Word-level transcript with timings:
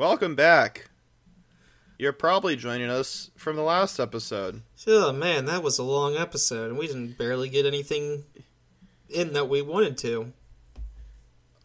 Welcome 0.00 0.34
back. 0.34 0.88
You're 1.98 2.14
probably 2.14 2.56
joining 2.56 2.88
us 2.88 3.30
from 3.36 3.56
the 3.56 3.62
last 3.62 4.00
episode. 4.00 4.62
Oh 4.86 5.12
man, 5.12 5.44
that 5.44 5.62
was 5.62 5.78
a 5.78 5.82
long 5.82 6.16
episode, 6.16 6.70
and 6.70 6.78
we 6.78 6.86
didn't 6.86 7.18
barely 7.18 7.50
get 7.50 7.66
anything 7.66 8.24
in 9.10 9.34
that 9.34 9.50
we 9.50 9.60
wanted 9.60 9.98
to. 9.98 10.32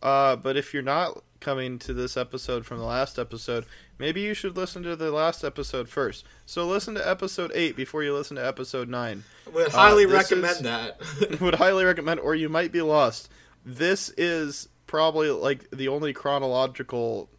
Uh, 0.03 0.35
but 0.35 0.57
if 0.57 0.73
you're 0.73 0.83
not 0.83 1.23
coming 1.39 1.79
to 1.79 1.93
this 1.93 2.17
episode 2.17 2.65
from 2.65 2.77
the 2.79 2.83
last 2.83 3.17
episode, 3.17 3.65
maybe 3.97 4.19
you 4.19 4.33
should 4.33 4.57
listen 4.57 4.83
to 4.83 4.97
the 4.97 5.11
last 5.11 5.45
episode 5.45 5.87
first. 5.87 6.25
So 6.45 6.67
listen 6.67 6.95
to 6.95 7.09
episode 7.09 7.53
8 7.55 7.77
before 7.77 8.03
you 8.03 8.13
listen 8.13 8.35
to 8.35 8.45
episode 8.45 8.89
9. 8.89 9.23
Would 9.53 9.69
highly 9.71 10.03
Uh, 10.03 10.09
recommend 10.09 10.57
is- 10.57 10.61
that. 10.63 11.39
Would 11.39 11.55
highly 11.55 11.85
recommend, 11.85 12.19
or 12.19 12.35
you 12.35 12.49
might 12.49 12.73
be 12.73 12.81
lost. 12.81 13.29
This 13.65 14.09
is 14.17 14.67
probably 14.87 15.29
like 15.29 15.71
the 15.71 15.87
only 15.87 16.11
chronological 16.11 17.29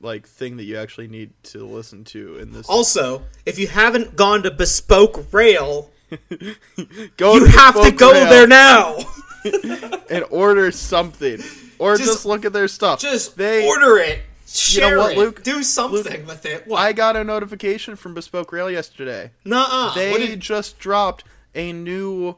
like 0.00 0.26
thing 0.26 0.56
that 0.58 0.64
you 0.64 0.76
actually 0.76 1.08
need 1.08 1.30
to 1.44 1.64
listen 1.64 2.04
to 2.04 2.36
in 2.36 2.52
this. 2.52 2.68
also, 2.68 3.22
if 3.46 3.58
you 3.58 3.68
haven't 3.68 4.16
gone 4.16 4.42
to 4.42 4.50
Bespoke 4.50 5.32
Rail, 5.32 5.90
go 7.16 7.34
you 7.34 7.46
to 7.46 7.50
have 7.50 7.80
to 7.82 7.90
go 7.90 8.12
Rail 8.12 8.28
there 8.28 8.46
now. 8.46 8.98
and 10.10 10.24
order 10.30 10.70
something, 10.72 11.38
or 11.78 11.96
just, 11.96 12.10
Just- 12.10 12.26
look 12.26 12.44
at 12.46 12.52
their 12.54 12.66
stuff. 12.68 13.00
Just 13.00 13.36
they 13.36 13.66
order 13.66 13.98
it. 13.98 14.20
Share 14.46 14.98
what, 14.98 15.18
it. 15.18 15.44
Do 15.44 15.62
something 15.62 16.26
with 16.26 16.46
it. 16.46 16.66
What? 16.66 16.78
I 16.78 16.92
got 16.92 17.16
a 17.16 17.24
notification 17.24 17.96
from 17.96 18.14
Bespoke 18.14 18.52
Rail 18.52 18.70
yesterday. 18.70 19.32
Nuh-uh. 19.44 19.94
They 19.94 20.16
did- 20.16 20.40
just 20.40 20.78
dropped 20.78 21.24
a 21.54 21.72
new 21.72 22.36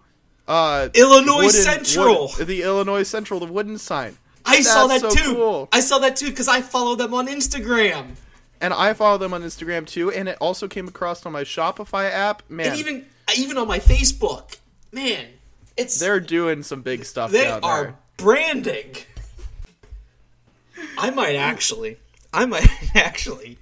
uh 0.49 0.89
Illinois 0.95 1.47
wooden- 1.47 1.51
Central. 1.85 2.33
wood- 2.39 2.47
the 2.47 2.63
Illinois 2.63 3.03
Central, 3.03 3.39
the 3.39 3.47
wooden 3.47 3.79
sign. 3.79 4.19
I 4.47 4.61
saw 4.61 4.87
that 4.87 5.01
so 5.01 5.11
too. 5.11 5.35
cool. 5.35 5.69
I 5.73 5.81
saw 5.81 5.99
that 5.99 6.17
too 6.17 6.31
because 6.31 6.49
I 6.49 6.61
follow 6.63 6.95
them 6.95 7.15
on 7.15 7.27
Instagram. 7.29 8.17
And 8.61 8.73
I 8.73 8.95
follow 8.95 9.19
them 9.19 9.35
on 9.35 9.43
Instagram 9.43 9.87
too, 9.87 10.11
and 10.11 10.29
it 10.29 10.39
also 10.41 10.67
came 10.67 10.89
across 10.89 11.27
on 11.27 11.33
my 11.33 11.45
Shopify 11.45 12.11
app. 12.11 12.43
Man, 12.49 12.69
And 12.71 12.79
even 12.79 13.07
even 13.37 13.59
on 13.59 13.69
my 13.69 13.79
Facebook. 13.79 14.57
Man, 14.93 15.27
it's 15.77 15.99
they're 15.99 16.21
doing 16.21 16.63
some 16.63 16.81
big 16.83 17.05
stuff 17.05 17.31
they 17.33 17.47
are 17.49 17.61
there. 17.61 17.97
branding. 18.17 18.95
I 20.99 21.11
might 21.11 21.37
actually. 21.37 21.99
I 22.33 22.47
might 22.47 22.69
actually. 22.95 23.59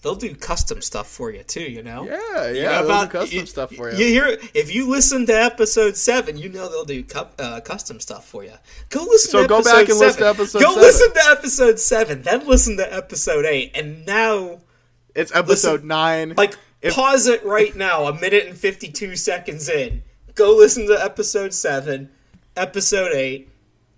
They'll 0.00 0.14
do 0.14 0.32
custom 0.36 0.80
stuff 0.80 1.08
for 1.08 1.32
you 1.32 1.42
too, 1.42 1.60
you 1.62 1.82
know. 1.82 2.04
Yeah, 2.04 2.48
You 2.50 2.60
yeah, 2.62 2.80
know 2.82 2.86
they'll 2.86 3.02
do 3.06 3.08
custom 3.10 3.46
stuff 3.46 3.74
for 3.74 3.90
you. 3.90 3.98
You 3.98 4.06
hear 4.12 4.38
if 4.54 4.72
you 4.72 4.88
listen 4.88 5.26
to 5.26 5.32
episode 5.32 5.96
seven, 5.96 6.36
you 6.38 6.48
know 6.50 6.68
they'll 6.68 6.84
do 6.84 7.02
cu- 7.02 7.26
uh, 7.38 7.60
custom 7.60 7.98
stuff 7.98 8.24
for 8.28 8.44
you. 8.44 8.52
Go 8.90 9.02
listen. 9.02 9.30
So 9.32 9.42
to 9.42 9.48
go 9.48 9.56
episode 9.58 9.70
back 9.72 9.88
and 9.88 9.98
listen 9.98 10.18
seven. 10.20 10.22
to 10.36 10.40
episode 10.42 10.58
Go 10.60 10.68
seven. 10.68 10.82
listen 10.82 11.12
to 11.14 11.20
episode 11.30 11.78
seven, 11.80 12.22
then 12.22 12.46
listen 12.46 12.76
to 12.76 12.94
episode 12.94 13.44
eight, 13.44 13.72
and 13.74 14.06
now 14.06 14.60
It's 15.16 15.34
episode 15.34 15.72
Listen, 15.72 15.88
nine. 15.88 16.34
like 16.36 16.54
If- 16.80 16.94
pause 16.94 17.26
it 17.26 17.44
right 17.44 17.74
now, 17.74 18.04
a 18.06 18.14
minute 18.14 18.46
and 18.46 18.56
fifty 18.56 18.88
two 18.92 19.16
seconds 19.16 19.68
in. 19.68 20.04
Go 20.36 20.54
listen 20.54 20.86
to 20.86 20.94
episode 21.02 21.52
seven, 21.52 22.10
episode 22.56 23.10
eight, 23.14 23.48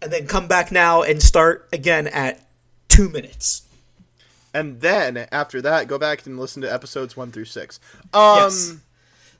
and 0.00 0.10
then 0.10 0.26
come 0.26 0.48
back 0.48 0.72
now 0.72 1.02
and 1.02 1.22
start 1.22 1.68
again 1.74 2.06
at 2.06 2.40
two 2.88 3.10
minutes. 3.10 3.62
And 4.52 4.80
then 4.80 5.28
after 5.32 5.62
that, 5.62 5.88
go 5.88 5.98
back 5.98 6.26
and 6.26 6.38
listen 6.38 6.62
to 6.62 6.72
episodes 6.72 7.16
one 7.16 7.30
through 7.32 7.46
six. 7.46 7.80
Um, 8.12 8.36
Yes. 8.36 8.76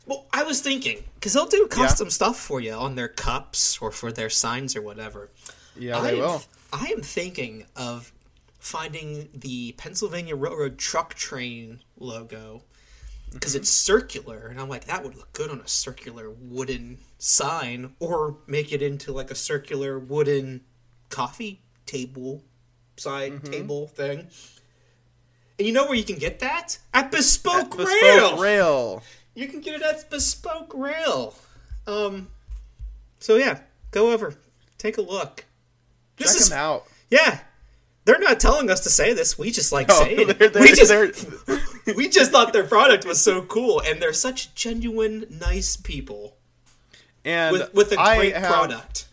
Well, 0.07 0.27
I 0.33 0.43
was 0.43 0.61
thinking 0.61 1.05
because 1.15 1.35
they'll 1.35 1.47
do 1.47 1.69
custom 1.69 2.11
stuff 2.11 2.37
for 2.37 2.61
you 2.61 2.73
on 2.73 2.97
their 2.97 3.07
cups 3.09 3.79
or 3.81 3.93
for 3.93 4.11
their 4.11 4.31
signs 4.31 4.75
or 4.75 4.83
whatever. 4.83 5.31
yeah, 5.77 5.99
I 5.99 6.03
they 6.03 6.13
am, 6.15 6.19
will. 6.19 6.43
I 6.73 6.87
am 6.87 7.01
thinking 7.03 7.67
of 7.77 8.13
finding 8.59 9.29
the 9.35 9.73
Pennsylvania 9.73 10.35
Railroad 10.35 10.79
truck 10.79 11.15
train 11.15 11.81
logo 11.99 12.63
because 13.33 13.55
it's 13.55 13.71
circular, 13.71 14.49
and 14.49 14.61
I'm 14.61 14.69
like, 14.69 14.87
that 14.87 15.05
would 15.05 15.15
look 15.15 15.33
good 15.33 15.51
on 15.51 15.61
a 15.61 15.69
circular 15.69 16.31
wooden 16.31 16.99
sign, 17.19 17.95
or 18.01 18.39
make 18.49 18.73
it 18.73 18.83
into 18.83 19.13
like 19.13 19.31
a 19.31 19.37
circular 19.37 19.99
wooden 19.99 20.63
coffee 21.09 21.63
table 21.87 22.43
side 22.97 23.45
table 23.45 23.87
thing. 23.87 24.29
And 25.61 25.67
you 25.67 25.75
know 25.75 25.85
where 25.85 25.95
you 25.95 26.05
can 26.05 26.17
get 26.17 26.39
that? 26.41 26.79
At 26.95 27.11
Bespoke, 27.13 27.77
Rail! 27.77 27.87
Bespoke 27.87 27.93
Rail. 28.03 28.39
Rail. 28.41 29.03
You 29.35 29.47
can 29.47 29.61
get 29.61 29.75
it 29.75 29.83
at 29.83 30.09
Bespoke 30.09 30.73
Rail. 30.75 31.35
Um. 31.87 32.29
So 33.19 33.37
yeah, 33.37 33.61
go 33.91 34.11
over, 34.11 34.35
take 34.79 34.97
a 34.97 35.03
look. 35.03 35.45
This 36.17 36.33
Check 36.33 36.41
is 36.41 36.49
them 36.49 36.59
out. 36.59 36.87
yeah. 37.11 37.41
They're 38.07 38.19
not 38.19 38.41
telling 38.41 38.71
us 38.71 38.81
to 38.85 38.89
say 38.89 39.13
this. 39.13 39.39
We 39.39 39.51
just 39.51 39.71
like 39.71 39.89
No, 39.89 40.01
saying 40.03 40.17
they're- 40.29 40.37
it. 40.47 40.53
they're- 40.55 40.63
we 40.63 40.73
just 40.73 41.27
we 41.97 42.09
just 42.09 42.33
thought 42.33 42.55
their 42.55 42.65
product 42.67 43.05
was 43.05 43.21
so 43.21 43.43
cool, 43.43 43.83
and 43.85 44.01
they're 44.01 44.15
such 44.15 44.55
genuine, 44.55 45.27
nice 45.29 45.77
people 45.77 46.39
and 47.23 47.53
with 47.53 47.75
with 47.75 47.93
a 47.93 47.97
great 47.97 48.35
have- 48.35 48.51
product. 48.51 49.09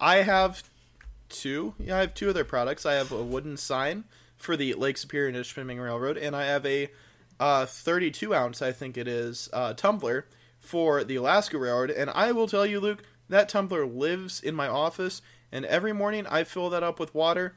I 0.00 0.16
have 0.16 0.64
two. 1.28 1.74
Yeah, 1.78 1.98
I 1.98 2.00
have 2.00 2.14
two 2.14 2.28
of 2.28 2.34
their 2.34 2.44
products. 2.44 2.84
I 2.84 2.94
have 2.94 3.12
a 3.12 3.22
wooden 3.22 3.56
sign 3.56 4.02
for 4.44 4.56
the 4.56 4.74
Lake 4.74 4.96
Superior 4.96 5.28
and 5.28 5.36
Ishpeming 5.36 5.82
Railroad, 5.82 6.16
and 6.16 6.36
I 6.36 6.44
have 6.44 6.64
a 6.66 6.90
uh, 7.40 7.66
32 7.66 8.34
ounce, 8.34 8.62
I 8.62 8.72
think 8.72 8.96
it 8.96 9.08
is, 9.08 9.48
uh, 9.52 9.74
tumbler 9.74 10.26
for 10.58 11.02
the 11.04 11.16
Alaska 11.16 11.58
Railroad. 11.58 11.90
And 11.90 12.10
I 12.10 12.32
will 12.32 12.46
tell 12.46 12.64
you, 12.64 12.80
Luke, 12.80 13.02
that 13.28 13.48
tumbler 13.48 13.86
lives 13.86 14.40
in 14.40 14.54
my 14.54 14.68
office, 14.68 15.22
and 15.50 15.64
every 15.64 15.92
morning 15.92 16.26
I 16.28 16.44
fill 16.44 16.70
that 16.70 16.82
up 16.82 17.00
with 17.00 17.14
water, 17.14 17.56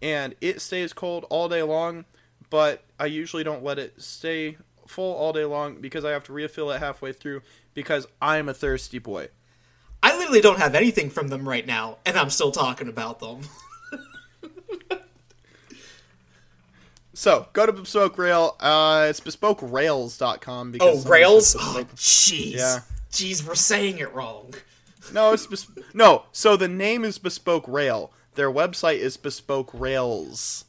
and 0.00 0.34
it 0.40 0.60
stays 0.60 0.92
cold 0.92 1.26
all 1.30 1.48
day 1.48 1.62
long. 1.62 2.04
But 2.48 2.84
I 3.00 3.06
usually 3.06 3.42
don't 3.42 3.64
let 3.64 3.78
it 3.78 4.00
stay 4.00 4.56
full 4.86 5.14
all 5.14 5.32
day 5.32 5.44
long 5.44 5.80
because 5.80 6.04
I 6.04 6.12
have 6.12 6.24
to 6.24 6.32
refill 6.32 6.70
it 6.70 6.78
halfway 6.78 7.12
through 7.12 7.42
because 7.74 8.06
I'm 8.22 8.48
a 8.48 8.54
thirsty 8.54 8.98
boy. 8.98 9.28
I 10.02 10.16
literally 10.16 10.40
don't 10.40 10.60
have 10.60 10.74
anything 10.74 11.10
from 11.10 11.28
them 11.28 11.48
right 11.48 11.66
now, 11.66 11.98
and 12.06 12.16
I'm 12.16 12.30
still 12.30 12.52
talking 12.52 12.88
about 12.88 13.18
them. 13.18 13.40
So 17.16 17.46
go 17.54 17.64
to 17.64 17.72
Bespoke 17.72 18.18
Rail. 18.18 18.56
Uh, 18.60 19.06
it's 19.08 19.20
bespokerails.com 19.20 20.68
Oh, 20.68 20.70
because 20.70 21.02
someone 21.02 21.10
rails! 21.20 21.56
Oh, 21.58 21.86
jeez. 21.94 22.52
Yeah. 22.56 22.80
Jeez, 23.10 23.42
we're 23.48 23.54
saying 23.54 23.96
it 23.98 24.12
wrong. 24.12 24.52
no, 25.14 25.32
it's 25.32 25.46
bes- 25.46 25.66
no. 25.94 26.24
So 26.32 26.58
the 26.58 26.68
name 26.68 27.06
is 27.06 27.16
Bespoke 27.16 27.64
Rail. 27.66 28.12
Their 28.34 28.52
website 28.52 28.98
is 28.98 29.16
Bespoke 29.16 29.70
Rails. 29.72 30.66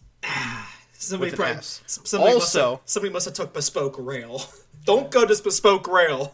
Somebody 0.93 1.31
With 1.31 1.37
probably, 1.39 1.61
somebody 1.85 2.33
must 2.35 2.55
Also- 2.55 2.71
have, 2.77 2.79
somebody 2.85 3.13
must 3.13 3.25
have 3.25 3.33
took 3.33 3.53
bespoke 3.53 3.95
rail. 3.99 4.41
Don't 4.85 5.11
go 5.11 5.25
to 5.25 5.43
bespoke 5.43 5.85
rail. 5.87 6.33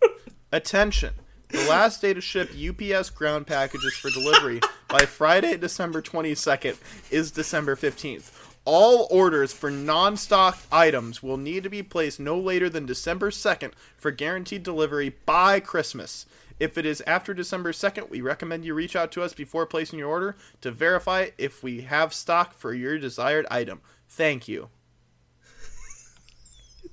Attention. 0.52 1.14
The 1.48 1.68
last 1.68 2.00
day 2.00 2.14
to 2.14 2.20
ship 2.20 2.50
UPS 2.52 3.10
ground 3.10 3.46
packages 3.48 3.94
for 3.96 4.10
delivery 4.10 4.60
by 4.88 5.00
Friday, 5.00 5.56
December 5.56 6.00
22nd 6.00 6.76
is 7.10 7.30
December 7.32 7.74
15th. 7.74 8.30
All 8.70 9.08
orders 9.10 9.54
for 9.54 9.70
non-stock 9.70 10.58
items 10.70 11.22
will 11.22 11.38
need 11.38 11.62
to 11.62 11.70
be 11.70 11.82
placed 11.82 12.20
no 12.20 12.38
later 12.38 12.68
than 12.68 12.84
December 12.84 13.30
2nd 13.30 13.72
for 13.96 14.10
guaranteed 14.10 14.62
delivery 14.62 15.14
by 15.24 15.58
Christmas. 15.58 16.26
If 16.60 16.76
it 16.76 16.84
is 16.84 17.02
after 17.06 17.32
December 17.32 17.72
2nd, 17.72 18.10
we 18.10 18.20
recommend 18.20 18.66
you 18.66 18.74
reach 18.74 18.94
out 18.94 19.10
to 19.12 19.22
us 19.22 19.32
before 19.32 19.64
placing 19.64 19.98
your 19.98 20.10
order 20.10 20.36
to 20.60 20.70
verify 20.70 21.30
if 21.38 21.62
we 21.62 21.80
have 21.80 22.12
stock 22.12 22.52
for 22.52 22.74
your 22.74 22.98
desired 22.98 23.46
item. 23.50 23.80
Thank 24.06 24.48
you. 24.48 24.68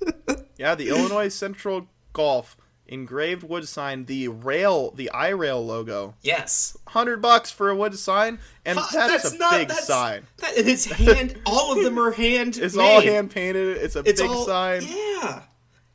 yeah, 0.56 0.74
the 0.74 0.88
Illinois 0.88 1.28
Central 1.28 1.88
Gulf 2.14 2.56
engraved 2.88 3.42
wood 3.42 3.66
sign, 3.68 4.04
the 4.06 4.28
rail, 4.28 4.90
the 4.92 5.10
iRail 5.14 5.64
logo. 5.66 6.14
Yes. 6.22 6.76
Hundred 6.88 7.20
bucks 7.22 7.50
for 7.50 7.68
a 7.68 7.76
wood 7.76 7.98
sign, 7.98 8.38
and 8.64 8.78
Huh, 8.78 8.86
that 9.08 9.24
is 9.24 9.26
a 9.26 9.30
big 9.32 9.68
that's- 9.68 9.86
sign. 9.86 10.26
That, 10.38 10.56
and 10.56 10.68
it's 10.68 10.84
hand. 10.86 11.40
all 11.46 11.76
of 11.76 11.82
them 11.84 11.98
are 11.98 12.12
hand. 12.12 12.56
It's 12.62 12.74
made. 12.76 12.82
all 12.94 13.00
hand 13.00 13.30
painted. 13.30 13.76
It's 13.78 13.96
a 13.96 14.00
It's 14.00 14.20
big 14.20 14.30
all- 14.30 14.44
sign. 14.46 14.82
Yeah. 14.86 15.42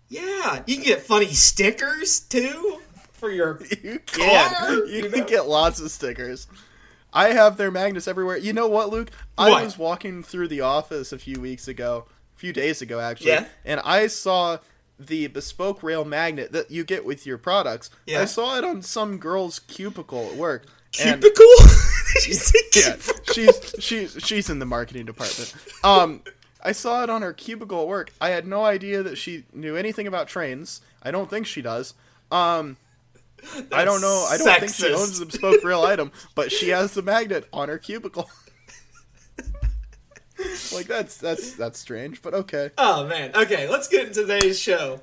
Yeah. 0.09 0.63
You 0.67 0.75
can 0.75 0.83
get 0.83 1.01
funny 1.01 1.27
stickers 1.33 2.19
too 2.19 2.79
for 3.13 3.29
your. 3.31 3.61
You 3.83 3.99
can. 4.05 4.53
Car, 4.53 4.73
You 4.73 4.85
you 5.05 5.09
can 5.09 5.25
get 5.25 5.47
lots 5.47 5.79
of 5.79 5.89
stickers. 5.91 6.47
I 7.13 7.29
have 7.33 7.57
their 7.57 7.71
magnets 7.71 8.07
everywhere. 8.07 8.37
You 8.37 8.53
know 8.53 8.67
what, 8.67 8.89
Luke? 8.89 9.11
I 9.37 9.49
What? 9.49 9.63
was 9.65 9.77
walking 9.77 10.23
through 10.23 10.47
the 10.47 10.61
office 10.61 11.11
a 11.11 11.17
few 11.17 11.39
weeks 11.41 11.67
ago, 11.67 12.05
a 12.35 12.39
few 12.39 12.53
days 12.53 12.81
ago 12.81 12.99
actually, 13.01 13.31
Yeah. 13.31 13.45
and 13.65 13.81
I 13.83 14.07
saw 14.07 14.59
the 15.07 15.27
bespoke 15.27 15.83
rail 15.83 16.05
magnet 16.05 16.51
that 16.51 16.71
you 16.71 16.83
get 16.83 17.05
with 17.05 17.25
your 17.25 17.37
products. 17.37 17.89
Yeah. 18.05 18.21
I 18.21 18.25
saw 18.25 18.57
it 18.57 18.63
on 18.63 18.81
some 18.81 19.17
girl's 19.17 19.59
cubicle 19.59 20.27
at 20.31 20.35
work. 20.35 20.65
Cubicle. 20.91 21.45
Did 22.25 22.37
yeah, 22.75 22.95
cubicle? 22.95 23.33
she's 23.33 23.75
she's 23.79 24.17
she's 24.19 24.49
in 24.49 24.59
the 24.59 24.65
marketing 24.65 25.05
department. 25.05 25.55
Um, 25.83 26.21
I 26.63 26.73
saw 26.73 27.03
it 27.03 27.09
on 27.09 27.21
her 27.21 27.33
cubicle 27.33 27.81
at 27.81 27.87
work. 27.87 28.13
I 28.19 28.29
had 28.29 28.45
no 28.45 28.65
idea 28.65 29.01
that 29.03 29.17
she 29.17 29.45
knew 29.53 29.75
anything 29.75 30.07
about 30.07 30.27
trains. 30.27 30.81
I 31.01 31.11
don't 31.11 31.29
think 31.29 31.47
she 31.47 31.61
does. 31.61 31.93
Um, 32.31 32.77
I 33.71 33.85
don't 33.85 34.01
know. 34.01 34.27
I 34.29 34.37
don't 34.37 34.59
think 34.59 34.73
she 34.73 34.93
owns 34.93 35.19
the 35.19 35.25
bespoke 35.25 35.63
rail 35.63 35.81
item, 35.81 36.11
but 36.35 36.51
she 36.51 36.69
has 36.69 36.93
the 36.93 37.01
magnet 37.01 37.47
on 37.51 37.69
her 37.69 37.77
cubicle. 37.77 38.29
like 40.73 40.87
that's 40.87 41.17
that's 41.17 41.53
that's 41.53 41.79
strange, 41.79 42.21
but 42.21 42.33
okay. 42.33 42.71
Oh 42.77 43.05
man. 43.07 43.31
Okay, 43.35 43.67
let's 43.69 43.87
get 43.87 44.07
into 44.07 44.21
today's 44.21 44.59
show. 44.59 45.01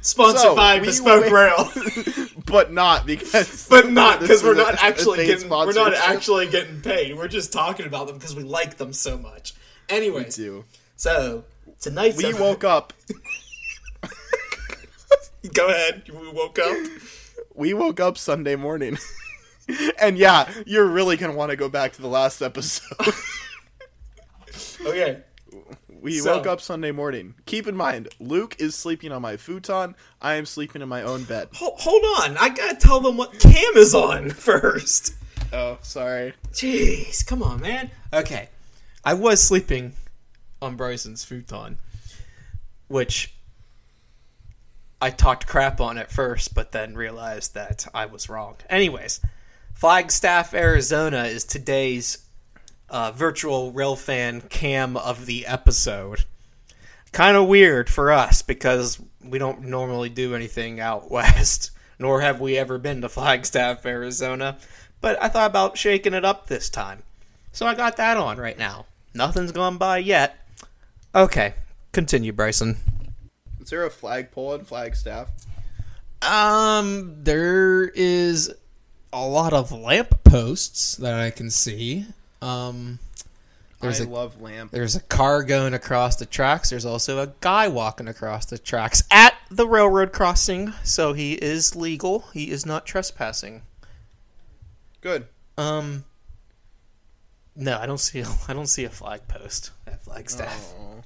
Sponsored 0.00 0.40
So, 0.40 0.56
by 0.56 0.80
we 0.80 0.86
Bespoke 0.86 1.24
will- 1.26 1.32
Rail. 1.32 1.70
But 2.44 2.72
not 2.72 3.06
because 3.06 3.66
but 3.70 3.88
not 3.90 4.20
because 4.20 4.42
we're 4.42 4.54
not 4.54 4.74
actually 4.82 5.24
getting 5.26 5.48
we're 5.48 5.72
not 5.72 5.94
actually 5.94 6.48
getting 6.48 6.80
paid. 6.82 7.16
We're 7.16 7.28
just 7.28 7.52
talking 7.52 7.86
about 7.86 8.08
them 8.08 8.18
because 8.18 8.34
we 8.36 8.42
like 8.42 8.76
them 8.76 8.92
so 8.92 9.16
much. 9.16 9.54
Anyways, 9.88 10.36
do. 10.36 10.64
so 10.96 11.44
tonight's 11.80 12.18
We 12.18 12.26
ep- 12.26 12.40
woke 12.40 12.64
up. 12.64 12.92
Go 15.54 15.68
ahead. 15.68 16.02
We 16.12 16.30
woke 16.32 16.58
up. 16.58 16.76
We 17.54 17.74
woke 17.74 18.00
up 18.00 18.16
Sunday 18.18 18.56
morning. 18.56 18.98
and 20.00 20.18
yeah, 20.18 20.50
you're 20.66 20.86
really 20.86 21.16
gonna 21.16 21.34
want 21.34 21.50
to 21.50 21.56
go 21.56 21.68
back 21.68 21.92
to 21.94 22.02
the 22.02 22.08
last 22.08 22.42
episode. 22.42 23.14
Okay. 24.86 25.22
We 26.00 26.18
So- 26.18 26.36
woke 26.36 26.46
up 26.46 26.60
Sunday 26.60 26.90
morning. 26.92 27.34
Keep 27.46 27.68
in 27.68 27.76
mind, 27.76 28.08
Luke 28.18 28.56
is 28.58 28.74
sleeping 28.74 29.12
on 29.12 29.22
my 29.22 29.36
futon. 29.36 29.94
I 30.20 30.34
am 30.34 30.46
sleeping 30.46 30.82
in 30.82 30.88
my 30.88 31.02
own 31.02 31.24
bed. 31.24 31.48
Hold, 31.54 31.78
hold 31.80 32.02
on. 32.22 32.36
I 32.38 32.48
gotta 32.48 32.76
tell 32.76 33.00
them 33.00 33.16
what 33.16 33.38
cam 33.38 33.76
is 33.76 33.94
on 33.94 34.30
first. 34.30 35.14
Oh, 35.52 35.78
sorry. 35.82 36.32
Jeez, 36.52 37.24
come 37.26 37.42
on, 37.42 37.60
man. 37.60 37.90
Okay. 38.12 38.48
I 39.04 39.14
was 39.14 39.42
sleeping 39.42 39.92
on 40.60 40.76
Bryson's 40.76 41.24
futon, 41.24 41.78
which 42.88 43.34
I 45.00 45.10
talked 45.10 45.46
crap 45.46 45.80
on 45.80 45.98
at 45.98 46.10
first, 46.10 46.54
but 46.54 46.72
then 46.72 46.94
realized 46.94 47.54
that 47.54 47.86
I 47.92 48.06
was 48.06 48.28
wrong. 48.28 48.56
Anyways, 48.70 49.20
Flagstaff, 49.74 50.54
Arizona 50.54 51.24
is 51.24 51.44
today's 51.44 52.18
uh, 52.92 53.10
virtual 53.10 53.72
rail 53.72 53.96
fan 53.96 54.42
cam 54.42 54.96
of 54.96 55.26
the 55.26 55.46
episode. 55.46 56.24
Kind 57.10 57.36
of 57.36 57.48
weird 57.48 57.90
for 57.90 58.12
us 58.12 58.42
because 58.42 59.00
we 59.24 59.38
don't 59.38 59.62
normally 59.62 60.10
do 60.10 60.34
anything 60.34 60.78
out 60.78 61.10
west, 61.10 61.70
nor 61.98 62.20
have 62.20 62.40
we 62.40 62.56
ever 62.56 62.78
been 62.78 63.00
to 63.00 63.08
Flagstaff, 63.08 63.84
Arizona. 63.84 64.58
But 65.00 65.20
I 65.20 65.28
thought 65.28 65.50
about 65.50 65.76
shaking 65.76 66.14
it 66.14 66.24
up 66.24 66.46
this 66.46 66.68
time. 66.68 67.02
So 67.50 67.66
I 67.66 67.74
got 67.74 67.96
that 67.96 68.16
on 68.16 68.38
right 68.38 68.58
now. 68.58 68.86
Nothing's 69.14 69.52
gone 69.52 69.78
by 69.78 69.98
yet. 69.98 70.38
Okay, 71.14 71.54
continue, 71.92 72.32
Bryson. 72.32 72.76
Is 73.60 73.70
there 73.70 73.84
a 73.84 73.90
flagpole 73.90 74.54
in 74.54 74.64
flagstaff? 74.64 75.28
Um, 76.22 77.16
there 77.22 77.84
is 77.84 78.52
a 79.12 79.26
lot 79.26 79.52
of 79.52 79.72
lamp 79.72 80.24
posts 80.24 80.96
that 80.96 81.14
I 81.14 81.30
can 81.30 81.50
see. 81.50 82.06
Um, 82.42 82.98
there's 83.80 84.00
I 84.00 84.04
a 84.04 84.08
love 84.08 84.40
lamp. 84.40 84.70
there's 84.70 84.94
a 84.96 85.00
car 85.00 85.42
going 85.42 85.74
across 85.74 86.16
the 86.16 86.26
tracks. 86.26 86.70
There's 86.70 86.84
also 86.84 87.18
a 87.20 87.32
guy 87.40 87.68
walking 87.68 88.08
across 88.08 88.46
the 88.46 88.58
tracks 88.58 89.02
at 89.10 89.34
the 89.50 89.66
railroad 89.66 90.12
crossing, 90.12 90.72
so 90.84 91.12
he 91.14 91.34
is 91.34 91.74
legal. 91.74 92.26
He 92.32 92.50
is 92.50 92.64
not 92.66 92.84
trespassing. 92.86 93.62
Good. 95.00 95.26
Um, 95.58 96.04
no, 97.56 97.78
I 97.78 97.86
don't 97.86 97.98
see. 97.98 98.20
A, 98.20 98.26
I 98.48 98.52
don't 98.52 98.66
see 98.66 98.84
a 98.84 98.90
flag 98.90 99.26
post 99.28 99.70
at 99.86 100.02
Flagstaff. 100.04 100.74
Oh. 100.78 101.02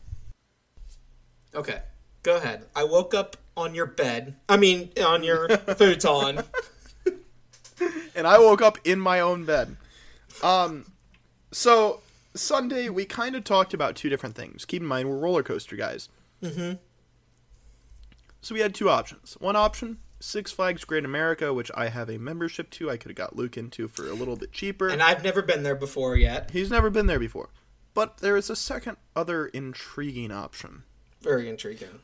Okay, 1.60 1.80
go 2.22 2.36
ahead. 2.36 2.64
I 2.74 2.84
woke 2.84 3.14
up 3.14 3.36
on 3.56 3.74
your 3.74 3.86
bed. 3.86 4.36
I 4.48 4.58
mean, 4.58 4.90
on 5.02 5.22
your 5.24 5.48
futon. 5.76 6.42
and 8.14 8.26
I 8.26 8.38
woke 8.38 8.60
up 8.60 8.78
in 8.84 9.00
my 9.00 9.20
own 9.20 9.44
bed. 9.46 9.76
Um, 10.42 10.84
so 11.52 12.00
Sunday 12.34 12.88
we 12.88 13.04
kind 13.04 13.34
of 13.34 13.44
talked 13.44 13.74
about 13.74 13.96
two 13.96 14.08
different 14.08 14.34
things. 14.34 14.64
Keep 14.64 14.82
in 14.82 14.88
mind 14.88 15.08
we're 15.08 15.18
roller 15.18 15.42
coaster 15.42 15.76
guys. 15.76 16.08
Mm-hmm. 16.42 16.74
So 18.40 18.54
we 18.54 18.60
had 18.60 18.74
two 18.74 18.88
options. 18.88 19.36
One 19.40 19.56
option, 19.56 19.98
Six 20.20 20.52
Flags 20.52 20.84
Great 20.84 21.04
America, 21.04 21.52
which 21.52 21.70
I 21.74 21.88
have 21.88 22.08
a 22.08 22.18
membership 22.18 22.70
to. 22.70 22.90
I 22.90 22.96
could 22.96 23.10
have 23.10 23.16
got 23.16 23.36
Luke 23.36 23.56
into 23.56 23.88
for 23.88 24.06
a 24.06 24.14
little 24.14 24.36
bit 24.36 24.52
cheaper. 24.52 24.88
And 24.88 25.02
I've 25.02 25.24
never 25.24 25.42
been 25.42 25.62
there 25.62 25.74
before 25.74 26.16
yet. 26.16 26.50
He's 26.52 26.70
never 26.70 26.90
been 26.90 27.06
there 27.06 27.18
before. 27.18 27.48
But 27.92 28.18
there 28.18 28.36
is 28.36 28.50
a 28.50 28.56
second, 28.56 28.98
other 29.16 29.46
intriguing 29.46 30.30
option. 30.30 30.84
Very 31.22 31.48
intriguing. 31.48 32.00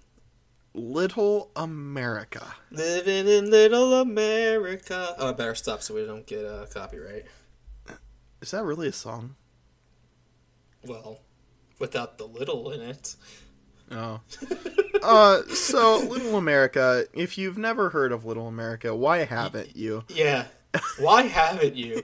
Little 0.74 1.50
America. 1.54 2.54
Living 2.70 3.28
in 3.28 3.50
little 3.50 4.00
America. 4.00 5.14
Oh, 5.18 5.28
I 5.28 5.32
better 5.32 5.54
stop 5.54 5.82
so 5.82 5.94
we 5.94 6.06
don't 6.06 6.26
get 6.26 6.44
uh, 6.44 6.66
copyright. 6.72 7.26
Is 8.42 8.50
that 8.50 8.64
really 8.64 8.88
a 8.88 8.92
song? 8.92 9.36
Well, 10.84 11.20
without 11.78 12.18
the 12.18 12.24
little 12.26 12.72
in 12.72 12.80
it. 12.80 13.14
Oh. 13.90 14.20
uh, 15.02 15.42
so 15.54 15.98
Little 16.00 16.36
America, 16.36 17.06
if 17.14 17.38
you've 17.38 17.56
never 17.56 17.90
heard 17.90 18.10
of 18.10 18.24
Little 18.24 18.48
America, 18.48 18.94
why 18.94 19.18
haven't 19.24 19.76
you? 19.76 20.02
Yeah. 20.08 20.46
Why 20.98 21.22
haven't 21.22 21.76
you? 21.76 22.02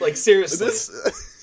Like 0.00 0.16
seriously. 0.16 0.66
This 0.66 0.88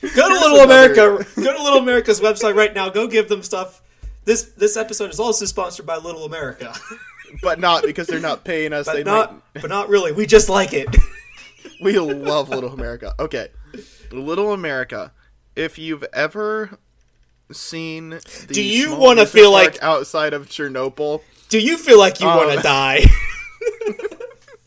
go 0.15 0.27
to 0.27 0.33
Little 0.33 0.61
another- 0.61 0.93
America. 0.95 1.29
Go 1.41 1.55
to 1.55 1.63
Little 1.63 1.79
America's 1.79 2.19
website 2.19 2.55
right 2.55 2.73
now. 2.73 2.89
Go 2.89 3.07
give 3.07 3.29
them 3.29 3.43
stuff. 3.43 3.81
This 4.25 4.43
this 4.43 4.75
episode 4.77 5.11
is 5.11 5.19
also 5.19 5.45
sponsored 5.45 5.85
by 5.85 5.97
Little 5.97 6.25
America. 6.25 6.73
but 7.43 7.59
not 7.59 7.83
because 7.83 8.07
they're 8.07 8.19
not 8.19 8.43
paying 8.43 8.73
us. 8.73 8.87
they 8.87 9.03
But 9.03 9.05
not 9.05 9.33
might, 9.33 9.61
but 9.61 9.69
not 9.69 9.89
really. 9.89 10.13
We 10.13 10.25
just 10.25 10.49
like 10.49 10.73
it. 10.73 10.87
we 11.81 11.99
love 11.99 12.49
Little 12.49 12.71
America. 12.73 13.13
Okay, 13.19 13.49
Little 14.11 14.53
America. 14.53 15.11
If 15.55 15.77
you've 15.77 16.05
ever 16.13 16.77
seen, 17.51 18.09
the 18.11 18.47
Do 18.53 18.61
you 18.63 18.95
wanna 18.95 19.25
feel 19.25 19.51
like- 19.51 19.81
outside 19.81 20.33
of 20.33 20.47
Chernobyl? 20.47 21.21
Do 21.49 21.59
you 21.59 21.77
feel 21.77 21.97
like 21.99 22.19
you 22.19 22.27
Um, 22.27 22.37
want 22.37 22.51
to 22.57 22.61
die? 22.61 23.01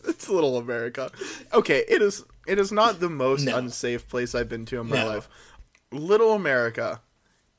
It's 0.05 0.29
Little 0.29 0.57
America. 0.57 1.11
Okay, 1.53 1.85
it 1.89 2.03
is. 2.03 2.25
It 2.47 2.59
is 2.59 2.73
not 2.73 2.99
the 3.01 3.09
most 3.09 3.45
No. 3.45 3.57
unsafe 3.57 4.09
place 4.09 4.35
I've 4.35 4.49
been 4.49 4.67
to 4.67 4.81
in 4.81 4.89
my 4.89 4.97
No. 4.97 5.07
life. 5.09 5.29
Little 5.93 6.33
America 6.33 7.01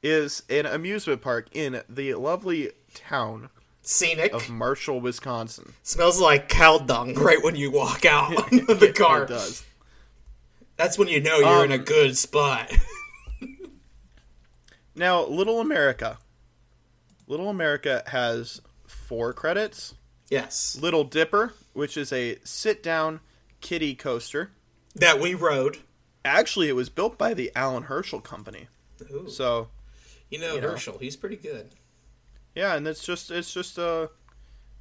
is 0.02 0.44
an 0.50 0.66
amusement 0.66 1.22
park 1.22 1.48
in 1.54 1.82
the 1.88 2.14
lovely 2.16 2.72
town 2.94 3.50
Scenic. 3.82 4.34
of 4.34 4.50
Marshall, 4.50 5.00
Wisconsin. 5.00 5.74
Smells 5.84 6.20
like 6.20 6.50
cow 6.50 6.80
dung 6.80 7.14
right 7.14 7.42
when 7.42 7.56
you 7.56 7.72
walk 7.72 8.04
out 8.06 8.34
of 8.70 8.80
the 8.82 8.92
car. 8.94 9.24
It 9.24 9.30
does. 9.30 9.64
That's 10.76 10.98
when 10.98 11.08
you 11.08 11.22
know 11.22 11.38
you're 11.40 11.66
in 11.66 11.72
a 11.72 11.76
Um, 11.76 11.84
good 11.84 12.18
spot. 12.18 12.72
Now, 14.96 15.26
Little 15.26 15.60
America. 15.60 16.20
Little 17.28 17.50
America 17.50 18.04
has 18.08 18.62
four 18.86 19.34
credits. 19.34 19.96
yes. 20.30 20.78
Little 20.80 21.04
Dipper, 21.04 21.54
which 21.74 21.98
is 21.98 22.14
a 22.14 22.38
sit-down 22.44 23.20
kiddie 23.62 23.96
coaster. 23.96 24.52
That 24.96 25.20
we 25.20 25.34
rode. 25.34 25.78
Actually, 26.24 26.70
it 26.70 26.76
was 26.76 26.90
built 26.90 27.18
by 27.18 27.34
the 27.34 27.52
Allan 27.56 27.84
Herschell 27.84 28.22
Company. 28.22 28.68
Ooh. 29.12 29.28
So, 29.28 29.70
You 30.30 30.38
know 30.40 30.56
you 30.56 30.62
know. 30.62 30.70
Herschell, 30.70 31.00
he's 31.00 31.16
pretty 31.16 31.38
good. 31.38 31.72
yeah, 32.56 32.76
and 32.76 32.88
it's 32.88 33.04
just 33.04 33.32
it's 33.32 33.52
just 33.52 33.78
a 33.80 34.12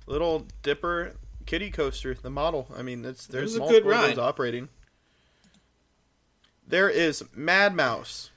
little 0.06 0.46
Dipper 0.62 1.14
kiddie 1.46 1.70
coaster. 1.70 2.14
The 2.14 2.28
model. 2.30 2.68
I 2.76 2.82
mean, 2.82 3.02
it's 3.06 3.26
there's 3.26 3.58
was 3.58 3.70
a 3.70 3.72
good 3.72 3.86
ride. 3.86 4.18
operating. 4.18 4.68
There 6.66 6.88
is 6.88 7.24
Mad 7.34 7.74
Mouse, 7.74 8.30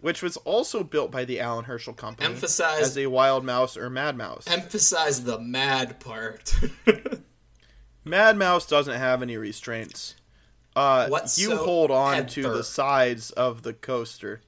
which 0.00 0.22
was 0.22 0.36
also 0.38 0.82
built 0.82 1.10
by 1.10 1.24
the 1.24 1.38
Allan 1.40 1.66
Herschell 1.66 1.94
Company 1.94 2.28
Emphasize 2.34 2.80
as 2.82 2.98
a 2.98 3.06
wild 3.06 3.44
mouse 3.44 3.76
or 3.76 3.88
Mad 3.90 4.16
Mouse. 4.16 4.44
emphasize 4.46 5.24
the 5.24 5.38
mad 5.38 6.00
part. 6.00 6.54
Mad 8.04 8.36
Mouse 8.36 8.66
doesn't 8.66 8.98
have 8.98 9.22
any 9.22 9.36
restraints. 9.36 10.16
Uh, 10.74 11.08
you 11.36 11.56
hold 11.56 11.90
on 11.90 12.26
to 12.28 12.42
the 12.42 12.64
sides 12.64 13.30
of 13.30 13.62
the 13.62 13.72
coaster. 13.72 14.40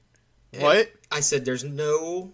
What? 0.57 0.91
I 1.11 1.19
said 1.21 1.45
there's 1.45 1.63
no 1.63 2.31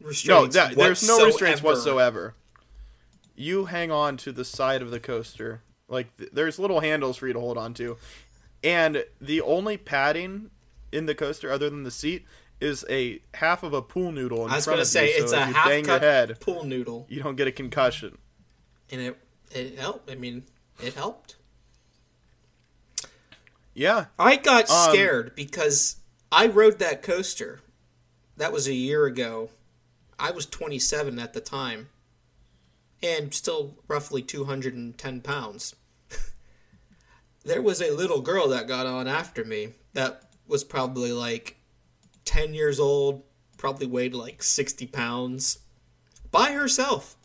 No, 0.00 0.06
restraints. 0.08 0.54
that, 0.54 0.74
there's 0.76 1.06
no 1.06 1.26
restraints 1.26 1.62
whatsoever. 1.62 2.28
whatsoever. 2.28 2.34
You 3.36 3.66
hang 3.66 3.90
on 3.90 4.16
to 4.18 4.32
the 4.32 4.44
side 4.44 4.80
of 4.82 4.90
the 4.90 5.00
coaster. 5.00 5.62
Like 5.88 6.16
th- 6.16 6.30
there's 6.32 6.58
little 6.58 6.80
handles 6.80 7.16
for 7.16 7.26
you 7.26 7.32
to 7.34 7.40
hold 7.40 7.58
on 7.58 7.74
to, 7.74 7.96
and 8.64 9.04
the 9.20 9.40
only 9.40 9.76
padding 9.76 10.50
in 10.92 11.06
the 11.06 11.14
coaster 11.14 11.50
other 11.50 11.68
than 11.70 11.82
the 11.84 11.90
seat 11.90 12.24
is 12.60 12.84
a 12.90 13.20
half 13.34 13.62
of 13.62 13.72
a 13.72 13.80
pool 13.82 14.10
noodle 14.10 14.44
in 14.46 14.50
I 14.50 14.56
was 14.56 14.66
gonna 14.66 14.80
of 14.82 14.86
say 14.88 15.14
you. 15.16 15.22
it's 15.22 15.30
so 15.30 15.38
a 15.38 15.44
half 15.44 15.66
bang 15.66 15.84
your 15.84 15.98
cut 15.98 16.02
head, 16.02 16.40
pool 16.40 16.64
noodle, 16.64 17.06
you 17.08 17.22
don't 17.22 17.36
get 17.36 17.46
a 17.46 17.52
concussion. 17.52 18.18
and 18.90 19.00
it 19.00 19.16
it 19.50 19.78
helped. 19.78 20.10
I 20.10 20.14
mean, 20.14 20.44
it 20.82 20.94
helped. 20.94 21.36
Yeah, 23.74 24.06
I 24.18 24.36
got 24.36 24.68
Um, 24.70 24.90
scared 24.92 25.34
because 25.36 25.96
I 26.32 26.46
rode 26.48 26.78
that 26.80 27.02
coaster. 27.02 27.60
That 28.36 28.52
was 28.52 28.66
a 28.66 28.74
year 28.74 29.04
ago. 29.06 29.50
I 30.18 30.32
was 30.32 30.46
27 30.46 31.18
at 31.18 31.32
the 31.32 31.40
time, 31.40 31.90
and 33.02 33.32
still 33.32 33.76
roughly 33.86 34.20
210 34.22 35.20
pounds. 35.20 35.76
There 37.44 37.62
was 37.62 37.80
a 37.80 37.90
little 37.90 38.20
girl 38.20 38.48
that 38.48 38.68
got 38.68 38.86
on 38.86 39.08
after 39.08 39.44
me 39.44 39.74
that 39.94 40.22
was 40.46 40.64
probably 40.64 41.12
like 41.12 41.56
10 42.24 42.54
years 42.54 42.80
old, 42.80 43.22
probably 43.56 43.86
weighed 43.86 44.14
like 44.14 44.42
60 44.42 44.86
pounds, 44.86 45.58
by 46.30 46.52
herself. 46.52 47.16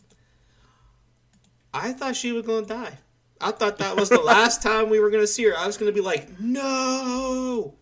I 1.72 1.92
thought 1.92 2.16
she 2.16 2.32
was 2.32 2.46
going 2.46 2.66
to 2.66 2.74
die. 2.74 2.98
I 3.40 3.50
thought 3.50 3.78
that 3.78 3.96
was 3.96 4.08
the 4.08 4.20
last 4.20 4.62
time 4.62 4.88
we 4.88 5.00
were 5.00 5.10
going 5.10 5.22
to 5.22 5.26
see 5.26 5.44
her. 5.44 5.56
I 5.56 5.66
was 5.66 5.76
going 5.76 5.92
to 5.92 5.94
be 5.94 6.04
like, 6.04 6.38
no. 6.40 7.74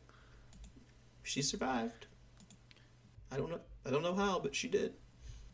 She 1.23 1.43
survived. 1.43 2.07
I 3.31 3.37
don't 3.37 3.51
know. 3.51 3.61
I 3.87 3.91
don't 3.91 4.03
know 4.03 4.15
how, 4.15 4.39
but 4.39 4.55
she 4.55 4.69
did. 4.69 4.95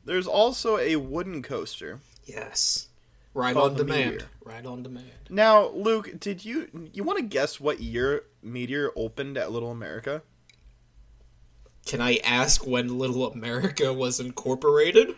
There's 0.05 0.27
also 0.27 0.79
a 0.79 0.97
wooden 0.97 1.43
coaster. 1.43 2.01
Yes. 2.25 2.88
Right 3.35 3.57
on 3.57 3.75
demand. 3.75 4.13
Meteor. 4.13 4.29
Right 4.45 4.67
on 4.67 4.83
demand. 4.83 5.11
Now, 5.31 5.69
Luke, 5.69 6.19
did 6.19 6.45
you 6.45 6.91
you 6.93 7.05
want 7.05 7.19
to 7.19 7.25
guess 7.25 7.61
what 7.61 7.81
year 7.81 8.25
Meteor 8.43 8.91
opened 8.97 9.37
at 9.37 9.53
Little 9.53 9.71
America? 9.71 10.23
Can 11.87 12.01
I 12.01 12.17
ask 12.25 12.67
when 12.67 12.99
Little 12.99 13.31
America 13.31 13.93
was 13.93 14.21
incorporated? 14.21 15.15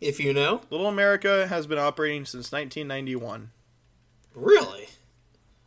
If 0.00 0.18
you 0.18 0.32
know. 0.32 0.62
Little 0.70 0.88
America 0.88 1.46
has 1.46 1.66
been 1.68 1.78
operating 1.78 2.24
since 2.24 2.50
1991. 2.50 3.50
Really? 4.34 4.88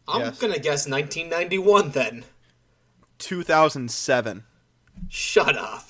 I'm 0.07 0.21
Yes. 0.21 0.39
gonna 0.39 0.59
guess 0.59 0.87
1991 0.87 1.91
then. 1.91 2.25
2007. 3.19 4.43
Shut 5.09 5.57
up. 5.57 5.87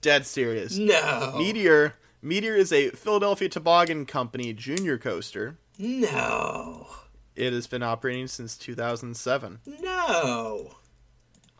Dead 0.00 0.26
serious. 0.26 0.76
No. 0.76 1.34
Meteor 1.36 1.94
Meteor 2.22 2.54
is 2.54 2.72
a 2.72 2.90
Philadelphia 2.90 3.48
Toboggan 3.48 4.06
Company 4.06 4.52
junior 4.52 4.96
coaster. 4.98 5.58
No. 5.78 6.86
It 7.34 7.52
has 7.52 7.66
been 7.66 7.82
operating 7.82 8.28
since 8.28 8.56
2007. 8.56 9.60
No. 9.80 10.76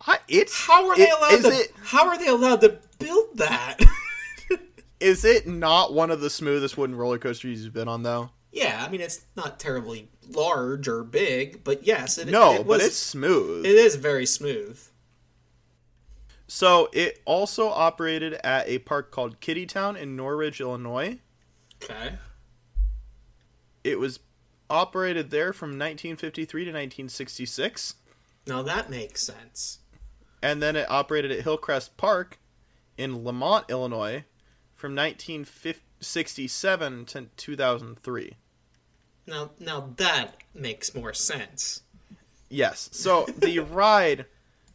I, 0.07 0.19
it's 0.29 0.67
How 0.67 0.89
are 0.89 0.97
they 0.97 1.05
it- 1.09 1.19
allowed 1.19 1.33
is 1.33 1.41
to? 1.45 1.51
it 1.51 1.73
How 1.85 2.09
are 2.09 2.19
they 2.19 2.27
allowed 2.29 2.61
to 2.61 2.79
build 2.99 3.37
that? 3.39 3.79
is 5.01 5.25
it 5.25 5.47
not 5.47 5.93
one 5.93 6.11
of 6.11 6.21
the 6.21 6.31
smoothest 6.31 6.77
wooden 6.77 6.97
roller 6.97 7.19
coasters 7.19 7.65
you've 7.65 7.73
been 7.73 7.89
on 7.89 8.03
though? 8.03 8.31
yeah, 8.55 8.85
I 8.87 8.91
mean 8.91 9.01
it's 9.01 9.23
not 9.35 9.59
terribly 9.59 10.09
large 10.29 10.87
or 10.87 11.03
big, 11.05 11.65
but 11.65 11.87
yes, 11.87 12.19
it, 12.19 12.29
No, 12.29 12.53
it 12.55 12.67
was, 12.67 12.79
but 12.79 12.87
it's 12.87 12.97
smooth. 12.97 13.65
it 13.65 13.75
is 13.75 13.95
very 13.97 14.27
smooth. 14.27 14.79
So 16.55 16.91
it 16.93 17.23
also 17.25 17.71
operated 17.71 18.35
at 18.45 18.69
a 18.69 18.81
park 18.81 19.11
called 19.11 19.41
Kittytown 19.41 19.97
in 19.97 20.17
Norridge, 20.17 20.61
Illinois. 20.61 21.21
Okay. 21.83 22.19
It 23.83 23.99
was 23.99 24.21
operated 24.69 25.31
there 25.31 25.55
from 25.55 25.71
1953 25.71 26.65
to 26.65 26.71
1966, 26.71 27.95
Now 28.47 28.61
that 28.61 28.91
makes 28.91 29.23
sense. 29.23 29.79
and 30.43 30.63
then 30.63 30.77
it 30.77 30.91
operated 30.91 31.33
at 31.33 31.41
Hillcrest 31.41 31.97
Park 31.97 32.39
in 32.99 33.25
Lemont, 33.25 33.65
Illinois, 33.71 34.27
from 34.75 34.95
1967 34.95 37.07
to 37.07 37.29
2003. 37.35 38.37
Now, 39.27 39.53
now 39.59 39.95
that 39.97 40.35
makes 40.53 40.95
more 40.95 41.15
sense. 41.15 41.81
Yes. 42.51 42.91
So 42.93 43.25
the 43.39 43.59
ride 43.61 44.27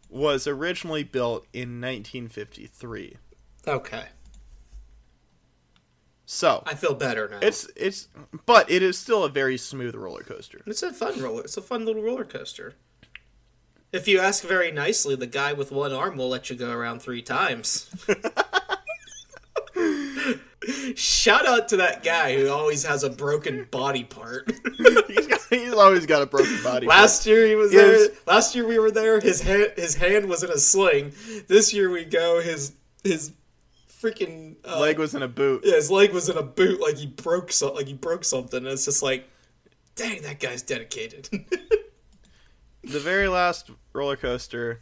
was 0.09 0.47
originally 0.47 1.03
built 1.03 1.45
in 1.53 1.81
1953. 1.81 3.17
Okay, 3.67 4.05
So 6.25 6.63
I 6.65 6.73
feel 6.73 6.93
better 6.93 7.27
now. 7.29 7.39
it's 7.41 7.67
it's 7.75 8.07
but 8.45 8.69
it 8.71 8.81
is 8.81 8.97
still 8.97 9.23
a 9.23 9.29
very 9.29 9.57
smooth 9.57 9.95
roller 9.95 10.23
coaster. 10.23 10.61
It's 10.65 10.83
a 10.83 10.93
fun 10.93 11.21
roller. 11.21 11.41
It's 11.43 11.57
a 11.57 11.61
fun 11.61 11.85
little 11.85 12.01
roller 12.01 12.25
coaster. 12.25 12.75
If 13.91 14.07
you 14.07 14.19
ask 14.19 14.43
very 14.43 14.71
nicely, 14.71 15.15
the 15.15 15.27
guy 15.27 15.53
with 15.53 15.71
one 15.71 15.93
arm 15.93 16.17
will 16.17 16.27
let 16.29 16.49
you 16.49 16.55
go 16.55 16.71
around 16.71 17.01
three 17.01 17.21
times. 17.21 17.89
Shout 20.95 21.45
out 21.45 21.69
to 21.69 21.77
that 21.77 22.03
guy 22.03 22.35
who 22.37 22.49
always 22.49 22.83
has 22.85 23.03
a 23.03 23.09
broken 23.09 23.67
body 23.71 24.03
part. 24.03 24.51
he's, 25.07 25.27
got, 25.27 25.39
he's 25.49 25.73
always 25.73 26.05
got 26.05 26.21
a 26.21 26.25
broken 26.25 26.61
body. 26.63 26.87
Last 26.87 27.25
year 27.25 27.45
he 27.47 27.55
was 27.55 27.71
Yes. 27.73 28.07
there. 28.07 28.17
Last 28.27 28.55
year 28.55 28.67
we 28.67 28.77
were 28.79 28.91
there. 28.91 29.19
His 29.19 29.41
hand, 29.41 29.73
his 29.77 29.95
hand 29.95 30.27
was 30.27 30.43
in 30.43 30.49
a 30.49 30.57
sling. 30.57 31.13
This 31.47 31.73
year 31.73 31.89
we 31.89 32.03
go. 32.05 32.41
His 32.41 32.73
his 33.03 33.31
freaking 34.01 34.55
uh, 34.65 34.79
leg 34.79 34.99
was 34.99 35.15
in 35.15 35.21
a 35.23 35.27
boot. 35.27 35.61
Yeah, 35.65 35.75
his 35.75 35.89
leg 35.89 36.11
was 36.13 36.29
in 36.29 36.37
a 36.37 36.43
boot, 36.43 36.79
like 36.81 36.97
he 36.97 37.07
broke 37.07 37.51
so, 37.51 37.73
like 37.73 37.87
he 37.87 37.93
broke 37.93 38.23
something. 38.25 38.57
And 38.59 38.67
it's 38.67 38.85
just 38.85 39.01
like, 39.01 39.27
dang, 39.95 40.21
that 40.23 40.39
guy's 40.39 40.61
dedicated. 40.61 41.29
The 42.83 42.99
very 42.99 43.27
last 43.27 43.69
roller 43.91 44.15
coaster 44.15 44.79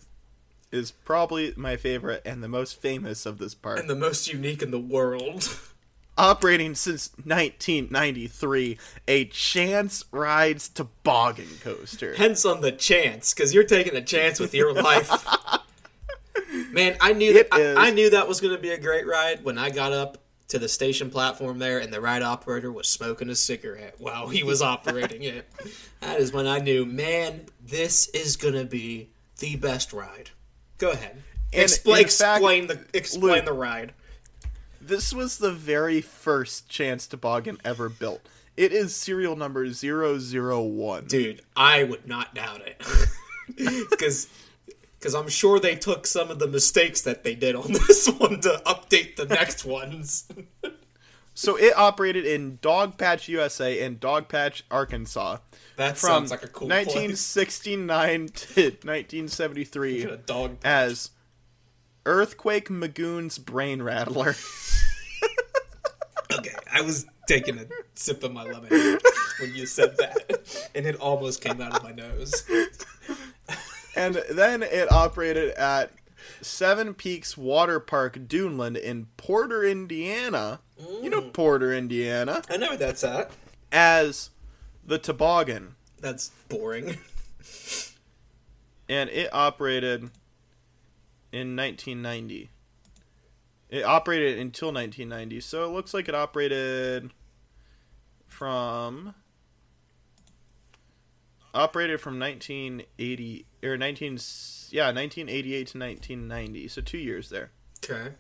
is 0.72 0.92
probably 0.92 1.54
my 1.58 1.76
favorite 1.76 2.22
and 2.24 2.44
the 2.44 2.48
most 2.48 2.80
famous 2.80 3.26
of 3.26 3.40
this 3.40 3.56
park. 3.56 3.80
and 3.80 3.90
the 3.90 3.96
most 3.96 4.28
unique 4.32 4.62
in 4.62 4.70
the 4.70 4.80
world. 4.80 5.50
Operating 6.18 6.76
since 6.76 7.10
1993, 7.24 8.78
a 9.08 9.26
Chance 9.26 10.06
Rides 10.12 10.70
Toboggan 10.70 11.60
coaster. 11.62 12.16
Hence 12.16 12.46
on 12.46 12.62
the 12.62 12.72
chance, 12.72 13.34
because 13.34 13.54
you're 13.54 13.66
taking 13.66 13.96
a 13.96 14.02
chance 14.02 14.40
with 14.40 14.54
your 14.54 14.74
life. 14.74 15.12
Man, 16.72 16.96
I 17.02 17.14
knew 17.14 17.34
that. 17.34 17.48
I, 17.52 17.88
I 17.88 17.90
knew 17.92 18.10
that 18.12 18.28
was 18.28 18.40
going 18.40 18.56
to 18.56 18.62
be 18.62 18.70
a 18.70 18.80
great 18.80 19.06
ride 19.06 19.44
when 19.44 19.58
I 19.58 19.70
got 19.70 19.92
up 19.92 20.20
to 20.50 20.60
the 20.60 20.70
station 20.70 21.10
platform 21.10 21.60
there, 21.60 21.80
and 21.80 21.92
the 21.92 22.00
ride 22.00 22.22
operator 22.22 22.72
was 22.72 22.88
smoking 22.88 23.30
a 23.30 23.36
cigarette 23.36 23.96
while 23.98 24.28
he 24.28 24.44
was 24.44 24.62
operating 24.62 25.24
it. 25.24 25.48
That 26.02 26.20
is 26.20 26.32
when 26.32 26.46
I 26.46 26.60
knew, 26.60 26.86
man, 26.86 27.48
this 27.66 28.10
is 28.10 28.38
going 28.38 28.54
to 28.54 28.66
be 28.66 29.10
the 29.40 29.56
best 29.56 29.92
ride. 29.92 30.30
Go 30.78 30.92
ahead. 30.92 31.24
And 31.52 31.64
in 31.64 31.68
fact, 31.68 32.00
explain 32.00 32.68
the 32.68 32.86
explain 32.94 33.38
Luke- 33.38 33.46
the 33.46 33.54
ride. 33.54 33.94
This 34.88 35.14
was 35.14 35.40
the 35.40 35.52
very 35.52 36.00
first 36.02 36.70
Chance 36.70 37.08
Toboggan 37.08 37.58
ever 37.66 37.90
built. 37.90 38.22
It 38.56 38.72
is 38.72 38.96
serial 38.96 39.36
number 39.36 39.66
001. 39.68 41.06
dude 41.08 41.42
i 41.58 41.84
would 41.84 42.08
not 42.08 42.34
doubt 42.36 42.62
it 42.62 42.82
because 43.90 44.30
because 44.98 45.14
i'm 45.14 45.28
sure 45.28 45.60
they 45.60 45.76
took 45.76 46.08
some 46.08 46.32
of 46.32 46.40
the 46.40 46.48
mistakes 46.48 47.02
that 47.02 47.24
they 47.24 47.36
did 47.36 47.56
on 47.56 47.74
this 47.88 48.08
one 48.08 48.40
to 48.42 48.62
update 48.66 49.16
the 49.18 49.26
next 49.26 49.66
ones 49.66 50.28
So 51.38 51.58
it 51.58 51.78
operated 51.78 52.26
in 52.26 52.60
Dogpatch, 52.60 53.28
USA 53.28 53.82
and 53.84 54.00
Dogpatch, 54.00 54.62
Arkansas 54.72 55.40
that 55.76 55.98
from 55.98 56.08
sounds 56.08 56.32
like 56.32 56.44
a 56.44 56.48
cool 56.48 56.70
place. 56.70 56.86
1969 56.88 58.28
to 58.30 58.62
1973 58.84 60.18
dog 60.26 60.58
as 60.64 61.10
Earthquake 62.06 62.70
McGoon's 62.70 63.38
Brain 63.38 63.82
Rattler. 63.82 64.36
okay 66.34 66.56
i 66.74 66.82
was 66.82 67.06
taking 67.28 67.58
a 67.60 67.66
sip 67.94 68.24
of 68.24 68.32
my 68.32 68.44
lemonade 68.44 69.00
when 69.40 69.54
you 69.54 69.66
said 69.66 69.96
that 69.98 70.68
and 70.74 70.86
it 70.86 70.96
almost 70.96 71.42
came 71.42 71.62
out 71.62 71.76
of 71.76 71.84
my 71.84 71.92
nose 71.92 72.44
and 73.96 74.22
then 74.32 74.64
it 74.64 74.92
operated 74.92 75.52
at 75.52 75.92
Seven 76.42 76.94
Peaks 76.94 77.38
Water 77.38 77.80
Park, 77.80 78.28
Duneland 78.28 78.78
in 78.78 79.08
Porter, 79.18 79.64
Indiana. 79.64 80.60
You 81.02 81.10
know 81.10 81.22
mm. 81.22 81.34
Porter, 81.34 81.74
Indiana. 81.74 82.42
i 82.50 82.58
know 82.58 82.70
where 82.70 82.78
that's 82.78 83.04
at 83.04 83.32
As 83.72 84.32
the 84.86 84.98
toboggan. 84.98 85.76
that's 86.02 86.32
boring 86.50 86.98
and 88.90 89.10
it 89.10 89.30
operated 89.34 90.12
in 91.36 91.56
1990. 91.56 92.50
It 93.70 93.84
operated 93.84 94.40
until 94.40 94.72
1990, 94.72 95.42
so 95.42 95.66
it 95.66 95.74
looks 95.74 95.94
like 95.94 96.08
it 96.08 96.16
operated 96.16 97.12
from 98.28 99.14
operated 101.54 102.00
from 102.02 102.20
1980 102.20 103.46
or 103.64 103.78
19 103.78 104.20
yeah 104.72 104.88
1988 104.88 105.68
to 105.68 105.78
1990, 105.78 106.68
so 106.68 106.82
two 106.82 106.98
years 106.98 107.30
there. 107.30 107.52
okay 107.84 108.12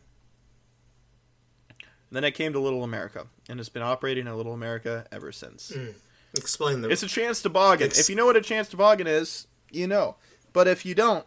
then 2.11 2.23
it 2.23 2.31
came 2.31 2.53
to 2.53 2.59
Little 2.59 2.83
America, 2.83 3.27
and 3.49 3.59
it's 3.59 3.67
been 3.67 3.81
operating 3.81 4.25
in 4.27 4.35
Little 4.37 4.53
America 4.53 5.05
ever 5.11 5.31
since. 5.31 5.73
Hmm. 5.73 5.91
explain 6.37 6.81
the 6.81 6.89
It's 6.89 7.03
a 7.03 7.07
chance 7.07 7.41
toboggan. 7.41 7.87
Ex- 7.87 7.99
if 7.99 8.09
you 8.09 8.15
know 8.15 8.25
what 8.25 8.37
a 8.37 8.41
chance 8.41 8.69
toboggan 8.69 9.07
is, 9.07 9.47
you 9.71 9.87
know. 9.87 10.15
But 10.53 10.67
if 10.67 10.85
you 10.85 10.95
don't, 10.95 11.25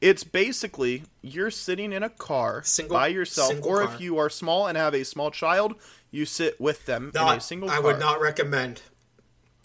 it's 0.00 0.24
basically 0.24 1.04
you're 1.22 1.50
sitting 1.50 1.92
in 1.92 2.02
a 2.02 2.10
car 2.10 2.62
Single- 2.64 2.96
by 2.96 3.08
yourself, 3.08 3.54
or 3.64 3.82
car. 3.84 3.94
if 3.94 4.00
you 4.00 4.18
are 4.18 4.28
small 4.30 4.66
and 4.66 4.76
have 4.76 4.94
a 4.94 5.04
small 5.04 5.30
child, 5.30 5.74
you 6.10 6.24
sit 6.26 6.60
with 6.60 6.86
them 6.86 7.10
in 7.14 7.20
a 7.20 7.24
not, 7.24 7.42
single 7.42 7.68
i 7.70 7.74
car. 7.74 7.82
would 7.82 7.98
not 7.98 8.20
recommend 8.20 8.82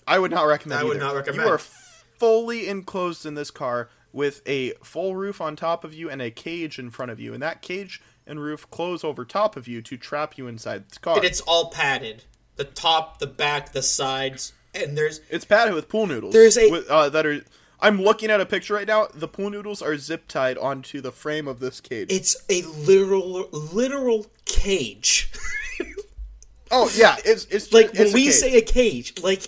I 0.08 0.18
would 0.20 0.32
not 0.32 0.44
recommend. 0.48 0.80
I 0.82 0.84
would 0.84 0.98
either. 0.98 1.06
not 1.06 1.16
recommend. 1.16 1.44
You 1.48 1.54
are 1.54 1.58
fully 1.60 2.68
enclosed 2.68 3.26
in 3.26 3.36
this 3.36 3.52
car 3.52 3.90
with 4.12 4.42
a 4.48 4.72
full 4.84 5.16
roof 5.16 5.40
on 5.40 5.56
top 5.56 5.84
of 5.84 5.94
you 5.94 6.10
and 6.10 6.22
a 6.22 6.32
cage 6.32 6.78
in 6.80 6.90
front 6.90 7.12
of 7.12 7.20
you, 7.20 7.34
and 7.34 7.42
that 7.42 7.62
cage 7.62 8.02
and 8.28 8.40
roof 8.42 8.70
close 8.72 9.04
over 9.04 9.24
top 9.24 9.56
of 9.56 9.68
you 9.68 9.82
to 9.82 9.98
trap 9.98 10.38
you 10.38 10.48
inside 10.48 10.90
the 10.90 11.00
car. 11.00 11.16
and 11.18 11.24
it's 11.26 11.42
all 11.42 11.70
padded 11.70 12.24
the 12.56 12.64
top 12.66 13.20
the 13.20 13.28
back 13.28 13.72
the 13.74 13.82
sides 13.84 14.54
and 14.74 14.98
there's 14.98 15.22
It's 15.30 15.46
padded 15.46 15.74
with 15.74 15.88
pool 15.90 16.08
noodles. 16.08 16.34
There's 16.34 16.58
a- 16.58 16.70
with, 16.70 16.88
uh, 16.88 17.10
that 17.10 17.26
are 17.26 17.42
I'm 17.82 18.02
looking 18.02 18.30
at 18.30 18.40
a 18.40 18.46
picture 18.46 18.76
right 18.76 18.88
now. 18.88 19.08
The 19.14 19.28
pool 19.28 19.50
noodles 19.50 19.82
are 19.82 19.98
zip 19.98 20.28
tied 20.28 20.58
onto 20.58 21.02
the 21.02 21.12
frame 21.12 21.48
of 21.48 21.60
this 21.60 21.82
cage. 21.82 22.12
It's 22.12 22.36
a 22.50 22.62
literal 22.62 23.50
literal 23.52 24.28
cage. 24.46 25.32
oh 26.72 26.92
yeah, 26.96 27.16
it's 27.26 27.46
it's 27.46 27.74
like 27.74 27.88
it's 27.88 28.00
when 28.00 28.14
we 28.14 28.26
cage. 28.26 28.34
say 28.34 28.58
a 28.58 28.62
cage, 28.62 29.22
like 29.22 29.48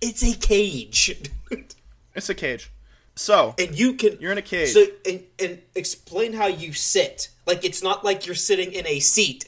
it's 0.00 0.22
a 0.22 0.34
cage. 0.34 1.30
it's 2.14 2.28
a 2.30 2.34
cage. 2.34 2.70
So 3.16 3.54
and 3.58 3.78
you 3.78 3.94
can 3.94 4.16
You're 4.18 4.32
in 4.32 4.38
a 4.38 4.42
cage. 4.42 4.70
So 4.70 4.86
and, 5.06 5.22
and 5.38 5.60
explain 5.74 6.32
how 6.32 6.46
you 6.46 6.72
sit. 6.72 7.28
Like 7.46 7.64
it's 7.64 7.82
not 7.82 8.04
like 8.04 8.26
you're 8.26 8.34
sitting 8.34 8.72
in 8.72 8.86
a 8.86 9.00
seat. 9.00 9.46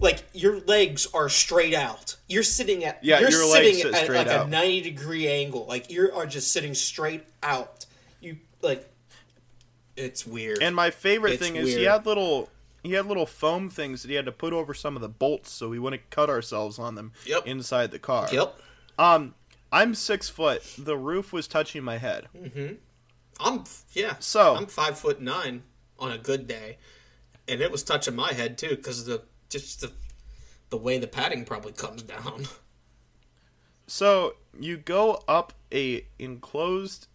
Like 0.00 0.22
your 0.32 0.60
legs 0.60 1.06
are 1.12 1.28
straight 1.28 1.74
out. 1.74 2.16
You're 2.28 2.42
sitting 2.42 2.84
at 2.84 3.02
Yeah, 3.04 3.20
you're 3.20 3.30
your 3.30 3.46
legs 3.52 3.76
sitting 3.78 3.92
sit 3.92 3.94
at 3.94 4.08
like 4.14 4.26
out. 4.28 4.46
a 4.46 4.50
ninety 4.50 4.80
degree 4.80 5.28
angle. 5.28 5.66
Like 5.66 5.90
you 5.90 6.10
are 6.12 6.26
just 6.26 6.52
sitting 6.52 6.74
straight 6.74 7.24
out. 7.42 7.86
You 8.20 8.38
like 8.62 8.88
it's 9.96 10.26
weird. 10.26 10.62
And 10.62 10.74
my 10.74 10.90
favorite 10.90 11.34
It's 11.34 11.42
thing 11.42 11.56
is 11.56 11.74
he 11.74 11.84
had 11.84 12.06
little 12.06 12.48
he 12.82 12.92
had 12.92 13.06
little 13.06 13.26
foam 13.26 13.68
things 13.68 14.02
that 14.02 14.08
he 14.08 14.14
had 14.14 14.24
to 14.24 14.32
put 14.32 14.52
over 14.54 14.72
some 14.72 14.96
of 14.96 15.02
the 15.02 15.08
bolts 15.08 15.50
so 15.50 15.68
we 15.68 15.78
wouldn't 15.78 16.08
cut 16.10 16.30
ourselves 16.30 16.78
on 16.78 16.94
them 16.94 17.12
Yep. 17.26 17.46
inside 17.46 17.90
the 17.90 17.98
car. 17.98 18.28
yep. 18.32 18.56
Um, 18.98 19.34
I'm 19.72 19.94
six 19.94 20.28
foot. 20.28 20.62
The 20.78 20.96
roof 20.96 21.32
was 21.32 21.46
touching 21.46 21.82
my 21.82 21.98
head. 21.98 22.28
Mm-hmm. 22.36 22.74
I'm 23.38 23.64
yeah. 23.92 24.14
So- 24.18 24.54
I'm 24.56 24.66
five 24.66 24.98
foot 24.98 25.20
nine 25.20 25.62
on 25.98 26.10
a 26.10 26.18
good 26.18 26.46
day, 26.46 26.78
and 27.46 27.60
it 27.60 27.70
was 27.70 27.82
touching 27.82 28.16
my 28.16 28.32
head 28.32 28.56
too 28.56 28.70
because 28.70 29.04
the 29.04 29.22
just 29.50 29.80
the 29.82 29.92
the 30.70 30.76
way 30.76 30.98
the 30.98 31.06
padding 31.06 31.44
probably 31.44 31.72
comes 31.72 32.02
down. 32.02 32.44
So 33.86 34.34
you 34.58 34.76
go 34.76 35.22
up 35.26 35.52
a 35.72 36.06
enclosed 36.18 37.08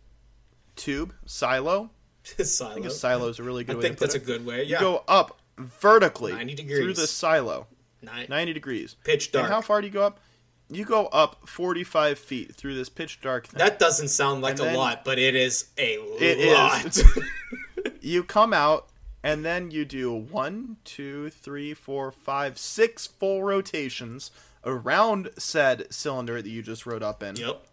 tube 0.76 1.14
silo. 1.26 1.92
Silo. 2.24 2.72
I 2.72 2.74
think 2.74 2.86
a 2.88 2.90
silo 2.92 3.28
is 3.30 3.38
a 3.38 3.44
really 3.44 3.62
I 3.64 3.68
good 3.68 3.76
way 3.78 3.82
think 3.84 4.00
that's 4.00 4.16
a 4.16 4.18
it. 4.18 4.26
good 4.26 4.46
way. 4.46 4.64
Yeah. 4.64 4.78
You 4.78 4.80
go 4.80 5.04
up 5.08 5.40
vertically 5.60 6.34
90 6.34 6.56
degrees 6.56 6.80
through 6.80 6.94
the 6.96 7.06
silo, 7.08 7.68
Nine- 8.02 8.26
90 8.30 8.52
degrees. 8.54 8.96
Pitch 9.04 9.32
dark. 9.32 9.46
And 9.46 9.54
how 9.54 9.62
far 9.62 9.80
do 9.80 9.86
you 9.88 9.94
go 9.94 10.02
up? 10.04 10.20
You 10.68 10.84
go 10.86 11.06
up 11.08 11.48
45 11.48 12.18
feet 12.18 12.56
through 12.56 12.74
this 12.74 12.90
pitch 12.90 13.22
dark 13.22 13.46
thing. 13.46 13.60
That 13.60 13.78
doesn't 13.78 14.08
sound 14.08 14.42
like 14.42 14.60
And 14.60 14.72
a 14.72 14.78
lot, 14.78 15.06
but 15.06 15.20
it 15.20 15.36
is 15.36 15.66
a 15.78 15.94
It 16.20 16.52
lot. 16.52 16.86
is. 16.88 17.04
you 18.02 18.24
come 18.24 18.52
out 18.54 18.88
and 19.26 19.44
then 19.44 19.72
you 19.72 19.84
do 19.86 20.14
one, 20.14 20.78
two, 20.86 21.30
three, 21.32 21.74
four, 21.74 22.12
five, 22.12 22.58
six 22.58 23.08
full 23.08 23.44
rotations 23.44 24.32
around 24.64 25.30
said 25.38 25.88
cylinder 25.92 26.42
that 26.42 26.50
you 26.50 26.62
just 26.62 26.86
rode 26.86 27.04
up 27.04 27.22
in. 27.24 27.36
yep. 27.36 27.66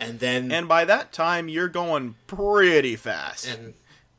And 0.00 0.20
then 0.20 0.52
And 0.52 0.68
by 0.68 0.84
that 0.84 1.12
time, 1.12 1.48
you're 1.48 1.68
going 1.68 2.14
pretty 2.26 2.96
fast. 2.96 3.46
and 3.48 3.74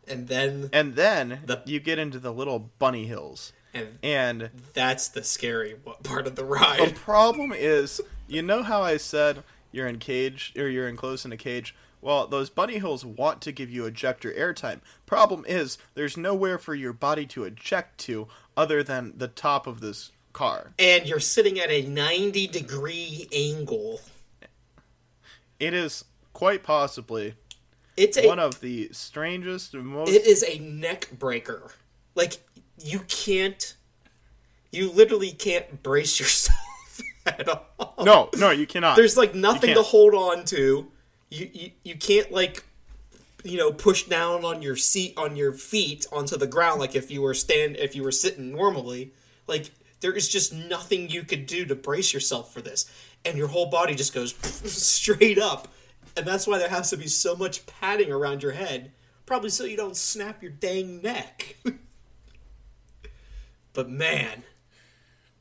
and 0.07 0.27
then 0.27 0.69
And 0.73 0.95
then 0.95 1.41
The- 1.45 1.61
you 1.65 1.79
get 1.79 1.99
into 1.99 2.19
the 2.19 2.33
little 2.33 2.71
bunny 2.79 3.05
hills. 3.05 3.53
and 3.73 3.97
And 4.03 4.49
that's 4.73 5.07
the 5.07 5.23
scary 5.23 5.75
part 6.03 6.27
of 6.27 6.35
the 6.35 6.43
ride. 6.43 6.89
the 6.89 6.93
problem 6.93 7.53
is, 7.53 8.01
you 8.27 8.41
know 8.41 8.63
how 8.63 8.81
I 8.81 8.97
said 8.97 9.43
you're 9.71 9.87
in 9.87 9.99
cage 9.99 10.51
or 10.57 10.67
you're 10.67 10.87
enclosed 10.87 11.25
in 11.25 11.31
a 11.31 11.37
cage? 11.37 11.75
Well, 12.01 12.27
those 12.27 12.49
bunny 12.49 12.79
hills 12.79 13.03
want 13.05 13.41
to 13.41 13.51
give 13.51 13.69
you 13.69 13.85
ejector 13.85 14.31
airtime. 14.31 14.79
Problem 15.05 15.43
is, 15.47 15.77
there's 15.95 16.15
nowhere 16.15 16.57
for 16.57 16.73
your 16.73 16.93
body 16.93 17.25
to 17.27 17.43
eject 17.43 17.97
to 17.99 18.27
other 18.55 18.83
than 18.83 19.13
the 19.17 19.27
top 19.27 19.67
of 19.67 19.81
this 19.81 20.11
car. 20.31 20.71
And 20.79 21.05
you're 21.05 21.19
sitting 21.19 21.59
at 21.59 21.69
a 21.69 21.81
90 21.81 22.47
degree 22.47 23.27
angle. 23.33 23.99
It 25.59 25.73
is 25.73 26.05
quite 26.31 26.63
possibly 26.63 27.33
It's 27.97 28.17
a 28.17 28.25
one 28.25 28.39
of 28.39 28.61
the 28.61 28.89
strangest, 28.93 29.73
most 29.73 30.09
it 30.09 30.25
is 30.25 30.43
a 30.47 30.59
neck 30.59 31.09
breaker. 31.19 31.71
Like 32.15 32.37
you 32.77 32.99
can't 33.09 33.75
you 34.71 34.91
literally 34.91 35.31
can't 35.31 35.83
brace 35.83 36.19
yourself 36.19 36.57
at 37.25 37.49
all. 37.49 37.95
no, 38.03 38.29
no, 38.37 38.51
you 38.51 38.65
cannot. 38.67 38.95
There's 38.95 39.17
like 39.17 39.35
nothing 39.35 39.73
to 39.73 39.81
hold 39.81 40.13
on 40.13 40.45
to. 40.45 40.89
You, 41.29 41.49
you 41.53 41.71
you 41.83 41.95
can't 41.95 42.31
like 42.31 42.63
you 43.43 43.57
know 43.57 43.71
push 43.71 44.03
down 44.03 44.43
on 44.43 44.61
your 44.61 44.75
seat 44.75 45.13
on 45.17 45.35
your 45.35 45.53
feet 45.53 46.05
onto 46.11 46.37
the 46.37 46.47
ground 46.47 46.79
like 46.79 46.95
if 46.95 47.11
you 47.11 47.21
were 47.21 47.33
stand 47.33 47.77
if 47.77 47.95
you 47.95 48.03
were 48.03 48.11
sitting 48.11 48.51
normally. 48.51 49.13
Like 49.47 49.71
there 50.01 50.13
is 50.13 50.29
just 50.29 50.53
nothing 50.53 51.09
you 51.09 51.23
could 51.23 51.45
do 51.45 51.65
to 51.65 51.75
brace 51.75 52.13
yourself 52.13 52.53
for 52.53 52.61
this, 52.61 52.89
and 53.25 53.37
your 53.37 53.47
whole 53.47 53.69
body 53.69 53.95
just 53.95 54.13
goes 54.13 54.33
straight 54.71 55.39
up, 55.39 55.67
and 56.15 56.25
that's 56.25 56.47
why 56.47 56.57
there 56.57 56.69
has 56.69 56.89
to 56.91 56.97
be 56.97 57.07
so 57.07 57.35
much 57.35 57.65
padding 57.65 58.11
around 58.11 58.43
your 58.43 58.53
head, 58.53 58.91
probably 59.25 59.49
so 59.49 59.65
you 59.65 59.77
don't 59.77 59.97
snap 59.97 60.41
your 60.41 60.51
dang 60.51 61.01
neck. 61.01 61.57
but 63.73 63.89
man, 63.89 64.43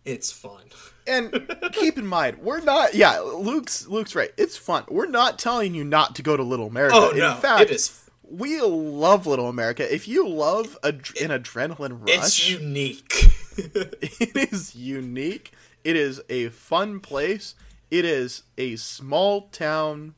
it's 0.09 0.33
fun. 0.33 0.63
And 1.07 1.49
keep 1.73 1.99
in 1.99 2.07
mind, 2.07 2.39
we're 2.39 2.61
not. 2.61 2.95
Yeah, 2.95 3.19
Luke's 3.21 3.87
Luke's 3.87 4.15
right. 4.15 4.31
It's 4.37 4.57
fun. 4.57 4.85
We're 4.89 5.07
not 5.07 5.39
telling 5.39 5.75
you 5.75 5.85
not 5.85 6.15
to 6.17 6.23
go 6.23 6.37
to 6.37 6.43
Little 6.43 6.67
America. 6.67 6.97
Oh 6.97 7.11
in 7.11 7.19
no, 7.19 7.35
fact, 7.35 7.63
it 7.63 7.71
is. 7.71 8.09
we 8.23 8.61
love 8.61 9.27
Little 9.27 9.49
America. 9.49 9.93
If 9.93 10.07
you 10.07 10.29
love 10.29 10.77
ad- 10.85 11.09
an 11.21 11.31
adrenaline 11.31 12.01
rush, 12.07 12.17
It's 12.17 12.51
unique. 12.51 13.31
it 13.57 14.53
is 14.53 14.75
unique. 14.75 15.53
It 15.85 15.97
is 15.97 16.21
a 16.29 16.49
fun 16.51 17.01
place. 17.01 17.55
It 17.91 18.05
is 18.05 18.43
a 18.59 18.77
small 18.77 19.49
town 19.49 20.15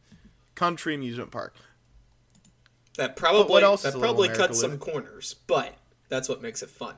country 0.56 0.94
amusement 0.94 1.30
park. 1.30 1.54
That 2.96 3.16
probably 3.16 3.60
that 3.62 3.96
probably 3.98 4.28
cuts 4.28 4.60
some 4.60 4.78
corners, 4.78 5.36
but 5.46 5.74
that's 6.08 6.28
what 6.28 6.42
makes 6.42 6.62
it 6.62 6.70
fun. 6.70 6.96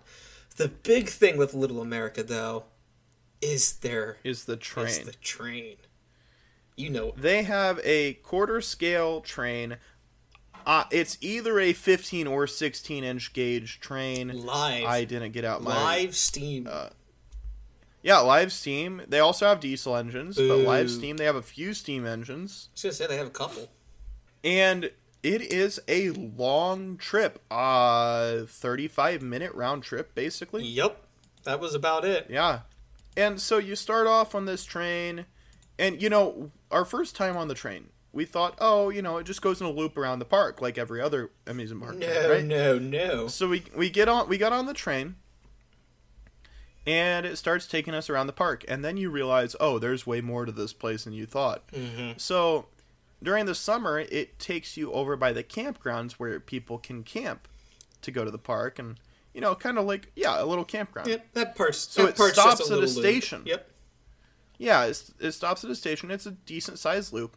The 0.57 0.69
big 0.69 1.09
thing 1.09 1.37
with 1.37 1.55
Little 1.55 1.81
America, 1.81 2.23
though, 2.23 2.65
is 3.43 3.75
their 3.75 4.17
Is 4.25 4.45
the 4.47 4.57
train? 4.57 4.87
is 4.87 5.01
the 5.01 5.13
train. 5.13 5.77
You 6.77 6.89
know, 6.91 7.13
They 7.17 7.43
have 7.43 7.79
a 7.85 8.15
quarter 8.15 8.61
scale 8.63 9.21
train. 9.21 9.77
Uh, 10.65 10.85
it's 10.91 11.19
either 11.21 11.59
a 11.59 11.73
15 11.73 12.27
or 12.27 12.47
16 12.47 13.05
inch 13.05 13.33
gauge 13.33 13.81
train. 13.81 14.29
live 14.47 14.85
I 14.85 15.05
didn't 15.05 15.33
get 15.33 15.45
out 15.45 15.63
my 15.63 15.75
live 15.75 16.17
steam. 16.17 16.69
Yeah, 18.03 18.19
live 18.19 18.53
steam. 18.53 19.03
They 19.07 19.21
also 19.21 19.47
have 19.47 19.61
diesel 19.61 19.97
engines, 19.97 20.37
but 20.37 20.59
live 20.59 20.91
steam 20.91 21.19
they 21.19 21.25
have 21.25 21.37
a 21.37 21.43
few 21.43 21.75
steam 21.75 22.07
engines, 22.07 22.69
I 22.71 22.73
was 22.75 22.83
gonna 22.83 22.93
say 22.95 23.07
they 23.07 23.17
have 23.17 23.27
a 23.29 23.31
couple. 23.31 23.69
and 24.43 24.91
it 25.23 25.41
is 25.43 25.81
a 25.87 26.11
long 26.11 26.97
trip. 26.97 27.41
Uh, 27.51 28.39
thirty-five 28.47 29.23
minute 29.23 29.53
round 29.55 29.85
trip, 29.85 30.15
basically. 30.17 30.65
Yep, 30.65 31.01
that 31.45 31.61
was 31.61 31.75
about 31.77 32.05
it. 32.05 32.27
Yeah, 32.29 32.61
and 33.17 33.41
so 33.41 33.59
you 33.59 33.77
start 33.77 34.07
off 34.07 34.35
on 34.35 34.45
this 34.47 34.65
train, 34.65 35.27
and 35.79 36.01
you 36.01 36.09
know 36.09 36.51
our 36.71 36.85
first 36.85 37.15
time 37.17 37.37
on 37.37 37.49
the 37.49 37.55
train, 37.55 37.89
we 38.13 38.25
thought, 38.25 38.57
oh, 38.61 38.91
you 38.91 39.03
know, 39.03 39.19
it 39.19 39.25
just 39.25 39.43
goes 39.43 39.61
in 39.61 39.67
a 39.67 39.71
loop 39.71 39.97
around 39.97 40.19
the 40.19 40.25
park 40.25 40.61
like 40.61 40.79
every 40.79 41.01
other 41.01 41.31
amusement 41.47 41.83
park, 41.83 41.97
No, 41.97 42.31
right? 42.31 42.45
no, 42.45 42.79
no. 42.79 43.27
So 43.29 43.49
we 43.49 43.65
we 43.77 43.91
get 43.91 44.09
on 44.09 44.29
we 44.29 44.39
got 44.39 44.53
on 44.53 44.67
the 44.67 44.75
train 44.75 45.17
and 46.87 47.25
it 47.25 47.37
starts 47.37 47.67
taking 47.67 47.95
us 47.95 48.11
around 48.11 48.27
the 48.27 48.33
park 48.33 48.65
and 48.69 48.85
then 48.85 48.97
you 48.97 49.09
realize 49.11 49.55
oh 49.61 49.79
there's 49.79 50.07
way 50.07 50.21
more 50.21 50.45
to 50.45 50.53
this 50.53 50.73
place 50.73 51.05
than 51.05 51.13
you 51.13 51.27
thought. 51.27 51.67
Mm-hmm. 51.73 52.13
So 52.17 52.67
during 53.23 53.47
the 53.47 53.55
summer 53.55 54.01
it 54.01 54.39
takes 54.39 54.77
you 54.77 54.93
over 54.93 55.17
by 55.17 55.33
the 55.33 55.45
campgrounds 55.45 56.13
where 56.13 56.41
people 56.41 56.79
can 56.79 57.05
camp 57.05 57.47
to 58.03 58.11
go 58.11 58.25
to 58.25 58.31
the 58.31 58.39
park 58.39 58.79
and 58.79 58.99
you 59.35 59.41
know 59.41 59.55
kind 59.55 59.79
of 59.79 59.85
like 59.87 60.11
yeah 60.17 60.43
a 60.43 60.45
little 60.45 60.65
campground. 60.65 61.09
Yep, 61.09 61.27
that 61.35 61.57
part's 61.57 61.79
So 61.79 62.03
that 62.03 62.09
it 62.11 62.17
part's 62.17 62.35
stops 62.35 62.61
a 62.61 62.65
at 62.65 62.71
a 62.71 62.75
little 62.75 62.89
loop. 62.89 63.05
station. 63.05 63.43
Yep. 63.47 63.69
Yeah, 64.59 64.85
it's, 64.85 65.13
it 65.19 65.33
stops 65.33 65.65
at 65.65 65.71
a 65.71 65.75
station. 65.75 66.11
It's 66.13 66.27
a 66.27 66.31
decent 66.33 66.79
sized 66.79 67.13
loop, 67.13 67.37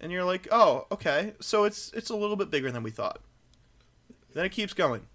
and 0.00 0.10
you're 0.10 0.24
like, 0.24 0.48
oh, 0.50 0.86
okay. 0.90 1.34
So 1.40 1.64
it's 1.64 1.92
it's 1.92 2.08
a 2.10 2.16
little 2.16 2.36
bit 2.36 2.50
bigger 2.50 2.70
than 2.70 2.82
we 2.82 2.90
thought. 2.90 3.20
Then 4.32 4.44
it 4.46 4.52
keeps 4.52 4.72
going, 4.72 5.06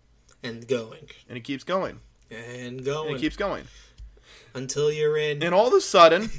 And 0.43 0.67
going 0.67 1.07
and 1.27 1.37
it 1.37 1.41
keeps 1.43 1.63
going, 1.63 1.99
and 2.29 2.77
and 2.77 2.85
going 2.85 3.15
it 3.15 3.19
keeps 3.19 3.35
going. 3.37 3.65
until 4.53 4.91
you're 4.91 5.17
in. 5.17 5.41
And 5.41 5.53
all 5.55 5.67
of 5.67 5.73
a 5.73 5.81
sudden, 5.81 6.29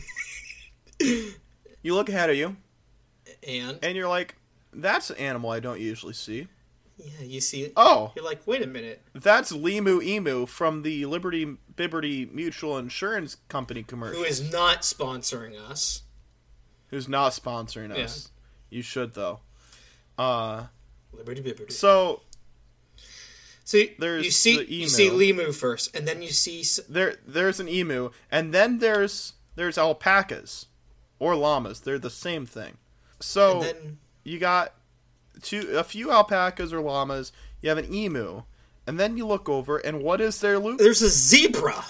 you 1.00 1.94
look 1.94 2.08
ahead 2.08 2.30
of 2.30 2.36
you, 2.36 2.56
and 3.46 3.78
and 3.82 3.96
you're 3.96 4.08
like, 4.08 4.36
that's 4.72 5.10
an 5.10 5.16
animal 5.16 5.50
I 5.50 5.60
don't 5.60 5.80
usually 5.80 6.14
see. 6.14 6.46
Yeah, 7.02 7.24
you 7.24 7.40
see 7.40 7.62
it. 7.64 7.72
Oh, 7.76 8.12
You're 8.16 8.24
like, 8.24 8.46
wait 8.46 8.62
a 8.62 8.66
minute. 8.66 9.02
that's 9.14 9.52
Limu 9.52 10.02
Emu 10.02 10.46
from 10.46 10.82
the 10.82 11.04
Liberty 11.06 11.56
Bibberty 11.74 12.30
Mutual 12.32 12.78
Insurance 12.78 13.36
Company 13.48 13.82
commercial. 13.82 14.20
Who 14.20 14.24
is 14.24 14.52
not 14.52 14.82
sponsoring 14.82 15.58
us? 15.58 16.02
who's 16.88 17.08
not 17.08 17.32
sponsoring 17.32 17.90
us. 17.90 18.30
You 18.68 18.82
should 18.82 19.14
though. 19.14 19.40
Uh, 20.18 20.66
Liberty 21.12 21.42
Bibberty. 21.42 21.72
so 21.72 22.20
See, 23.64 23.94
There's 23.98 24.24
you 24.24 24.30
see 24.30 24.56
the 24.58 24.70
you 24.72 24.88
see 24.88 25.06
emu. 25.06 25.44
Limu 25.44 25.54
first, 25.54 25.94
and 25.96 26.06
then 26.06 26.20
you 26.20 26.30
see 26.30 26.60
s- 26.60 26.80
there 26.88 27.14
there's 27.26 27.60
an 27.60 27.68
emu, 27.68 28.10
and 28.30 28.52
then 28.52 28.78
there's 28.78 29.34
there's 29.54 29.78
alpacas 29.78 30.66
or 31.18 31.36
llamas. 31.36 31.80
They're 31.80 31.98
the 31.98 32.10
same 32.10 32.44
thing. 32.44 32.76
So 33.20 33.60
and 33.60 33.62
then 33.62 33.98
you 34.24 34.38
got 34.38 34.74
two, 35.40 35.76
a 35.76 35.84
few 35.84 36.10
alpacas 36.10 36.72
or 36.72 36.80
llamas. 36.80 37.32
You 37.60 37.68
have 37.68 37.78
an 37.78 37.92
emu, 37.92 38.42
and 38.86 38.98
then 38.98 39.16
you 39.16 39.26
look 39.26 39.48
over, 39.48 39.78
and 39.78 40.02
what 40.02 40.20
is 40.20 40.40
there, 40.40 40.58
Luke? 40.58 40.78
There's 40.78 41.02
a 41.02 41.08
zebra 41.08 41.84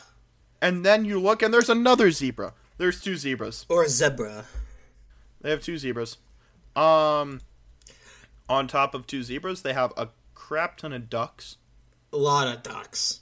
And 0.61 0.85
then 0.85 1.05
you 1.05 1.19
look, 1.21 1.43
and 1.43 1.53
there's 1.53 1.71
another 1.71 2.11
zebra. 2.11 2.53
There's 2.79 3.01
two 3.01 3.17
zebras. 3.17 3.67
or 3.69 3.85
a 3.85 3.89
zebra. 3.89 4.45
They 5.41 5.51
have 5.51 5.63
two 5.63 5.77
zebras. 5.79 6.19
Um, 6.77 7.41
on 8.49 8.69
top 8.69 8.95
of 8.95 9.07
two 9.07 9.23
zebras, 9.23 9.63
they 9.63 9.73
have 9.73 9.93
a 9.97 10.09
crap 10.35 10.77
ton 10.79 10.93
of 10.93 11.09
ducks. 11.11 11.57
A 12.13 12.17
lot 12.17 12.47
of 12.55 12.63
ducks. 12.63 13.21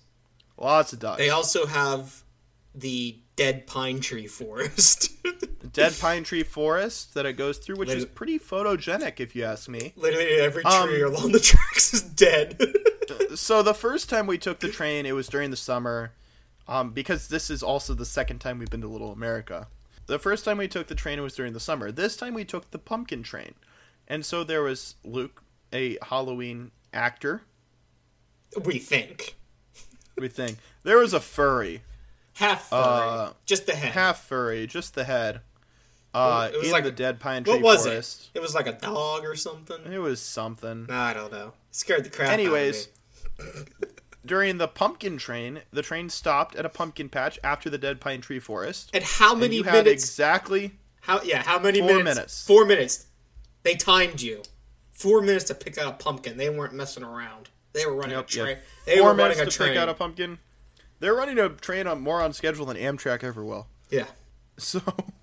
Lots 0.59 0.93
of 0.93 0.99
ducks. 0.99 1.19
They 1.19 1.31
also 1.31 1.67
have 1.67 2.23
the 2.75 3.19
dead 3.41 3.67
pine 3.67 4.01
tree 4.01 4.27
forest. 4.27 5.11
Dead 5.73 5.95
pine 5.99 6.25
tree 6.25 6.43
forest 6.43 7.15
that 7.15 7.25
it 7.27 7.35
goes 7.35 7.57
through, 7.59 7.77
which 7.77 7.89
is 7.91 8.05
pretty 8.05 8.39
photogenic, 8.39 9.19
if 9.21 9.35
you 9.35 9.45
ask 9.45 9.69
me. 9.69 9.93
Literally 9.97 10.27
every 10.41 10.63
Um, 10.65 10.89
tree 10.89 11.01
along 11.03 11.33
the 11.33 11.41
tracks 11.41 11.95
is 11.95 12.03
dead. 12.03 12.61
so 13.35 13.63
the 13.63 13.73
first 13.75 14.11
time 14.11 14.27
we 14.27 14.37
took 14.37 14.61
the 14.61 14.69
train, 14.69 15.07
it 15.07 15.13
was 15.13 15.29
during 15.29 15.51
the 15.51 15.57
summer, 15.57 16.13
um, 16.69 16.91
because 16.91 17.29
this 17.29 17.49
is 17.51 17.63
also 17.63 17.95
the 17.95 18.05
second 18.05 18.41
time 18.41 18.59
we've 18.59 18.69
been 18.71 18.81
to 18.83 18.89
Little 18.89 19.13
America. 19.13 19.69
The 20.07 20.19
first 20.19 20.45
time 20.45 20.59
we 20.59 20.69
took 20.69 20.89
the 20.89 20.95
train 20.95 21.23
was 21.23 21.35
during 21.37 21.53
the 21.53 21.61
summer. 21.61 21.91
This 21.93 22.17
time 22.17 22.35
we 22.35 22.45
took 22.45 22.71
the 22.73 22.79
pumpkin 22.79 23.23
train, 23.23 23.55
and 24.09 24.25
so 24.27 24.43
there 24.45 24.63
was 24.63 24.97
Luke, 25.05 25.43
a 25.73 25.97
Halloween 26.03 26.73
actor. 26.93 27.43
we 28.65 28.79
think. 28.79 29.37
We 30.19 30.29
think 30.29 30.59
there 30.83 30.99
was 30.99 31.15
a 31.15 31.21
furry, 31.21 31.83
Half 32.41 32.69
furry. 32.71 32.81
Uh, 32.83 33.31
just 33.47 33.67
the 33.67 33.75
head. 33.75 33.93
half 33.93 34.25
furry, 34.25 34.67
just 34.67 34.95
the 34.95 35.05
head, 35.05 35.41
uh, 36.15 36.49
It 36.53 36.57
was 36.57 36.67
in 36.67 36.73
like- 36.73 36.85
the 36.85 36.91
dead 36.91 37.21
pine 37.21 37.45
tree 37.45 37.53
what 37.55 37.63
was 37.63 37.85
forest. 37.85 38.31
it? 38.35 38.39
It 38.39 38.43
was 38.43 38.55
like 38.55 38.67
a 38.67 38.73
dog 38.73 39.25
or 39.25 39.37
something. 39.37 39.93
It 39.93 39.99
was 39.99 40.21
something. 40.21 40.87
I 40.91 41.13
don't 41.13 41.31
know. 41.31 41.49
It 41.49 41.77
scared 41.77 42.05
the 42.05 42.11
crap 42.11 42.31
Anyways, 42.31 42.89
out 43.41 43.47
of 43.47 43.55
me. 43.83 43.87
during 44.27 44.59
the 44.59 44.69
pumpkin 44.69 45.19
train, 45.19 45.61
the 45.73 45.83
train 45.83 46.09
stopped 46.09 46.57
at 46.57 46.65
a 46.65 46.69
pumpkin 46.71 47.09
patch 47.09 47.39
after 47.45 47.69
the 47.71 47.79
dead 47.79 48.01
pine 48.01 48.21
tree 48.23 48.41
forest. 48.41 48.91
And 48.95 49.05
how 49.05 49.33
And 49.33 49.41
many 49.43 49.57
you 49.57 49.63
had 49.65 49.85
minutes? 49.85 50.03
exactly 50.05 50.73
how 51.03 51.21
yeah? 51.23 51.43
How 51.43 51.59
many 51.59 51.79
Four 51.81 51.89
minutes? 51.89 52.05
minutes. 52.05 52.47
Four 52.47 52.65
minutes. 52.65 53.07
They 53.63 53.75
timed 53.75 54.21
you. 54.23 54.43
Four 54.93 55.21
minutes 55.23 55.45
to 55.45 55.55
pick 55.55 55.77
out 55.79 55.89
a 55.95 55.97
pumpkin. 55.97 56.37
They 56.39 56.49
weren't 56.51 56.73
messing 56.75 57.03
around. 57.05 57.49
They 57.73 57.85
were 57.87 57.95
running 57.95 58.17
Yep, 58.17 58.25
a 58.25 58.29
train. 58.31 58.49
yeah. 58.49 58.63
They 58.87 58.99
four 58.99 59.09
were 59.09 59.15
minutes 59.15 59.37
running 59.39 59.49
a 59.49 59.51
to 59.51 59.57
train. 59.57 59.69
pick 59.71 59.79
out 59.79 59.89
a 59.91 59.95
pumpkin. 59.95 60.39
They're 61.01 61.15
running 61.15 61.39
a 61.39 61.49
train 61.49 61.87
on 61.87 62.01
more 62.01 62.21
on 62.23 62.33
schedule 62.33 62.67
than 62.67 62.77
Amtrak 62.77 63.25
ever 63.25 63.45
will. 63.45 63.67
yeah. 63.91 64.07
So 64.59 64.81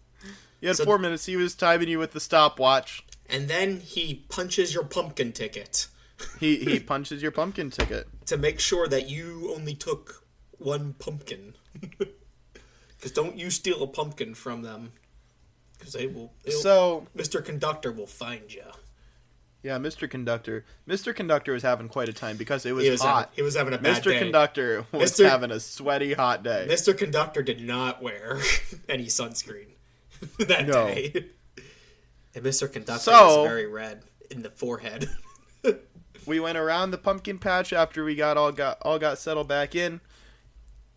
you 0.61 0.67
had 0.69 0.77
So- 0.77 0.85
four 0.85 0.97
minutes. 0.97 1.25
He 1.27 1.35
was 1.37 1.53
timing 1.55 1.87
you 1.89 1.99
with 1.99 2.11
the 2.11 2.19
stopwatch. 2.19 3.05
And 3.29 3.47
then 3.47 3.79
he 3.81 4.25
punches 4.29 4.73
your 4.73 4.83
pumpkin 4.85 5.31
ticket 5.33 5.87
He 6.39 6.55
he 6.57 6.79
punches 6.79 7.21
your 7.21 7.31
pumpkin 7.31 7.69
ticket. 7.71 8.07
to 8.25 8.37
make 8.37 8.59
sure 8.59 8.87
that 8.87 9.07
you 9.09 9.53
only 9.55 9.75
took 9.75 10.23
one 10.57 10.93
pumpkin. 10.93 11.53
Because 12.97 13.11
don't 13.11 13.37
you 13.37 13.51
steal 13.51 13.83
a 13.83 13.87
pumpkin 13.87 14.33
from 14.33 14.63
them. 14.63 14.91
Because 15.77 15.93
they 15.93 16.07
will. 16.07 16.33
So 16.49 17.05
Mr. 17.15 17.45
Conductor 17.45 17.91
will 17.91 18.07
find 18.07 18.51
you. 18.51 18.63
Yeah, 19.67 19.77
Mr. 19.77 20.09
Conductor. 20.09 20.63
Mr. 20.87 21.13
Conductor 21.13 21.51
was 21.53 21.63
having 21.63 21.89
quite 21.89 22.07
a 22.09 22.13
time 22.13 22.37
because 22.37 22.65
it 22.65 22.71
was, 22.71 22.85
He 22.85 22.89
was 22.89 23.01
having, 23.01 23.13
hot. 23.15 23.31
he 23.35 23.41
was 23.41 23.55
having 23.55 23.73
a 23.73 23.77
bad 23.77 23.95
day. 23.95 23.99
Mr. 23.99 24.13
day. 24.13 24.19
Conductor 24.19 24.85
was 24.91 25.11
Mr. 25.11 25.29
having 25.29 25.51
a 25.51 25.59
sweaty 25.59 26.13
hot 26.13 26.41
day. 26.43 26.65
Mr. 26.69 26.97
Conductor 26.97 27.43
did 27.43 27.61
not 27.61 28.01
wear 28.01 28.39
any 28.89 29.05
sunscreen 29.07 29.67
that 30.39 30.65
No. 30.67 30.87
day. 30.87 31.25
And 32.33 32.45
Mr. 32.45 32.71
Conductor 32.71 33.01
So- 33.03 33.41
was 33.41 33.47
very 33.49 33.67
red 33.67 34.03
in 34.31 34.41
the 34.41 34.49
forehead. 34.51 35.09
we 36.25 36.39
went 36.39 36.57
around 36.57 36.91
the 36.91 36.97
pumpkin 36.97 37.37
patch 37.39 37.73
after 37.73 38.03
we 38.03 38.15
got 38.15 38.37
all 38.37 38.51
got 38.51 38.77
all 38.83 38.99
got 38.99 39.17
settled 39.17 39.47
back 39.47 39.75
in 39.75 39.99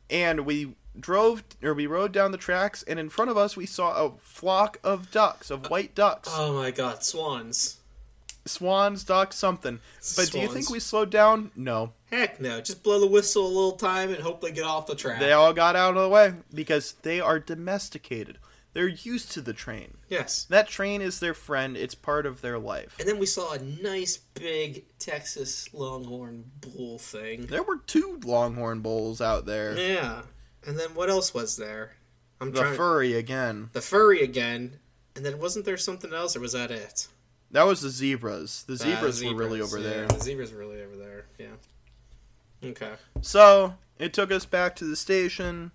and 0.08 0.40
we 0.46 0.74
drove 0.98 1.42
or 1.62 1.72
we 1.72 1.86
rode 1.86 2.12
down 2.12 2.32
the 2.32 2.36
tracks 2.38 2.82
and 2.82 2.98
in 2.98 3.08
front 3.08 3.30
of 3.30 3.36
us 3.36 3.56
we 3.56 3.64
saw 3.64 4.04
a 4.06 4.12
flock 4.18 4.78
of 4.82 5.10
ducks 5.12 5.50
of 5.50 5.70
white 5.70 5.94
ducks 5.94 6.28
oh 6.32 6.52
my 6.54 6.70
god, 6.70 7.02
swans. 7.04 7.78
Swans 8.50 9.04
ducks 9.04 9.36
something 9.36 9.80
but 10.16 10.30
do 10.30 10.40
you 10.40 10.48
think 10.48 10.68
we 10.70 10.80
slowed 10.80 11.10
down 11.10 11.50
no 11.56 11.92
Heck 12.10 12.40
no, 12.40 12.60
just 12.60 12.82
blow 12.82 12.98
the 12.98 13.06
whistle 13.06 13.46
a 13.46 13.48
little 13.48 13.72
time 13.72 14.12
and 14.12 14.20
hope 14.20 14.40
they 14.40 14.50
get 14.50 14.64
off 14.64 14.86
the 14.86 14.96
track. 14.96 15.20
they 15.20 15.32
all 15.32 15.52
got 15.52 15.76
out 15.76 15.96
of 15.96 16.02
the 16.02 16.08
way 16.08 16.34
because 16.52 16.94
they 17.02 17.20
are 17.20 17.38
domesticated 17.38 18.38
they're 18.72 18.88
used 18.88 19.32
to 19.32 19.40
the 19.40 19.52
train 19.52 19.98
yes. 20.08 20.44
that 20.44 20.68
train 20.68 21.00
is 21.00 21.20
their 21.20 21.34
friend 21.34 21.76
it's 21.76 21.94
part 21.94 22.26
of 22.26 22.40
their 22.40 22.58
life 22.58 22.96
And 22.98 23.08
then 23.08 23.18
we 23.18 23.26
saw 23.26 23.52
a 23.52 23.58
nice 23.58 24.16
big 24.16 24.84
Texas 24.98 25.68
Longhorn 25.72 26.44
bull 26.60 26.98
thing. 26.98 27.46
there 27.46 27.62
were 27.62 27.78
two 27.78 28.20
longhorn 28.24 28.80
bulls 28.80 29.20
out 29.20 29.46
there 29.46 29.76
Yeah. 29.76 30.22
And 30.66 30.78
then 30.78 30.94
what 30.94 31.08
else 31.08 31.32
was 31.32 31.56
there? 31.56 31.92
I'm 32.40 32.52
the 32.52 32.60
trying 32.60 32.76
furry 32.76 33.14
again 33.14 33.70
the 33.72 33.80
furry 33.80 34.22
again. 34.22 34.78
And 35.16 35.24
then 35.24 35.38
wasn't 35.38 35.64
there 35.64 35.76
something 35.76 36.12
else 36.14 36.36
or 36.36 36.40
was 36.40 36.52
that 36.52 36.70
it? 36.70 37.08
That 37.50 37.64
was 37.64 37.80
the 37.80 37.90
zebras 37.90 38.64
the 38.64 38.74
Ah, 38.74 38.76
zebras, 38.76 39.24
were 39.24 39.34
really 39.34 39.60
over 39.60 39.78
yeah, 39.78 39.88
there 39.88 40.06
The 40.06 40.20
zebras 40.20 40.52
were 40.52 40.58
really 40.58 40.82
over 40.82 40.96
there. 40.96 41.26
Yeah. 41.38 42.68
Okay. 42.70 42.92
So 43.20 43.74
it 43.98 44.12
took 44.12 44.30
us 44.30 44.44
back 44.44 44.76
to 44.76 44.84
the 44.84 44.96
station, 44.96 45.72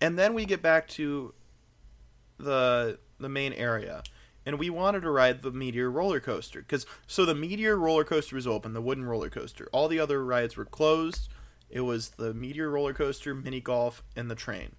and 0.00 0.18
then 0.18 0.34
we 0.34 0.44
get 0.44 0.62
back 0.62 0.88
to 0.88 1.34
the 2.38 2.98
the 3.18 3.28
main 3.28 3.52
area, 3.52 4.02
and 4.46 4.58
we 4.58 4.70
wanted 4.70 5.00
to 5.02 5.10
ride 5.10 5.42
the 5.42 5.50
Meteor 5.50 5.90
roller 5.90 6.20
coaster 6.20 6.60
because 6.60 6.86
so 7.06 7.24
the 7.24 7.34
Meteor 7.34 7.76
roller 7.76 8.04
coaster 8.04 8.36
was 8.36 8.46
open, 8.46 8.72
the 8.72 8.82
wooden 8.82 9.04
roller 9.04 9.30
coaster. 9.30 9.68
All 9.72 9.88
the 9.88 10.00
other 10.00 10.24
rides 10.24 10.56
were 10.56 10.64
closed. 10.64 11.28
It 11.70 11.80
was 11.80 12.10
the 12.10 12.32
Meteor 12.32 12.70
roller 12.70 12.94
coaster, 12.94 13.34
mini 13.34 13.60
golf, 13.60 14.02
and 14.14 14.30
the 14.30 14.34
train. 14.34 14.76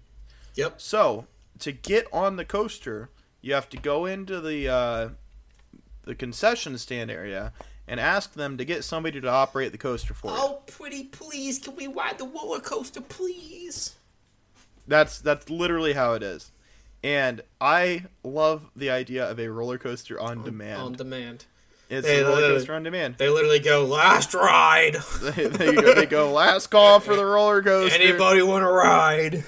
Yep. 0.54 0.80
So 0.80 1.26
to 1.58 1.72
get 1.72 2.06
on 2.12 2.36
the 2.36 2.44
coaster, 2.44 3.10
you 3.42 3.54
have 3.54 3.68
to 3.70 3.76
go 3.76 4.06
into 4.06 4.40
the 4.40 4.68
uh, 4.68 5.08
the 6.06 6.14
concession 6.14 6.78
stand 6.78 7.10
area 7.10 7.52
and 7.86 8.00
ask 8.00 8.32
them 8.32 8.56
to 8.56 8.64
get 8.64 8.82
somebody 8.82 9.20
to 9.20 9.28
operate 9.28 9.72
the 9.72 9.78
coaster 9.78 10.14
for 10.14 10.30
you. 10.30 10.36
Oh, 10.38 10.62
pretty 10.66 11.04
please, 11.04 11.58
can 11.58 11.76
we 11.76 11.86
ride 11.86 12.16
the 12.18 12.24
roller 12.24 12.60
coaster, 12.60 13.02
please? 13.02 13.96
That's 14.88 15.20
that's 15.20 15.50
literally 15.50 15.92
how 15.92 16.14
it 16.14 16.22
is. 16.22 16.52
And 17.02 17.42
I 17.60 18.04
love 18.24 18.70
the 18.74 18.90
idea 18.90 19.28
of 19.30 19.38
a 19.38 19.48
roller 19.48 19.78
coaster 19.78 20.18
on 20.18 20.42
demand. 20.42 20.80
On 20.80 20.92
demand. 20.92 21.44
it's 21.88 22.06
They 22.06 22.20
a 22.20 22.28
roller 22.28 22.40
coaster 22.40 22.74
on 22.74 22.82
demand. 22.82 23.16
They 23.18 23.28
literally 23.28 23.60
go, 23.60 23.84
last 23.84 24.32
ride. 24.34 24.96
they, 25.22 25.46
they 25.46 25.74
go, 25.74 25.94
they 25.94 26.06
go 26.06 26.32
last 26.32 26.68
call 26.68 26.98
for 27.00 27.14
the 27.14 27.24
roller 27.24 27.62
coaster. 27.62 28.00
Anybody 28.00 28.42
want 28.42 28.62
to 28.62 28.70
ride? 28.70 29.44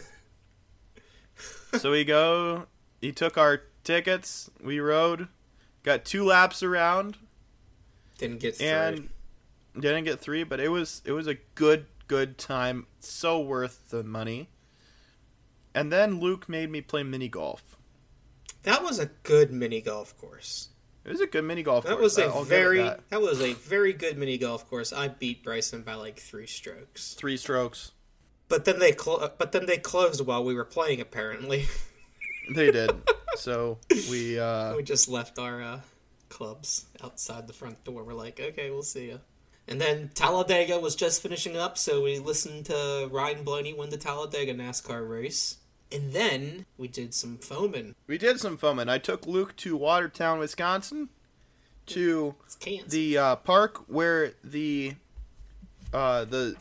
So 1.79 1.91
we 1.91 2.05
go. 2.05 2.67
He 3.01 3.13
took 3.13 3.37
our 3.37 3.63
tickets. 3.85 4.51
We 4.63 4.81
rode. 4.81 5.29
Got 5.89 6.05
two 6.05 6.23
laps 6.23 6.63
around 6.63 7.17
Didn't 8.19 8.41
get 8.41 8.57
through. 8.57 8.67
and 8.67 9.09
didn't 9.81 10.05
get 10.05 10.21
three, 10.21 10.45
but 10.45 10.61
it 10.61 10.69
was 10.69 11.01
it 11.07 11.13
was 11.13 11.27
a 11.27 11.37
good 11.55 11.87
good 12.09 12.37
time. 12.37 12.87
So 13.01 13.41
worth 13.41 13.89
the 13.89 14.05
money. 14.05 14.51
And 15.75 15.91
then 15.91 16.21
Luke 16.21 16.47
made 16.47 16.71
me 16.71 16.83
play 16.83 17.03
mini 17.05 17.29
golf. 17.29 17.79
that 18.65 18.83
was 18.83 18.99
a 18.99 19.07
good 19.23 19.51
mini 19.51 19.81
golf 19.81 20.15
course. 20.19 20.69
It 21.07 21.11
was 21.11 21.23
a 21.23 21.27
good 21.27 21.45
mini 21.45 21.63
golf. 21.63 21.85
That 21.85 21.93
course. 21.93 22.03
was 22.03 22.19
a 22.19 22.25
I'll 22.27 22.45
very 22.45 22.83
that. 22.83 23.09
that. 23.09 23.23
was 23.23 23.41
a 23.41 23.55
very 23.55 23.95
good 23.95 24.19
mini 24.19 24.37
golf 24.37 24.69
course. 24.69 24.93
I 24.93 25.09
beat 25.09 25.43
Bryson 25.43 25.81
by 25.81 25.95
like 25.95 26.19
three 26.19 26.47
strokes. 26.47 27.15
three 27.15 27.39
strokes. 27.39 27.93
But 28.49 28.67
then 28.67 28.79
they 28.79 28.93
clo- 28.93 29.31
but 29.39 29.53
then 29.53 29.65
they 29.65 29.79
closed 29.79 30.27
while 30.27 30.45
we 30.45 30.53
were 30.55 30.67
playing. 30.67 31.01
Apparently, 31.01 31.65
They 32.49 32.71
did. 32.71 32.91
so 33.37 33.79
we 34.11 34.39
uh 34.39 34.75
we 34.77 34.83
just 34.83 35.09
left 35.09 35.39
our 35.39 35.63
uh, 35.63 35.81
clubs 36.29 36.87
outside 37.03 37.47
the 37.47 37.53
front 37.53 37.83
door. 37.85 38.05
We're 38.05 38.15
like, 38.15 38.41
okay, 38.41 38.71
we'll 38.71 38.83
see 38.83 39.07
you. 39.07 39.21
And 39.67 39.81
then 39.81 40.11
Talladega 40.15 40.79
was 40.79 40.97
just 40.97 41.21
finishing 41.21 41.57
up, 41.57 41.77
so 41.77 42.03
we 42.03 42.19
listened 42.19 42.67
to 42.67 43.09
Ryan 43.13 43.45
Blaney 43.45 43.75
win 43.75 43.91
the 43.91 43.99
Talladega 43.99 44.55
NASCAR 44.55 45.07
race. 45.07 45.59
And 45.93 46.13
then 46.13 46.65
we 46.79 46.89
did 46.89 47.13
some 47.15 47.37
foaming. 47.39 47.95
we 48.07 48.19
did 48.19 48.41
some 48.41 48.57
foaming. 48.57 48.89
I 48.89 48.99
took 48.99 49.27
Luke 49.27 49.57
to 49.57 49.77
Watertown, 49.77 50.39
Wisconsin, 50.39 51.09
to 51.87 52.35
the 52.89 53.17
uh, 53.19 53.37
park 53.37 53.85
where 53.89 54.33
the 54.45 54.95
uh 55.93 56.25
the 56.25 56.55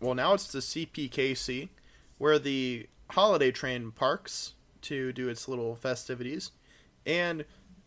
well 0.00 0.14
now 0.14 0.32
it's 0.34 0.50
the 0.50 0.60
CPKC 0.60 1.68
where 2.16 2.38
the 2.38 2.86
holiday 3.10 3.50
train 3.50 3.90
parks 3.90 4.54
to 4.82 5.12
do 5.12 5.28
its 5.28 5.48
little 5.48 5.74
festivities, 5.76 6.50
and 7.06 7.44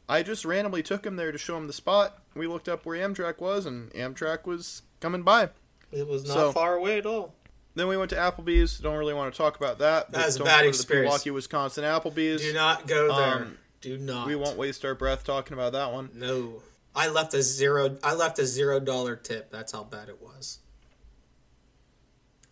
I 0.09 0.23
just 0.23 0.45
randomly 0.45 0.83
took 0.83 1.05
him 1.05 1.15
there 1.15 1.31
to 1.31 1.37
show 1.37 1.55
him 1.57 1.67
the 1.67 1.73
spot. 1.73 2.21
We 2.35 2.47
looked 2.47 2.67
up 2.69 2.85
where 2.85 2.97
Amtrak 2.97 3.39
was, 3.39 3.65
and 3.65 3.91
Amtrak 3.93 4.45
was 4.45 4.81
coming 4.99 5.23
by. 5.23 5.49
it 5.91 6.07
was 6.07 6.25
not 6.27 6.33
so- 6.33 6.51
far 6.51 6.75
away 6.75 6.97
at 6.97 7.05
all. 7.05 7.33
Then 7.75 7.87
we 7.87 7.97
went 7.97 8.11
to 8.11 8.15
Applebee's. 8.15 8.77
Don't 8.77 8.97
really 8.97 9.15
want 9.15 9.33
to 9.33 9.37
talk 9.37 9.55
about 9.57 9.79
that. 9.79 10.11
That 10.11 10.27
was 10.27 10.39
a 10.39 10.43
bad 10.43 10.65
experience. 10.65 11.05
Milwaukee, 11.09 11.31
Wisconsin 11.31 11.83
Applebee's. 11.83 12.41
Do 12.43 12.53
not 12.53 12.85
go 12.85 13.07
there. 13.15 13.35
Um, 13.35 13.57
Do 13.81 13.97
not. 13.97 14.27
We 14.27 14.35
won't 14.35 14.57
waste 14.59 14.85
our 14.85 14.93
breath 14.93 15.23
talking 15.23 15.53
about 15.55 15.73
that 15.73 15.91
one. 15.91 16.11
No. 16.13 16.61
I 16.95 17.07
left 17.07 17.33
a 17.33 17.41
zero. 17.41 17.97
I 18.03 18.13
left 18.13 18.37
a 18.37 18.45
zero 18.45 18.79
dollar 18.79 19.15
tip. 19.15 19.49
That's 19.51 19.71
how 19.71 19.83
bad 19.83 20.07
it 20.09 20.21
was. 20.21 20.59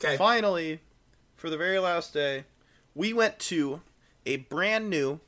Okay. 0.04 0.17
Finally, 0.17 0.80
for 1.36 1.49
the 1.51 1.58
very 1.58 1.77
last 1.77 2.13
day, 2.13 2.45
we 2.95 3.13
went 3.13 3.38
to 3.39 3.82
a 4.25 4.38
brand 4.38 4.89
new 4.89 5.19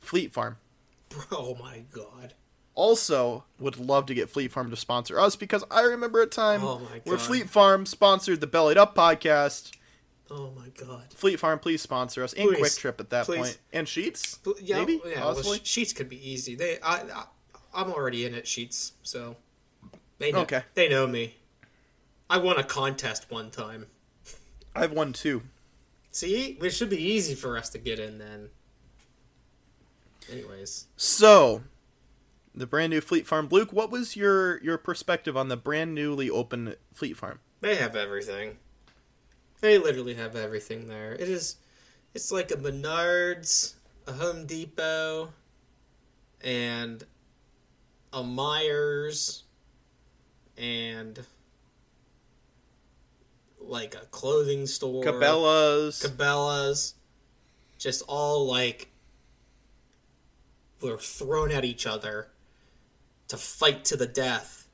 Fleet 0.00 0.32
Farm. 0.32 0.56
Oh 1.30 1.56
my 1.60 1.84
god. 1.92 2.34
Also, 2.74 3.44
would 3.60 3.76
love 3.78 4.06
to 4.06 4.14
get 4.14 4.28
Fleet 4.28 4.50
Farm 4.50 4.68
to 4.70 4.76
sponsor 4.76 5.20
us 5.20 5.36
because 5.36 5.62
I 5.70 5.82
remember 5.82 6.20
a 6.22 6.26
time 6.26 6.64
Oh 6.64 6.80
where 7.04 7.18
Fleet 7.18 7.48
Farm 7.48 7.86
sponsored 7.86 8.40
the 8.40 8.48
Bellied 8.48 8.76
Up 8.76 8.96
podcast. 8.96 9.70
Oh 10.30 10.50
my 10.56 10.68
god. 10.70 11.12
Fleet 11.12 11.38
Farm, 11.38 11.58
please 11.60 11.82
sponsor 11.82 12.24
us, 12.24 12.32
and 12.32 12.48
Please. 12.48 12.76
QuikTrip 12.76 12.98
at 12.98 13.10
that 13.10 13.26
point, 13.26 13.58
and 13.72 13.86
Sheetz, 13.86 14.38
yeah, 14.60 14.78
maybe, 14.78 15.00
yeah. 15.06 15.20
Possibly. 15.20 15.58
sh- 15.62 15.78
Sheetz 15.78 15.94
could 15.94 16.08
be 16.08 16.28
easy. 16.28 16.56
They, 16.56 16.78
I, 16.80 17.02
I, 17.02 17.24
I'm 17.74 17.92
already 17.92 18.24
in 18.24 18.34
it. 18.34 18.44
Sheetz, 18.44 18.92
so 19.02 19.36
they 20.18 20.32
know. 20.32 20.40
Okay. 20.40 20.62
They 20.74 20.88
know 20.88 21.06
me. 21.06 21.36
I 22.30 22.38
won 22.38 22.58
a 22.58 22.64
contest 22.64 23.30
one 23.30 23.50
time. 23.50 23.86
I've 24.74 24.92
won 24.92 25.12
two. 25.12 25.42
See, 26.14 26.56
it 26.62 26.70
should 26.70 26.90
be 26.90 27.02
easy 27.02 27.34
for 27.34 27.58
us 27.58 27.68
to 27.70 27.78
get 27.78 27.98
in 27.98 28.18
then. 28.18 28.50
Anyways, 30.30 30.86
So, 30.96 31.64
the 32.54 32.68
brand 32.68 32.90
new 32.90 33.00
Fleet 33.00 33.26
Farm, 33.26 33.48
Luke. 33.50 33.72
What 33.72 33.90
was 33.90 34.14
your 34.14 34.62
your 34.62 34.78
perspective 34.78 35.36
on 35.36 35.48
the 35.48 35.56
brand 35.56 35.92
newly 35.92 36.30
open 36.30 36.76
Fleet 36.92 37.16
Farm? 37.16 37.40
they 37.62 37.74
have 37.74 37.96
everything. 37.96 38.58
They 39.60 39.76
literally 39.76 40.14
have 40.14 40.36
everything 40.36 40.86
there. 40.86 41.14
It 41.14 41.28
is, 41.28 41.56
it's 42.14 42.30
like 42.30 42.52
a 42.52 42.56
Menards, 42.56 43.74
a 44.06 44.12
Home 44.12 44.46
Depot, 44.46 45.32
and 46.42 47.02
a 48.12 48.22
Meijers, 48.22 49.42
and 50.56 51.26
like 53.68 53.94
a 53.94 54.06
clothing 54.06 54.66
store. 54.66 55.04
Cabela's. 55.04 56.02
Cabela's, 56.02 56.94
just 57.78 58.02
all 58.08 58.46
like 58.46 58.90
were 60.80 60.98
thrown 60.98 61.50
at 61.50 61.64
each 61.64 61.86
other 61.86 62.28
to 63.28 63.36
fight 63.36 63.84
to 63.86 63.96
the 63.96 64.06
death, 64.06 64.66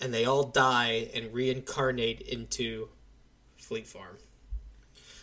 and 0.00 0.12
they 0.12 0.24
all 0.24 0.44
die 0.44 1.10
and 1.14 1.32
reincarnate 1.32 2.20
into 2.22 2.88
Fleet 3.58 3.86
Farm. 3.86 4.16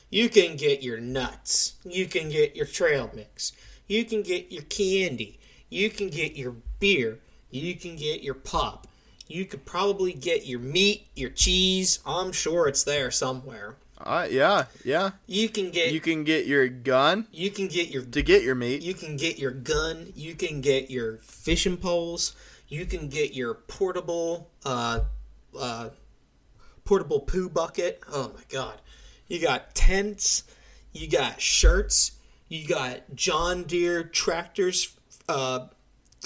You 0.09 0.29
can 0.29 0.57
get 0.57 0.83
your 0.83 0.99
nuts, 0.99 1.75
you 1.83 2.05
can 2.05 2.29
get 2.29 2.55
your 2.55 2.65
trail 2.65 3.09
mix, 3.15 3.53
you 3.87 4.03
can 4.05 4.21
get 4.21 4.51
your 4.51 4.63
candy, 4.63 5.39
you 5.69 5.89
can 5.89 6.09
get 6.09 6.35
your 6.35 6.55
beer, 6.79 7.19
you 7.49 7.75
can 7.75 7.95
get 7.95 8.21
your 8.21 8.33
pop. 8.33 8.87
You 9.31 9.45
could 9.45 9.65
probably 9.65 10.11
get 10.11 10.45
your 10.45 10.59
meat, 10.59 11.07
your 11.15 11.29
cheese. 11.29 11.99
I'm 12.05 12.31
sure 12.33 12.67
it's 12.67 12.83
there 12.83 13.11
somewhere. 13.11 13.75
Uh, 13.97 14.27
yeah, 14.29 14.65
yeah. 14.83 15.11
You 15.27 15.47
can 15.47 15.69
get 15.71 15.93
You 15.93 16.01
can 16.01 16.23
get 16.23 16.47
your 16.47 16.67
gun 16.67 17.27
You 17.31 17.51
can 17.51 17.67
get 17.67 17.89
your 17.89 18.03
to 18.03 18.21
get 18.23 18.41
your 18.43 18.55
meat. 18.55 18.81
you 18.81 18.93
can 18.93 19.15
get 19.15 19.37
your 19.37 19.51
gun, 19.51 20.11
you 20.15 20.33
can 20.33 20.59
get 20.59 20.89
your 20.89 21.17
fishing 21.17 21.77
poles, 21.77 22.35
you 22.67 22.85
can 22.85 23.09
get 23.09 23.33
your 23.35 23.53
portable 23.53 24.49
uh 24.65 25.01
uh 25.57 25.89
portable 26.83 27.19
poo 27.21 27.47
bucket. 27.47 28.01
Oh 28.11 28.31
my 28.35 28.43
god. 28.49 28.81
You 29.27 29.39
got 29.39 29.75
tents, 29.75 30.43
you 30.91 31.07
got 31.07 31.39
shirts, 31.39 32.13
you 32.49 32.67
got 32.67 33.15
John 33.15 33.63
Deere 33.63 34.03
tractors 34.03 34.95
uh 35.29 35.67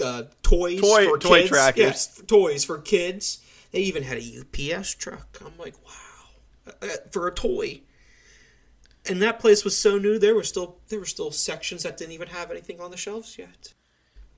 uh, 0.04 0.24
toys 0.44 0.82
Toy- 0.82 1.06
for 1.06 1.18
toy 1.18 1.38
kids. 1.40 1.50
tractors. 1.50 1.84
Yes, 1.84 2.22
toys 2.28 2.64
for 2.66 2.80
kids. 2.80 3.40
They 3.72 3.80
even 3.82 4.04
had 4.04 4.18
a 4.18 4.22
UPS 4.76 4.96
truck. 4.96 5.38
I'm 5.46 5.58
like, 5.58 5.76
wow, 5.86 6.74
Uh, 6.82 6.88
for 7.12 7.28
a 7.28 7.34
toy. 7.34 7.82
And 9.08 9.22
that 9.22 9.40
place 9.40 9.64
was 9.64 9.78
so 9.78 9.98
new. 9.98 10.18
There 10.18 10.34
were 10.34 10.44
still 10.44 10.78
there 10.90 11.00
were 11.00 11.06
still 11.06 11.32
sections 11.32 11.84
that 11.84 11.98
didn't 11.98 12.14
even 12.14 12.30
have 12.30 12.50
anything 12.52 12.80
on 12.82 12.90
the 12.92 12.98
shelves 12.98 13.38
yet. 13.38 13.74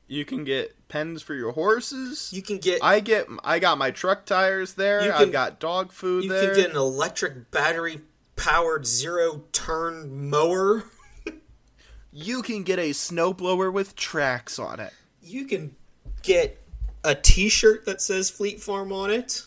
You 0.10 0.26
can 0.26 0.44
get 0.44 0.88
pens 0.90 1.22
for 1.22 1.34
your 1.36 1.52
horses. 1.54 2.32
You 2.34 2.42
can 2.42 2.58
get 2.58 2.84
I 2.84 3.00
get 3.00 3.28
I 3.44 3.60
got 3.60 3.78
my 3.78 3.92
truck 3.92 4.26
tires 4.26 4.74
there. 4.74 5.04
You 5.06 5.12
I've 5.12 5.20
can- 5.20 5.32
got 5.32 5.60
dog 5.60 5.92
food 5.94 6.26
you 6.26 6.30
there. 6.32 6.48
can 6.54 6.56
get 6.56 6.70
an 6.72 6.76
electric 6.78 7.50
battery 7.52 8.02
powered 8.36 8.86
zero 8.86 9.44
turn 9.54 10.30
mower. 10.30 10.84
you 12.12 12.42
can 12.42 12.64
get 12.64 12.80
a 12.80 12.90
snowblower 12.92 13.72
with 13.72 13.96
tracks 13.96 14.60
on 14.60 14.80
it. 14.80 14.94
You 15.28 15.46
can 15.46 15.76
get 16.24 16.58
a 17.04 17.14
T-shirt 17.16 17.86
that 17.86 18.02
says 18.02 18.30
Fleet 18.30 18.60
Farm 18.62 18.92
on 18.92 19.12
it. 19.12 19.44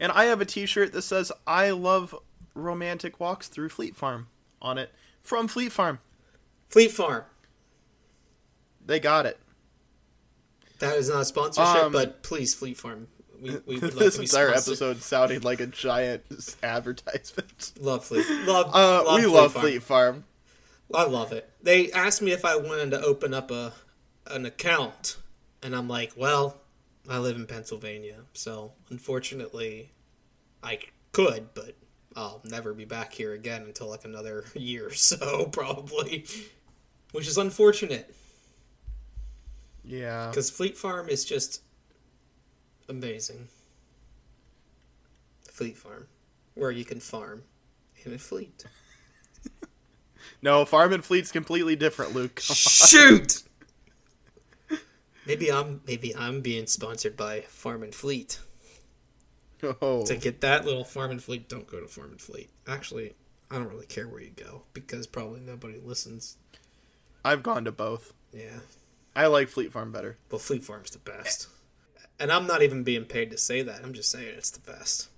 And 0.00 0.10
I 0.12 0.24
have 0.24 0.40
a 0.40 0.44
t-shirt 0.44 0.92
that 0.92 1.02
says 1.02 1.30
I 1.46 1.70
love 1.70 2.14
romantic 2.54 3.20
walks 3.20 3.48
through 3.48 3.68
Fleet 3.70 3.94
Farm 3.96 4.26
on 4.60 4.76
it 4.76 4.90
from 5.22 5.46
Fleet 5.48 5.70
Farm. 5.72 6.00
Fleet 6.68 6.90
Farm. 6.90 7.22
They 8.84 8.98
got 8.98 9.24
it. 9.24 9.38
That 10.80 10.96
is 10.96 11.08
not 11.08 11.22
a 11.22 11.24
sponsorship, 11.24 11.84
Um, 11.84 11.92
but 11.92 12.22
please, 12.22 12.54
Fleet 12.54 12.76
Farm. 12.76 13.06
We, 13.40 13.50
we 13.66 13.78
would 13.78 13.82
like 13.94 13.94
this 13.94 14.14
to 14.14 14.20
be 14.20 14.24
entire 14.26 14.48
sponsored. 14.50 14.72
episode 14.72 15.02
sounded 15.02 15.44
like 15.44 15.60
a 15.60 15.66
giant 15.66 16.24
advertisement. 16.62 17.72
Love 17.80 18.04
Fleet. 18.04 18.26
Love. 18.46 18.74
Uh, 18.74 19.04
love 19.06 19.14
we 19.16 19.22
Fleet 19.22 19.32
love 19.34 19.52
Farm. 19.52 19.62
Fleet 19.62 19.82
Farm. 19.82 20.24
I 20.92 21.04
love 21.04 21.32
it. 21.32 21.48
They 21.62 21.90
asked 21.92 22.22
me 22.22 22.32
if 22.32 22.44
I 22.44 22.56
wanted 22.56 22.90
to 22.90 23.00
open 23.00 23.32
up 23.34 23.50
a 23.50 23.72
an 24.26 24.46
account, 24.46 25.16
and 25.62 25.74
I'm 25.76 25.88
like, 25.88 26.12
well, 26.16 26.56
I 27.08 27.18
live 27.18 27.36
in 27.36 27.46
Pennsylvania, 27.46 28.20
so 28.32 28.72
unfortunately, 28.90 29.90
I 30.62 30.78
could, 31.12 31.52
but 31.54 31.76
I'll 32.16 32.40
never 32.44 32.72
be 32.72 32.84
back 32.86 33.12
here 33.12 33.32
again 33.34 33.62
until 33.62 33.88
like 33.88 34.04
another 34.04 34.44
year 34.54 34.88
or 34.88 34.94
so, 34.94 35.46
probably, 35.52 36.24
which 37.12 37.28
is 37.28 37.36
unfortunate 37.36 38.14
Yeah. 39.84 40.28
because 40.30 40.50
Fleet 40.50 40.76
Farm 40.78 41.08
is 41.08 41.24
just 41.24 41.60
amazing. 42.88 43.48
Fleet 45.50 45.76
Farm, 45.76 46.06
where 46.54 46.70
you 46.70 46.84
can 46.84 47.00
farm 47.00 47.42
in 48.04 48.12
a 48.14 48.18
fleet. 48.18 48.64
No, 50.42 50.64
Farm 50.64 50.92
and 50.92 51.04
Fleet's 51.04 51.32
completely 51.32 51.76
different, 51.76 52.14
Luke. 52.14 52.40
Shoot. 52.40 53.42
Maybe 55.26 55.50
I'm 55.50 55.80
maybe 55.86 56.14
I'm 56.14 56.40
being 56.40 56.66
sponsored 56.66 57.16
by 57.16 57.42
Farm 57.42 57.82
and 57.82 57.94
Fleet. 57.94 58.38
Oh. 59.80 60.04
To 60.04 60.16
get 60.16 60.42
that 60.42 60.66
little 60.66 60.84
Farm 60.84 61.10
and 61.10 61.22
Fleet, 61.22 61.48
don't 61.48 61.66
go 61.66 61.80
to 61.80 61.88
Farm 61.88 62.10
and 62.10 62.20
Fleet. 62.20 62.50
Actually, 62.66 63.14
I 63.50 63.56
don't 63.56 63.70
really 63.70 63.86
care 63.86 64.06
where 64.06 64.20
you 64.20 64.32
go 64.36 64.62
because 64.74 65.06
probably 65.06 65.40
nobody 65.40 65.80
listens. 65.82 66.36
I've 67.24 67.42
gone 67.42 67.64
to 67.64 67.72
both. 67.72 68.12
Yeah. 68.32 68.58
I 69.16 69.26
like 69.28 69.48
Fleet 69.48 69.72
Farm 69.72 69.92
better. 69.92 70.18
Well, 70.30 70.38
Fleet 70.38 70.64
Farm's 70.64 70.90
the 70.90 70.98
best. 70.98 71.48
And 72.20 72.30
I'm 72.30 72.46
not 72.46 72.62
even 72.62 72.82
being 72.82 73.04
paid 73.04 73.30
to 73.30 73.38
say 73.38 73.62
that. 73.62 73.80
I'm 73.82 73.94
just 73.94 74.10
saying 74.10 74.34
it's 74.36 74.50
the 74.50 74.70
best. 74.70 75.08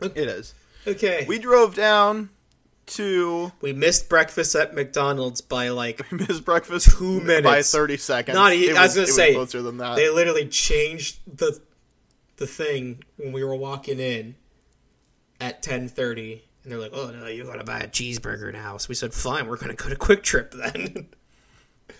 It 0.00 0.16
is. 0.16 0.54
Okay. 0.86 1.26
We, 1.28 1.36
We 1.36 1.38
drove 1.38 1.74
down 1.74 2.30
to 2.86 3.52
we 3.60 3.72
missed 3.72 4.08
breakfast 4.08 4.54
at 4.54 4.74
McDonald's 4.74 5.40
by 5.40 5.68
like 5.70 6.02
we 6.10 6.18
missed 6.18 6.44
Breakfast 6.44 6.96
Two 6.98 7.20
minutes 7.20 7.44
by 7.46 7.62
30 7.62 7.96
seconds. 7.96 8.34
Not 8.34 8.52
e- 8.52 8.68
It 8.70 8.76
I 8.76 8.82
was 8.84 8.94
gonna 8.94 9.06
say, 9.06 9.34
closer 9.34 9.62
than 9.62 9.78
that. 9.78 9.96
they 9.96 10.10
literally 10.10 10.48
changed 10.48 11.18
the 11.38 11.60
the 12.36 12.46
thing 12.46 13.04
when 13.16 13.32
we 13.32 13.44
were 13.44 13.54
walking 13.56 13.98
in 14.00 14.34
at 15.40 15.62
10:30 15.62 16.42
and 16.64 16.72
they're 16.72 16.78
like, 16.78 16.92
"Oh, 16.94 17.10
no, 17.10 17.26
you 17.26 17.44
got 17.44 17.56
to 17.56 17.64
buy 17.64 17.80
a 17.80 17.88
cheeseburger 17.88 18.52
now." 18.52 18.76
So 18.76 18.86
we 18.88 18.94
said, 18.94 19.12
"Fine, 19.12 19.48
we're 19.48 19.56
going 19.56 19.74
to 19.74 19.82
go 19.82 19.88
to 19.88 19.96
QuikTrip 19.96 20.50
then." 20.52 21.08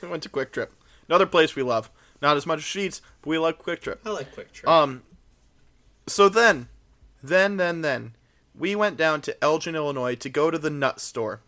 We 0.01 0.09
went 0.09 0.23
to 0.25 0.29
QuikTrip. 0.29 0.69
Another 1.09 1.27
place 1.27 1.55
we 1.55 1.63
love. 1.63 1.91
Not 2.21 2.37
as 2.37 2.47
much 2.47 2.59
as 2.61 2.65
Sheetz, 2.65 3.01
but 3.21 3.29
we 3.31 3.39
love 3.39 3.59
QuikTrip. 3.59 3.99
I 4.07 4.11
like 4.11 4.35
QuikTrip. 4.35 4.67
Um, 4.67 5.03
so 6.09 6.29
then, 6.29 6.69
then, 7.23 7.57
then, 7.57 7.83
then, 7.83 8.15
we 8.55 8.75
went 8.75 8.97
down 8.97 9.21
to 9.23 9.45
Elgin, 9.45 9.75
Illinois 9.75 10.15
to 10.17 10.29
go 10.29 10.51
to 10.51 10.59
the 10.59 10.71
nut 10.71 11.01
store. 11.01 11.41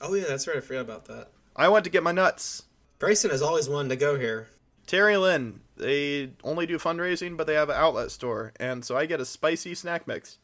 oh 0.00 0.14
yeah, 0.14 0.24
that's 0.28 0.46
right. 0.46 0.56
I 0.56 0.60
forgot 0.60 0.80
about 0.80 1.04
that. 1.06 1.28
I 1.56 1.68
went 1.68 1.84
to 1.84 1.90
get 1.90 2.02
my 2.02 2.12
nuts. 2.12 2.64
Bryson 2.98 3.30
has 3.30 3.42
always 3.42 3.68
wanted 3.68 3.88
to 3.90 3.96
go 3.96 4.18
here. 4.18 4.48
Terri 4.86 5.20
Lynn, 5.20 5.60
they 5.76 6.32
only 6.42 6.66
do 6.66 6.78
fundraising, 6.78 7.36
but 7.36 7.46
they 7.46 7.54
have 7.54 7.68
an 7.68 7.76
outlet 7.76 8.10
store, 8.10 8.52
and 8.58 8.84
so 8.84 8.96
I 8.96 9.06
get 9.06 9.20
a 9.20 9.24
spicy 9.24 9.74
snack 9.74 10.06
mix. 10.06 10.38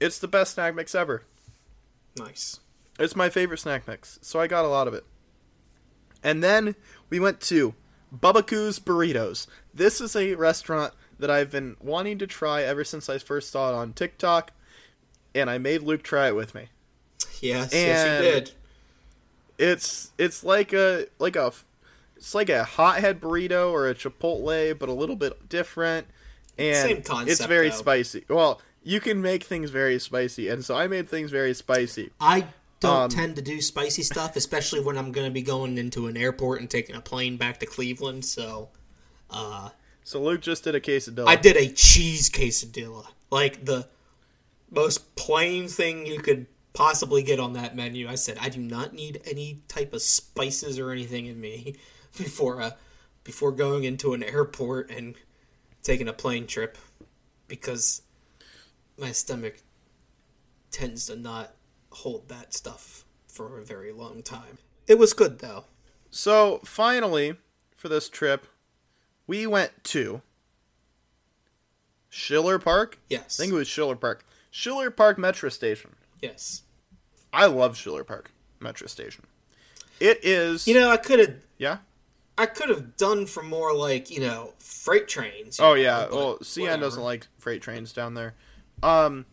It's 0.00 0.18
the 0.18 0.28
best 0.28 0.54
snack 0.54 0.74
mix 0.74 0.94
ever. 0.94 1.22
Nice. 2.18 2.60
It's 2.98 3.16
my 3.16 3.28
favorite 3.28 3.60
snack 3.60 3.86
mix, 3.88 4.18
so 4.22 4.40
I 4.40 4.46
got 4.46 4.64
a 4.64 4.68
lot 4.68 4.88
of 4.88 4.94
it. 4.94 5.04
And 6.22 6.42
then 6.42 6.74
we 7.10 7.20
went 7.20 7.40
to 7.42 7.74
Bubba 8.14 8.42
Burritos. 8.42 9.46
This 9.72 10.00
is 10.00 10.16
a 10.16 10.34
restaurant 10.34 10.94
that 11.18 11.30
I've 11.30 11.50
been 11.50 11.76
wanting 11.80 12.18
to 12.18 12.26
try 12.26 12.62
ever 12.62 12.84
since 12.84 13.08
I 13.08 13.18
first 13.18 13.50
saw 13.50 13.70
it 13.70 13.74
on 13.74 13.92
TikTok, 13.92 14.52
and 15.34 15.48
I 15.50 15.58
made 15.58 15.82
Luke 15.82 16.02
try 16.02 16.28
it 16.28 16.36
with 16.36 16.54
me. 16.54 16.68
Yes, 17.40 17.72
yes, 17.72 17.74
And- 17.74 18.24
you 18.24 18.30
did. 18.30 18.50
It's 19.56 20.10
it's 20.18 20.42
like 20.42 20.72
a 20.72 21.06
like 21.20 21.36
a 21.36 21.52
it's 22.16 22.34
like 22.34 22.48
a 22.48 22.64
hothead 22.64 23.20
burrito 23.20 23.70
or 23.70 23.88
a 23.88 23.94
chipotle, 23.94 24.76
but 24.78 24.88
a 24.88 24.92
little 24.92 25.14
bit 25.16 25.48
different. 25.48 26.08
And 26.58 27.04
Same 27.06 27.26
it's 27.28 27.44
very 27.44 27.68
though. 27.68 27.76
spicy. 27.76 28.24
Well, 28.28 28.60
you 28.82 29.00
can 29.00 29.22
make 29.22 29.44
things 29.44 29.70
very 29.70 29.98
spicy, 30.00 30.48
and 30.48 30.64
so 30.64 30.76
I 30.76 30.88
made 30.88 31.08
things 31.08 31.30
very 31.30 31.54
spicy. 31.54 32.10
I 32.20 32.46
don't 32.80 33.02
Um, 33.04 33.08
tend 33.10 33.36
to 33.36 33.42
do 33.42 33.60
spicy 33.60 34.02
stuff, 34.02 34.34
especially 34.36 34.80
when 34.80 34.98
I'm 34.98 35.10
going 35.12 35.26
to 35.26 35.32
be 35.32 35.42
going 35.42 35.78
into 35.78 36.06
an 36.08 36.16
airport 36.16 36.60
and 36.60 36.68
taking 36.68 36.94
a 36.96 37.00
plane 37.00 37.36
back 37.36 37.60
to 37.60 37.66
Cleveland. 37.66 38.24
So 38.24 38.70
uh, 39.30 39.70
So 40.04 40.22
Luke 40.22 40.42
just 40.42 40.64
did 40.64 40.74
a 40.74 40.80
quesadilla. 40.80 41.26
I 41.26 41.36
did 41.36 41.56
a 41.56 41.68
cheese 41.68 42.28
quesadilla, 42.28 43.06
like 43.30 43.64
the 43.64 43.88
most 44.70 45.16
plain 45.16 45.66
thing 45.66 46.04
you 46.06 46.20
could 46.20 46.46
possibly 46.74 47.22
get 47.22 47.40
on 47.40 47.54
that 47.54 47.74
menu. 47.74 48.06
I 48.06 48.16
said 48.16 48.36
I 48.38 48.50
do 48.50 48.60
not 48.60 48.92
need 48.92 49.22
any 49.24 49.62
type 49.66 49.94
of 49.94 50.02
spices 50.02 50.78
or 50.78 50.90
anything 50.90 51.24
in 51.26 51.40
me 51.40 51.76
before 52.18 52.60
uh, 52.60 52.70
before 53.24 53.50
going 53.50 53.84
into 53.84 54.12
an 54.12 54.22
airport 54.22 54.90
and 54.90 55.14
taking 55.82 56.06
a 56.06 56.12
plane 56.12 56.46
trip 56.46 56.76
because 57.48 58.02
my 58.98 59.10
stomach 59.10 59.56
tends 60.70 61.06
to 61.06 61.16
not 61.16 61.54
hold 61.90 62.28
that 62.28 62.52
stuff 62.52 63.04
for 63.26 63.58
a 63.58 63.64
very 63.64 63.90
long 63.90 64.22
time. 64.22 64.58
It 64.86 64.98
was 64.98 65.14
good 65.14 65.38
though. 65.38 65.64
So 66.10 66.60
finally, 66.64 67.36
for 67.76 67.88
this 67.88 68.08
trip, 68.10 68.46
we 69.26 69.46
went 69.46 69.72
to 69.84 70.22
Schiller 72.08 72.58
Park. 72.58 72.98
Yes. 73.08 73.38
I 73.38 73.42
think 73.42 73.52
it 73.52 73.56
was 73.56 73.68
Schiller 73.68 73.96
Park. 73.96 74.24
Schiller 74.50 74.90
Park 74.90 75.18
Metra 75.18 75.50
Station. 75.50 75.96
yes. 76.22 76.62
I 77.32 77.46
love 77.46 77.76
Schiller 77.76 78.04
Park 78.04 78.30
Metra 78.60 78.88
Station. 78.88 79.24
It 79.98 80.20
is. 80.22 80.68
You 80.68 80.74
know, 80.78 80.88
I 80.90 80.96
could 80.96 81.18
have 81.18 81.34
yeah. 81.58 81.78
I 82.38 82.46
could 82.46 82.68
have 82.68 82.96
done 82.96 83.26
for 83.26 83.42
more 83.42 83.74
like 83.74 84.08
you 84.10 84.20
know 84.20 84.52
freight 84.60 85.08
trains. 85.08 85.58
Oh 85.58 85.70
know, 85.70 85.74
yeah. 85.74 86.06
Well, 86.10 86.38
CN 86.38 86.60
whatever. 86.62 86.82
doesn't 86.82 87.02
like 87.02 87.26
freight 87.38 87.60
trains 87.60 87.92
down 87.92 88.14
there. 88.14 88.34
Um, 88.84 89.26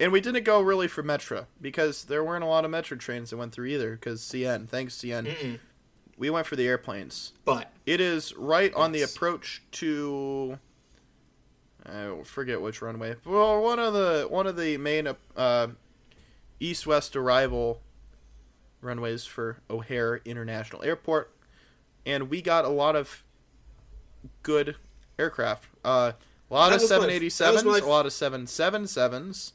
and 0.00 0.10
we 0.10 0.20
didn't 0.20 0.42
go 0.44 0.60
really 0.60 0.88
for 0.88 1.04
Metra 1.04 1.46
because 1.60 2.04
there 2.04 2.24
weren't 2.24 2.42
a 2.42 2.48
lot 2.48 2.64
of 2.64 2.70
Metra 2.72 2.98
trains 2.98 3.30
that 3.30 3.36
went 3.36 3.52
through 3.52 3.66
either. 3.66 3.92
Because 3.92 4.20
CN, 4.22 4.68
thanks 4.68 4.96
CN, 4.96 5.26
Mm-mm. 5.26 5.58
We 6.18 6.30
went 6.30 6.46
for 6.46 6.56
the 6.56 6.66
airplanes. 6.66 7.32
But 7.44 7.70
It 7.86 8.00
is 8.00 8.34
right 8.36 8.72
on 8.74 8.92
the 8.92 9.02
approach 9.02 9.62
to. 9.72 10.58
I 11.86 12.14
forget 12.24 12.60
which 12.62 12.80
runway. 12.80 13.16
Well, 13.26 13.60
one 13.62 13.78
of 13.78 13.92
the 13.92 14.26
one 14.30 14.46
of 14.46 14.56
the 14.56 14.78
main 14.78 15.08
uh, 15.36 15.66
east-west 16.58 17.14
arrival 17.14 17.82
runways 18.80 19.26
for 19.26 19.58
O'Hare 19.68 20.20
International 20.24 20.82
Airport, 20.82 21.30
and 22.06 22.30
we 22.30 22.40
got 22.40 22.64
a 22.64 22.68
lot 22.70 22.96
of 22.96 23.22
good 24.42 24.76
aircraft. 25.18 25.66
Uh, 25.84 26.12
a 26.50 26.54
lot 26.54 26.70
That 26.70 26.76
of 26.76 26.80
was 26.82 26.88
seven 26.88 27.10
eighty 27.10 27.28
sevens, 27.28 27.64
my- 27.64 27.78
a 27.78 27.84
lot 27.84 28.06
of 28.06 28.12
seven 28.14 28.46
seven 28.46 28.86
sevens. 28.86 29.52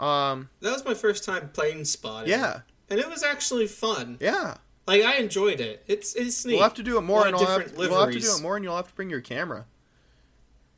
Um, 0.00 0.48
that 0.60 0.72
was 0.72 0.84
my 0.84 0.94
first 0.94 1.24
time 1.24 1.50
plane 1.50 1.84
spotting. 1.84 2.30
yeah, 2.30 2.60
and 2.88 2.98
it 2.98 3.08
was 3.08 3.22
actually 3.22 3.66
fun. 3.66 4.16
yeah. 4.20 4.56
Like 4.86 5.02
I 5.02 5.16
enjoyed 5.16 5.60
it. 5.60 5.82
It's 5.86 6.14
it's 6.14 6.44
neat. 6.44 6.54
We'll 6.54 6.62
have 6.62 6.74
to 6.74 6.82
do 6.82 6.98
it 6.98 7.02
more, 7.02 7.26
and 7.26 7.36
we'll 7.36 7.46
have, 7.46 7.62
different 7.64 7.78
we'll 7.78 8.00
have 8.00 8.12
to 8.12 8.20
do 8.20 8.34
it 8.36 8.42
more, 8.42 8.56
and 8.56 8.64
you'll 8.64 8.76
have 8.76 8.88
to 8.88 8.94
bring 8.94 9.10
your 9.10 9.20
camera. 9.20 9.66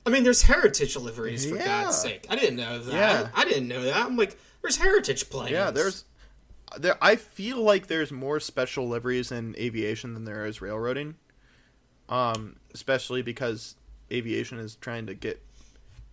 I 0.06 0.10
mean, 0.10 0.22
there's 0.22 0.42
heritage 0.42 0.96
liveries 0.96 1.44
for 1.44 1.56
Yeah. 1.56 1.64
God's 1.64 1.98
sake. 1.98 2.26
I 2.30 2.36
didn't 2.36 2.56
know 2.56 2.78
that. 2.78 2.94
Yeah. 2.94 3.28
I 3.34 3.44
didn't 3.44 3.66
know 3.66 3.82
that. 3.82 3.96
I'm 3.96 4.16
like, 4.16 4.38
there's 4.62 4.76
heritage 4.76 5.28
planes. 5.28 5.50
Yeah, 5.50 5.72
there's 5.72 6.04
there. 6.78 6.96
I 7.02 7.16
feel 7.16 7.60
like 7.60 7.88
there's 7.88 8.12
more 8.12 8.38
special 8.38 8.88
liveries 8.88 9.32
in 9.32 9.56
aviation 9.58 10.14
than 10.14 10.24
there 10.24 10.46
is 10.46 10.60
railroading. 10.60 11.16
Um, 12.08 12.56
especially 12.72 13.22
because 13.22 13.74
aviation 14.12 14.60
is 14.60 14.76
trying 14.76 15.06
to 15.06 15.14
get, 15.14 15.42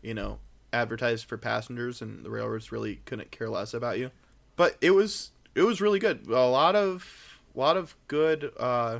you 0.02 0.16
know, 0.16 0.40
advertised 0.72 1.26
for 1.26 1.38
passengers, 1.38 2.02
and 2.02 2.26
the 2.26 2.32
railroads 2.32 2.72
really 2.72 3.02
couldn't 3.06 3.30
care 3.30 3.48
less 3.48 3.76
about 3.76 4.00
you. 4.00 4.10
But 4.56 4.78
it 4.82 4.92
was 4.92 5.30
it 5.54 5.62
was 5.62 5.82
really 5.82 6.00
good. 6.00 6.26
A 6.28 6.48
lot 6.48 6.76
of 6.76 7.33
lot 7.56 7.78
of 7.78 7.96
good 8.08 8.52
uh, 8.58 9.00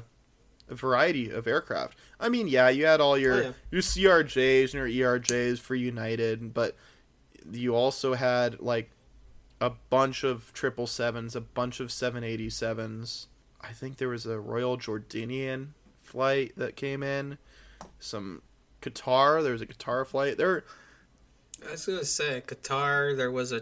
variety 0.70 1.30
of 1.30 1.48
aircraft. 1.48 1.98
I 2.20 2.30
mean, 2.30 2.48
yeah, 2.48 2.70
you 2.70 2.86
had 2.86 3.02
all 3.02 3.18
your 3.18 3.34
Oh, 3.34 3.42
yeah. 3.42 3.52
your 3.72 3.82
CRJs 3.82 4.74
and 4.74 4.92
your 4.92 5.18
ERJs 5.18 5.60
for 5.60 5.76
United, 5.76 6.54
but 6.54 6.76
you 7.52 7.76
also 7.76 8.14
had 8.14 8.60
like 8.62 8.90
a 9.60 9.70
bunch 9.90 10.24
of 10.24 10.52
triple 10.54 10.88
sevens, 10.88 11.36
a 11.36 11.42
bunch 11.42 11.80
of 11.80 11.92
seven 11.92 12.24
eighty 12.24 12.50
sevens. 12.50 13.28
I 13.62 13.72
think 13.74 13.98
there 13.98 14.10
was 14.10 14.26
a 14.26 14.40
Royal 14.40 14.78
Jordanian 14.78 15.70
flight 16.02 16.54
that 16.58 16.76
came 16.76 17.02
in. 17.04 17.38
Some 18.00 18.42
Qatar. 18.82 19.42
There 19.44 19.54
was 19.54 19.62
a 19.62 19.66
Qatar 19.66 20.06
flight. 20.06 20.38
There, 20.38 20.64
I 21.68 21.72
was 21.72 21.86
gonna 21.86 22.04
say 22.06 22.42
Qatar. 22.46 23.16
There 23.16 23.32
was 23.32 23.52
a. 23.52 23.62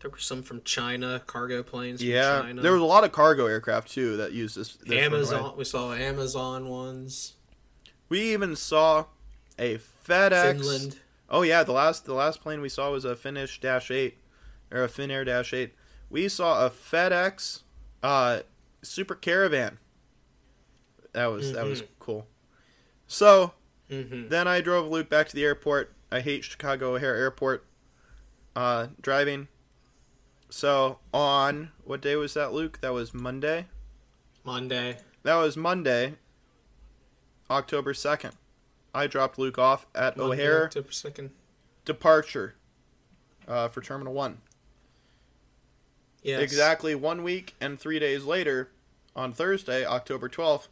There 0.00 0.10
were 0.10 0.18
some 0.18 0.42
from 0.42 0.62
China, 0.62 1.22
cargo 1.26 1.62
planes. 1.62 2.00
From 2.00 2.10
yeah, 2.10 2.40
China. 2.40 2.62
there 2.62 2.72
was 2.72 2.80
a 2.80 2.86
lot 2.86 3.04
of 3.04 3.12
cargo 3.12 3.46
aircraft 3.46 3.90
too 3.90 4.16
that 4.16 4.32
used 4.32 4.56
this. 4.56 4.76
this 4.76 4.98
Amazon. 4.98 5.42
runway. 5.42 5.58
We 5.58 5.64
saw 5.64 5.92
Amazon 5.92 6.68
ones. 6.68 7.34
We 8.08 8.32
even 8.32 8.56
saw 8.56 9.06
a 9.58 9.78
FedEx. 9.78 10.56
Finland. 10.56 10.98
Oh 11.28 11.42
yeah, 11.42 11.62
the 11.62 11.72
last 11.72 12.06
the 12.06 12.14
last 12.14 12.40
plane 12.40 12.60
we 12.60 12.68
saw 12.70 12.90
was 12.90 13.04
a 13.04 13.14
Finnish 13.14 13.60
Dash 13.60 13.90
Eight, 13.90 14.18
or 14.70 14.82
a 14.82 14.88
Finnair 14.88 15.24
Dash 15.26 15.52
Eight. 15.52 15.74
We 16.08 16.28
saw 16.28 16.66
a 16.66 16.70
FedEx, 16.70 17.60
uh, 18.02 18.40
Super 18.82 19.14
Caravan. 19.14 19.78
That 21.12 21.26
was 21.26 21.52
that 21.52 21.66
was 21.66 21.82
cool. 21.98 22.26
So 23.06 23.52
hmm 23.90 24.28
then 24.28 24.48
I 24.48 24.60
drove 24.60 24.88
Luke 24.88 25.10
back 25.10 25.28
to 25.28 25.34
the 25.34 25.44
airport. 25.44 25.92
I 26.10 26.20
hate 26.20 26.42
Chicago 26.44 26.94
O'Hare 26.94 27.16
Airport. 27.16 27.66
Uh, 28.56 28.88
driving. 29.00 29.48
So 30.50 30.98
on 31.14 31.70
what 31.84 32.00
day 32.00 32.16
was 32.16 32.34
that, 32.34 32.52
Luke? 32.52 32.80
That 32.80 32.92
was 32.92 33.14
Monday. 33.14 33.66
Monday. 34.44 34.98
That 35.22 35.36
was 35.36 35.56
Monday, 35.56 36.14
October 37.48 37.94
second. 37.94 38.32
I 38.92 39.06
dropped 39.06 39.38
Luke 39.38 39.58
off 39.58 39.86
at 39.94 40.16
Monday, 40.16 40.34
O'Hare 40.34 40.64
October 40.64 40.92
second. 40.92 41.30
departure 41.84 42.54
uh, 43.46 43.68
for 43.68 43.80
Terminal 43.80 44.12
One. 44.12 44.38
Yes. 46.22 46.40
Exactly 46.42 46.94
one 46.94 47.22
week 47.22 47.54
and 47.60 47.78
three 47.78 47.98
days 47.98 48.24
later, 48.24 48.70
on 49.16 49.32
Thursday, 49.32 49.84
October 49.84 50.28
12th, 50.28 50.68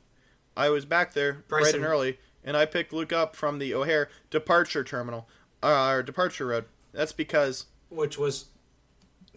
I 0.56 0.68
was 0.68 0.84
back 0.84 1.14
there 1.14 1.44
bright 1.48 1.74
and 1.74 1.84
early, 1.84 2.18
and 2.44 2.56
I 2.56 2.66
picked 2.66 2.92
Luke 2.92 3.12
up 3.12 3.34
from 3.34 3.58
the 3.58 3.74
O'Hare 3.74 4.08
departure 4.30 4.84
terminal, 4.84 5.28
uh, 5.62 5.90
or 5.90 6.02
departure 6.02 6.46
road. 6.46 6.64
That's 6.92 7.12
because 7.12 7.66
Which 7.90 8.18
was 8.18 8.46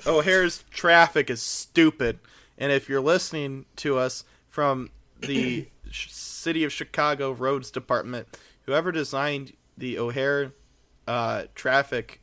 O'Hare's 0.05 0.63
traffic 0.71 1.29
is 1.29 1.41
stupid, 1.41 2.19
and 2.57 2.71
if 2.71 2.89
you're 2.89 3.01
listening 3.01 3.65
to 3.77 3.97
us 3.97 4.23
from 4.49 4.89
the 5.19 5.67
City 5.91 6.63
of 6.63 6.71
Chicago 6.71 7.31
Roads 7.31 7.71
Department, 7.71 8.27
whoever 8.65 8.91
designed 8.91 9.53
the 9.77 9.97
O'Hare 9.99 10.53
uh, 11.07 11.43
traffic 11.55 12.21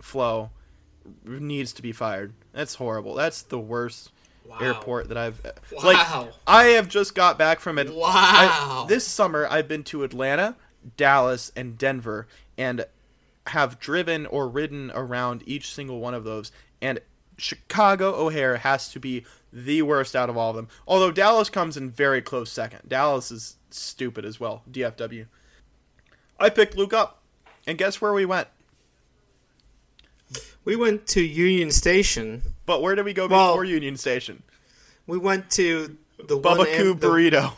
flow 0.00 0.50
needs 1.24 1.72
to 1.72 1.82
be 1.82 1.92
fired. 1.92 2.34
That's 2.52 2.76
horrible. 2.76 3.14
That's 3.14 3.42
the 3.42 3.58
worst 3.58 4.10
wow. 4.44 4.58
airport 4.60 5.08
that 5.08 5.16
I've 5.16 5.40
Wow. 5.72 5.82
like. 5.84 6.28
I 6.46 6.64
have 6.64 6.88
just 6.88 7.14
got 7.14 7.38
back 7.38 7.60
from 7.60 7.78
it. 7.78 7.94
Wow. 7.94 8.86
this 8.88 9.06
summer, 9.06 9.46
I've 9.50 9.68
been 9.68 9.84
to 9.84 10.04
Atlanta, 10.04 10.56
Dallas, 10.96 11.52
and 11.56 11.78
Denver, 11.78 12.26
and 12.56 12.84
have 13.48 13.78
driven 13.78 14.26
or 14.26 14.48
ridden 14.48 14.90
around 14.94 15.42
each 15.46 15.72
single 15.72 16.00
one 16.00 16.14
of 16.14 16.24
those. 16.24 16.52
And 16.80 17.00
Chicago 17.36 18.14
O'Hare 18.14 18.58
has 18.58 18.88
to 18.90 19.00
be 19.00 19.24
the 19.52 19.82
worst 19.82 20.14
out 20.16 20.28
of 20.28 20.36
all 20.36 20.50
of 20.50 20.56
them. 20.56 20.68
Although 20.86 21.10
Dallas 21.12 21.48
comes 21.50 21.76
in 21.76 21.90
very 21.90 22.20
close 22.22 22.50
second. 22.52 22.80
Dallas 22.88 23.30
is 23.30 23.56
stupid 23.70 24.24
as 24.24 24.38
well. 24.40 24.62
DFW. 24.70 25.26
I 26.40 26.50
picked 26.50 26.76
Luke 26.76 26.92
up, 26.92 27.22
and 27.66 27.76
guess 27.78 28.00
where 28.00 28.12
we 28.12 28.24
went? 28.24 28.48
we 30.64 30.76
went 30.76 31.06
to 31.08 31.22
Union 31.22 31.70
Station. 31.70 32.42
But 32.66 32.82
where 32.82 32.94
did 32.94 33.04
we 33.04 33.12
go 33.14 33.26
Well- 33.26 33.52
before 33.52 33.64
Union 33.64 33.96
Station? 33.96 34.42
We 35.06 35.16
went 35.18 35.50
to 35.52 35.96
the 36.18 36.38
Bubba 36.38 36.66
am- 36.66 36.98
the- 36.98 37.06
Burrito. 37.06 37.52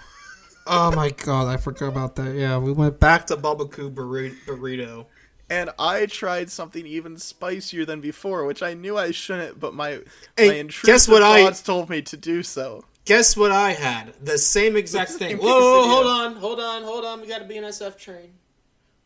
Oh 0.66 0.92
my 0.94 1.11
god, 1.11 1.49
I 1.49 1.57
forgot 1.57 1.88
about 1.88 2.14
that. 2.16 2.36
Yeah, 2.36 2.59
we 2.59 2.70
went 2.70 3.01
back 3.01 3.26
to 3.28 3.36
Bubba 3.36 3.68
Burri- 3.68 4.36
Burrito. 4.47 5.07
And 5.51 5.68
I 5.78 6.07
tried 6.07 6.51
something 6.51 6.86
even 6.86 7.18
spicier 7.18 7.84
than 7.84 8.01
before, 8.01 8.44
which 8.46 8.62
I 8.62 8.72
knew 8.74 8.96
I 8.96 9.11
shouldn't, 9.11 9.61
but 9.61 9.74
my 9.74 10.01
Hey, 10.36 10.48
my 10.48 10.55
intrusive 10.55 10.86
guess 10.86 11.09
what 11.09 11.22
I- 11.22 11.42
thoughts 11.44 11.61
told 11.62 11.90
me 11.90 12.01
to 12.03 12.16
do 12.16 12.42
so. 12.42 12.84
Guess 13.07 13.36
what 13.36 13.51
I 13.51 13.72
had? 13.72 14.14
The 14.24 14.38
same 14.38 14.76
exact 14.76 15.11
thing. 15.18 15.30
same 15.30 15.38
Whoa, 15.38 15.48
whoa, 15.48 15.88
hold 15.88 16.07
on, 16.07 16.36
hold 16.36 16.61
on, 16.61 16.82
hold 16.84 17.05
on. 17.05 17.20
We 17.20 17.26
got 17.26 17.42
a 17.42 17.44
BNSF 17.44 17.98
train. 17.98 18.34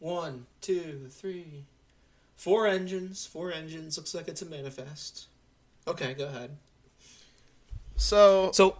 One, 0.00 0.46
two, 0.60 1.06
three, 1.10 1.64
four 2.36 2.66
engines. 2.66 3.24
Four 3.24 3.52
engines. 3.52 3.96
Looks 3.96 4.14
like 4.14 4.28
it's 4.28 4.42
a 4.42 4.46
manifest. 4.46 5.28
Okay, 5.88 6.12
go 6.14 6.26
ahead. 6.26 6.50
So 7.96 8.50
So 8.52 8.76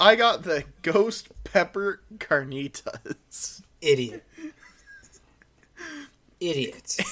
I 0.00 0.14
got 0.16 0.44
the 0.44 0.64
ghost 0.82 1.28
pepper 1.44 2.00
carnitas. 2.18 3.62
Idiot. 3.80 4.24
Idiot. 6.50 6.96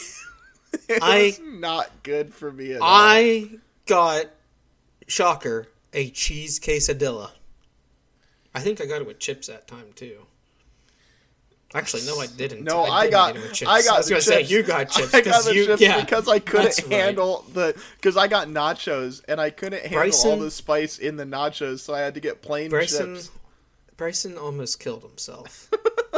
It 0.89 1.03
I- 1.03 1.25
was 1.27 1.41
not 1.41 1.91
good 2.03 2.33
for 2.33 2.51
me 2.51 2.73
at 2.73 2.81
all. 2.81 2.89
I 2.89 3.51
got 3.87 4.27
shocker 5.07 5.69
a 5.93 6.09
cheese 6.11 6.59
quesadilla. 6.59 7.31
I 8.55 8.61
think 8.61 8.81
I 8.81 8.87
got 8.87 9.03
it 9.03 9.07
with 9.07 9.19
chips 9.19 9.49
that 9.49 9.69
time 9.69 9.87
too. 9.95 10.17
Actually, 11.75 12.05
no, 12.07 12.19
I 12.21 12.27
didn't. 12.37 12.65
No, 12.65 12.85
I, 12.85 13.03
didn't 13.03 13.13
got, 13.13 13.37
it 13.37 13.43
with 13.43 13.53
chips. 13.53 13.71
I 13.71 13.83
got 13.83 13.95
I 13.95 13.99
was 13.99 14.09
gonna 14.09 14.23
say 14.23 14.39
chips. 14.41 14.51
you 14.51 14.63
got 14.63 14.85
chips 14.91 15.15
I 15.15 15.19
got 15.21 15.25
because 15.25 15.45
the 15.45 15.55
you, 15.55 15.67
chips 15.67 15.81
yeah, 15.83 16.01
because 16.01 16.27
I 16.29 16.39
couldn't 16.39 16.65
that's 16.65 16.83
right. 16.85 16.93
handle 16.93 17.45
the 17.53 17.79
because 17.97 18.17
I 18.17 18.27
got 18.29 18.49
nachos 18.49 19.23
and 19.29 19.41
I 19.41 19.51
couldn't 19.51 19.85
handle 19.87 20.19
all 20.31 20.37
the 20.39 20.51
spice 20.51 20.99
in 20.99 21.17
the 21.17 21.25
nachos, 21.25 21.81
so 21.81 21.93
I 21.95 22.01
had 22.01 22.15
to 22.15 22.21
get 22.21 22.41
plain 22.43 22.71
Bryson. 22.71 23.17
chips. 23.17 23.31
Bryson 23.99 24.39
almost 24.39 24.81
killed 24.81 25.03
himself 25.03 25.71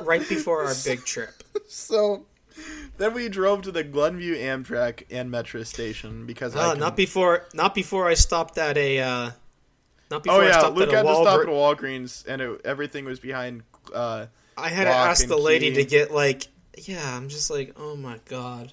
right 0.05 0.27
before 0.29 0.65
our 0.65 0.75
big 0.85 1.05
trip. 1.05 1.43
So 1.69 2.25
then 2.99 3.15
we 3.15 3.29
drove 3.29 3.62
to 3.62 3.73
the 3.73 3.85
Glenview 3.85 4.37
Amtrak 4.37 5.05
and 5.11 5.31
Metra 5.31 5.67
station 5.67 6.27
because 6.27 6.55
Uh, 6.55 6.65
couldn't- 6.69 6.81
not 6.81 6.97
before, 6.97 7.47
not 7.55 7.75
before 7.75 8.09
I 8.09 8.15
stopped 8.15 8.59
at 8.59 8.77
a. 8.77 9.01
Uh, 9.01 9.31
not 10.11 10.23
before 10.23 10.43
Oh 10.43 10.47
I 10.49 10.53
stopped 10.53 10.77
Luke 10.77 10.89
at 10.89 10.95
a 10.95 10.97
had 10.99 11.03
to 11.07 11.15
stop 11.23 11.41
at 11.41 11.47
Walgreens. 11.47 12.25
And 12.27 12.43
it, 12.43 12.61
everything 12.65 13.05
was 13.05 13.19
behind. 13.21 13.62
Uh, 13.93 14.27
I 14.57 14.69
had 14.69 14.85
to 14.85 14.91
ask 14.91 15.27
the 15.27 15.37
lady 15.37 15.71
key. 15.71 15.77
to 15.77 15.85
get 15.85 16.11
like, 16.12 16.47
yeah. 16.79 17.17
I'm 17.17 17.29
just 17.29 17.51
like, 17.51 17.75
oh 17.77 17.97
my 17.97 18.21
god. 18.27 18.73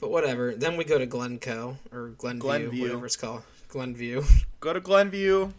But 0.00 0.10
whatever. 0.10 0.54
Then 0.54 0.76
we 0.76 0.84
go 0.84 0.98
to 0.98 1.06
Glencoe 1.06 1.76
or 1.92 2.08
Glenview, 2.18 2.40
Glenview. 2.42 2.82
whatever 2.82 3.06
it's 3.06 3.16
called, 3.16 3.42
Glenview. 3.68 4.22
go 4.60 4.72
to 4.72 4.80
Glenview, 4.80 5.50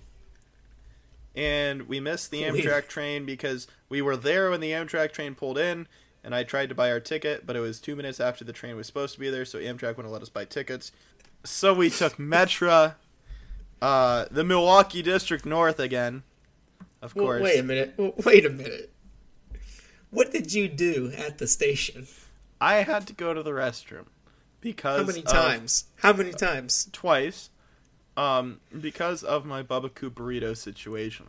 and 1.36 1.84
we 1.90 2.00
missed 2.00 2.32
the 2.32 2.44
Amtrak 2.44 2.88
train 2.88 3.26
because 3.26 3.68
we 3.90 4.02
were 4.02 4.16
there 4.18 4.50
when 4.50 4.62
the 4.62 4.72
Amtrak 4.72 5.12
train 5.12 5.36
pulled 5.36 5.58
in, 5.58 5.88
and 6.24 6.34
I 6.36 6.44
tried 6.44 6.70
to 6.70 6.76
buy 6.76 6.92
our 6.92 7.00
ticket, 7.00 7.46
but 7.46 7.56
it 7.56 7.60
was 7.62 7.80
two 7.80 7.96
minutes 7.96 8.20
after 8.20 8.44
the 8.44 8.54
train 8.54 8.76
was 8.76 8.88
supposed 8.88 9.14
to 9.16 9.20
be 9.20 9.30
there, 9.30 9.46
so 9.46 9.60
Amtrak 9.60 9.96
wouldn't 9.98 10.12
let 10.14 10.22
us 10.22 10.30
buy 10.30 10.46
tickets. 10.46 10.92
So 11.44 11.74
we 11.74 11.90
took 11.90 12.18
Metra, 12.18 12.96
uh, 13.82 14.26
the 14.30 14.44
Milwaukee 14.44 15.02
District 15.02 15.46
North 15.46 15.80
again, 15.80 16.24
of 17.02 17.16
Well, 17.16 17.26
course. 17.26 17.42
wait 17.44 17.60
a 17.60 17.64
minute. 17.64 17.94
Well, 17.98 18.14
Wait 18.26 18.46
a 18.46 18.50
minute. 18.50 18.92
What 20.12 20.32
did 20.32 20.54
you 20.54 20.68
do 20.68 21.12
at 21.16 21.38
the 21.38 21.48
station? 21.48 22.08
I 22.60 22.78
had 22.78 23.08
to 23.08 23.14
go 23.14 23.34
to 23.34 23.42
the 23.44 23.52
restroom 23.52 24.06
because 24.60 25.00
How 25.00 25.06
many 25.06 25.20
of- 25.20 25.26
times? 25.32 25.86
How 25.98 26.14
many 26.14 26.32
times? 26.34 26.90
twice, 26.92 27.50
um, 28.18 28.60
because 28.82 29.24
of 29.24 29.46
my 29.46 29.64
Bubba 29.64 29.90
burrito 29.92 30.58
situation. 30.58 31.28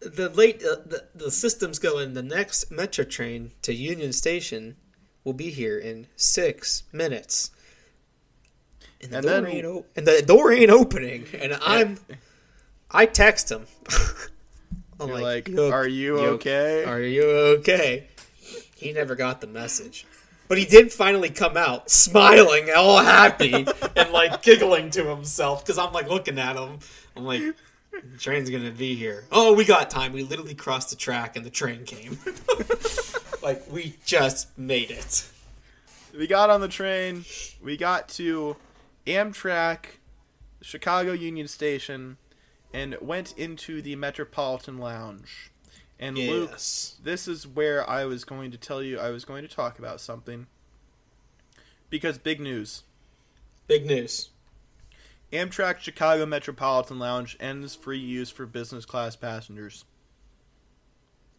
The 0.00 0.28
late 0.30 0.62
uh, 0.64 0.76
the 0.86 1.04
the 1.14 1.30
systems 1.30 1.78
going. 1.78 2.14
The 2.14 2.22
next 2.22 2.70
Metra 2.70 3.08
train 3.08 3.52
to 3.62 3.74
Union 3.74 4.12
Station 4.12 4.76
will 5.24 5.34
be 5.34 5.50
here 5.50 5.78
in 5.78 6.06
six 6.16 6.84
minutes. 6.92 7.50
And 9.02 9.12
the 9.12 9.16
And 9.18 9.26
door 9.26 9.40
then- 9.42 9.46
ain't 9.46 9.66
o- 9.66 9.86
and 9.96 10.06
the 10.06 10.22
door 10.22 10.52
ain't 10.52 10.70
opening. 10.70 11.26
And 11.38 11.54
I'm 11.62 11.98
I 12.90 13.06
text 13.06 13.50
him. 13.50 13.66
I'm 15.00 15.08
You're 15.08 15.20
like, 15.20 15.48
"You- 15.48 15.64
"Are 15.64 15.86
you 15.88 16.18
okay?" 16.18 16.84
Are 16.84 17.00
you 17.00 17.24
okay? 17.58 18.06
He 18.76 18.92
never 18.92 19.14
got 19.14 19.40
the 19.40 19.46
message. 19.46 20.06
But 20.48 20.58
he 20.58 20.64
did 20.64 20.92
finally 20.92 21.30
come 21.30 21.56
out 21.56 21.90
smiling, 21.90 22.68
all 22.76 22.98
happy, 23.02 23.52
and 23.96 24.10
like 24.12 24.42
giggling 24.42 24.90
to 24.92 25.04
himself 25.04 25.64
because 25.64 25.78
I'm 25.78 25.92
like 25.92 26.08
looking 26.08 26.38
at 26.38 26.56
him. 26.56 26.78
I'm 27.16 27.24
like, 27.24 27.42
the 28.02 28.18
train's 28.18 28.50
gonna 28.50 28.70
be 28.70 28.94
here. 28.94 29.24
Oh, 29.30 29.54
we 29.54 29.64
got 29.64 29.90
time. 29.90 30.12
We 30.12 30.22
literally 30.22 30.54
crossed 30.54 30.90
the 30.90 30.96
track 30.96 31.36
and 31.36 31.44
the 31.44 31.50
train 31.50 31.84
came. 31.84 32.18
like, 33.42 33.70
we 33.70 33.96
just 34.04 34.56
made 34.58 34.90
it. 34.90 35.28
we 36.16 36.26
got 36.26 36.50
on 36.50 36.60
the 36.60 36.68
train. 36.68 37.24
We 37.62 37.76
got 37.76 38.08
to 38.10 38.56
Amtrak, 39.06 39.98
Chicago 40.60 41.12
Union 41.12 41.48
Station, 41.48 42.16
and 42.72 42.96
went 43.00 43.36
into 43.36 43.82
the 43.82 43.96
Metropolitan 43.96 44.78
Lounge. 44.78 45.50
And 45.98 46.16
Luke, 46.16 46.52
this 46.52 47.28
is 47.28 47.46
where 47.46 47.88
I 47.88 48.06
was 48.06 48.24
going 48.24 48.50
to 48.52 48.56
tell 48.56 48.82
you 48.82 48.98
I 48.98 49.10
was 49.10 49.26
going 49.26 49.42
to 49.42 49.54
talk 49.54 49.78
about 49.78 50.00
something. 50.00 50.46
Because 51.90 52.16
big 52.16 52.40
news. 52.40 52.84
Big 53.66 53.84
news. 53.84 54.29
Amtrak 55.32 55.78
Chicago 55.78 56.26
Metropolitan 56.26 56.98
Lounge 56.98 57.36
ends 57.38 57.74
free 57.74 57.98
use 57.98 58.30
for 58.30 58.46
business 58.46 58.84
class 58.84 59.14
passengers. 59.16 59.84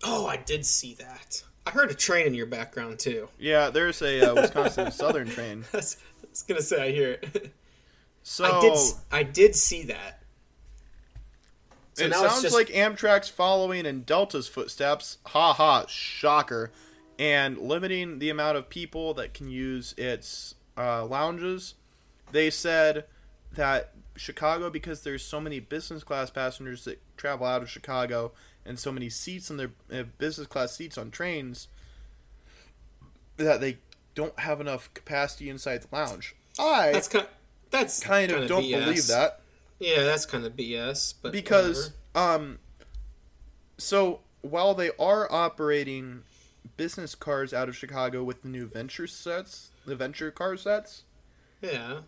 Oh, 0.04 0.26
I 0.28 0.38
did 0.38 0.66
see 0.66 0.94
that. 0.96 1.44
I 1.66 1.72
heard 1.72 1.92
a 1.92 1.94
train 1.94 2.26
in 2.26 2.34
your 2.34 2.48
background 2.48 3.00
too. 3.00 3.30
Yeah, 3.38 3.70
there's 3.70 4.02
a 4.02 4.32
uh, 4.32 4.36
Wisconsin 4.36 4.92
Southern 4.92 5.30
train. 5.30 5.66
I 5.74 5.78
was 5.78 5.98
gonna 6.48 6.62
say 6.62 6.82
I 6.82 6.92
hear 6.92 7.12
it. 7.12 7.54
So 8.24 8.46
I 8.46 8.62
did. 8.62 8.80
I 9.12 9.24
did 9.24 9.56
see 9.56 9.84
that. 9.84 10.22
So 11.94 12.06
it 12.06 12.14
sounds 12.14 12.42
just- 12.42 12.56
like 12.56 12.68
Amtrak's 12.70 13.30
following 13.30 13.86
in 13.86 14.04
Delta's 14.04 14.48
footsteps. 14.48 15.18
Ha 15.28 15.54
ha, 15.54 15.86
shocker. 15.88 16.72
And 17.20 17.60
limiting 17.60 18.18
the 18.18 18.32
amount 18.32 18.58
of 18.58 18.70
people 18.70 19.14
that 19.16 19.36
can 19.36 19.50
use 19.50 19.94
its 19.98 20.56
uh, 20.76 21.06
lounges. 21.06 21.76
They 22.32 22.50
said 22.50 23.04
that 23.56 23.94
Chicago, 24.16 24.70
because 24.70 25.02
there's 25.02 25.24
so 25.24 25.40
many 25.40 25.60
business 25.60 26.04
class 26.04 26.30
passengers 26.30 26.86
that 26.86 27.02
travel 27.18 27.46
out 27.46 27.62
of 27.62 27.70
Chicago 27.70 28.32
and 28.66 28.78
so 28.78 28.92
many 28.92 29.10
seats 29.10 29.50
in 29.50 29.58
their 29.58 29.72
uh, 29.92 30.04
business 30.18 30.48
class 30.48 30.76
seats 30.76 30.98
on 30.98 31.12
trains, 31.12 31.68
that 33.38 33.62
they 33.62 33.78
don't 34.16 34.38
have 34.40 34.62
enough 34.62 34.94
capacity 34.94 35.50
inside 35.50 35.82
the 35.82 35.88
lounge. 35.96 36.36
I 36.60 36.92
That's 36.92 37.08
kind. 37.08 37.28
That's 37.70 38.00
kind 38.02 38.30
of 38.32 38.38
kinda 38.38 38.48
don't 38.48 38.64
BS. 38.64 38.86
believe 38.86 39.08
that. 39.08 39.42
Yeah, 39.80 40.04
that's 40.04 40.26
kind 40.26 40.46
of 40.46 40.56
BS. 40.56 41.14
But 41.22 41.32
because 41.32 41.92
um 42.14 42.60
so 43.78 44.20
while 44.42 44.74
they 44.74 44.92
are 45.00 45.32
operating 45.32 46.24
business 46.78 47.16
cars 47.16 47.54
out 47.54 47.70
of 47.70 47.76
Chicago 47.76 48.24
with 48.24 48.44
the 48.44 48.50
new 48.50 48.68
venture 48.68 49.08
sets, 49.08 49.72
the 49.86 49.96
venture 49.96 50.30
car 50.30 50.58
sets, 50.58 51.04
yeah, 51.62 52.02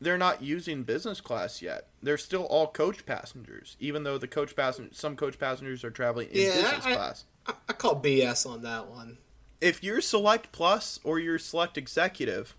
they're 0.00 0.18
not 0.18 0.42
using 0.42 0.82
business 0.84 1.20
class 1.20 1.60
yet. 1.62 1.88
They're 2.02 2.18
still 2.18 2.44
all 2.44 2.68
coach 2.68 3.04
passengers, 3.06 3.76
even 3.80 4.04
though 4.04 4.18
the 4.18 4.28
coach 4.28 4.54
passen 4.54 4.92
some 4.92 5.16
coach 5.16 5.38
passengers 5.38 5.82
are 5.84 5.90
traveling 5.90 6.28
in 6.30 6.40
Yeah, 6.42 6.54
business 6.62 6.86
I- 6.86 6.94
class. 6.94 7.24
I, 7.46 7.54
I 7.68 7.72
call 7.72 8.00
BS 8.00 8.46
on 8.48 8.62
that 8.62 8.88
one. 8.88 9.18
If 9.60 9.82
you're 9.82 10.00
select 10.00 10.52
plus 10.52 11.00
or 11.02 11.18
you're 11.18 11.38
select 11.38 11.76
executive, 11.76 12.54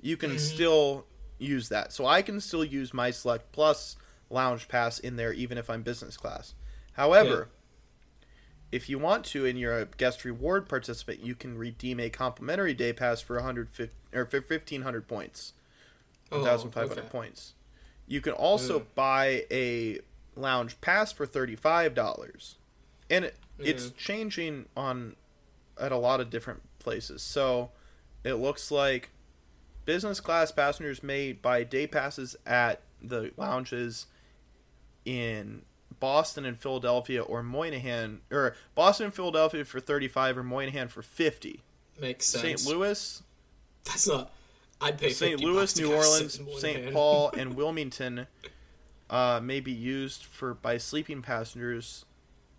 you 0.00 0.16
can 0.16 0.30
Mm-hmm. 0.30 0.38
still 0.38 1.06
use 1.38 1.68
that. 1.70 1.92
So 1.92 2.04
I 2.06 2.20
can 2.22 2.40
still 2.40 2.64
use 2.64 2.92
my 2.92 3.10
select 3.10 3.52
plus 3.52 3.96
lounge 4.28 4.68
pass 4.68 4.98
in 4.98 5.16
there 5.16 5.32
even 5.32 5.56
if 5.58 5.70
I'm 5.70 5.82
business 5.82 6.16
class. 6.18 6.54
However, 6.92 7.48
if 8.70 8.88
you 8.88 8.98
want 8.98 9.24
to 9.26 9.46
and 9.46 9.58
you're 9.58 9.78
a 9.78 9.86
guest 9.86 10.24
reward 10.24 10.68
participant, 10.68 11.20
you 11.24 11.34
can 11.34 11.56
redeem 11.58 11.98
a 11.98 12.10
complimentary 12.10 12.74
day 12.74 12.92
pass 12.92 13.20
for 13.20 13.36
150 13.36 13.92
or 14.12 14.26
for 14.26 14.40
1500 14.40 15.08
points. 15.08 15.54
Oh, 16.32 16.42
1500 16.42 16.98
okay. 16.98 17.08
points. 17.08 17.54
You 18.06 18.20
can 18.20 18.32
also 18.32 18.80
Mm. 18.80 18.86
buy 18.94 19.46
a 19.50 19.98
lounge 20.36 20.80
pass 20.80 21.12
for 21.12 21.26
$35. 21.26 22.56
And 23.08 23.24
it, 23.26 23.36
it's 23.58 23.86
Mm. 23.86 23.96
changing 23.96 24.68
on 24.76 25.16
at 25.78 25.92
a 25.92 25.96
lot 25.96 26.20
of 26.20 26.30
different 26.30 26.62
places. 26.78 27.22
So 27.22 27.70
it 28.24 28.34
looks 28.34 28.70
like 28.70 29.10
business 29.84 30.20
class 30.20 30.52
passengers 30.52 31.02
may 31.02 31.32
buy 31.32 31.64
day 31.64 31.86
passes 31.86 32.36
at 32.46 32.82
the 33.02 33.32
lounges 33.36 34.06
in 35.04 35.62
Boston 35.98 36.44
and 36.44 36.58
Philadelphia 36.58 37.22
or 37.22 37.42
Moynihan 37.42 38.20
or 38.30 38.54
Boston 38.74 39.06
and 39.06 39.14
Philadelphia 39.14 39.64
for 39.64 39.80
35 39.80 40.38
or 40.38 40.42
Moynihan 40.42 40.88
for 40.88 41.02
50. 41.02 41.62
Makes 41.98 42.26
sense. 42.28 42.62
St. 42.62 42.66
Louis, 42.76 43.22
That's 43.84 44.06
not. 44.06 44.32
I'd 44.80 44.98
pay 44.98 45.10
St. 45.10 45.40
Louis, 45.40 45.78
New 45.78 45.92
Orleans, 45.94 46.40
St. 46.58 46.92
Paul, 46.92 47.30
and 47.36 47.54
Wilmington 47.54 48.26
uh, 49.10 49.40
may 49.42 49.60
be 49.60 49.72
used 49.72 50.24
for 50.24 50.54
by 50.54 50.78
sleeping 50.78 51.22
passengers, 51.22 52.04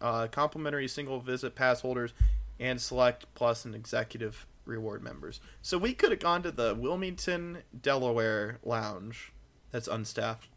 uh, 0.02 0.28
complimentary 0.28 0.88
single 0.88 1.20
visit 1.20 1.56
pass 1.56 1.82
holders, 1.82 2.14
and 2.60 2.80
select 2.80 3.26
plus 3.34 3.66
and 3.66 3.74
executive 3.74 4.46
reward 4.66 5.04
members. 5.04 5.40
So 5.62 5.78
we 5.78 5.94
could 5.94 6.12
have 6.12 6.20
gone 6.20 6.44
to 6.44 6.52
the 6.52 6.76
Wilmington, 6.76 7.60
Delaware 7.80 8.60
lounge 8.64 9.32
that's 9.72 9.88
unstaffed. 9.88 10.48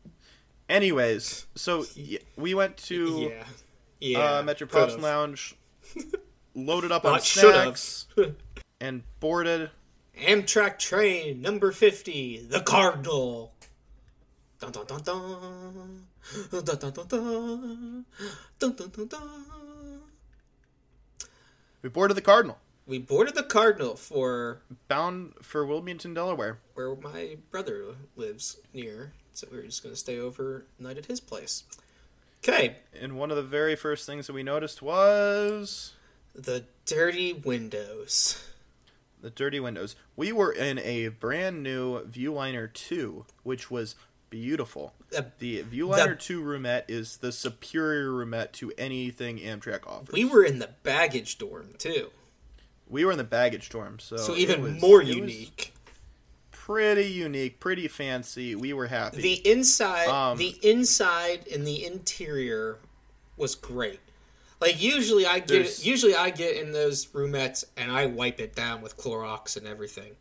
Anyways, 0.68 1.46
so 1.54 1.84
we 2.36 2.54
went 2.54 2.76
to 2.78 3.30
yeah, 3.30 3.44
yeah. 4.00 4.38
uh, 4.38 4.42
Metropolitan 4.42 4.96
could've. 4.96 5.02
Lounge, 5.02 5.54
loaded 6.54 6.90
up 6.90 7.04
on 7.04 7.20
snacks, 7.20 8.06
and 8.80 9.02
boarded. 9.20 9.70
Amtrak 10.20 10.78
train 10.78 11.42
number 11.42 11.72
fifty, 11.72 12.38
the 12.38 12.60
Cardinal. 12.60 13.52
Dun 14.60 14.72
dun 14.72 14.86
dun 14.86 15.02
dun. 15.02 16.06
Dun, 16.50 16.64
dun, 16.64 16.78
dun, 16.78 17.06
dun. 17.06 18.04
Dun, 18.58 18.72
dun, 18.76 18.88
dun, 18.90 19.06
dun. 19.08 20.00
We 21.82 21.90
boarded 21.90 22.16
the 22.16 22.22
Cardinal, 22.22 22.56
We 22.86 22.96
boarded 22.98 23.34
the 23.34 23.42
Cardinal 23.42 23.94
for 23.96 24.62
bound 24.88 25.34
for 25.42 25.66
Wilmington, 25.66 26.14
Delaware. 26.14 26.60
where 26.72 26.94
my 26.96 27.36
brother 27.50 27.96
lives 28.16 28.56
near, 28.72 29.12
so 29.34 29.46
we 29.50 29.58
were 29.58 29.64
just 29.64 29.82
gonna 29.82 29.96
stay 29.96 30.18
overnight 30.18 30.96
at 30.96 31.06
his 31.06 31.20
place. 31.20 31.64
Okay, 32.38 32.76
And 32.98 33.18
one 33.18 33.30
of 33.30 33.36
the 33.36 33.42
very 33.42 33.74
first 33.76 34.06
things 34.06 34.26
that 34.26 34.32
we 34.32 34.42
noticed 34.42 34.80
was 34.80 35.92
the 36.34 36.64
dirty 36.86 37.32
windows. 37.34 38.42
The 39.24 39.30
dirty 39.30 39.58
windows. 39.58 39.96
We 40.16 40.32
were 40.32 40.52
in 40.52 40.78
a 40.80 41.08
brand 41.08 41.62
new 41.62 42.00
Viewliner 42.04 42.70
2, 42.72 43.24
which 43.42 43.70
was 43.70 43.96
beautiful. 44.28 44.92
Uh, 45.16 45.22
The 45.38 45.62
Viewliner 45.64 46.10
the- 46.10 46.16
2 46.16 46.42
roomette 46.42 46.84
is 46.88 47.16
the 47.16 47.32
superior 47.32 48.10
roomette 48.10 48.52
to 48.52 48.70
anything 48.76 49.38
Amtrak 49.38 49.86
offers. 49.86 50.12
We 50.12 50.26
were 50.26 50.44
in 50.44 50.58
the 50.58 50.68
baggage 50.82 51.38
dorm 51.38 51.70
too, 51.78 52.10
We 52.86 53.04
were 53.06 53.12
in 53.12 53.18
the 53.18 53.24
baggage 53.24 53.70
dorm, 53.70 53.98
so 53.98 54.18
so 54.18 54.36
even 54.36 54.60
was- 54.60 54.82
more 54.82 55.00
unique. 55.00 55.72
pretty 56.50 57.06
unique, 57.10 57.60
pretty 57.60 57.88
fancy. 57.88 58.54
We 58.54 58.74
were 58.74 58.88
happy. 58.88 59.22
The 59.22 59.50
inside, 59.50 60.08
Um, 60.08 60.36
the 60.36 60.58
inside 60.62 61.46
and 61.48 61.66
the 61.66 61.82
interior 61.84 62.78
was 63.38 63.54
great. 63.54 64.00
Like 64.60 64.80
usually 64.80 65.26
I 65.26 65.40
get, 65.40 65.48
There's- 65.48 65.84
usually 65.84 66.14
I 66.14 66.30
get 66.30 66.56
in 66.56 66.72
those 66.72 67.06
roomettes 67.06 67.64
and 67.76 67.90
I 67.90 68.06
wipe 68.06 68.40
it 68.40 68.54
down 68.54 68.80
with 68.82 68.96
Clorox 68.96 69.56
and 69.56 69.66
everything. 69.66 70.12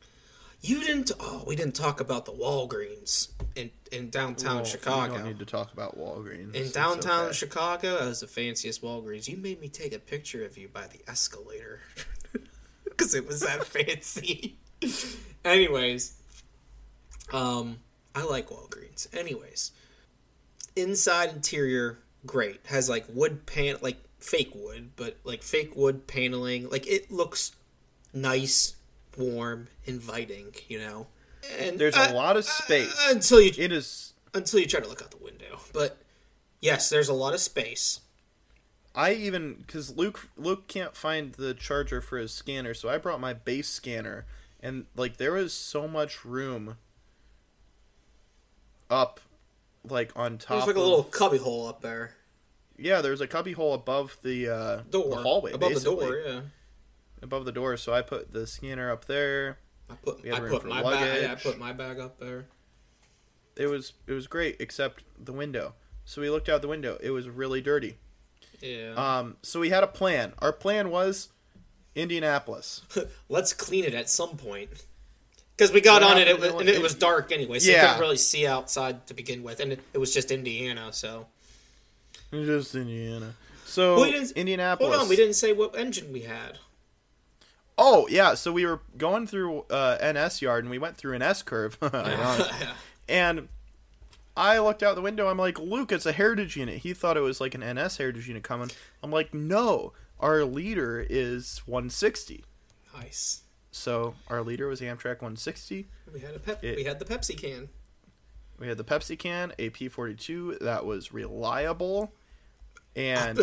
You 0.62 0.80
didn't. 0.80 1.12
Oh, 1.20 1.44
we 1.46 1.58
didn't 1.58 1.76
talk 1.76 2.00
about 2.00 2.24
the 2.26 2.32
Walgreens 2.32 3.28
in 3.54 3.70
in 3.92 4.10
downtown 4.10 4.64
Chicago. 4.64 5.12
We 5.12 5.18
don't 5.20 5.28
need 5.28 5.40
to 5.40 5.46
talk 5.46 5.74
about 5.74 5.98
Walgreens. 6.00 6.56
In 6.56 6.72
downtown 6.72 7.26
okay. 7.26 7.34
Chicago, 7.34 8.00
that 8.00 8.08
was 8.08 8.22
the 8.22 8.28
fanciest 8.28 8.82
Walgreens. 8.82 9.28
You 9.28 9.36
made 9.36 9.60
me 9.60 9.68
take 9.68 9.92
a 9.94 10.00
picture 10.00 10.46
of 10.46 10.58
you 10.58 10.70
by 10.70 10.88
the 10.88 11.02
escalator 11.06 11.82
because 12.86 13.14
it 13.14 13.28
was 13.28 13.42
that 13.42 13.66
fancy. 13.68 14.56
Anyways, 15.44 16.14
um, 17.34 17.80
I 18.16 18.24
like 18.24 18.48
Walgreens. 18.50 19.14
Anyways, 19.14 19.72
inside 20.78 21.30
interior 21.32 22.00
great 22.26 22.62
has 22.68 22.88
like 22.88 23.04
wood 23.10 23.46
pan 23.46 23.76
like 23.82 23.98
fake 24.24 24.52
wood, 24.56 24.92
but 24.96 25.18
like 25.24 25.44
fake 25.44 25.76
wood 25.76 26.08
paneling. 26.08 26.70
Like 26.70 26.88
it 26.88 27.12
looks 27.12 27.52
nice, 28.14 28.76
warm, 29.18 29.68
inviting. 29.86 30.56
You 30.68 30.80
know, 30.80 31.08
and 31.60 31.78
There's 31.78 31.96
a 31.98 32.14
lot 32.14 32.38
of 32.38 32.46
space. 32.46 32.98
until 33.10 33.42
you 33.42 33.52
it 33.58 33.72
is. 33.72 34.14
until 34.34 34.60
you 34.60 34.66
try 34.66 34.80
to 34.80 34.88
look 34.88 35.02
out 35.02 35.12
the 35.12 35.18
window. 35.18 35.60
But 35.74 35.98
yes, 36.62 36.90
there's 36.90 37.10
a 37.10 37.14
lot 37.14 37.34
of 37.34 37.40
space. 37.40 38.00
I 38.96 39.14
even 39.14 39.56
because 39.56 39.96
Luke 39.98 40.30
Luke 40.38 40.68
can't 40.68 40.96
find 40.96 41.34
the 41.34 41.54
charger 41.54 42.00
for 42.00 42.18
his 42.18 42.32
scanner, 42.32 42.74
so 42.74 42.90
I 42.90 42.98
brought 42.98 43.20
my 43.20 43.34
base 43.34 43.68
scanner, 43.68 44.26
and 44.62 44.86
like 44.96 45.18
there 45.18 45.34
was 45.34 45.52
so 45.52 45.88
much 45.88 46.24
room 46.24 46.78
up, 48.92 49.20
like 49.84 50.12
on 50.16 50.38
top. 50.38 50.58
There's 50.58 50.68
like 50.68 50.76
a 50.76 50.80
little 50.80 51.04
cubby 51.04 51.38
hole 51.40 51.68
up 51.68 51.82
there. 51.82 52.14
Yeah. 52.78 53.02
There's 53.02 53.22
a 53.22 53.28
cubby 53.28 53.52
hole 53.54 53.74
above 53.74 54.18
the 54.24 54.50
uh, 54.50 54.78
Door. 54.90 55.10
the 55.10 55.16
hallway, 55.18 55.52
above 55.54 55.70
basically, 55.70 55.96
the 55.96 56.02
door. 56.12 56.22
Yeah. 56.26 56.42
above 57.22 57.46
the 57.46 57.52
door. 57.52 57.78
So 57.78 57.94
I 57.94 58.02
put 58.02 58.34
the 58.34 58.46
scanner 58.48 58.92
up 58.92 59.06
there. 59.06 59.58
I 59.90 59.96
put 59.96 60.26
I 60.32 60.40
put 60.40 60.66
my 60.66 60.82
bag. 60.82 61.24
Yeah, 61.24 61.32
I 61.32 61.36
put 61.36 61.60
my 61.60 61.74
bag 61.74 62.00
up 62.00 62.20
there. 62.20 62.46
It 63.56 63.68
was 63.68 63.94
it 64.08 64.14
was 64.14 64.28
great, 64.28 64.58
except 64.60 65.04
the 65.20 65.34
window. 65.34 65.74
So 66.06 66.22
we 66.22 66.30
looked 66.30 66.50
out 66.50 66.62
the 66.62 66.68
window. 66.68 66.98
It 67.02 67.12
was 67.12 67.30
really 67.30 67.62
dirty. 67.62 67.98
Yeah. 68.62 68.94
Um, 68.96 69.38
so 69.42 69.60
we 69.60 69.70
had 69.70 69.84
a 69.84 69.88
plan. 69.88 70.34
Our 70.40 70.52
plan 70.54 70.90
was 70.90 71.30
Indianapolis. 71.96 72.82
Let's 73.30 73.54
clean 73.54 73.84
it 73.84 73.94
at 73.94 74.10
some 74.10 74.38
point. 74.38 74.70
Because 75.56 75.72
we 75.72 75.82
got 75.82 76.02
What 76.02 76.14
on 76.14 76.18
it, 76.22 76.28
it 76.28 76.40
was, 76.40 76.50
and 76.54 76.68
it 76.68 76.82
was 76.82 76.96
dark 76.96 77.32
anyway, 77.32 77.60
so 77.60 77.68
you 77.70 77.76
Yeah. 77.76 77.82
couldn't 77.88 78.00
really 78.02 78.18
see 78.18 78.48
outside 78.48 79.06
to 79.08 79.14
begin 79.14 79.44
with, 79.44 79.60
and 79.60 79.74
it, 79.74 79.80
it 79.94 80.00
was 80.00 80.12
just 80.12 80.32
Indiana. 80.32 80.92
So 80.92 81.28
Just 82.34 82.76
Indiana. 82.76 83.36
So 83.66 83.96
Well, 83.96 84.04
we 84.06 84.12
didn't- 84.12 84.32
Indianapolis. 84.32 84.92
hold 84.92 85.04
on, 85.04 85.10
we 85.10 85.16
didn't 85.16 85.36
say 85.36 85.54
what 85.54 85.76
engine 85.78 86.12
we 86.12 86.22
had. 86.22 86.60
Oh 87.78 88.08
yeah, 88.10 88.34
so 88.36 88.52
we 88.52 88.66
were 88.66 88.82
going 88.98 89.26
through 89.26 89.62
uh, 89.70 89.98
NS 90.02 90.42
yard 90.42 90.64
and 90.64 90.70
we 90.72 90.78
went 90.78 90.96
through 90.98 91.14
an 91.16 91.22
S 91.24 91.42
curve, 91.42 91.78
and 93.10 93.48
I 94.38 94.60
looked 94.60 94.84
out 94.84 94.96
the 94.96 95.02
window. 95.02 95.28
I'm 95.28 95.38
like, 95.38 95.58
Luke, 95.60 95.92
it's 95.92 96.06
a 96.06 96.12
heritage 96.12 96.56
unit. 96.56 96.80
He 96.80 96.94
thought 96.94 97.18
it 97.18 97.22
was 97.22 97.40
like 97.42 97.56
an 97.56 97.62
NS 97.62 97.98
heritage 97.98 98.28
unit 98.28 98.44
coming. 98.44 98.70
I'm 99.02 99.12
like, 99.12 99.34
no, 99.34 99.94
our 100.20 100.44
leader 100.44 101.06
is 101.08 101.62
160. 101.66 102.44
nice. 102.96 103.42
So 103.76 104.14
our 104.28 104.44
leader 104.44 104.68
was 104.68 104.82
Amtrak 104.82 105.22
160. 105.24 105.88
We 106.14 106.20
had 106.20 106.36
a 106.36 106.40
pep. 106.40 106.64
It- 106.64 106.76
we 106.78 106.84
had 106.84 107.00
the 107.00 107.06
Pepsi 107.06 107.36
can. 107.36 107.70
We 108.60 108.68
had 108.68 108.78
the 108.78 108.84
Pepsi 108.84 109.18
can, 109.18 109.52
a 109.58 109.72
P42 109.72 110.60
that 110.60 110.86
was 110.86 111.12
reliable, 111.12 112.14
and 112.96 113.40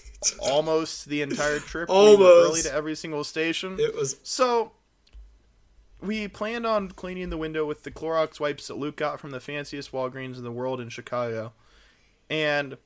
almost 0.40 1.08
the 1.08 1.22
entire 1.22 1.58
trip. 1.58 1.88
We 1.88 1.94
early 1.94 2.62
to 2.62 2.72
every 2.72 2.94
single 2.96 3.24
station. 3.24 3.76
it 3.78 3.94
was 3.94 4.16
So 4.22 4.72
we 6.00 6.28
planned 6.28 6.66
on 6.66 6.88
cleaning 6.90 7.30
the 7.30 7.36
window 7.36 7.64
with 7.66 7.82
the 7.82 7.90
Clorox 7.90 8.38
wipes 8.40 8.68
that 8.68 8.76
Luke 8.76 8.96
got 8.96 9.20
from 9.20 9.30
the 9.30 9.40
fanciest 9.40 9.92
Walgreens 9.92 10.36
in 10.36 10.44
the 10.44 10.52
world 10.52 10.80
in 10.80 10.88
Chicago. 10.88 11.52
And 12.30 12.76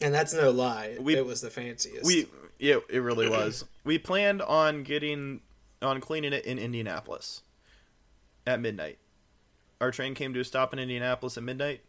And 0.00 0.14
that's 0.14 0.32
no 0.34 0.50
lie. 0.50 0.96
We- 1.00 1.16
it 1.16 1.26
was 1.26 1.40
the 1.40 1.50
fanciest. 1.50 2.04
we 2.06 2.26
yeah, 2.58 2.76
it 2.88 2.98
really 3.00 3.28
was. 3.28 3.64
We 3.84 3.96
planned 3.98 4.42
on 4.42 4.82
getting 4.82 5.40
on 5.80 6.00
cleaning 6.02 6.34
it 6.34 6.44
in 6.44 6.58
Indianapolis 6.58 7.40
at 8.46 8.60
midnight. 8.60 8.98
Our 9.80 9.90
train 9.90 10.14
came 10.14 10.34
to 10.34 10.40
a 10.40 10.44
stop 10.44 10.74
in 10.74 10.78
Indianapolis 10.78 11.38
at 11.38 11.42
midnight. 11.42 11.80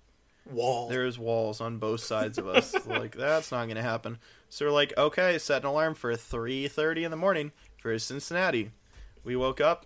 Wall. 0.49 0.89
There's 0.89 1.17
walls 1.19 1.61
on 1.61 1.77
both 1.77 2.01
sides 2.01 2.37
of 2.37 2.47
us. 2.47 2.73
like 2.85 3.15
that's 3.15 3.51
not 3.51 3.65
going 3.65 3.75
to 3.75 3.81
happen. 3.81 4.17
So 4.49 4.65
we're 4.65 4.71
like, 4.71 4.93
okay, 4.97 5.37
set 5.37 5.63
an 5.63 5.67
alarm 5.67 5.95
for 5.95 6.13
3:30 6.13 7.03
in 7.03 7.11
the 7.11 7.17
morning 7.17 7.51
for 7.79 7.97
Cincinnati. 7.99 8.71
We 9.23 9.35
woke 9.35 9.61
up, 9.61 9.85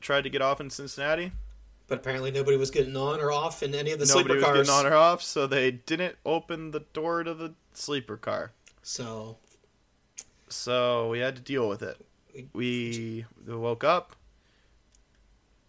tried 0.00 0.24
to 0.24 0.30
get 0.30 0.42
off 0.42 0.60
in 0.60 0.70
Cincinnati. 0.70 1.32
But 1.86 1.98
apparently 1.98 2.30
nobody 2.30 2.56
was 2.56 2.70
getting 2.70 2.96
on 2.96 3.20
or 3.20 3.30
off 3.30 3.62
in 3.62 3.74
any 3.74 3.92
of 3.92 3.98
the 3.98 4.06
Nobody 4.06 4.34
sleeper 4.40 4.48
was 4.58 4.68
getting 4.68 4.86
on 4.86 4.86
or 4.90 4.96
off, 4.96 5.22
so 5.22 5.46
they 5.46 5.70
didn't 5.70 6.16
open 6.24 6.70
the 6.70 6.80
door 6.80 7.22
to 7.22 7.34
the 7.34 7.54
sleeper 7.74 8.16
car. 8.16 8.52
So 8.82 9.36
So 10.48 11.10
we 11.10 11.18
had 11.18 11.36
to 11.36 11.42
deal 11.42 11.68
with 11.68 11.82
it. 11.82 11.98
We 12.52 13.26
woke 13.46 13.84
up, 13.84 14.16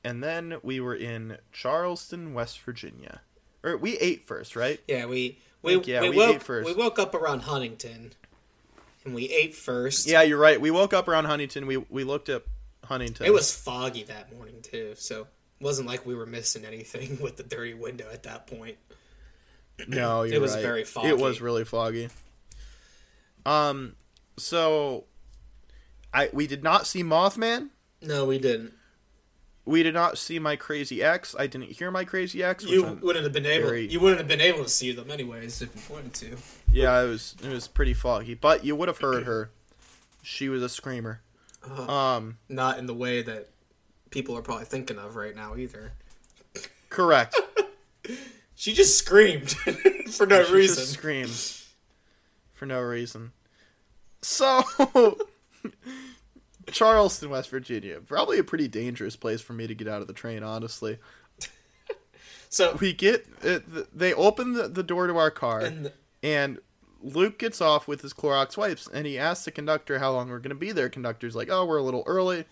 and 0.04 0.24
then 0.24 0.58
we 0.64 0.80
were 0.80 0.96
in 0.96 1.38
Charleston, 1.52 2.34
West 2.34 2.60
Virginia. 2.62 3.22
Or 3.66 3.78
we 3.78 3.98
ate 3.98 4.26
first, 4.26 4.56
right? 4.56 4.80
yeah, 4.88 5.06
we 5.08 5.40
we, 5.62 5.78
Like, 5.78 5.88
yeah, 5.88 6.02
we, 6.02 6.12
we 6.12 6.18
woke 6.18 6.36
ate 6.36 6.44
first. 6.44 6.66
we 6.68 6.74
woke 6.76 7.00
up 7.00 7.16
around 7.16 7.42
Huntington, 7.42 8.12
and 9.04 9.16
we 9.16 9.26
ate 9.26 9.56
first. 9.56 10.08
Yeah, 10.08 10.22
you're 10.22 10.38
right. 10.38 10.62
We 10.62 10.70
woke 10.70 10.94
up 10.94 11.08
around 11.08 11.26
Huntington. 11.26 11.66
We 11.66 11.78
we 11.78 12.04
looked 12.04 12.30
at 12.30 12.44
Huntington. 12.84 13.26
It 13.26 13.34
was 13.34 13.56
foggy 13.56 14.04
that 14.04 14.34
morning 14.36 14.62
too, 14.62 14.94
so 14.96 15.22
it 15.22 15.64
wasn't 15.64 15.88
like 15.88 16.06
we 16.06 16.14
were 16.14 16.28
missing 16.28 16.64
anything 16.64 17.18
with 17.22 17.38
the 17.38 17.44
dirty 17.44 17.74
window 17.74 18.08
at 18.14 18.24
that 18.24 18.46
point. 18.46 18.78
no, 19.88 20.22
you're 20.24 20.36
it 20.36 20.42
was 20.42 20.54
right. 20.54 20.62
very 20.62 20.84
foggy. 20.84 21.10
It 21.10 21.18
was 21.18 21.42
really 21.42 21.66
foggy. 21.66 22.10
Um, 23.48 23.96
so 24.38 25.06
I 26.14 26.30
we 26.32 26.46
did 26.46 26.64
not 26.64 26.86
see 26.86 27.04
Mothman. 27.04 27.70
No, 28.02 28.26
we 28.26 28.38
didn't. 28.38 28.74
We 29.66 29.82
did 29.82 29.94
not 29.96 30.18
see 30.20 30.38
my 30.38 30.56
crazy 30.56 31.02
ex. 31.02 31.36
I 31.38 31.48
didn't 31.48 31.72
hear 31.72 31.90
my 31.90 32.06
crazy 32.06 32.44
ex. 32.44 32.64
You 32.66 32.86
I'm- 32.86 33.00
wouldn't 33.02 33.24
have 33.24 33.34
been 33.34 33.46
able. 33.48 33.68
very- 33.70 33.88
You 33.88 34.00
wouldn't 34.00 34.20
have 34.20 34.28
been 34.28 34.42
able 34.42 34.64
to 34.64 34.70
see 34.70 34.92
them 34.92 35.10
anyways 35.10 35.62
if 35.62 35.76
you 35.76 35.82
wanted 35.94 36.14
to. 36.16 36.38
yeah, 36.72 37.02
it 37.02 37.08
was 37.08 37.36
it 37.44 37.50
was 37.50 37.68
pretty 37.68 37.94
foggy, 37.96 38.36
but 38.36 38.64
you 38.64 38.76
would 38.76 38.88
have 38.88 39.00
heard 39.00 39.24
her. 39.24 39.50
She 40.22 40.50
was 40.50 40.62
a 40.64 40.70
screamer. 40.70 41.22
Uh-huh. 41.64 41.92
Um, 41.92 42.38
Not 42.48 42.78
in 42.78 42.86
the 42.86 42.94
way 42.94 43.24
that 43.24 43.50
people 44.12 44.38
are 44.38 44.42
probably 44.44 44.66
thinking 44.66 45.00
of 45.00 45.16
right 45.16 45.36
now 45.36 45.56
either. 45.56 45.94
correct. 46.90 47.36
She 48.58 48.72
just 48.74 48.98
screamed 48.98 49.52
for 50.12 50.26
no 50.26 50.46
She 50.46 50.54
reason. 50.54 50.76
just 50.78 50.94
screams 50.94 51.68
for 52.54 52.66
no 52.66 52.80
reason. 52.80 53.34
So, 54.22 54.64
Charleston, 56.72 57.30
West 57.30 57.50
Virginia, 57.50 58.00
probably 58.00 58.40
a 58.40 58.44
pretty 58.44 58.68
dangerous 58.68 59.16
place 59.16 59.42
for 59.42 59.54
me 59.54 59.68
to 59.68 59.76
get 59.76 59.88
out 59.88 60.02
of 60.02 60.08
the 60.08 60.14
train. 60.14 60.44
Honestly, 60.44 61.00
So 62.50 62.78
we 62.80 62.94
get 62.94 63.28
it, 63.44 63.98
they 63.98 64.14
open 64.14 64.54
the, 64.54 64.68
the 64.70 64.84
door 64.84 65.08
to 65.08 65.18
our 65.18 65.32
car, 65.32 65.60
and 65.60 65.92
and 66.24 66.60
Luke 67.02 67.38
gets 67.38 67.60
off 67.60 67.86
with 67.86 68.02
his 68.02 68.14
Clorox 68.14 68.56
wipes, 68.56 68.88
and 68.94 69.06
he 69.06 69.20
asks 69.20 69.44
the 69.44 69.52
conductor 69.52 70.00
how 70.00 70.14
long 70.14 70.30
we're 70.30 70.40
going 70.40 70.50
to 70.50 70.56
be 70.56 70.72
there. 70.72 70.88
Conductor's 70.88 71.36
like, 71.36 71.50
"Oh, 71.52 71.66
we're 71.66 71.78
a 71.78 71.84
little 71.84 72.04
early. 72.06 72.46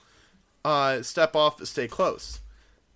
Uh, 0.66 1.02
step 1.04 1.38
off, 1.38 1.64
stay 1.66 1.88
close." 1.88 2.42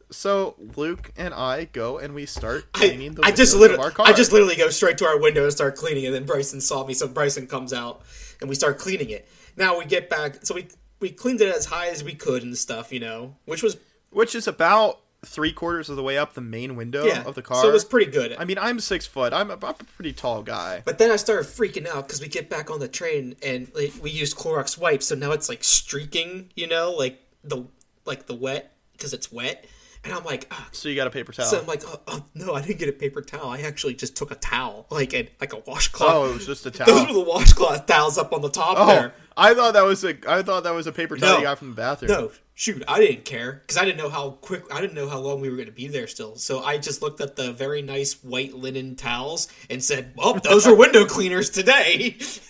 So 0.09 0.55
Luke 0.75 1.11
and 1.15 1.33
I 1.33 1.65
go 1.65 1.97
and 1.97 2.13
we 2.13 2.25
start 2.25 2.65
I, 2.75 2.79
cleaning 2.79 3.13
the 3.13 3.25
I 3.25 3.31
just 3.31 3.55
literally, 3.55 3.83
our 3.83 3.91
car. 3.91 4.05
I 4.07 4.13
just 4.13 4.31
literally 4.31 4.55
go 4.55 4.69
straight 4.69 4.97
to 4.99 5.05
our 5.05 5.19
window 5.19 5.43
and 5.43 5.51
start 5.53 5.75
cleaning, 5.77 6.05
and 6.05 6.15
then 6.15 6.25
Bryson 6.25 6.59
saw 6.59 6.85
me, 6.85 6.93
so 6.93 7.07
Bryson 7.07 7.47
comes 7.47 7.71
out 7.71 8.01
and 8.41 8.49
we 8.49 8.55
start 8.55 8.79
cleaning 8.79 9.09
it. 9.09 9.27
Now 9.55 9.79
we 9.79 9.85
get 9.85 10.09
back, 10.09 10.45
so 10.45 10.55
we 10.55 10.67
we 10.99 11.09
cleaned 11.09 11.41
it 11.41 11.53
as 11.53 11.65
high 11.65 11.87
as 11.87 12.03
we 12.03 12.13
could 12.13 12.43
and 12.43 12.57
stuff, 12.57 12.91
you 12.91 12.99
know, 12.99 13.35
which 13.45 13.63
was 13.63 13.77
which 14.09 14.35
is 14.35 14.47
about 14.47 14.99
three 15.25 15.51
quarters 15.51 15.89
of 15.89 15.95
the 15.95 16.03
way 16.03 16.17
up 16.17 16.33
the 16.33 16.41
main 16.41 16.75
window 16.75 17.05
yeah, 17.05 17.23
of 17.23 17.35
the 17.35 17.41
car. 17.41 17.61
so 17.61 17.69
it 17.69 17.73
was 17.73 17.83
pretty 17.83 18.11
good. 18.11 18.35
I 18.37 18.45
mean, 18.45 18.57
I'm 18.57 18.79
six 18.79 19.05
foot. 19.05 19.33
I'm 19.33 19.49
a, 19.49 19.53
I'm 19.55 19.63
a 19.63 19.83
pretty 19.95 20.13
tall 20.13 20.43
guy. 20.43 20.83
But 20.85 20.99
then 20.99 21.11
I 21.11 21.15
started 21.15 21.47
freaking 21.47 21.87
out 21.87 22.07
because 22.07 22.21
we 22.21 22.27
get 22.27 22.49
back 22.49 22.69
on 22.69 22.79
the 22.79 22.87
train 22.87 23.35
and 23.43 23.69
like, 23.73 23.93
we 24.01 24.11
used 24.11 24.37
Clorox 24.37 24.77
wipes, 24.77 25.07
so 25.07 25.15
now 25.15 25.31
it's 25.31 25.49
like 25.49 25.63
streaking, 25.63 26.51
you 26.55 26.67
know, 26.67 26.91
like 26.91 27.19
the 27.43 27.65
like 28.05 28.27
the 28.27 28.35
wet 28.35 28.73
because 28.93 29.13
it's 29.13 29.31
wet, 29.31 29.65
and 30.07 30.17
I'm 30.17 30.23
like, 30.23 30.47
ah. 30.51 30.69
So 30.71 30.87
you 30.89 30.95
got 30.95 31.07
a 31.07 31.11
paper 31.11 31.33
towel. 31.33 31.47
so 31.47 31.59
I'm 31.59 31.67
like, 31.67 31.83
oh, 31.85 31.99
oh, 32.07 32.25
no, 32.33 32.53
I 32.53 32.61
didn't 32.61 32.79
get 32.79 32.87
a 32.87 32.93
paper 32.93 33.21
towel. 33.21 33.49
I 33.49 33.59
actually 33.59 33.93
just 33.93 34.15
took 34.15 34.31
a 34.31 34.35
towel, 34.35 34.87
like 34.89 35.13
a 35.13 35.29
like 35.41 35.53
a 35.53 35.59
washcloth. 35.59 36.09
oh, 36.09 36.29
it 36.29 36.33
was 36.33 36.45
just 36.45 36.65
a 36.65 36.71
towel. 36.71 36.87
Those 36.87 37.07
were 37.07 37.13
the 37.13 37.29
washcloth 37.29 37.85
towels 37.85 38.17
up 38.17 38.31
on 38.31 38.41
the 38.41 38.49
top 38.49 38.77
oh, 38.79 38.87
there. 38.87 39.13
I 39.35 39.53
thought 39.53 39.73
that 39.73 39.83
was 39.83 40.03
a 40.03 40.15
I 40.27 40.41
thought 40.41 40.63
that 40.63 40.73
was 40.73 40.87
a 40.87 40.91
paper 40.91 41.17
towel 41.17 41.33
No. 41.33 41.37
you 41.39 41.43
got 41.43 41.59
from 41.59 41.69
the 41.69 41.75
bathroom. 41.75 42.11
No, 42.11 42.31
shoot, 42.55 42.83
I 42.87 42.99
didn't 42.99 43.25
care 43.25 43.61
because 43.61 43.77
I 43.77 43.85
didn't 43.85 43.97
know 43.97 44.09
how 44.09 44.31
quick, 44.31 44.63
I 44.73 44.81
didn't 44.81 44.95
know 44.95 45.09
how 45.09 45.19
long 45.19 45.41
we 45.41 45.49
were 45.49 45.55
going 45.55 45.67
to 45.67 45.71
be 45.71 45.87
there 45.87 46.07
still. 46.07 46.37
So 46.37 46.63
I 46.63 46.77
just 46.77 47.01
looked 47.01 47.21
at 47.21 47.35
the 47.35 47.53
very 47.53 47.81
nice 47.81 48.23
white 48.23 48.53
linen 48.55 48.95
towels 48.95 49.47
and 49.69 49.83
said, 49.83 50.13
"Well, 50.15 50.35
those 50.35 50.65
are 50.65 50.75
window 50.75 51.05
cleaners 51.05 51.49
today." 51.49 52.15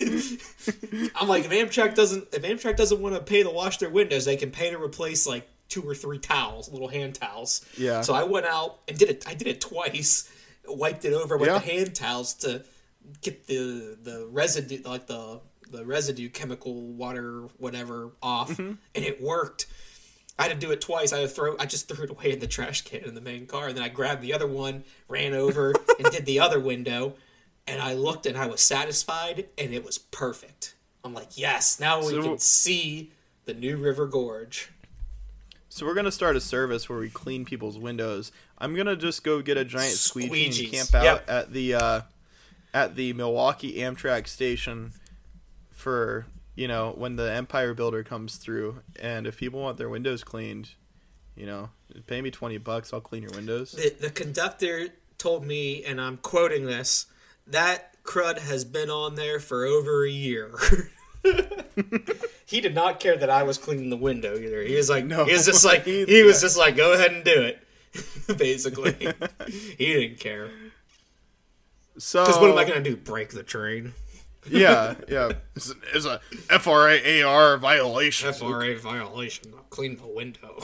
I'm 1.14 1.28
like, 1.28 1.44
if 1.44 1.50
Amtrak 1.50 1.94
doesn't, 1.94 2.28
if 2.32 2.42
Amtrak 2.42 2.76
doesn't 2.76 3.00
want 3.00 3.14
to 3.14 3.20
pay 3.20 3.42
to 3.42 3.50
wash 3.50 3.78
their 3.78 3.90
windows, 3.90 4.24
they 4.24 4.36
can 4.36 4.50
pay 4.50 4.70
to 4.70 4.78
replace 4.82 5.26
like 5.26 5.48
two 5.68 5.82
or 5.82 5.94
three 5.94 6.18
towels, 6.18 6.70
little 6.70 6.88
hand 6.88 7.14
towels. 7.14 7.64
Yeah. 7.76 8.00
So 8.02 8.14
I 8.14 8.24
went 8.24 8.46
out 8.46 8.78
and 8.88 8.96
did 8.98 9.08
it. 9.10 9.24
I 9.26 9.34
did 9.34 9.48
it 9.48 9.60
twice. 9.60 10.30
Wiped 10.66 11.04
it 11.04 11.12
over 11.14 11.36
with 11.36 11.48
Yeah. 11.48 11.58
the 11.58 11.64
hand 11.64 11.94
towels 11.94 12.34
to 12.34 12.64
get 13.22 13.46
the 13.46 13.96
the 14.02 14.26
residue, 14.30 14.82
like 14.84 15.06
the 15.06 15.40
the 15.70 15.84
residue, 15.84 16.28
chemical, 16.30 16.74
water, 16.92 17.42
whatever, 17.58 18.12
off, 18.22 18.50
Mm-hmm. 18.50 18.72
and 18.94 19.04
it 19.04 19.20
worked. 19.22 19.66
I 20.38 20.44
had 20.44 20.52
to 20.60 20.66
do 20.66 20.72
it 20.72 20.80
twice. 20.80 21.12
I 21.12 21.26
throw. 21.26 21.56
I 21.58 21.66
just 21.66 21.88
threw 21.88 22.04
it 22.04 22.10
away 22.10 22.32
in 22.32 22.38
the 22.38 22.46
trash 22.46 22.82
can 22.82 23.00
in 23.04 23.14
the 23.14 23.20
main 23.20 23.46
car, 23.46 23.68
and 23.68 23.76
then 23.76 23.82
I 23.84 23.88
grabbed 23.88 24.22
the 24.22 24.32
other 24.34 24.46
one, 24.46 24.84
ran 25.08 25.34
over, 25.34 25.74
and 25.98 26.10
did 26.10 26.26
the 26.26 26.40
other 26.40 26.60
window. 26.60 27.14
And 27.66 27.82
I 27.82 27.92
looked, 27.94 28.24
and 28.24 28.38
I 28.38 28.46
was 28.46 28.62
satisfied, 28.62 29.46
and 29.58 29.74
it 29.74 29.84
was 29.84 29.98
perfect. 29.98 30.74
I'm 31.04 31.12
like, 31.12 31.36
yes, 31.36 31.78
now 31.80 31.98
we 32.00 32.12
So- 32.12 32.22
can 32.22 32.38
see 32.38 33.12
the 33.44 33.52
New 33.52 33.76
River 33.76 34.06
Gorge. 34.06 34.70
So 35.70 35.84
we're 35.86 35.94
gonna 35.94 36.10
start 36.10 36.34
a 36.36 36.40
service 36.40 36.88
where 36.88 36.98
we 36.98 37.10
clean 37.10 37.44
people's 37.44 37.78
windows. 37.78 38.32
I'm 38.58 38.74
gonna 38.74 38.96
just 38.96 39.22
go 39.22 39.42
get 39.42 39.56
a 39.56 39.64
giant 39.64 39.92
squeegee 39.94 40.46
and 40.46 40.72
camp 40.72 40.94
out 40.94 41.04
Yep. 41.04 41.24
at 41.30 41.52
the 41.52 41.74
uh, 41.74 42.00
at 42.74 42.96
the 42.96 43.12
Milwaukee 43.12 43.78
Amtrak 43.78 44.26
station 44.26 44.92
for 45.70 46.26
you 46.56 46.66
know 46.68 46.92
when 46.96 47.16
the 47.16 47.30
Empire 47.32 47.74
Builder 47.74 48.02
comes 48.02 48.36
through. 48.36 48.80
And 49.00 49.26
if 49.26 49.36
people 49.36 49.60
want 49.60 49.76
their 49.76 49.88
windows 49.88 50.24
cleaned, 50.24 50.70
you 51.36 51.46
know, 51.46 51.70
pay 52.06 52.20
me 52.22 52.30
twenty 52.30 52.58
bucks. 52.58 52.92
I'll 52.92 53.00
clean 53.00 53.22
your 53.22 53.32
windows. 53.32 53.72
The, 53.72 53.90
the 54.00 54.10
conductor 54.10 54.88
told 55.18 55.44
me, 55.46 55.84
and 55.84 56.00
I'm 56.00 56.16
quoting 56.16 56.64
this, 56.64 57.06
that 57.46 58.02
crud 58.04 58.38
has 58.38 58.64
been 58.64 58.88
on 58.90 59.16
there 59.16 59.38
for 59.38 59.64
over 59.66 60.04
a 60.06 60.10
year. 60.10 60.52
he 62.46 62.60
did 62.60 62.74
not 62.74 63.00
care 63.00 63.16
that 63.16 63.30
I 63.30 63.42
was 63.42 63.58
cleaning 63.58 63.90
the 63.90 63.96
window 63.96 64.36
either. 64.36 64.62
He 64.62 64.74
was 64.76 64.88
like, 64.90 65.04
No, 65.04 65.24
he 65.24 65.32
was 65.32 65.46
just 65.46 65.64
like, 65.64 65.84
he- 65.86 66.04
he 66.06 66.22
was 66.22 66.40
just 66.40 66.56
like, 66.56 66.76
go 66.76 66.92
ahead 66.94 67.12
and 67.12 67.24
do 67.24 67.42
it. 67.42 67.58
Basically, 68.38 68.94
he 69.76 69.92
didn't 69.94 70.20
care. 70.20 70.50
So 71.98 72.24
Because 72.24 72.40
what 72.40 72.50
am 72.50 72.58
I 72.58 72.64
gonna 72.64 72.82
do? 72.82 72.96
Break 72.96 73.30
the 73.30 73.42
train? 73.42 73.92
yeah, 74.48 74.94
yeah, 75.08 75.32
it's, 75.56 75.74
it's 75.92 76.06
a 76.06 76.20
FRAAR 76.58 77.58
violation. 77.58 78.32
FRA 78.32 78.78
violation. 78.78 79.52
I'll 79.56 79.62
clean 79.64 79.96
the 79.96 80.06
window. 80.06 80.58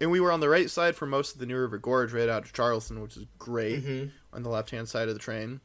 and 0.00 0.10
we 0.10 0.20
were 0.20 0.30
on 0.30 0.40
the 0.40 0.48
right 0.48 0.70
side 0.70 0.94
for 0.94 1.04
most 1.06 1.34
of 1.34 1.40
the 1.40 1.46
New 1.46 1.58
River 1.58 1.78
Gorge, 1.78 2.12
right 2.12 2.28
out 2.28 2.44
of 2.44 2.52
Charleston, 2.52 3.02
which 3.02 3.16
is 3.16 3.24
great 3.38 3.84
Mm-hmm. 3.84 4.08
on 4.36 4.42
the 4.44 4.48
left 4.50 4.70
hand 4.70 4.88
side 4.88 5.08
of 5.08 5.14
the 5.14 5.20
train. 5.20 5.60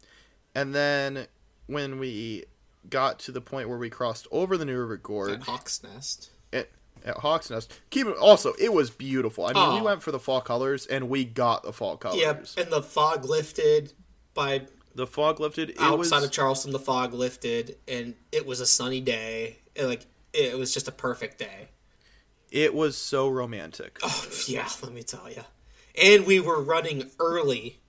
And 0.56 0.74
then 0.74 1.28
when 1.68 2.00
we 2.00 2.46
got 2.90 3.20
to 3.20 3.32
the 3.32 3.42
point 3.42 3.70
where 3.70 3.78
we 3.78 3.90
crossed 3.90 4.28
over 4.32 4.58
the 4.58 4.66
New 4.66 4.78
River 4.78 4.98
Gorge. 4.98 5.32
At 5.32 5.44
Hawk's 5.44 5.82
Nest. 5.84 6.30
at, 6.52 6.70
at 7.06 7.18
Hawks 7.18 7.50
Nest, 7.50 7.72
keep 7.90 8.08
it, 8.08 8.18
also 8.18 8.54
it 8.60 8.74
was 8.74 8.90
beautiful. 8.90 9.46
I 9.46 9.54
mean, 9.54 9.76
we 9.76 9.82
went 9.82 10.04
for 10.04 10.12
the 10.12 10.20
fall 10.20 10.42
colors, 10.42 10.86
and 10.86 11.10
we 11.10 11.26
got 11.26 11.64
the 11.64 11.74
fall 11.74 11.98
colors. 11.98 12.20
Yep, 12.20 12.48
and 12.58 12.72
the 12.72 12.82
fog 12.82 13.26
lifted 13.26 13.94
by 14.34 14.68
The 14.96 15.08
fog 15.08 15.40
lifted. 15.40 15.72
It 15.72 15.80
outside 15.80 16.18
was 16.18 16.24
of 16.26 16.32
Charleston, 16.32 16.72
the 16.72 16.80
fog 16.80 17.14
lifted, 17.14 17.78
and 17.88 18.16
it 18.32 18.46
was 18.46 18.60
a 18.60 18.66
sunny 18.66 19.02
day. 19.02 19.58
It, 19.76 19.86
like 19.86 20.06
it 20.34 20.58
was 20.58 20.74
just 20.74 20.88
a 20.88 20.92
perfect 20.92 21.38
day. 21.40 21.70
it 22.52 22.74
was 22.74 22.98
so 22.98 23.30
romantic. 23.30 24.00
Oh 24.04 24.28
yeah, 24.48 24.68
let 24.84 24.94
me 24.94 25.04
tell 25.04 25.30
you. 25.30 25.44
And 26.02 26.26
we 26.26 26.40
were 26.40 26.62
running 26.62 27.12
early 27.20 27.80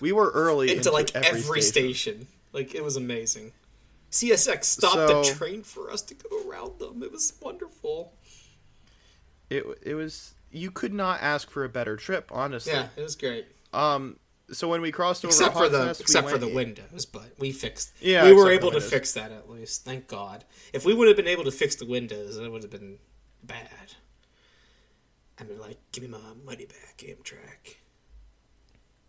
We 0.00 0.12
were 0.12 0.30
early 0.30 0.72
into, 0.76 0.90
like 0.90 1.14
every, 1.14 1.40
every, 1.40 1.62
station. 1.62 2.14
station. 2.14 2.28
Like 2.52 2.74
it 2.74 2.82
was 2.84 2.96
amazing. 2.96 3.52
CSX 4.12 4.64
stopped 4.64 4.96
the 4.96 5.24
So- 5.24 5.34
train 5.34 5.62
for 5.64 5.90
us 5.90 6.02
to 6.02 6.14
go 6.14 6.48
around 6.48 6.78
them. 6.78 7.02
It 7.02 7.10
was 7.10 7.32
wonderful. 7.40 8.14
It 9.50 9.64
it 9.82 9.94
was 9.94 10.34
you 10.50 10.70
could 10.70 10.92
not 10.92 11.20
ask 11.22 11.50
for 11.50 11.64
a 11.64 11.68
better 11.68 11.96
trip, 11.96 12.30
honestly. 12.30 12.72
Yeah, 12.72 12.88
it 12.96 13.02
was 13.02 13.16
great. 13.16 13.46
Um. 13.72 14.18
So 14.50 14.68
when 14.68 14.82
we 14.82 14.92
crossed 14.92 15.24
over 15.24 15.32
Except 15.32 15.56
for 15.56 15.68
the 15.70 15.86
Nest, 15.86 16.00
we 16.00 16.02
except 16.02 16.28
for 16.28 16.36
the 16.36 16.48
in- 16.48 16.54
windows, 16.54 17.06
but 17.06 17.32
we 17.38 17.52
fixed. 17.52 17.92
Yeah, 18.00 18.26
we 18.26 18.34
were 18.34 18.50
able 18.50 18.70
to 18.72 18.80
fix 18.82 19.12
that 19.14 19.32
at 19.32 19.48
least. 19.48 19.82
Thank 19.84 20.08
God. 20.08 20.44
If 20.74 20.84
we 20.84 20.92
would 20.92 21.08
have 21.08 21.16
been 21.16 21.26
able 21.28 21.44
to 21.44 21.50
fix 21.50 21.74
the 21.76 21.86
windows, 21.86 22.36
it 22.36 22.50
would 22.52 22.62
have 22.62 22.70
been 22.70 22.98
bad. 23.42 23.94
I'd 25.38 25.48
be 25.48 25.54
like, 25.54 25.78
"Give 25.92 26.02
me 26.04 26.10
my 26.10 26.18
money 26.44 26.66
back, 26.66 26.98
Amtrak. 26.98 27.76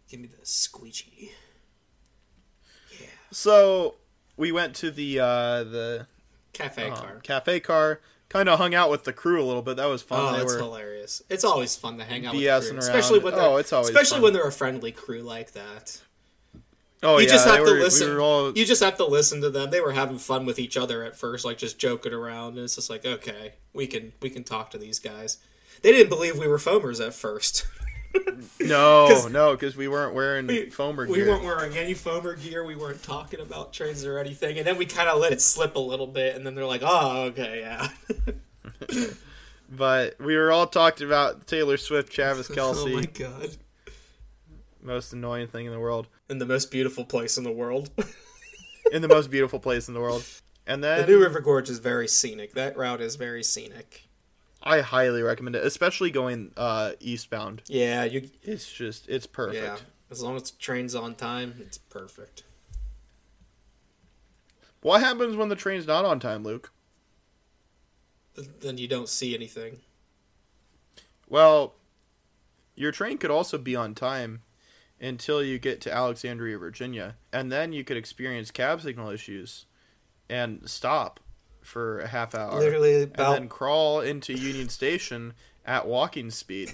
Give 0.08 0.22
me 0.22 0.28
the 0.28 0.46
squeegee." 0.46 1.34
Yeah, 3.00 3.08
So 3.32 3.96
we 4.38 4.52
went 4.52 4.76
to 4.78 4.92
the 4.92 5.20
uh, 5.20 5.64
the 5.64 6.08
cafe 6.54 6.90
um, 6.90 6.98
car. 6.98 7.20
cafe 7.24 7.60
car. 7.60 8.00
Kind 8.30 8.50
of 8.50 8.58
hung 8.58 8.74
out 8.74 8.90
with 8.90 9.04
the 9.04 9.14
crew 9.14 9.40
a 9.40 9.46
little 9.46 9.62
bit. 9.62 9.78
That 9.78 9.86
was 9.86 10.02
fun. 10.02 10.20
Oh, 10.20 10.32
they 10.32 10.40
that's 10.40 10.56
hilarious! 10.56 11.22
It's 11.30 11.44
always 11.44 11.76
fun 11.76 12.00
to 12.00 12.04
hang 12.04 12.26
out 12.26 12.34
with 12.34 12.42
the 12.44 12.70
crew, 12.70 12.78
especially 12.80 13.20
when 13.20 13.36
they're 13.36 13.44
Oh, 13.44 13.58
it's 13.58 13.72
always 13.72 13.90
especially 13.90 14.16
fun. 14.18 14.24
when 14.24 14.34
they're 14.34 14.48
a 14.48 14.52
friendly 14.52 14.92
crew 14.92 15.22
like 15.22 15.52
that. 15.52 16.02
oh 17.04 17.20
you 17.20 17.26
yeah, 17.26 17.32
just 17.32 17.46
have 17.46 17.58
to 17.58 17.62
were, 17.62 17.78
listen. 17.80 18.10
We 18.16 18.20
all 18.22 18.58
You 18.58 18.66
just 18.66 18.82
have 18.82 18.98
to 18.98 19.06
listen 19.06 19.42
to 19.42 19.52
them. 19.52 19.70
They 19.70 19.82
were 19.82 19.92
having 19.92 20.18
fun 20.18 20.48
with 20.48 20.58
each 20.58 20.78
other 20.78 21.04
at 21.04 21.16
first, 21.16 21.46
like 21.46 21.60
just 21.60 21.78
joking 21.78 22.14
around. 22.14 22.56
And 22.56 22.64
it's 22.64 22.76
just 22.76 22.90
like, 22.90 23.06
okay, 23.06 23.54
we 23.74 23.86
can 23.86 24.14
we 24.20 24.32
can 24.32 24.44
talk 24.44 24.72
to 24.72 24.80
these 24.80 24.98
guys. 24.98 25.38
They 25.84 25.92
didn't 25.92 26.10
believe 26.10 26.40
we 26.40 26.48
were 26.48 26.58
foamers 26.58 27.06
at 27.06 27.14
first. 27.14 27.68
no 28.60 29.08
'Cause- 29.10 29.30
no 29.32 29.52
because 29.54 29.76
we 29.76 29.88
weren't 29.88 30.14
wearing 30.14 30.48
We, 30.48 30.68
foamer 30.68 31.08
we 31.08 31.16
gear. 31.18 31.30
weren't 31.30 31.44
wearing 31.44 31.76
any 31.78 31.94
foamer 31.96 32.42
gear. 32.42 32.64
We 32.64 32.76
weren't 32.76 33.02
talking 33.04 33.40
about 33.40 33.74
trains 33.74 34.06
or 34.06 34.18
anything. 34.20 34.58
And 34.58 34.68
then 34.68 34.78
we 34.78 34.86
kind 34.86 35.10
of 35.10 35.20
let 35.20 35.32
it 35.34 35.42
slip 35.42 35.76
a 35.76 35.80
little 35.80 36.08
bit. 36.08 36.36
And 36.36 36.46
then 36.46 36.56
they're 36.56 36.66
like, 36.66 36.82
oh, 36.84 37.24
okay, 37.26 37.60
yeah. 37.62 37.90
But 39.76 40.20
we 40.20 40.36
were 40.36 40.52
all 40.52 40.68
talking 40.68 41.08
about 41.08 41.48
Taylor 41.48 41.78
Swift, 41.78 42.14
Travis 42.14 42.48
Kelce. 42.48 42.76
oh 42.94 42.96
my 42.96 43.06
god. 43.06 43.50
most 44.82 45.14
annoying 45.14 45.48
thing 45.48 45.66
in 45.66 45.72
the 45.72 45.80
world, 45.80 46.08
In 46.30 46.38
the 46.38 46.46
most 46.46 46.70
beautiful 46.70 47.06
place 47.06 47.38
in 47.38 47.44
the 47.44 47.52
world. 47.52 47.90
in 48.92 49.02
the 49.02 49.08
most 49.08 49.32
beautiful 49.32 49.60
place 49.60 49.88
in 49.88 49.94
the 49.96 50.00
world. 50.00 50.24
And 50.68 50.84
then. 50.84 51.02
the 51.02 51.08
New 51.08 51.20
River 51.20 51.40
Gorge 51.40 51.70
is 51.70 51.80
very 51.80 52.08
scenic. 52.08 52.54
That 52.54 52.78
route 52.78 53.02
is 53.02 53.16
very 53.16 53.44
scenic. 53.44 54.08
I 54.64 54.80
highly 54.82 55.22
recommend 55.22 55.56
it, 55.58 55.66
especially 55.66 56.10
going 56.10 56.52
uh, 56.56 56.94
eastbound. 57.00 57.64
Yeah, 57.68 58.06
you. 58.06 58.30
It's 58.42 58.72
just 58.72 59.10
it's 59.10 59.28
perfect. 59.28 59.64
Yeah, 59.64 59.78
as 60.10 60.24
long 60.24 60.38
as 60.38 60.52
the 60.52 60.58
train's 60.58 60.96
on 60.96 61.16
time, 61.16 61.56
it's 61.60 61.78
perfect. 61.78 62.44
What 64.82 65.02
happens 65.02 65.36
when 65.36 65.50
the 65.50 65.56
train's 65.56 65.88
not 65.88 66.06
on 66.06 66.20
time, 66.20 66.44
Luke? 66.44 66.72
Then 68.62 68.78
you 68.78 68.88
don't 68.88 69.10
see 69.10 69.36
anything. 69.36 69.80
Well, 71.28 71.76
your 72.76 72.92
train 72.92 73.18
could 73.18 73.32
also 73.32 73.58
be 73.58 73.76
on 73.76 73.96
time 73.96 74.42
until 75.00 75.44
you 75.44 75.60
get 75.60 75.82
to 75.82 75.94
Alexandria, 75.94 76.58
Virginia, 76.58 77.16
and 77.32 77.52
then 77.52 77.74
you 77.74 77.84
could 77.84 77.98
experience 77.98 78.52
cab 78.52 78.82
signal 78.82 79.10
issues 79.10 79.66
and 80.30 80.70
stop 80.70 81.20
for 81.64 82.00
a 82.00 82.08
half 82.08 82.36
hour. 82.36 82.60
Literally 82.60 83.04
and 83.04 83.14
then 83.16 83.48
crawl 83.50 84.02
into 84.02 84.34
Union 84.34 84.70
Station 84.70 85.34
at 85.66 85.88
walking 85.88 86.30
speed. 86.32 86.72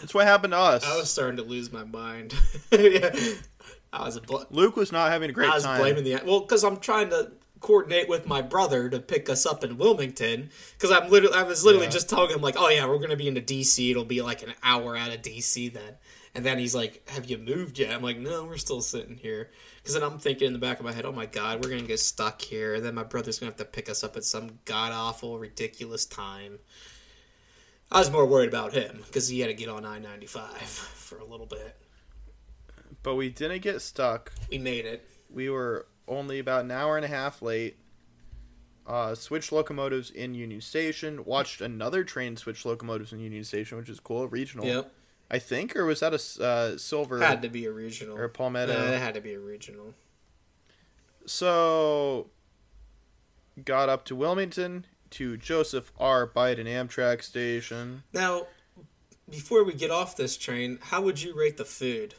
That's 0.00 0.14
what 0.14 0.26
happened 0.26 0.52
to 0.52 0.58
us. 0.58 0.84
I 0.84 0.96
was 0.96 1.10
starting 1.10 1.36
to 1.36 1.42
lose 1.42 1.72
my 1.72 1.84
mind. 1.84 2.34
Yeah. 2.72 3.14
I 3.92 4.04
was 4.04 4.18
bl- 4.20 4.42
Luke 4.50 4.76
was 4.76 4.92
not 4.92 5.10
having 5.10 5.30
a 5.30 5.32
great 5.32 5.48
I 5.50 5.54
was 5.54 5.64
time. 5.64 5.80
blaming 5.80 6.04
the 6.04 6.20
well 6.26 6.40
because 6.40 6.62
I'm 6.62 6.76
trying 6.78 7.08
to 7.10 7.32
coordinate 7.60 8.06
with 8.08 8.26
my 8.26 8.42
brother 8.42 8.88
to 8.90 9.00
pick 9.00 9.30
us 9.30 9.46
up 9.46 9.64
in 9.64 9.78
Wilmington 9.78 10.50
because 10.74 10.90
I'm 10.92 11.08
literally 11.10 11.34
I 11.36 11.42
was 11.44 11.64
literally 11.64 11.86
Yeah. 11.86 11.92
just 11.92 12.10
telling 12.10 12.30
him 12.30 12.42
like, 12.42 12.56
oh 12.58 12.68
yeah, 12.68 12.86
we're 12.86 12.98
gonna 12.98 13.16
be 13.16 13.28
into 13.28 13.40
DC. 13.40 13.90
It'll 13.90 14.04
be 14.04 14.20
like 14.20 14.42
an 14.42 14.52
hour 14.62 14.94
out 14.96 15.10
of 15.14 15.22
DC 15.22 15.72
then. 15.72 15.94
And 16.34 16.44
then 16.44 16.58
he's 16.58 16.74
like, 16.74 17.08
"Have 17.10 17.26
you 17.26 17.38
moved 17.38 17.78
yet?" 17.78 17.94
I'm 17.94 18.02
like, 18.02 18.18
"No, 18.18 18.44
we're 18.44 18.58
still 18.58 18.80
sitting 18.80 19.16
here." 19.16 19.50
Because 19.76 19.94
then 19.94 20.02
I'm 20.02 20.18
thinking 20.18 20.46
in 20.46 20.52
the 20.52 20.58
back 20.58 20.78
of 20.78 20.84
my 20.84 20.92
head, 20.92 21.04
"Oh 21.04 21.12
my 21.12 21.26
god, 21.26 21.64
we're 21.64 21.70
gonna 21.70 21.82
get 21.82 22.00
stuck 22.00 22.42
here." 22.42 22.74
And 22.74 22.84
then 22.84 22.94
my 22.94 23.04
brother's 23.04 23.38
gonna 23.38 23.50
have 23.50 23.58
to 23.58 23.64
pick 23.64 23.88
us 23.88 24.04
up 24.04 24.16
at 24.16 24.24
some 24.24 24.58
god 24.64 24.92
awful, 24.92 25.38
ridiculous 25.38 26.04
time. 26.06 26.58
I 27.90 27.98
was 27.98 28.10
more 28.10 28.26
worried 28.26 28.48
about 28.48 28.74
him 28.74 29.02
because 29.06 29.28
he 29.28 29.40
had 29.40 29.46
to 29.46 29.54
get 29.54 29.68
on 29.70 29.86
I-95 29.86 30.58
for 30.58 31.18
a 31.18 31.24
little 31.24 31.46
bit. 31.46 31.74
But 33.02 33.14
we 33.14 33.30
didn't 33.30 33.62
get 33.62 33.80
stuck. 33.80 34.32
We 34.50 34.58
made 34.58 34.84
it. 34.84 35.08
We 35.30 35.48
were 35.48 35.86
only 36.06 36.38
about 36.38 36.64
an 36.64 36.70
hour 36.70 36.96
and 36.96 37.04
a 37.04 37.08
half 37.08 37.40
late. 37.40 37.78
Uh, 38.86 39.14
switched 39.14 39.52
locomotives 39.52 40.10
in 40.10 40.34
Union 40.34 40.60
Station. 40.60 41.24
Watched 41.24 41.60
another 41.60 42.04
train 42.04 42.36
switch 42.36 42.64
locomotives 42.64 43.12
in 43.12 43.20
Union 43.20 43.44
Station, 43.44 43.76
which 43.78 43.90
is 43.90 44.00
cool. 44.00 44.26
Regional, 44.28 44.66
Yep, 44.66 44.92
I 45.30 45.38
think, 45.38 45.76
or 45.76 45.84
was 45.84 46.00
that 46.00 46.14
a 46.14 46.42
uh, 46.42 46.78
silver 46.78 47.20
had 47.20 47.42
to 47.42 47.48
be 47.48 47.66
a 47.66 47.72
regional. 47.72 48.16
or 48.16 48.24
a 48.24 48.28
palmetto? 48.28 48.72
Uh, 48.72 48.92
it 48.92 48.98
had 48.98 49.14
to 49.14 49.20
be 49.20 49.34
a 49.34 49.40
regional. 49.40 49.94
So, 51.26 52.28
got 53.62 53.90
up 53.90 54.06
to 54.06 54.16
Wilmington 54.16 54.86
to 55.10 55.36
Joseph 55.36 55.92
R. 55.98 56.26
Biden 56.26 56.64
Amtrak 56.64 57.22
Station. 57.22 58.04
Now, 58.12 58.46
before 59.28 59.64
we 59.64 59.74
get 59.74 59.90
off 59.90 60.16
this 60.16 60.38
train, 60.38 60.78
how 60.80 61.02
would 61.02 61.22
you 61.22 61.34
rate 61.34 61.58
the 61.58 61.64
food? 61.66 62.14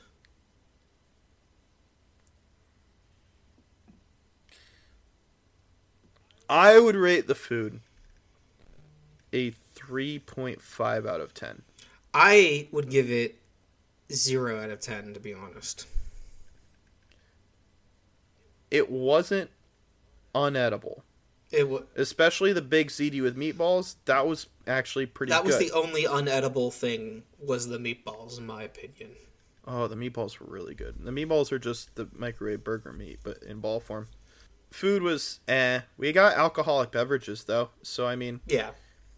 I 6.48 6.80
would 6.80 6.96
rate 6.96 7.28
the 7.28 7.36
food 7.36 7.82
a 9.32 9.52
3.5 9.52 11.08
out 11.08 11.22
of 11.22 11.34
10. 11.34 11.62
I 12.14 12.68
would 12.72 12.90
give 12.90 13.10
it 13.12 13.36
zero 14.12 14.62
out 14.62 14.70
of 14.70 14.80
ten, 14.80 15.14
to 15.14 15.20
be 15.20 15.34
honest. 15.34 15.86
It 18.72 18.90
wasn't 18.90 19.50
unedible. 20.36 21.02
It 21.52 21.62
w- 21.62 21.86
Especially 21.96 22.54
the 22.54 22.62
big 22.62 22.90
ziti 22.90 23.22
with 23.22 23.36
meatballs. 23.36 23.96
That 24.06 24.28
was 24.28 24.48
actually 24.68 25.08
pretty 25.08 25.32
that 25.32 25.44
was 25.44 25.58
good. 25.58 25.68
the 25.70 25.72
only 25.76 26.04
unedible 26.04 26.72
thing 26.72 27.24
was 27.40 27.68
the 27.68 27.80
meatballs, 27.80 28.38
in 28.38 28.46
my 28.46 28.64
opinion. 28.64 29.12
Oh, 29.66 29.88
the 29.88 29.96
meatballs 29.96 30.40
were 30.40 30.46
really 30.48 30.76
good. 30.76 30.96
The 31.04 31.12
meatballs 31.12 31.52
are 31.52 31.60
just 31.60 31.96
the 31.96 32.08
microwave 32.16 32.64
burger 32.64 32.94
meat, 32.94 33.20
but 33.24 33.42
in 33.44 33.60
ball 33.60 33.80
form. 33.80 34.08
Food 34.72 35.02
was 35.02 35.40
eh. 35.48 35.82
We 35.98 36.12
got 36.12 36.38
alcoholic 36.38 36.92
beverages 36.92 37.46
though, 37.46 37.70
so 37.82 38.06
I 38.06 38.16
mean, 38.16 38.42
Yeah, 38.46 38.72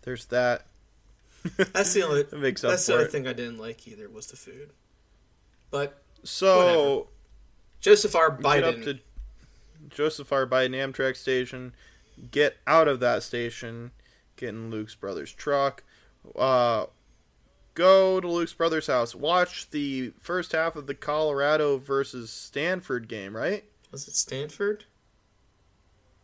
there's 0.03 0.25
that. 0.27 0.65
that's 1.73 1.93
the 1.93 2.03
only 2.03 2.23
That 2.23 2.39
makes 2.39 2.63
up 2.63 2.71
that's 2.71 2.85
the 2.85 2.93
only 2.93 3.05
it. 3.05 3.11
thing 3.11 3.27
I 3.27 3.33
didn't 3.33 3.57
like 3.57 3.87
either 3.87 4.09
was 4.09 4.27
the 4.27 4.37
food. 4.37 4.71
But 5.69 6.01
So 6.23 7.07
Joseph 7.79 8.15
R. 8.15 8.29
get 8.31 8.63
up 8.63 8.75
Biden, 8.75 8.83
to 8.85 8.99
Joseph 9.89 10.31
R. 10.31 10.45
Biden 10.45 10.75
Amtrak 10.75 11.15
station. 11.15 11.73
Get 12.29 12.57
out 12.67 12.87
of 12.87 12.99
that 12.99 13.23
station. 13.23 13.91
Get 14.35 14.49
in 14.49 14.69
Luke's 14.69 14.93
brother's 14.95 15.31
truck. 15.33 15.83
Uh, 16.35 16.85
go 17.73 18.19
to 18.19 18.27
Luke's 18.27 18.53
brother's 18.53 18.87
house. 18.87 19.15
Watch 19.15 19.69
the 19.71 20.13
first 20.19 20.51
half 20.51 20.75
of 20.75 20.85
the 20.85 20.93
Colorado 20.93 21.77
versus 21.77 22.29
Stanford 22.29 23.07
game, 23.07 23.35
right? 23.35 23.63
was 23.91 24.07
it 24.07 24.15
Stanford? 24.15 24.85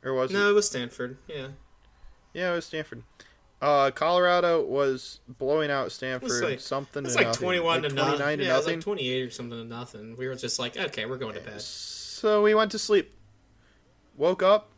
Or 0.04 0.14
was 0.14 0.32
it? 0.32 0.36
No, 0.36 0.50
it 0.52 0.54
was 0.54 0.68
Stanford. 0.68 1.18
Yeah, 1.28 1.48
Yeah, 2.34 2.52
it 2.52 2.56
was 2.56 2.66
Stanford. 2.66 3.04
Uh, 3.60 3.90
Colorado 3.92 4.64
was 4.64 5.20
blowing 5.28 5.72
out 5.72 5.92
Stanford 5.92 6.44
like- 6.44 6.60
something 6.60 7.04
it's 7.06 7.16
to 7.16 7.20
like 7.20 7.28
nothing. 7.28 7.42
twenty-one 7.44 7.82
like 7.82 7.90
to 7.90 7.96
29 7.96 8.20
nothing. 8.20 8.38
to 8.38 8.44
Yeah, 8.44 8.50
it 8.50 8.56
was 8.58 8.66
nothing. 8.66 8.78
like 8.78 8.84
twenty-eight 8.84 9.24
or 9.24 9.32
something 9.32 9.58
to 9.58 9.66
nothing. 9.66 10.16
We 10.16 10.28
were 10.28 10.36
just 10.36 10.60
like, 10.60 10.78
okay, 10.78 11.06
we're 11.08 11.18
going 11.18 11.34
to 11.34 11.40
bed. 11.42 11.60
So 11.62 12.44
we 12.44 12.54
went 12.54 12.72
to 12.72 12.80
sleep. 12.80 13.16
Woke 14.16 14.44
up. 14.44 14.70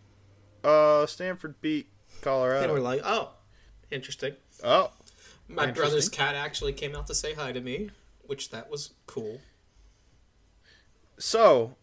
Uh, 0.63 1.05
Stanford 1.07 1.59
beat 1.61 1.88
Colorado. 2.21 2.63
And 2.63 2.73
we're 2.73 2.80
like, 2.80 3.01
oh, 3.03 3.32
interesting. 3.91 4.34
Oh, 4.63 4.91
My 5.47 5.63
Interesting. 5.63 5.73
brother's 5.82 6.09
cat 6.09 6.36
actually 6.36 6.73
came 6.73 6.95
out 6.95 7.07
to 7.07 7.15
say 7.15 7.34
hi 7.34 7.51
to 7.51 7.59
me, 7.61 7.89
which 8.27 8.49
that 8.51 8.69
was 8.69 8.91
cool. 9.07 9.39
so, 11.17 11.75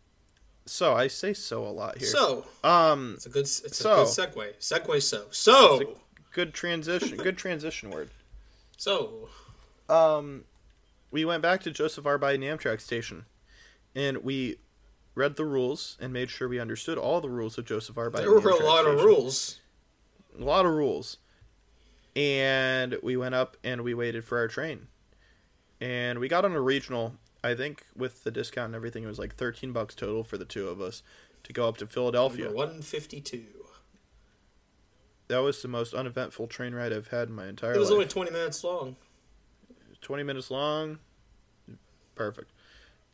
so 0.66 0.94
I 0.94 1.08
say 1.08 1.32
so 1.34 1.66
a 1.66 1.68
lot 1.68 1.98
here. 1.98 2.08
So 2.08 2.46
um, 2.64 3.12
it's 3.16 3.26
a 3.26 3.28
good, 3.30 3.42
it's 3.44 3.76
So. 3.76 3.92
a 4.02 4.04
good 4.04 4.06
segue. 4.08 4.58
Segue. 4.60 5.02
So 5.02 5.24
so 5.30 5.98
good 6.36 6.52
transition. 6.52 7.16
good 7.28 7.38
transition 7.38 7.90
word. 7.90 8.10
so. 8.76 9.28
Um, 9.88 10.44
we 11.12 11.24
went 11.24 11.42
back 11.42 11.62
to 11.62 11.70
Joseph 11.70 12.04
R. 12.06 12.18
Biden 12.18 12.40
Amtrak 12.40 12.80
station, 12.80 13.24
and 13.94 14.18
we 14.18 14.56
read 15.14 15.36
the 15.36 15.44
rules 15.44 15.96
and 16.00 16.12
made 16.12 16.28
sure 16.28 16.48
we 16.48 16.58
understood 16.58 16.98
all 16.98 17.20
the 17.20 17.30
rules 17.30 17.56
of 17.56 17.64
Joseph 17.64 17.96
R. 17.96 18.10
Biden. 18.10 18.16
There 18.22 18.32
were 18.32 18.38
a 18.38 18.54
Amtrak 18.54 18.62
lot 18.64 18.86
of 18.86 19.02
rules. 19.02 19.60
a 20.38 20.44
lot 20.44 20.66
of 20.66 20.72
rules. 20.72 21.18
And 22.14 22.96
we 23.02 23.16
went 23.16 23.34
up 23.34 23.56
and 23.62 23.82
we 23.82 23.94
waited 23.94 24.24
for 24.24 24.38
our 24.38 24.48
train. 24.48 24.88
And 25.80 26.18
we 26.18 26.28
got 26.28 26.44
on 26.44 26.52
a 26.52 26.60
regional, 26.60 27.14
I 27.44 27.54
think 27.54 27.84
with 27.94 28.24
the 28.24 28.30
discount 28.30 28.66
and 28.66 28.74
everything, 28.74 29.04
it 29.04 29.06
was 29.06 29.18
like 29.18 29.34
13 29.36 29.72
bucks 29.72 29.94
total 29.94 30.24
for 30.24 30.36
the 30.36 30.44
two 30.44 30.68
of 30.68 30.80
us 30.80 31.02
to 31.44 31.52
go 31.52 31.68
up 31.68 31.76
to 31.78 31.86
Philadelphia. 31.86 32.50
One 32.50 32.82
fifty-two. 32.82 33.44
That 35.28 35.38
was 35.38 35.60
the 35.62 35.68
most 35.68 35.92
uneventful 35.94 36.46
train 36.46 36.74
ride 36.74 36.92
I've 36.92 37.08
had 37.08 37.28
in 37.28 37.34
my 37.34 37.46
entire 37.48 37.70
life. 37.70 37.76
It 37.76 37.80
was 37.80 37.90
life. 37.90 37.94
only 37.96 38.06
twenty 38.08 38.30
minutes 38.30 38.62
long. 38.64 38.96
20 40.02 40.22
minutes 40.22 40.50
long. 40.52 40.98
Perfect. 42.14 42.52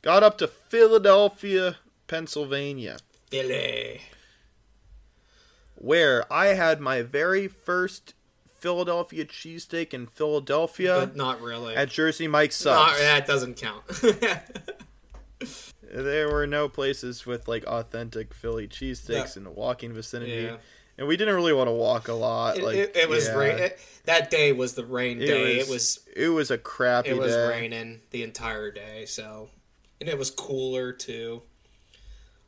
Got 0.02 0.22
up 0.22 0.36
to 0.38 0.46
Philadelphia, 0.48 1.76
Pennsylvania, 2.06 2.98
Billy. 3.30 4.02
where 5.74 6.30
I 6.30 6.48
had 6.48 6.80
my 6.80 7.00
very 7.00 7.48
first 7.48 8.12
Philadelphia 8.58 9.24
cheesesteak 9.24 9.94
in 9.94 10.06
Philadelphia 10.06 11.00
But 11.00 11.16
not 11.16 11.40
really. 11.40 11.74
at 11.74 11.88
Jersey 11.88 12.28
Mike's 12.28 12.62
Not, 12.62 12.98
that 12.98 13.26
doesn't 13.26 13.56
count. 13.56 13.84
There 15.94 16.30
were 16.30 16.46
no 16.46 16.68
places 16.70 17.26
with 17.26 17.48
like 17.48 17.64
authentic 17.64 18.32
Philly 18.32 18.66
cheesesteaks 18.66 19.36
in 19.36 19.44
the 19.44 19.50
walking 19.50 19.92
vicinity, 19.92 20.42
Yeah. 20.44 20.56
And 20.98 21.06
we 21.06 21.16
didn't 21.16 21.34
really 21.34 21.52
want 21.52 21.68
to 21.68 21.72
walk 21.72 22.08
a 22.08 22.12
lot. 22.12 22.56
it, 22.58 22.64
like 22.64 22.76
it, 22.76 22.96
it 22.96 23.08
was 23.08 23.26
yeah. 23.26 23.34
rain. 23.34 23.58
It, 23.58 23.78
that 24.04 24.30
day 24.30 24.52
was 24.52 24.74
the 24.74 24.84
rain 24.84 25.18
day. 25.18 25.58
was- 25.58 25.68
it 25.68 25.70
was 25.72 25.98
It 26.16 26.28
was 26.28 26.50
a 26.50 26.58
crappy 26.58 27.10
it 27.10 27.16
was 27.18 27.32
day. 27.32 27.48
raining 27.48 28.00
the 28.10 28.22
entire 28.24 28.70
day. 28.70 29.06
So, 29.06 29.48
and 30.00 30.08
it 30.08 30.18
was 30.18 30.30
cooler 30.30 30.92
too. 30.92 31.42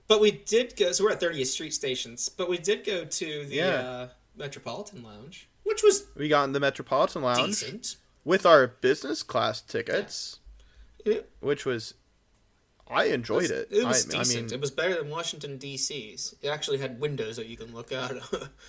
But 0.07 0.21
we 0.21 0.31
did 0.33 0.77
go. 0.77 0.93
So 0.93 1.05
we're 1.05 1.13
at 1.13 1.21
30th 1.21 1.47
Street 1.47 1.73
stations. 1.73 2.29
But 2.29 2.49
we 2.51 2.59
did 2.59 2.85
go 2.85 3.05
to 3.05 3.47
the 3.47 3.55
Yeah. 3.55 3.65
uh, 3.71 4.09
Metropolitan 4.37 5.03
Lounge, 5.03 5.49
which 5.63 5.83
was 5.83 6.07
We 6.17 6.29
got 6.29 6.45
in 6.45 6.53
the 6.53 6.61
Metropolitan 6.61 7.23
Lounge 7.23 7.47
decent. 7.61 7.97
with 8.25 8.45
our 8.45 8.67
business 8.67 9.23
class 9.23 9.61
tickets, 9.61 10.41
It, 11.05 11.31
which 11.41 11.65
was 11.65 11.95
I 12.89 13.05
enjoyed 13.07 13.51
it. 13.51 13.69
It 13.71 13.85
was 13.87 14.07
I, 14.13 14.19
I 14.19 14.21
decent. 14.21 14.45
mean, 14.47 14.55
it 14.55 14.61
was 14.61 14.71
better 14.71 14.95
than 14.97 15.09
Washington 15.11 15.57
D.C.'s. 15.57 16.35
It 16.43 16.49
actually 16.49 16.79
had 16.79 17.01
windows 17.01 17.37
that 17.37 17.47
you 17.47 17.57
can 17.57 17.75
look 17.75 17.93
out 17.93 18.13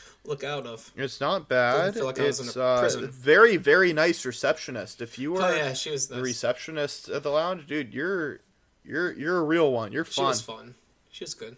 look 0.24 0.43
out 0.43 0.66
of. 0.66 0.91
it's 0.95 1.20
not 1.20 1.49
bad. 1.49 1.95
Like 1.97 2.20
I 2.20 2.24
was 2.24 2.39
in 2.39 2.47
it's 2.47 2.55
a 2.55 2.63
uh, 2.63 2.80
prison. 2.80 3.07
very 3.09 3.57
very 3.57 3.91
nice 3.93 4.26
receptionist. 4.26 5.01
If 5.01 5.20
you 5.20 5.34
were 5.34 5.41
Oh 5.41 5.53
yeah, 5.53 5.74
she 5.74 5.91
was 5.91 6.07
the 6.07 6.22
receptionist 6.22 7.09
at 7.09 7.24
the 7.24 7.30
lounge, 7.30 7.68
dude, 7.68 7.93
you're 7.93 8.39
you're 8.86 9.11
you're 9.13 9.38
a 9.38 9.43
real 9.43 9.72
one. 9.72 9.91
You're 9.91 10.05
fun. 10.05 10.13
She 10.13 10.28
was 10.28 10.41
fun. 10.41 10.76
She 11.11 11.24
was 11.24 11.34
good. 11.34 11.57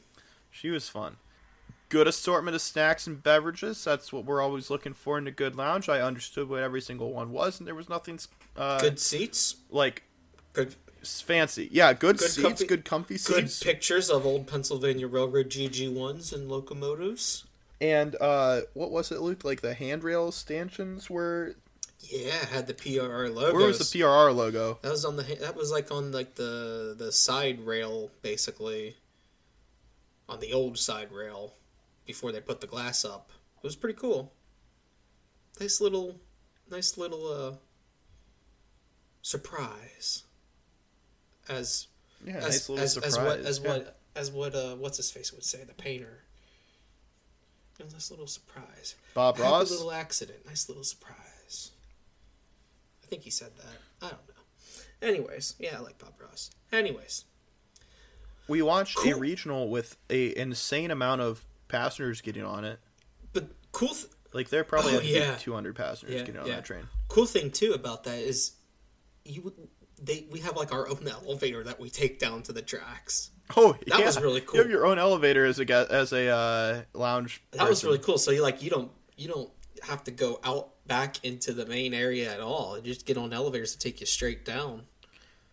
She 0.49 0.70
was 0.70 0.89
fun. 0.89 1.18
Good 1.89 2.08
assortment 2.08 2.55
of 2.55 2.62
snacks 2.62 3.08
and 3.08 3.22
beverages. 3.24 3.84
That's 3.84 4.12
what 4.12 4.26
we're 4.26 4.41
always 4.41 4.70
looking 4.70 4.93
for 4.93 5.18
in 5.18 5.26
a 5.28 5.32
good 5.32 5.55
lounge. 5.55 5.88
I 5.88 6.01
understood 6.01 6.49
what 6.49 6.62
every 6.62 6.82
single 6.82 7.14
one 7.14 7.32
was, 7.32 7.60
and 7.60 7.68
there 7.68 7.76
was 7.76 7.88
nothing 7.88 8.20
uh, 8.58 8.80
Good 8.80 8.99
seats. 8.99 9.55
like 9.70 10.03
Good 10.51 10.76
fancy. 11.22 11.70
Yeah, 11.72 11.93
good, 11.93 12.18
Good 12.18 12.30
seats, 12.30 12.41
comfy- 12.47 12.66
good 12.68 12.86
comfy 12.86 13.18
seats. 13.18 13.60
good 13.60 13.66
pictures 13.66 14.10
of 14.10 14.26
old 14.26 14.47
Pennsylvania 14.47 15.08
Railroad 15.08 15.49
GG 15.49 15.93
ones 15.93 16.34
and 16.34 16.47
locomotives. 16.49 17.45
and 17.82 18.16
uh, 18.22 18.62
what 18.74 18.91
was 18.91 19.12
it, 19.12 19.22
Luke? 19.22 19.43
Like 19.43 19.62
the 19.62 19.74
handrail 19.74 20.32
stanchions 20.32 21.10
were. 21.10 21.55
Yeah, 21.99 22.45
had 22.45 22.68
the 22.68 22.74
PRR 22.74 23.34
logo. 23.34 23.55
Where 23.58 23.68
was 23.68 23.80
the 23.80 23.99
PRR 23.99 24.34
logo? 24.36 24.78
That 24.82 24.91
was 24.91 25.03
on 25.03 25.16
the. 25.18 25.24
That 25.41 25.55
was 25.55 25.72
like 25.72 25.91
on 25.91 26.12
like 26.12 26.36
the 26.36 26.95
the 26.97 27.12
side 27.12 27.60
rail, 27.66 28.12
basically. 28.22 28.97
On 30.30 30.39
the 30.39 30.53
old 30.53 30.78
side 30.78 31.12
rail, 31.12 31.53
before 32.05 32.32
they 32.32 32.41
put 32.41 32.62
the 32.62 32.68
glass 32.68 33.03
up. 33.05 33.32
It 33.58 33.64
was 33.64 33.76
pretty 33.76 33.97
cool. 33.99 34.34
Nice 35.60 35.82
little, 35.82 36.20
nice 36.70 36.97
little 36.97 37.28
uh, 37.32 37.53
surprise. 39.22 40.24
As 41.50 41.88
Yeah, 42.26 42.38
as 42.38 42.43
nice 42.43 42.70
little 42.70 42.84
as, 42.84 42.93
surprise. 42.93 43.16
as 43.16 43.20
what 43.20 43.39
as 43.39 43.60
yeah. 43.60 43.68
what 43.70 44.00
as 44.16 44.32
what 44.32 44.56
uh 44.56 44.76
what's 44.76 44.98
his 44.98 45.12
face 45.12 45.32
would 45.34 45.43
say 45.43 45.64
the 45.64 45.74
painter. 45.74 46.24
Nice 47.93 48.10
little 48.10 48.28
surprise. 48.28 48.95
Bob 49.14 49.38
Ross. 49.39 49.70
little 49.70 49.91
accident. 49.91 50.39
Nice 50.48 50.68
little 50.68 50.84
surprise. 50.84 51.72
I 53.04 53.08
think 53.08 53.22
he 53.22 53.30
said 53.30 53.52
that. 53.58 54.06
I 54.06 54.10
don't 54.10 54.28
know. 54.28 55.08
Anyways, 55.08 55.54
yeah, 55.60 55.78
I 55.78 55.82
like 55.82 55.98
Bob 56.00 56.14
Ross. 56.20 56.50
Anyways, 56.72 57.26
We 58.48 58.62
watched 58.64 58.98
a 59.06 59.16
regional 59.16 59.70
with 59.70 59.95
a 60.10 60.36
insane 60.38 60.89
amount 60.89 61.22
of 61.22 61.45
passengers 61.68 62.22
getting 62.22 62.43
on 62.43 62.66
it. 62.66 62.80
but 63.34 63.48
cool. 63.72 63.89
Th- 63.89 64.08
Like 64.34 64.50
there 64.50 64.62
are 64.62 64.66
probably 64.66 64.98
Oh, 64.98 65.02
yeah. 65.02 65.36
200 65.36 65.76
passengers 65.76 66.16
Yeah, 66.16 66.26
getting 66.26 66.41
on 66.41 66.48
yeah. 66.48 66.56
that 66.56 66.66
train. 66.66 66.88
cool 67.10 67.28
thing 67.28 67.52
too 67.52 67.74
about 67.74 68.04
that 68.06 68.18
is 68.20 68.54
you 69.24 69.54
they 70.02 70.28
we 70.32 70.39
have 70.39 70.56
like 70.56 70.72
our 70.74 70.88
own 70.88 71.08
elevator 71.26 71.64
that 71.64 71.80
we 71.80 71.89
take 71.89 72.20
down 72.20 72.43
to 72.43 72.54
the 72.54 72.62
tracks. 72.62 73.32
Oh, 73.56 73.78
That 73.88 74.00
yeah. 74.00 74.06
was 74.06 74.20
really 74.22 74.41
cool. 74.41 74.56
You 74.58 74.62
have 74.64 74.72
your 74.72 74.86
own 74.86 75.00
elevator 75.00 75.45
as 75.45 75.60
a 75.60 75.91
as 75.91 76.12
a 76.14 76.28
uh, 76.30 76.82
lounge. 76.93 77.41
That 77.52 77.70
was 77.70 77.84
really 77.84 78.00
cool. 78.00 78.18
So 78.18 78.32
you 78.32 78.41
like 78.41 78.62
you 78.62 78.70
don't 78.70 78.91
you 79.16 79.28
don't 79.28 79.50
have 79.84 80.04
to 80.06 80.12
go 80.12 80.39
out 80.43 80.72
back 80.88 81.24
into 81.24 81.54
the 81.54 81.66
main 81.66 81.93
area 81.93 82.34
at 82.34 82.39
all. 82.41 82.78
You 82.78 82.84
just 82.84 83.06
get 83.06 83.18
on 83.18 83.32
elevators 83.34 83.72
to 83.74 83.80
take 83.80 84.00
you 84.00 84.06
straight 84.06 84.43
down. 84.45 84.84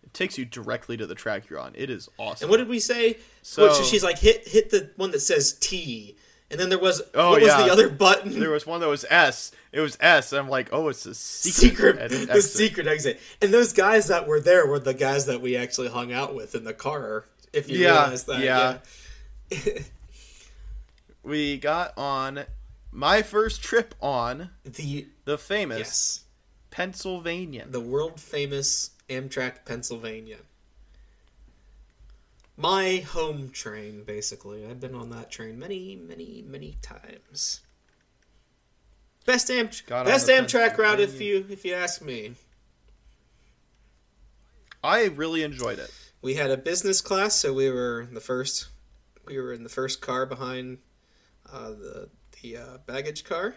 It 0.03 0.13
takes 0.13 0.37
you 0.37 0.45
directly 0.45 0.97
to 0.97 1.05
the 1.07 1.15
track 1.15 1.49
you're 1.49 1.59
on. 1.59 1.73
It 1.75 1.89
is 1.89 2.09
awesome. 2.17 2.45
And 2.45 2.51
what 2.51 2.57
did 2.57 2.67
we 2.67 2.79
say? 2.79 3.17
So- 3.41 3.63
Which 3.67 3.85
she's 3.87 4.03
like 4.03 4.19
hit 4.19 4.47
hit 4.47 4.69
the 4.71 4.91
one 4.97 5.11
that 5.11 5.19
says 5.21 5.53
T, 5.53 6.15
and 6.55 6.61
then 6.61 6.69
there 6.69 6.79
was 6.79 7.01
Oh, 7.13 7.31
what 7.31 7.41
was 7.41 7.49
yeah. 7.49 7.63
the 7.65 7.71
other 7.71 7.89
button? 7.89 8.39
there 8.39 8.49
was 8.49 8.65
one 8.65 8.79
that 8.81 8.87
was 8.87 9.05
S. 9.09 9.51
It 9.71 9.81
was 9.81 9.97
S. 9.99 10.31
And 10.31 10.39
I'm 10.39 10.49
like, 10.49 10.69
oh, 10.71 10.87
it's 10.87 11.05
a 11.05 11.13
secret. 11.13 11.95
secret, 11.95 12.09
the 12.09 12.33
exit. 12.33 12.51
secret 12.51 12.87
exit. 12.87 13.19
And 13.41 13.53
those 13.53 13.73
guys 13.73 14.07
that 14.07 14.25
were 14.27 14.39
there 14.39 14.65
were 14.65 14.79
the 14.79 14.93
guys 14.93 15.25
that 15.25 15.41
we 15.41 15.57
actually 15.57 15.89
hung 15.89 16.13
out 16.13 16.33
with 16.33 16.55
in 16.55 16.63
the 16.63 16.73
car. 16.73 17.25
If 17.53 17.69
you 17.69 17.79
Yeah, 17.79 18.01
realize 18.03 18.23
that, 18.25 18.39
yeah. 18.39 18.77
yeah. 19.51 19.79
We 21.23 21.57
got 21.57 21.97
on 21.97 22.45
my 22.91 23.21
first 23.21 23.61
trip 23.63 23.95
on 24.01 24.51
The 24.63 25.07
the 25.25 25.37
famous 25.37 25.77
yes, 25.79 26.23
Pennsylvania. 26.71 27.65
the 27.69 27.79
world 27.81 28.19
famous 28.21 28.91
Amtrak 29.09 29.65
Pennsylvania. 29.65 30.37
My 32.57 32.97
home 32.97 33.49
train, 33.49 34.03
basically. 34.03 34.65
I've 34.65 34.79
been 34.79 34.95
on 34.95 35.09
that 35.09 35.29
train 35.29 35.59
many, 35.59 35.95
many, 35.95 36.43
many 36.47 36.77
times. 36.81 37.61
Best 39.25 39.49
Am 39.49 39.69
Got 39.87 40.05
best 40.05 40.29
Amtrak 40.29 40.77
route 40.77 40.99
if 40.99 41.19
you 41.19 41.45
if 41.49 41.65
you 41.65 41.73
ask 41.73 42.01
me. 42.01 42.35
I 44.83 45.05
really 45.05 45.41
enjoyed 45.41 45.79
it. 45.79 45.91
We 46.21 46.35
had 46.35 46.51
a 46.51 46.57
business 46.57 47.01
class, 47.01 47.35
so 47.35 47.51
we 47.51 47.69
were 47.71 48.07
the 48.11 48.19
first. 48.19 48.67
We 49.25 49.39
were 49.39 49.51
in 49.51 49.63
the 49.63 49.69
first 49.69 49.99
car 49.99 50.27
behind 50.27 50.77
uh, 51.51 51.71
the 51.71 52.09
the 52.41 52.57
uh, 52.57 52.77
baggage 52.85 53.23
car, 53.23 53.55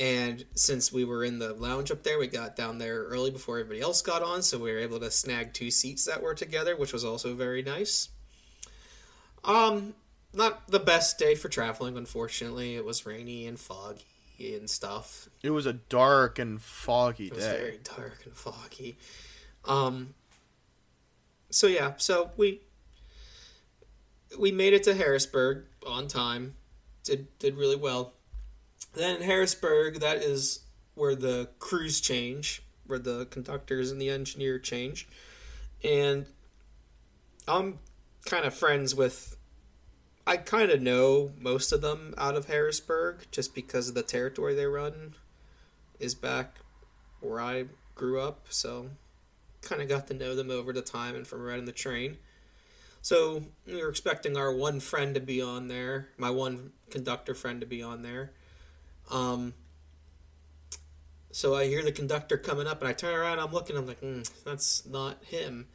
and 0.00 0.44
since 0.54 0.90
we 0.92 1.04
were 1.04 1.22
in 1.24 1.38
the 1.38 1.52
lounge 1.52 1.90
up 1.90 2.02
there, 2.02 2.18
we 2.18 2.26
got 2.26 2.56
down 2.56 2.78
there 2.78 3.04
early 3.04 3.30
before 3.30 3.58
everybody 3.58 3.82
else 3.82 4.00
got 4.00 4.22
on, 4.22 4.42
so 4.42 4.58
we 4.58 4.72
were 4.72 4.78
able 4.78 4.98
to 4.98 5.10
snag 5.10 5.52
two 5.52 5.70
seats 5.70 6.06
that 6.06 6.22
were 6.22 6.34
together, 6.34 6.74
which 6.74 6.94
was 6.94 7.04
also 7.04 7.34
very 7.34 7.62
nice. 7.62 8.08
Um, 9.44 9.94
not 10.32 10.66
the 10.68 10.80
best 10.80 11.18
day 11.18 11.34
for 11.34 11.50
traveling, 11.50 11.98
unfortunately. 11.98 12.76
It 12.76 12.84
was 12.84 13.04
rainy 13.04 13.46
and 13.46 13.58
foggy 13.60 14.04
and 14.40 14.68
stuff. 14.70 15.28
It 15.42 15.50
was 15.50 15.66
a 15.66 15.74
dark 15.74 16.38
and 16.38 16.60
foggy 16.62 17.26
It 17.26 17.34
was 17.34 17.44
day. 17.44 17.58
very 17.58 17.80
dark 17.96 18.22
and 18.24 18.34
foggy. 18.34 18.96
Um. 19.66 20.14
So 21.50 21.66
yeah, 21.66 21.94
so 21.98 22.30
we 22.38 22.60
we 24.38 24.50
made 24.52 24.72
it 24.72 24.84
to 24.84 24.94
Harrisburg 24.94 25.64
on 25.86 26.08
time. 26.08 26.54
Did 27.04 27.26
did 27.38 27.56
really 27.56 27.76
well. 27.76 28.14
Then 28.92 29.16
in 29.16 29.22
Harrisburg, 29.22 30.00
that 30.00 30.18
is 30.18 30.60
where 30.94 31.14
the 31.14 31.48
crews 31.58 32.00
change, 32.00 32.62
where 32.86 32.98
the 32.98 33.26
conductors 33.26 33.90
and 33.90 34.00
the 34.00 34.10
engineer 34.10 34.58
change, 34.58 35.08
and 35.84 36.26
I'm 37.46 37.78
kind 38.24 38.44
of 38.44 38.54
friends 38.54 38.94
with. 38.94 39.36
I 40.26 40.36
kind 40.36 40.70
of 40.70 40.82
know 40.82 41.32
most 41.40 41.72
of 41.72 41.80
them 41.80 42.14
out 42.18 42.36
of 42.36 42.46
Harrisburg 42.46 43.26
just 43.30 43.54
because 43.54 43.88
of 43.88 43.94
the 43.94 44.02
territory 44.02 44.54
they 44.54 44.66
run 44.66 45.14
is 45.98 46.14
back 46.14 46.56
where 47.20 47.40
I 47.40 47.64
grew 47.94 48.20
up, 48.20 48.46
so 48.50 48.90
kind 49.62 49.82
of 49.82 49.88
got 49.88 50.06
to 50.08 50.14
know 50.14 50.34
them 50.34 50.50
over 50.50 50.72
the 50.72 50.82
time 50.82 51.14
and 51.14 51.26
from 51.26 51.42
riding 51.42 51.64
the 51.64 51.72
train. 51.72 52.18
So 53.02 53.44
we 53.66 53.82
were 53.82 53.88
expecting 53.88 54.36
our 54.36 54.52
one 54.52 54.78
friend 54.80 55.14
to 55.14 55.20
be 55.20 55.40
on 55.40 55.68
there, 55.68 56.08
my 56.18 56.30
one 56.30 56.72
conductor 56.90 57.34
friend 57.34 57.60
to 57.60 57.66
be 57.66 57.82
on 57.82 58.02
there. 58.02 58.32
Um, 59.10 59.54
so 61.32 61.54
I 61.54 61.66
hear 61.66 61.82
the 61.82 61.92
conductor 61.92 62.36
coming 62.36 62.66
up, 62.66 62.80
and 62.80 62.88
I 62.88 62.92
turn 62.92 63.14
around, 63.14 63.38
I'm 63.38 63.52
looking, 63.52 63.76
I'm 63.76 63.86
like, 63.86 64.00
mm, 64.00 64.28
that's 64.44 64.86
not 64.86 65.24
him. 65.24 65.68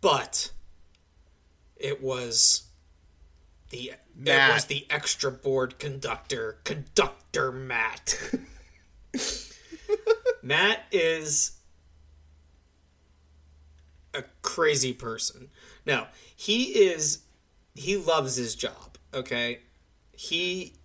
But 0.00 0.52
it 1.76 2.02
was 2.02 2.66
the 3.70 3.92
it 4.24 4.52
was 4.52 4.66
the 4.66 4.86
extra 4.90 5.30
board 5.30 5.78
conductor, 5.78 6.58
conductor 6.64 7.52
Matt. 7.52 8.18
Matt 10.42 10.84
is 10.92 11.58
a 14.14 14.24
crazy 14.42 14.92
person. 14.92 15.48
Now, 15.84 16.08
he 16.34 16.64
is 16.64 17.20
he 17.74 17.96
loves 17.96 18.36
his 18.36 18.54
job, 18.54 18.96
okay? 19.12 19.60
He 20.12 20.75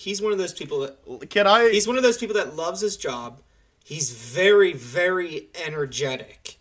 he's 0.00 0.22
one 0.22 0.32
of 0.32 0.38
those 0.38 0.54
people 0.54 0.80
that 0.80 1.28
Can 1.30 1.46
I? 1.46 1.70
he's 1.70 1.86
one 1.86 1.96
of 1.96 2.02
those 2.02 2.16
people 2.16 2.34
that 2.36 2.56
loves 2.56 2.80
his 2.80 2.96
job. 2.96 3.42
He's 3.84 4.10
very 4.10 4.72
very 4.72 5.48
energetic. 5.66 6.56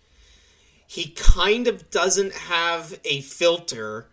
He 0.85 1.11
kind 1.11 1.67
of 1.67 1.89
doesn't 1.89 2.33
have 2.33 2.99
a 3.05 3.21
filter 3.21 4.07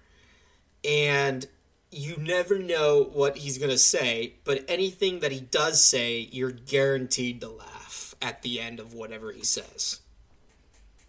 and 0.84 1.46
you 1.90 2.16
never 2.18 2.58
know 2.58 3.10
what 3.12 3.38
he's 3.38 3.58
going 3.58 3.70
to 3.70 3.78
say, 3.78 4.34
but 4.44 4.64
anything 4.68 5.20
that 5.20 5.32
he 5.32 5.40
does 5.40 5.82
say, 5.82 6.28
you're 6.30 6.50
guaranteed 6.50 7.40
to 7.40 7.48
laugh 7.48 8.14
at 8.20 8.42
the 8.42 8.60
end 8.60 8.78
of 8.78 8.92
whatever 8.92 9.32
he 9.32 9.44
says. 9.44 10.00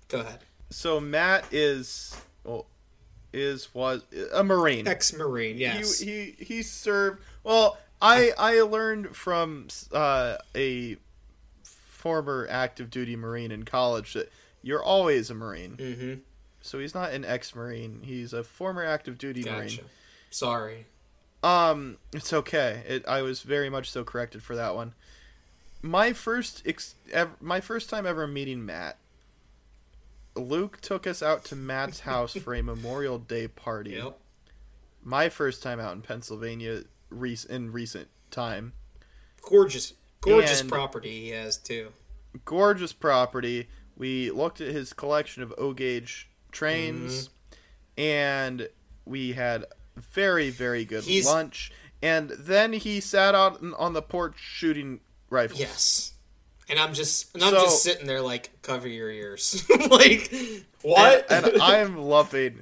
Go 0.08 0.22
ahead. 0.22 0.40
So 0.70 1.00
Matt 1.00 1.46
is 1.52 2.16
well, 2.44 2.68
is 3.34 3.74
was 3.74 4.04
a 4.34 4.44
marine. 4.44 4.88
Ex-marine, 4.88 5.58
yes. 5.58 6.00
He 6.00 6.36
he 6.40 6.46
he 6.46 6.64
served. 6.64 7.22
Well, 7.44 7.78
I 8.02 8.32
I 8.38 8.62
learned 8.62 9.16
from 9.16 9.68
uh, 9.92 10.38
a 10.56 10.98
former 11.64 12.48
active 12.50 12.90
duty 12.90 13.16
marine 13.16 13.52
in 13.52 13.64
college 13.64 14.14
that 14.14 14.32
you're 14.62 14.84
always 14.84 15.30
a 15.30 15.34
marine. 15.36 15.78
mm-hmm. 15.78 16.14
So 16.62 16.80
he's 16.80 16.94
not 16.94 17.12
an 17.14 17.24
ex-marine. 17.24 18.02
He's 18.04 18.34
a 18.34 18.44
former 18.44 18.84
active 18.84 19.18
duty 19.18 19.44
Gotcha. 19.44 19.58
marine. 19.58 19.80
Sorry. 20.30 20.86
Um, 21.42 21.98
it's 22.14 22.34
okay. 22.34 22.84
It, 22.88 23.08
I 23.08 23.22
was 23.22 23.42
very 23.42 23.70
much 23.70 23.90
so 23.90 24.04
corrected 24.04 24.44
for 24.44 24.56
that 24.56 24.76
one. 24.76 24.94
My 25.82 26.12
first 26.12 26.64
ex, 26.66 26.96
ever, 27.12 27.32
my 27.40 27.62
first 27.62 27.90
time 27.90 28.06
ever 28.06 28.28
meeting 28.28 28.66
Matt. 28.66 28.98
Luke 30.36 30.80
took 30.82 31.08
us 31.08 31.24
out 31.24 31.46
to 31.46 31.56
Matt's 31.56 32.02
house 32.02 32.34
for 32.34 32.54
a 32.54 32.62
Memorial 32.64 33.18
Day 33.18 33.48
party. 33.48 33.92
Yep. 33.92 34.20
My 35.04 35.30
first 35.30 35.64
time 35.64 35.80
out 35.80 35.94
in 35.94 36.02
Pennsylvania 36.02 36.84
rec- 37.10 37.46
in 37.46 37.72
recent 37.72 38.08
time. 38.32 38.74
Gorgeous, 39.42 39.94
gorgeous 40.22 40.62
And- 40.62 40.70
property 40.70 41.22
he 41.22 41.30
has 41.30 41.58
too. 41.58 41.92
Gorgeous 42.46 42.94
property. 42.94 43.68
We 43.98 44.30
looked 44.32 44.62
at 44.62 44.74
his 44.74 44.94
collection 44.94 45.42
of 45.44 45.54
O 45.58 45.74
gauge 45.74 46.30
trains, 46.52 47.30
mm-hmm. 47.30 48.02
and 48.02 48.70
we 49.06 49.34
had 49.34 49.66
very 49.96 50.50
very 50.50 50.86
good 50.86 51.04
He's- 51.04 51.26
lunch. 51.26 51.72
And 52.00 52.30
then 52.30 52.74
he 52.74 53.00
sat 53.00 53.34
out 53.34 53.60
on- 53.62 53.74
on 53.74 53.94
the 53.94 54.04
porch 54.04 54.36
shooting 54.38 55.00
rifles. 55.32 55.60
Yes. 55.60 56.14
And 56.70 56.78
I'm 56.78 56.94
just, 56.94 57.34
and 57.34 57.42
I'm 57.44 57.54
So- 57.54 57.64
just 57.64 57.82
sitting 57.82 58.06
there 58.06 58.22
like, 58.22 58.52
cover 58.62 58.88
your 58.88 59.10
ears, 59.10 59.64
like, 59.90 60.32
what? 60.84 61.26
And, 61.32 61.46
and 61.48 61.62
I'm 61.62 61.98
loving. 62.16 62.62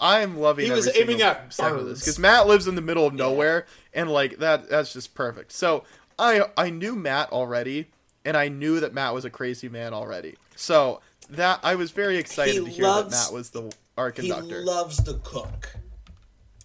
I'm 0.00 0.38
loving. 0.38 0.66
He 0.66 0.72
was 0.72 0.94
aiming 0.96 1.22
at 1.22 1.52
second 1.52 1.78
of 1.80 1.84
this 1.86 1.98
birds. 1.98 2.00
because 2.00 2.18
Matt 2.18 2.46
lives 2.46 2.66
in 2.66 2.74
the 2.74 2.80
middle 2.82 3.06
of 3.06 3.14
nowhere, 3.14 3.66
and 3.92 4.10
like 4.10 4.38
that. 4.38 4.68
That's 4.68 4.92
just 4.92 5.14
perfect. 5.14 5.52
So 5.52 5.84
I 6.18 6.42
I 6.56 6.70
knew 6.70 6.96
Matt 6.96 7.30
already, 7.30 7.86
and 8.24 8.36
I 8.36 8.48
knew 8.48 8.80
that 8.80 8.92
Matt 8.92 9.14
was 9.14 9.24
a 9.24 9.30
crazy 9.30 9.68
man 9.68 9.94
already. 9.94 10.34
So 10.56 11.00
that 11.30 11.60
I 11.62 11.74
was 11.76 11.90
very 11.92 12.16
excited 12.16 12.54
He 12.54 12.60
to 12.60 12.66
hear 12.70 12.84
loves- 12.84 13.10
that 13.10 13.30
Matt 13.30 13.34
was 13.34 13.50
the 13.50 13.72
our 13.96 14.10
he 14.10 14.28
conductor. 14.28 14.62
loves 14.64 15.02
to 15.04 15.14
cook. 15.22 15.76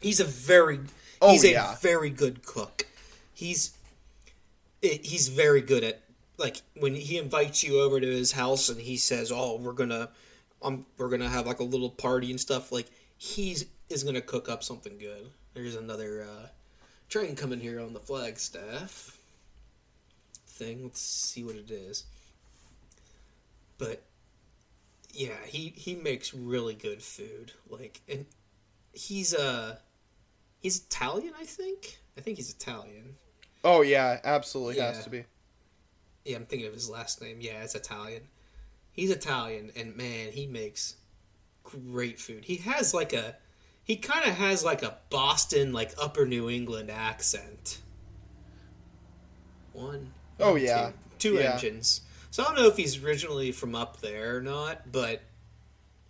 He's 0.02 0.20
a 0.20 0.26
very, 0.26 0.80
Oh, 1.22 1.32
he's 1.32 1.44
a 1.44 1.52
yeah. 1.52 1.76
very 1.82 2.10
good 2.10 2.44
cook. 2.46 2.88
He's, 3.34 3.72
he's 4.82 5.28
very 5.28 5.62
good 5.62 5.84
at 5.84 6.02
like 6.38 6.62
when 6.78 6.96
he 6.96 7.18
invites 7.18 7.64
you 7.64 7.82
over 7.82 8.00
to 8.00 8.08
his 8.08 8.32
house 8.32 8.70
and 8.70 8.80
he 8.80 8.96
says, 8.98 9.32
"Oh, 9.32 9.58
we're 9.58 9.74
gonna, 9.74 10.10
um, 10.62 10.86
we're 10.98 11.10
gonna 11.10 11.28
have 11.30 11.46
like 11.46 11.60
a 11.60 11.64
little 11.66 11.90
party 11.90 12.30
and 12.32 12.40
stuff." 12.40 12.72
Like 12.72 12.88
he's 13.20 13.66
is 13.90 14.04
gonna 14.04 14.22
cook 14.22 14.50
up 14.50 14.64
something 14.64 14.98
good. 14.98 15.30
There's 15.54 15.76
another 15.76 16.24
uh, 16.24 16.48
train 17.10 17.36
coming 17.36 17.60
here 17.60 17.80
on 17.80 17.94
the 17.94 18.00
Flagstaff 18.00 19.18
thing. 20.48 20.84
Let's 20.84 21.02
see 21.02 21.44
what 21.44 21.56
it 21.56 21.70
is. 21.70 22.06
But 23.78 24.04
yeah, 25.12 25.38
he 25.46 25.74
he 25.76 25.96
makes 25.96 26.34
really 26.34 26.74
good 26.74 27.04
food. 27.04 27.52
Like, 27.70 28.02
and 28.08 28.26
he's 28.94 29.36
uh 29.36 29.78
he's 30.62 30.80
Italian, 30.80 31.34
I 31.40 31.44
think. 31.46 32.00
I 32.18 32.22
think 32.22 32.38
he's 32.38 32.50
Italian. 32.52 33.16
Oh 33.64 33.82
yeah, 33.82 34.20
absolutely 34.24 34.78
Yeah. 34.78 34.94
has 34.94 35.04
to 35.04 35.10
be. 35.10 35.26
Yeah, 36.26 36.38
I'm 36.38 36.46
thinking 36.46 36.68
of 36.68 36.74
his 36.74 36.90
last 36.90 37.22
name. 37.22 37.40
Yeah, 37.42 37.64
it's 37.64 37.76
Italian. 37.76 38.24
He's 38.92 39.10
Italian, 39.12 39.72
and 39.76 39.96
man, 39.96 40.32
he 40.32 40.46
makes 40.48 40.96
great 41.92 42.20
food. 42.20 42.46
He 42.46 42.58
has 42.58 42.94
like 42.94 43.14
a, 43.14 43.36
he 43.84 43.96
kind 43.96 44.26
of 44.30 44.36
has 44.36 44.64
like 44.64 44.84
a 44.84 44.98
Boston, 45.10 45.74
like 45.74 45.94
Upper 46.02 46.26
New 46.26 46.50
England 46.50 46.90
accent. 46.92 47.80
One. 49.74 50.12
Oh, 50.40 50.56
yeah. 50.56 50.92
two, 51.18 51.32
two 51.32 51.36
Yeah. 51.42 51.54
engines. 51.54 52.02
So 52.32 52.44
I 52.44 52.48
don't 52.48 52.56
know 52.56 52.68
if 52.68 52.78
he's 52.78 53.04
originally 53.04 53.52
from 53.52 53.76
up 53.76 54.02
there 54.02 54.38
or 54.38 54.42
not, 54.42 54.92
but 54.92 55.22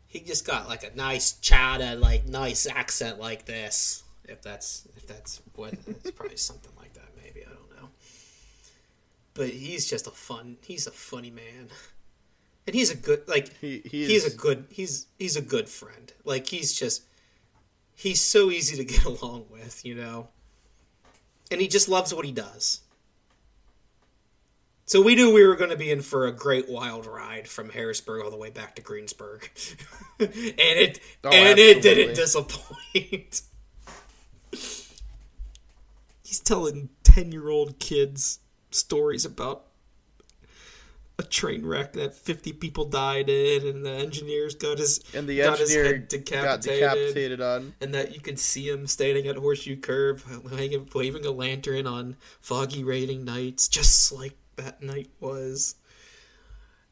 he 0.07 0.19
just 0.19 0.45
got 0.45 0.67
like 0.67 0.83
a 0.83 0.95
nice 0.95 1.33
chata, 1.41 1.99
like 1.99 2.27
nice 2.27 2.67
accent 2.67 3.19
like 3.19 3.45
this. 3.45 4.03
If 4.25 4.41
that's 4.41 4.87
if 4.95 5.07
that's 5.07 5.41
what 5.55 5.73
it's 5.87 6.11
probably 6.15 6.37
something 6.37 6.71
like 6.77 6.93
that. 6.93 7.09
Maybe 7.23 7.41
I 7.45 7.49
don't 7.49 7.81
know 7.81 7.89
but 9.35 9.49
he's 9.49 9.89
just 9.89 10.05
a 10.05 10.11
fun 10.11 10.57
he's 10.63 10.85
a 10.85 10.91
funny 10.91 11.31
man 11.31 11.69
and 12.69 12.75
he's 12.75 12.91
a 12.91 12.95
good 12.95 13.27
like 13.27 13.57
He 13.57 13.81
he's, 13.83 14.07
he's 14.09 14.25
a 14.31 14.37
good 14.37 14.65
he's 14.69 15.07
he's 15.17 15.35
a 15.35 15.41
good 15.41 15.67
friend. 15.67 16.13
Like 16.23 16.47
he's 16.47 16.71
just 16.71 17.01
he's 17.95 18.21
so 18.21 18.51
easy 18.51 18.77
to 18.77 18.83
get 18.93 19.05
along 19.05 19.45
with 19.49 19.83
you 19.83 19.95
know? 19.95 20.27
And 21.49 21.59
he 21.59 21.67
just 21.67 21.89
loves 21.89 22.13
what 22.13 22.25
he 22.25 22.31
does. 22.31 22.81
So 24.85 25.01
we 25.01 25.15
knew 25.15 25.33
we 25.33 25.45
were 25.45 25.55
going 25.55 25.71
to 25.71 25.75
be 25.75 25.91
in 25.91 26.01
for 26.01 26.27
a 26.27 26.31
great 26.31 26.69
wild 26.69 27.07
ride 27.07 27.47
from 27.47 27.69
harrisburg 27.69 28.23
all 28.23 28.29
the 28.29 28.37
way 28.37 28.51
back 28.51 28.75
to 28.75 28.83
greensburg. 28.83 29.49
And 30.19 30.29
it 30.37 30.99
Oh, 31.23 31.29
and 31.31 31.57
it 31.57 31.81
didn't 31.81 32.13
disappoint. 32.23 33.41
He's 34.51 36.39
telling 36.43 36.89
10 37.03 37.31
year 37.31 37.49
old 37.49 37.79
kids 37.79 38.39
stories 38.69 39.25
about 39.25 39.68
a 41.19 41.23
train 41.23 41.65
wreck 41.65 41.91
that 41.93 42.15
50 42.15 42.53
people 42.53 42.85
died 42.85 43.29
in 43.29 43.67
and 43.67 43.85
the 43.85 43.91
engineers 43.91 44.55
got 44.55 44.77
his 44.77 45.03
and 45.13 45.27
the 45.27 45.39
got 45.39 45.59
his 45.59 45.69
engineer 45.75 45.97
head 45.97 46.01
got 46.01 46.09
decapitated, 46.09 46.79
decapitated 46.79 47.41
on. 47.41 47.73
and 47.81 47.93
that 47.93 48.15
you 48.15 48.21
could 48.21 48.39
see 48.39 48.69
him 48.69 48.87
standing 48.87 49.27
at 49.27 49.35
horseshoe 49.35 49.75
curve 49.75 50.23
waving, 50.49 50.89
waving 50.95 51.25
a 51.25 51.31
lantern 51.31 51.85
on 51.85 52.15
foggy 52.39 52.85
raining 52.85 53.25
nights 53.25 53.67
just 53.67 54.13
like 54.13 54.37
that 54.55 54.81
night 54.81 55.09
was. 55.19 55.75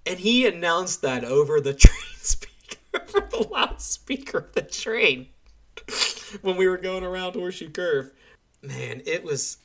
And 0.05 0.19
he 0.19 0.45
announced 0.45 1.01
that 1.03 1.23
over 1.23 1.61
the 1.61 1.73
train 1.85 2.17
speaker 2.17 2.77
over 2.93 3.25
the 3.31 3.47
loudspeaker 3.49 4.39
of 4.39 4.53
the 4.53 4.61
train 4.61 5.27
when 6.41 6.57
we 6.57 6.67
were 6.67 6.77
going 6.77 7.05
around 7.05 7.35
horseshoe 7.35 7.69
curve. 7.69 8.11
Man 8.61 9.01
it 9.05 9.23
was 9.23 9.59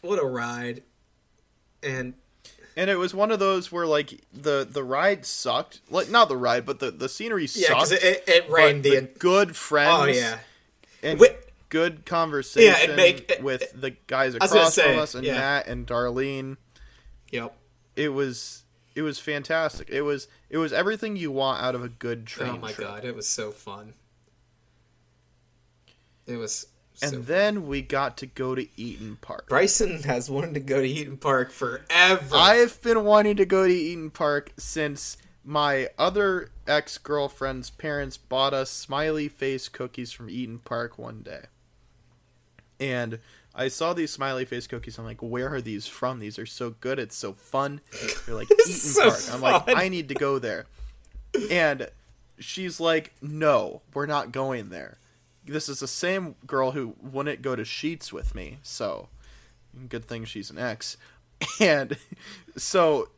what 0.00 0.18
a 0.20 0.26
ride. 0.26 0.82
And 1.84 2.14
And 2.78 2.88
it 2.88 2.94
was 2.96 3.12
one 3.12 3.32
of 3.32 3.40
those 3.40 3.72
where 3.72 3.86
like 3.86 4.20
the 4.32 4.64
the 4.70 4.84
ride 4.84 5.26
sucked, 5.26 5.80
like 5.90 6.08
not 6.10 6.28
the 6.28 6.36
ride, 6.36 6.64
but 6.64 6.78
the 6.78 6.92
the 6.92 7.08
scenery 7.08 7.42
yeah 7.52 7.66
sucked. 7.68 7.90
because 7.90 7.92
it, 7.92 8.02
it, 8.04 8.24
it 8.28 8.50
rained 8.50 8.84
the, 8.84 8.90
the 9.00 9.02
good 9.18 9.56
friends. 9.56 9.98
oh 10.00 10.04
yeah 10.04 10.38
and 11.02 11.20
good 11.70 12.06
conversation 12.06 12.72
Yeah, 12.72 12.92
it 12.92 12.96
make- 12.96 13.30
it- 13.30 13.42
with 13.42 13.72
the 13.78 13.90
guys 14.06 14.34
across 14.36 14.74
say, 14.74 14.90
from 14.92 14.98
us 15.02 15.14
and 15.16 15.24
yeah. 15.24 15.34
Matt 15.34 15.66
and 15.66 15.86
Darlene. 15.88 16.56
yep 17.32 17.52
It 17.96 18.10
was 18.10 18.62
it 18.94 19.02
was 19.02 19.18
fantastic. 19.18 19.90
It 19.90 20.02
was 20.02 20.28
it 20.48 20.58
was 20.58 20.72
everything 20.72 21.16
you 21.16 21.30
want 21.32 21.60
out 21.62 21.74
of 21.74 21.82
a 21.82 21.88
good 21.88 22.26
train 22.26 22.50
oh 22.50 22.58
my 22.58 22.70
trip. 22.72 22.86
god 22.86 23.04
it 23.04 23.14
was 23.16 23.26
so 23.28 23.50
fun 23.50 23.94
it 26.26 26.36
was 26.36 26.66
And 27.02 27.10
so 27.12 27.18
then 27.18 27.66
we 27.66 27.82
got 27.82 28.16
to 28.18 28.26
go 28.26 28.54
to 28.54 28.64
Eat'n 28.76 29.20
Park. 29.20 29.48
Bryson 29.48 30.02
has 30.02 30.30
wanted 30.30 30.54
to 30.54 30.60
go 30.60 30.80
to 30.80 30.88
Eat'n 30.88 31.20
Park 31.20 31.50
forever. 31.50 32.34
I've 32.34 32.80
been 32.82 33.04
wanting 33.04 33.36
to 33.36 33.46
go 33.46 33.66
to 33.66 33.72
Eat'n 33.72 34.12
Park 34.12 34.52
since 34.56 35.16
my 35.44 35.88
other 35.98 36.50
ex 36.66 36.98
girlfriend's 36.98 37.70
parents 37.70 38.16
bought 38.16 38.52
us 38.52 38.70
smiley 38.70 39.28
face 39.28 39.68
cookies 39.68 40.12
from 40.12 40.28
Eat'n 40.28 40.62
Park 40.64 40.98
one 40.98 41.22
day. 41.22 41.44
And 42.80 43.18
I 43.54 43.68
saw 43.68 43.92
these 43.92 44.10
smiley 44.12 44.44
face 44.44 44.66
cookies. 44.66 44.98
I'm 44.98 45.04
like, 45.04 45.20
where 45.20 45.52
are 45.52 45.60
these 45.60 45.86
from? 45.86 46.18
These 46.20 46.38
are 46.38 46.46
so 46.46 46.70
good. 46.70 46.98
It's 46.98 47.16
so 47.16 47.32
fun. 47.32 47.80
They're 48.26 48.34
like 48.34 48.50
Eaton 48.52 48.72
so 48.72 49.10
Park. 49.10 49.20
I'm 49.32 49.40
like. 49.40 49.62
I 49.68 49.88
need 49.88 50.08
to 50.10 50.14
go 50.14 50.38
there. 50.38 50.66
And 51.50 51.88
she's 52.38 52.78
like, 52.78 53.12
no, 53.20 53.82
we're 53.94 54.06
not 54.06 54.32
going 54.32 54.68
there. 54.68 54.98
This 55.48 55.68
is 55.68 55.80
the 55.80 55.88
same 55.88 56.34
girl 56.46 56.72
who 56.72 56.94
wouldn't 57.00 57.42
go 57.42 57.56
to 57.56 57.62
Sheetz 57.62 58.12
with 58.12 58.34
me. 58.34 58.58
So, 58.62 59.08
good 59.88 60.04
thing 60.04 60.24
she's 60.24 60.50
an 60.50 60.58
ex. 60.58 60.96
And 61.60 61.96
so 62.56 63.10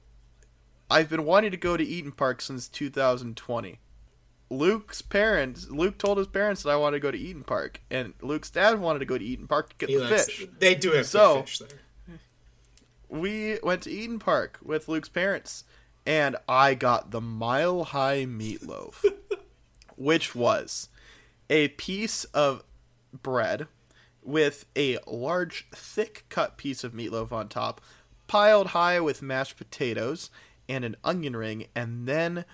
I've 0.90 1.08
been 1.08 1.24
wanting 1.24 1.50
to 1.52 1.56
go 1.56 1.76
to 1.76 1.84
Eat'n 1.84 2.14
Park 2.16 2.40
since 2.42 2.68
2020. 2.68 3.78
Luke's 4.50 5.00
parents, 5.00 5.70
Luke 5.70 5.96
told 5.96 6.18
his 6.18 6.26
parents 6.26 6.62
that 6.64 6.70
I 6.70 6.76
wanted 6.76 6.96
to 6.96 7.00
go 7.00 7.10
to 7.10 7.18
Eat'n 7.18 7.46
Park, 7.46 7.80
and 7.90 8.14
Luke's 8.20 8.50
dad 8.50 8.78
wanted 8.80 8.98
to 8.98 9.04
go 9.06 9.16
to 9.16 9.24
Eat'n 9.24 9.48
Park 9.48 9.70
to 9.70 9.76
get 9.76 9.88
He 9.88 9.96
the 9.96 10.04
likes- 10.04 10.26
fish. 10.26 10.46
They 10.58 10.74
do 10.74 10.90
have 10.92 11.06
So- 11.06 11.42
fish 11.42 11.58
there. 11.60 12.18
We 13.08 13.58
went 13.62 13.82
to 13.82 13.90
Eat'n 13.90 14.20
Park 14.20 14.58
with 14.62 14.88
Luke's 14.88 15.08
parents, 15.08 15.64
and 16.06 16.36
I 16.48 16.74
got 16.74 17.10
the 17.10 17.20
Mile 17.20 17.84
High 17.84 18.24
Meatloaf, 18.26 19.04
which 19.96 20.34
was 20.34 20.88
a 21.50 21.68
piece 21.68 22.24
of 22.24 22.62
bread 23.12 23.66
with 24.22 24.64
a 24.76 24.98
large, 25.06 25.68
thick 25.74 26.24
cut 26.28 26.56
piece 26.56 26.84
of 26.84 26.92
meatloaf 26.92 27.32
on 27.32 27.48
top, 27.48 27.80
piled 28.28 28.68
high 28.68 29.00
with 29.00 29.20
mashed 29.20 29.56
potatoes 29.56 30.30
and 30.68 30.84
an 30.84 30.96
onion 31.02 31.34
ring, 31.36 31.66
and 31.74 32.06
then 32.06 32.44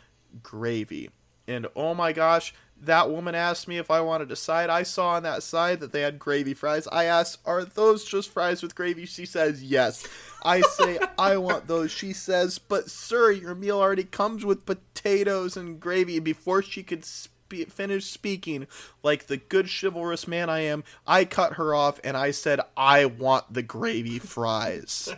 gravy. 0.43 1.11
And 1.47 1.67
oh 1.77 1.95
my 1.95 2.13
gosh, 2.13 2.55
that 2.81 3.11
woman 3.11 3.35
asked 3.35 3.69
me 3.69 3.79
if 3.79 3.91
I 3.91 4.01
wanted 4.01 4.33
a 4.33 4.37
side. 4.37 4.71
I 4.71 4.83
saw 4.83 5.11
on 5.11 5.23
that 5.23 5.43
side 5.43 5.81
that 5.81 5.93
they 5.93 6.01
had 6.01 6.19
gravy 6.19 6.55
fries. 6.55 6.89
I 6.91 7.05
asked, 7.05 7.39
Are 7.47 7.65
those 7.65 8.05
just 8.05 8.31
fries 8.31 8.63
with 8.63 8.75
gravy? 8.75 9.07
She 9.07 9.27
says, 9.27 9.63
Yes. 9.63 10.07
I 10.43 10.63
say, 10.63 10.99
I 11.19 11.37
want 11.37 11.67
those. 11.67 11.91
She 11.91 12.13
says, 12.13 12.59
But 12.59 12.91
sir, 12.91 13.31
your 13.31 13.55
meal 13.55 13.79
already 13.79 14.05
comes 14.05 14.45
with 14.45 14.67
potatoes 14.67 15.57
and 15.57 15.79
gravy. 15.79 16.17
And 16.17 16.25
before 16.25 16.63
she 16.63 16.83
could 16.83 17.05
spe- 17.05 17.31
finish 17.51 18.05
speaking, 18.07 18.67
like 19.03 19.27
the 19.27 19.37
good 19.37 19.69
chivalrous 19.69 20.27
man 20.29 20.49
I 20.51 20.61
am, 20.61 20.85
I 21.07 21.25
cut 21.25 21.55
her 21.55 21.75
off 21.75 22.01
and 22.05 22.17
I 22.17 22.31
said, 22.31 22.61
I 22.77 23.05
want 23.07 23.53
the 23.53 23.63
gravy 23.63 24.19
fries. 24.19 25.09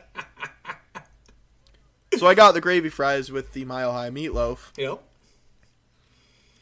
so 2.17 2.27
I 2.27 2.35
got 2.35 2.53
the 2.53 2.61
gravy 2.61 2.89
fries 2.89 3.31
with 3.31 3.53
the 3.53 3.65
mile 3.65 3.93
high 3.93 4.11
meatloaf. 4.11 4.71
Yep. 4.77 5.03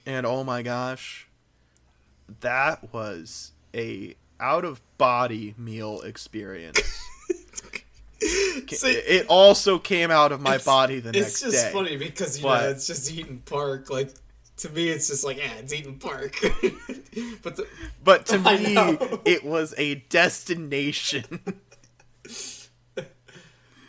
And 0.06 0.24
oh 0.26 0.44
my 0.44 0.62
gosh, 0.62 1.26
that 2.40 2.92
was 2.92 3.52
a 3.74 4.14
out 4.38 4.64
of 4.64 4.80
body 4.98 5.54
meal 5.58 6.00
experience. 6.02 6.80
See, 8.68 8.90
it 8.92 9.26
also 9.28 9.78
came 9.78 10.10
out 10.10 10.32
of 10.32 10.40
my 10.40 10.58
body 10.58 11.00
the 11.00 11.12
next 11.12 11.40
day. 11.40 11.48
it's 11.48 11.56
just 11.56 11.72
funny 11.72 11.96
because 11.96 12.38
you 12.38 12.44
But- 12.44 12.62
know 12.62 12.68
it's 12.70 12.86
just 12.86 13.10
Eat'n 13.12 13.44
Park. 13.44 13.90
Like 13.90 14.10
to 14.59 14.70
me, 14.70 14.88
it's 14.88 15.09
just 15.09 15.24
like 15.24 15.38
yeah, 15.38 15.52
it's 15.59 15.72
Eat'n 15.72 16.00
Park. 16.00 16.36
but 17.42 17.57
the, 17.57 17.66
But 18.02 18.26
to 18.26 18.36
I 18.44 18.57
me, 18.59 18.74
know. 18.74 19.20
it 19.24 19.44
was 19.44 19.74
a 19.76 19.96
destination. 19.96 21.40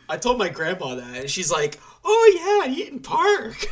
I 0.10 0.16
told 0.18 0.38
my 0.38 0.50
grandma 0.50 0.96
that, 0.96 1.16
and 1.18 1.30
she's 1.30 1.52
like, 1.52 1.80
"Oh 2.06 2.66
yeah, 2.68 2.74
Eat'n 2.74 3.04
Park." 3.04 3.66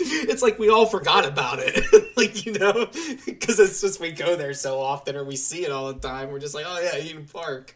it's 0.00 0.42
like 0.42 0.58
we 0.58 0.68
all 0.68 0.86
forgot 0.86 1.24
about 1.26 1.58
it, 1.60 1.84
like 2.16 2.46
you 2.46 2.52
know, 2.52 2.86
because 3.26 3.58
it's 3.58 3.80
just 3.80 4.00
we 4.00 4.12
go 4.12 4.36
there 4.36 4.54
so 4.54 4.80
often 4.80 5.16
or 5.16 5.24
we 5.24 5.34
see 5.36 5.64
it 5.64 5.72
all 5.72 5.92
the 5.92 5.98
time. 5.98 6.30
We're 6.30 6.38
just 6.38 6.54
like, 6.54 6.64
"Oh 6.68 6.80
yeah, 6.80 6.98
Eat'n 7.00 7.30
Park." 7.32 7.74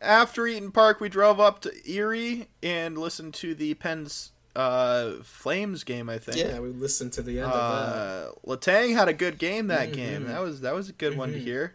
After 0.00 0.42
Eat'n 0.42 0.72
Park, 0.72 1.00
we 1.00 1.08
drove 1.08 1.40
up 1.40 1.60
to 1.62 1.72
Erie 1.90 2.48
and 2.62 2.96
listened 2.98 3.34
to 3.34 3.54
the 3.54 3.74
Pens 3.74 4.30
uh, 4.56 5.12
Flames 5.22 5.84
game. 5.84 6.08
I 6.08 6.18
think. 6.18 6.38
Yeah, 6.38 6.60
we 6.60 6.68
listened 6.70 7.12
to 7.14 7.22
the 7.22 7.40
end 7.40 7.50
of 7.50 7.52
that. 7.52 7.58
Uh, 7.58 8.32
Letang 8.46 8.94
had 8.94 9.08
a 9.08 9.12
good 9.14 9.38
game 9.38 9.66
that 9.68 9.88
Mm-hmm. 9.90 9.96
game. 9.96 10.26
That 10.26 10.40
was 10.40 10.60
that 10.62 10.74
was 10.74 10.88
a 10.88 10.92
good 10.92 11.16
one 11.16 11.32
to 11.32 11.38
hear. 11.38 11.74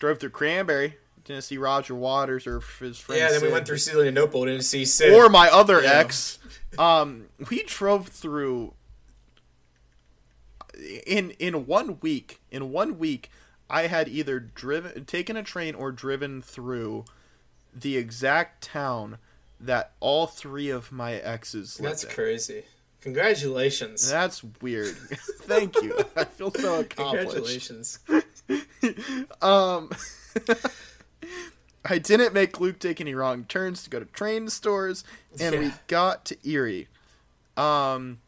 Drove 0.00 0.18
through 0.18 0.30
Cranberry. 0.30 0.96
Didn't 1.24 1.42
see 1.44 1.58
Roger 1.58 1.94
Waters 1.94 2.46
or 2.46 2.60
his 2.80 2.98
friend. 2.98 3.20
Yeah, 3.20 3.30
then 3.30 3.42
we 3.42 3.52
went 3.52 3.66
through 3.66 3.78
Celia 3.78 4.10
didn't 4.46 4.62
see 4.64 4.84
Sid. 4.86 5.12
Or 5.12 5.28
my 5.28 5.48
other 5.50 5.82
Yeah. 5.82 5.92
ex. 5.98 6.38
Um, 6.78 7.26
we 7.50 7.64
drove 7.64 8.08
through. 8.08 8.72
In 11.06 11.32
in 11.32 11.66
one 11.66 11.98
week, 12.00 12.40
in 12.50 12.70
one 12.70 12.98
week, 12.98 13.30
I 13.68 13.88
had 13.88 14.08
either 14.08 14.38
driven, 14.38 15.04
taken 15.04 15.36
a 15.36 15.42
train, 15.42 15.74
or 15.74 15.90
driven 15.90 16.40
through 16.40 17.04
the 17.74 17.96
exact 17.96 18.62
town 18.62 19.18
that 19.60 19.92
all 20.00 20.26
three 20.26 20.70
of 20.70 20.92
my 20.92 21.14
exes 21.14 21.76
That's 21.76 22.04
in. 22.04 22.10
crazy. 22.10 22.64
Congratulations. 23.00 24.08
That's 24.10 24.42
weird. 24.60 24.96
Thank 25.42 25.80
you. 25.82 25.96
I 26.16 26.24
feel 26.24 26.52
so 26.52 26.80
accomplished. 26.80 27.30
Congratulations. 27.32 27.98
Um, 29.42 29.90
I 31.84 31.98
didn't 31.98 32.32
make 32.32 32.60
Luke 32.60 32.78
take 32.78 33.00
any 33.00 33.14
wrong 33.14 33.44
turns 33.44 33.82
to 33.84 33.90
go 33.90 33.98
to 33.98 34.04
train 34.06 34.48
stores, 34.48 35.04
and 35.40 35.58
we 35.58 35.72
got 35.86 36.24
to 36.26 36.36
Erie. 36.48 36.88
Um, 37.56 38.18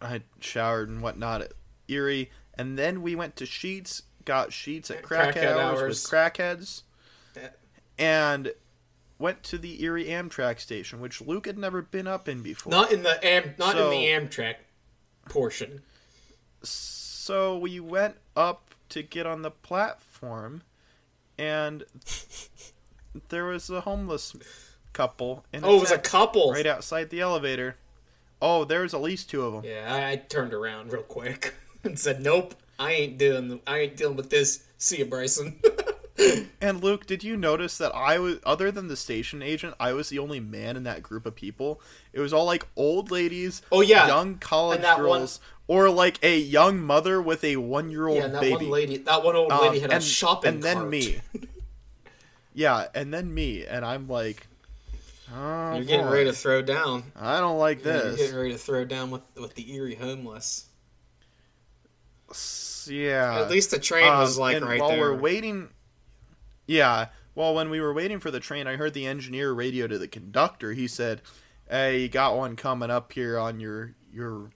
I 0.00 0.22
showered 0.40 0.88
and 0.88 1.02
whatnot 1.02 1.42
at 1.42 1.52
Erie, 1.88 2.30
and 2.54 2.78
then 2.78 3.02
we 3.02 3.14
went 3.14 3.36
to 3.36 3.44
Sheetz, 3.44 4.02
got 4.24 4.50
Sheetz 4.50 4.90
at 4.90 5.02
Crackhead, 5.02 5.34
Crackhead 5.34 5.56
hours, 5.56 5.80
hours. 5.80 6.02
with 6.02 6.10
Crackheads, 6.12 6.82
Yeah. 7.36 7.48
and 7.98 8.52
went 9.18 9.42
to 9.44 9.58
the 9.58 9.82
Erie 9.82 10.06
Amtrak 10.06 10.60
station, 10.60 11.00
which 11.00 11.20
Luke 11.20 11.46
had 11.46 11.58
never 11.58 11.82
been 11.82 12.06
up 12.06 12.28
in 12.28 12.42
before. 12.42 12.70
Not 12.70 12.92
in 12.92 13.02
the 13.02 13.22
am 13.24 13.54
not 13.58 13.72
So- 13.74 13.90
in 13.90 13.98
the 13.98 14.06
Amtrak 14.06 14.56
portion. 15.28 15.82
So 16.62 17.58
we 17.58 17.78
went 17.80 18.16
up 18.36 18.74
to 18.90 19.02
get 19.02 19.26
on 19.26 19.42
the 19.42 19.50
platform, 19.50 20.62
and 21.36 21.84
there 23.28 23.44
was 23.46 23.68
a 23.70 23.82
homeless 23.82 24.34
couple. 24.92 25.44
In 25.52 25.64
Oh, 25.64 25.76
it 25.76 25.80
was 25.80 25.90
a 25.90 25.98
couple. 25.98 26.52
right 26.52 26.66
outside 26.66 27.10
the 27.10 27.20
elevator. 27.20 27.76
Oh, 28.40 28.64
there 28.64 28.82
was 28.82 28.94
at 28.94 29.00
least 29.02 29.28
two 29.30 29.42
of 29.44 29.52
them. 29.52 29.64
Yeah, 29.64 29.92
I, 29.92 30.10
I 30.12 30.16
turned 30.16 30.54
around 30.54 30.92
real 30.92 31.02
quick 31.02 31.54
and 31.84 31.98
said, 31.98 32.22
"Nope, 32.22 32.54
I 32.78 32.92
ain't 32.92 33.18
doing. 33.18 33.48
The, 33.48 33.60
I 33.66 33.80
ain't 33.80 33.96
dealing 33.96 34.16
with 34.16 34.30
this." 34.30 34.64
See 34.78 34.98
you, 34.98 35.04
Bryson. 35.04 35.60
And 36.60 36.82
Luke, 36.82 37.06
did 37.06 37.22
you 37.22 37.36
notice 37.36 37.78
that 37.78 37.94
I 37.94 38.18
was, 38.18 38.38
other 38.44 38.70
than 38.72 38.88
the 38.88 38.96
station 38.96 39.40
agent, 39.42 39.74
I 39.78 39.92
was 39.92 40.08
the 40.08 40.18
only 40.18 40.40
man 40.40 40.76
in 40.76 40.82
that 40.82 41.02
group 41.02 41.24
of 41.26 41.34
people? 41.36 41.80
It 42.12 42.18
was 42.20 42.32
all 42.32 42.44
like 42.44 42.66
old 42.76 43.10
ladies, 43.12 43.62
Oh, 43.70 43.80
yeah. 43.80 44.06
young 44.08 44.36
college 44.38 44.80
that 44.80 44.98
one- 44.98 45.06
girls, 45.20 45.40
or 45.68 45.88
like 45.90 46.18
a 46.24 46.36
young 46.38 46.80
mother 46.80 47.22
with 47.22 47.44
a 47.44 47.56
one-year-old 47.56 48.16
yeah, 48.18 48.24
and 48.24 48.34
that 48.34 48.40
baby. 48.40 48.54
one 48.56 48.70
lady, 48.70 48.96
that 48.98 49.22
one 49.22 49.36
old 49.36 49.52
Um, 49.52 49.60
lady 49.60 49.78
had 49.78 49.92
and, 49.92 50.02
a 50.02 50.04
shopping 50.06 50.42
cart. 50.42 50.54
and 50.54 50.62
then 50.64 50.76
cart. 50.78 50.88
me. 50.90 51.20
yeah, 52.54 52.86
and 52.94 53.14
then 53.14 53.32
me, 53.32 53.64
and 53.64 53.84
I'm 53.84 54.08
like, 54.08 54.46
oh, 55.32 55.74
You're 55.76 55.84
getting 55.84 56.06
boy, 56.06 56.12
ready 56.12 56.24
to 56.30 56.32
throw 56.36 56.62
down. 56.62 57.12
I 57.14 57.38
don't 57.38 57.58
like 57.58 57.84
You're 57.84 57.92
this. 57.94 58.16
getting 58.16 58.36
ready 58.36 58.52
to 58.52 58.58
throw 58.58 58.84
down 58.84 59.10
with 59.12 59.22
with 59.36 59.54
the 59.54 59.72
Erie 59.72 59.94
homeless. 59.94 60.64
Yeah. 62.86 63.40
At 63.40 63.50
least 63.50 63.70
the 63.70 63.78
train 63.78 64.06
was 64.06 64.36
Um, 64.36 64.40
like 64.40 64.56
and 64.56 64.66
right 64.66 64.80
while 64.80 64.90
there. 64.90 65.00
we're 65.00 65.14
waiting, 65.16 65.68
yeah. 66.68 67.06
Well, 67.34 67.54
when 67.54 67.70
we 67.70 67.80
were 67.80 67.92
waiting 67.92 68.20
for 68.20 68.30
the 68.30 68.40
train, 68.40 68.66
I 68.66 68.76
heard 68.76 68.94
the 68.94 69.06
engineer 69.06 69.52
radio 69.52 69.86
to 69.88 69.98
the 69.98 70.08
conductor. 70.08 70.72
He 70.72 70.86
said, 70.86 71.22
"Hey, 71.68 72.02
you 72.02 72.08
got 72.08 72.36
one 72.36 72.54
coming 72.54 72.90
up 72.90 73.12
here 73.12 73.38
on 73.38 73.58
your 73.58 73.94
your, 74.12 74.50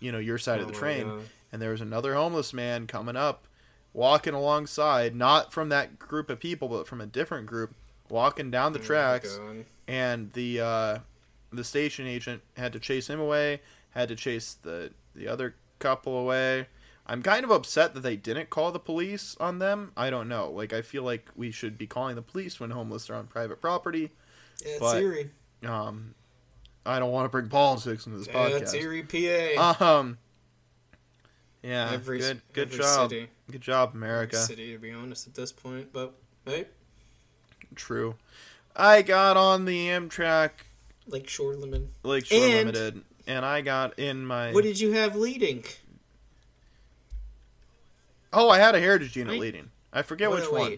you 0.00 0.12
know, 0.12 0.18
your 0.18 0.38
side 0.38 0.60
of 0.60 0.66
Oh 0.66 0.70
the 0.70 0.76
train." 0.76 1.08
God. 1.08 1.22
And 1.52 1.62
there 1.62 1.70
was 1.70 1.80
another 1.80 2.14
homeless 2.14 2.52
man 2.52 2.86
coming 2.86 3.16
up, 3.16 3.46
walking 3.92 4.34
alongside, 4.34 5.14
not 5.14 5.52
from 5.52 5.68
that 5.68 5.98
group 5.98 6.28
of 6.28 6.40
people, 6.40 6.68
but 6.68 6.86
from 6.88 7.00
a 7.00 7.06
different 7.06 7.46
group, 7.46 7.74
walking 8.08 8.50
down 8.50 8.72
the 8.72 8.80
Oh 8.80 8.82
tracks. 8.82 9.38
And 9.86 10.32
the 10.32 10.60
uh, 10.60 10.98
the 11.52 11.62
station 11.64 12.06
agent 12.06 12.42
had 12.56 12.72
to 12.72 12.80
chase 12.80 13.08
him 13.08 13.20
away, 13.20 13.60
had 13.90 14.08
to 14.08 14.16
chase 14.16 14.54
the 14.62 14.92
the 15.14 15.28
other 15.28 15.54
couple 15.78 16.18
away. 16.18 16.66
I'm 17.06 17.22
kind 17.22 17.44
of 17.44 17.50
upset 17.50 17.92
that 17.94 18.00
they 18.00 18.16
didn't 18.16 18.48
call 18.50 18.72
the 18.72 18.78
police 18.78 19.36
on 19.38 19.58
them. 19.58 19.92
I 19.96 20.08
don't 20.10 20.28
know. 20.28 20.50
Like 20.50 20.72
I 20.72 20.80
feel 20.82 21.02
like 21.02 21.28
we 21.36 21.50
should 21.50 21.76
be 21.76 21.86
calling 21.86 22.16
the 22.16 22.22
police 22.22 22.58
when 22.58 22.70
homeless 22.70 23.10
are 23.10 23.14
on 23.14 23.26
private 23.26 23.60
property. 23.60 24.10
Yeah, 24.64 24.70
it's 24.72 24.80
but- 24.80 25.02
Erie. 25.02 25.30
Um, 25.66 26.14
I 26.86 26.98
don't 26.98 27.10
want 27.12 27.24
to 27.24 27.28
bring 27.30 27.48
politics 27.48 28.06
into 28.06 28.18
this 28.18 28.26
Yeah, 28.28 28.34
podcast. 28.34 28.60
it's 28.62 28.74
Erie, 28.74 29.02
PA. 29.02 29.76
Um, 29.80 30.18
yeah, 31.62 31.90
Every- 31.92 32.18
good 32.18 32.42
good 32.52 32.68
every 32.68 32.78
job, 32.78 33.10
city. 33.10 33.28
good 33.50 33.60
job, 33.62 33.94
America. 33.94 34.36
City, 34.36 34.72
to 34.72 34.78
be 34.78 34.90
honest, 34.90 35.26
at 35.26 35.34
this 35.34 35.52
point. 35.52 35.92
But 35.92 36.14
hey, 36.44 36.66
True. 37.74 38.16
I 38.76 39.02
got 39.02 39.36
on 39.36 39.64
the 39.64 39.86
Amtrak 39.88 40.50
Lakeshore 41.06 41.54
Lemon. 41.56 41.90
Lakeshore 42.02 42.38
And- 42.38 42.54
Limited, 42.74 43.02
and 43.26 43.44
I 43.44 43.60
got 43.62 43.98
in 43.98 44.26
my. 44.26 44.52
What 44.52 44.64
did 44.64 44.78
you 44.80 44.92
have 44.92 45.16
leading? 45.16 45.64
Oh, 48.34 48.50
I 48.50 48.58
had 48.58 48.74
a 48.74 48.80
heritage 48.80 49.16
unit 49.16 49.38
leading. 49.38 49.70
I 49.92 50.02
forget 50.02 50.30
which 50.30 50.50
one. 50.50 50.76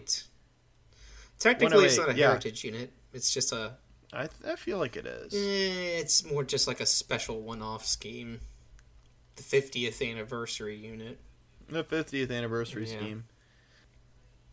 Technically, 1.39 1.85
it's 1.85 1.97
not 1.97 2.09
a 2.09 2.13
yeah. 2.15 2.27
heritage 2.27 2.63
unit. 2.63 2.91
It's 3.13 3.31
just 3.33 3.51
a. 3.51 3.73
I, 4.13 4.29
I 4.47 4.55
feel 4.55 4.77
like 4.77 4.95
it 4.95 5.05
is. 5.05 5.33
Eh, 5.33 5.99
it's 5.99 6.23
more 6.25 6.43
just 6.43 6.67
like 6.67 6.79
a 6.79 6.85
special 6.85 7.41
one-off 7.41 7.85
scheme. 7.85 8.39
The 9.35 9.43
50th 9.43 10.07
anniversary 10.09 10.77
unit. 10.77 11.19
The 11.69 11.83
50th 11.83 12.31
anniversary 12.31 12.89
Yeah. 12.89 12.97
scheme. 12.97 13.23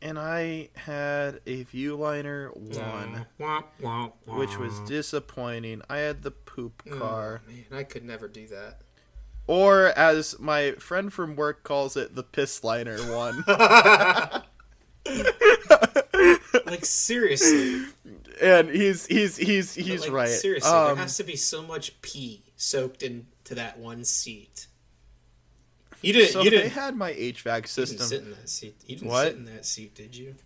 And 0.02 0.18
I 0.18 0.68
had 0.74 1.40
a 1.46 1.64
Viewliner 1.64 2.54
1, 2.54 3.26
Wah, 3.38 3.62
wah, 3.80 4.10
wah. 4.26 4.38
which 4.38 4.58
was 4.58 4.78
disappointing. 4.80 5.80
I 5.88 5.98
had 5.98 6.22
the 6.22 6.30
poop 6.32 6.82
Oh, 6.90 6.98
car. 6.98 7.40
man, 7.48 7.64
I 7.72 7.84
could 7.84 8.04
never 8.04 8.28
do 8.28 8.46
that. 8.48 8.80
Or, 9.46 9.88
as 9.98 10.38
my 10.38 10.72
friend 10.72 11.12
from 11.12 11.36
work 11.36 11.64
calls 11.64 11.96
it, 11.96 12.14
the 12.14 12.22
piss 12.22 12.64
liner 12.64 12.96
1. 12.98 13.44
Like 16.66 16.84
seriously, 16.84 17.82
and 18.40 18.70
he's 18.70 19.06
he's 19.06 19.36
he's 19.36 19.74
he's 19.74 20.02
like, 20.02 20.12
right. 20.12 20.28
Seriously, 20.28 20.70
Um, 20.70 20.86
there 20.86 20.96
has 20.96 21.16
to 21.18 21.24
be 21.24 21.36
so 21.36 21.62
much 21.62 22.00
pee 22.00 22.42
soaked 22.56 23.02
into 23.02 23.54
that 23.54 23.78
one 23.78 24.04
seat. 24.04 24.66
You 26.00 26.12
didn't. 26.14 26.32
so 26.32 26.42
you 26.42 26.50
they 26.50 26.56
didn't, 26.58 26.72
had 26.72 26.96
my 26.96 27.12
HVAC 27.12 27.18
you 27.18 27.34
didn't 27.34 27.66
system. 27.68 27.98
sit 28.06 28.22
in 28.22 28.30
that 28.30 28.48
seat. 28.48 28.76
You 28.86 28.96
didn't 28.96 29.10
What? 29.10 29.26
sit 29.28 29.36
in 29.36 29.44
that 29.46 29.66
seat, 29.66 29.94
did 29.94 30.16
you? 30.16 30.36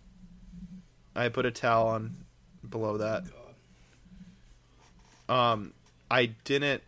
I 1.15 1.29
put 1.29 1.45
a 1.45 1.51
towel 1.51 1.87
on 1.87 2.25
below 2.67 2.97
that. 2.97 3.23
God. 5.27 5.53
Um, 5.53 5.73
I 6.11 6.27
didn't 6.43 6.81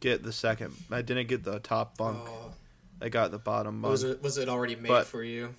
get 0.00 0.22
the 0.22 0.32
second. 0.32 0.74
I 0.90 1.02
didn't 1.02 1.28
get 1.28 1.44
the 1.44 1.58
top 1.60 1.96
bunk. 1.98 2.18
Oh, 2.28 2.52
I 3.00 3.08
got 3.08 3.30
the 3.30 3.38
bottom 3.38 3.80
bunk. 3.82 3.90
was 3.92 4.02
it 4.04 4.22
was 4.22 4.38
it 4.38 4.48
already 4.48 4.76
made 4.76 4.88
But- 4.88 5.06
for 5.06 5.22
you? 5.22 5.54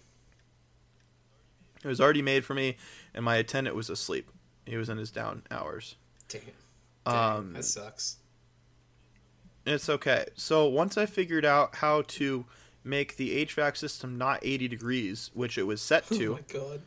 It 1.84 1.88
was 1.88 2.02
already 2.02 2.22
made 2.22 2.44
for 2.44 2.54
me, 2.54 2.76
and 3.14 3.24
my 3.24 3.38
attendant 3.38 3.74
was 3.76 3.90
asleep. 3.90 4.30
He 4.66 4.76
was 4.76 4.90
in 4.90 4.98
his 4.98 5.12
down 5.12 5.44
hours. 5.50 5.96
Damn. 6.28 6.42
Dang, 7.06 7.16
Um, 7.16 7.54
that 7.54 7.64
sucks. 7.64 8.18
It's 9.66 9.88
okay. 9.88 10.26
So 10.36 10.68
once 10.68 10.98
I 10.98 11.06
figured 11.06 11.46
out 11.46 11.76
how 11.78 12.02
to 12.04 12.46
make 12.84 13.16
the 13.16 13.46
HVAC 13.46 13.78
system 13.78 14.18
not 14.18 14.40
80 14.42 14.68
degrees, 14.68 15.32
which 15.34 15.58
it 15.58 15.64
was 15.64 15.82
set 15.82 16.06
to. 16.08 16.14
Oh 16.16 16.18
to, 16.18 16.32
my 16.34 16.42
god. 16.60 16.82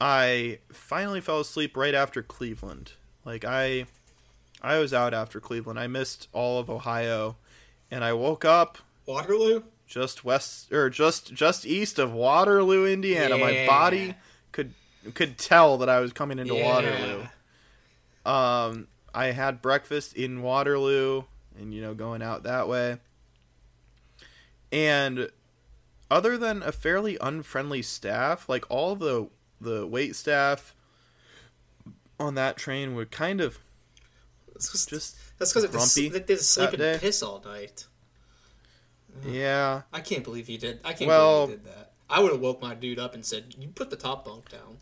I 0.00 0.58
finally 0.72 1.20
fell 1.20 1.40
asleep 1.40 1.76
right 1.76 1.94
after 1.94 2.22
Cleveland. 2.22 2.92
Like 3.24 3.44
I 3.44 3.86
I 4.66 4.78
was 4.78 4.92
out 4.92 5.14
after 5.14 5.40
Cleveland. 5.40 5.78
I 5.78 5.86
missed 5.86 6.28
all 6.32 6.58
of 6.58 6.68
Ohio 6.70 7.36
and 7.90 8.02
I 8.04 8.12
woke 8.12 8.44
up 8.44 8.78
Waterloo? 9.06 9.62
just 9.86 10.24
west 10.24 10.72
or 10.72 10.90
just 10.90 11.32
just 11.32 11.64
east 11.64 11.98
of 11.98 12.12
Waterloo, 12.12 12.86
Indiana. 12.86 13.38
My 13.38 13.64
body 13.66 14.14
could 14.52 14.74
could 15.14 15.38
tell 15.38 15.78
that 15.78 15.88
I 15.88 16.00
was 16.00 16.12
coming 16.12 16.38
into 16.38 16.54
Yeah. 16.54 16.64
Waterloo. 16.64 17.22
Um, 18.24 18.88
I 19.14 19.26
had 19.26 19.62
breakfast 19.62 20.14
in 20.14 20.42
Waterloo, 20.42 21.22
and 21.56 21.72
you 21.72 21.80
know, 21.80 21.94
going 21.94 22.22
out 22.22 22.42
that 22.42 22.68
way. 22.68 22.98
And 24.72 25.30
other 26.10 26.36
than 26.36 26.62
a 26.62 26.72
fairly 26.72 27.16
unfriendly 27.20 27.82
staff, 27.82 28.48
like 28.48 28.64
all 28.68 28.96
the 28.96 29.28
the 29.60 29.86
wait 29.86 30.16
staff 30.16 30.74
on 32.18 32.34
that 32.34 32.56
train 32.56 32.94
were 32.94 33.06
kind 33.06 33.40
of 33.40 33.58
That's 34.56 34.68
'cause- 34.70 34.86
just 34.86 35.16
that's 35.38 35.52
because 35.52 35.70
grumpy 35.70 36.08
they 36.08 36.20
did 36.20 36.40
sleep 36.40 36.70
and 36.70 36.78
day. 36.78 36.98
piss 37.00 37.22
all 37.22 37.42
night. 37.44 37.86
yeah. 39.24 39.82
I 39.92 40.00
can't 40.00 40.24
believe 40.24 40.48
you 40.48 40.58
did. 40.58 40.80
I 40.84 40.92
can't 40.92 41.08
Well- 41.08 41.46
believe 41.46 41.60
you 41.60 41.64
did 41.64 41.74
that. 41.74 41.92
I 42.08 42.20
would 42.20 42.30
have 42.32 42.40
woke 42.40 42.62
my 42.62 42.74
dude 42.74 42.98
up 43.00 43.14
and 43.14 43.26
said, 43.26 43.54
"You 43.58 43.68
put 43.68 43.90
the 43.90 43.96
top 43.96 44.24
bunk 44.24 44.48
down." 44.50 44.78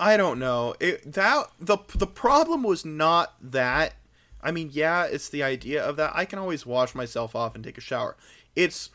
I 0.00 0.16
don't 0.16 0.38
know. 0.38 0.74
It 0.80 1.12
that 1.12 1.50
the 1.60 1.78
the 1.94 2.06
problem 2.06 2.62
was 2.62 2.84
not 2.84 3.34
that. 3.40 3.94
I 4.40 4.50
mean, 4.52 4.70
yeah, 4.72 5.04
it's 5.04 5.28
the 5.28 5.42
idea 5.42 5.84
of 5.84 5.96
that. 5.96 6.12
I 6.14 6.24
can 6.24 6.38
always 6.38 6.64
wash 6.64 6.94
myself 6.94 7.34
off 7.36 7.54
and 7.54 7.62
take 7.64 7.76
a 7.76 7.82
shower. 7.82 8.16
It's 8.56 8.88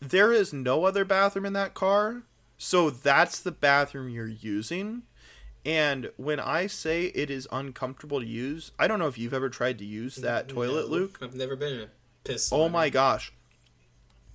there 0.00 0.32
is 0.32 0.52
no 0.52 0.84
other 0.84 1.04
bathroom 1.04 1.46
in 1.46 1.52
that 1.54 1.74
car, 1.74 2.22
so 2.58 2.90
that's 2.90 3.40
the 3.40 3.50
bathroom 3.52 4.08
you're 4.10 4.26
using. 4.28 5.02
And 5.64 6.10
when 6.16 6.40
I 6.40 6.66
say 6.66 7.06
it 7.06 7.30
is 7.30 7.46
uncomfortable 7.52 8.20
to 8.20 8.26
use, 8.26 8.72
I 8.78 8.88
don't 8.88 8.98
know 8.98 9.08
if 9.08 9.18
you've 9.18 9.34
ever 9.34 9.50
tried 9.50 9.78
to 9.78 9.84
use 9.84 10.16
mm, 10.16 10.22
that 10.22 10.48
toilet, 10.48 10.88
Luke. 10.88 11.18
I've 11.20 11.34
never 11.34 11.54
been 11.54 11.74
in 11.74 11.80
a 11.82 11.88
piss. 12.24 12.50
Oh 12.52 12.68
my 12.68 12.88
gosh. 12.88 13.32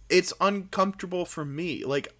it's 0.09 0.33
uncomfortable 0.39 1.25
for 1.25 1.43
me. 1.43 1.83
Like 1.83 2.13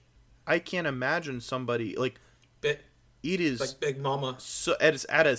I 0.47 0.59
can't 0.59 0.87
imagine 0.87 1.41
somebody 1.41 1.95
like 1.95 2.19
Bit 2.61 2.83
it 3.23 3.41
is 3.41 3.59
like 3.59 3.79
Big 3.79 3.99
Mama. 3.99 4.35
so 4.37 4.75
it's 4.79 5.05
at 5.09 5.27
a 5.27 5.37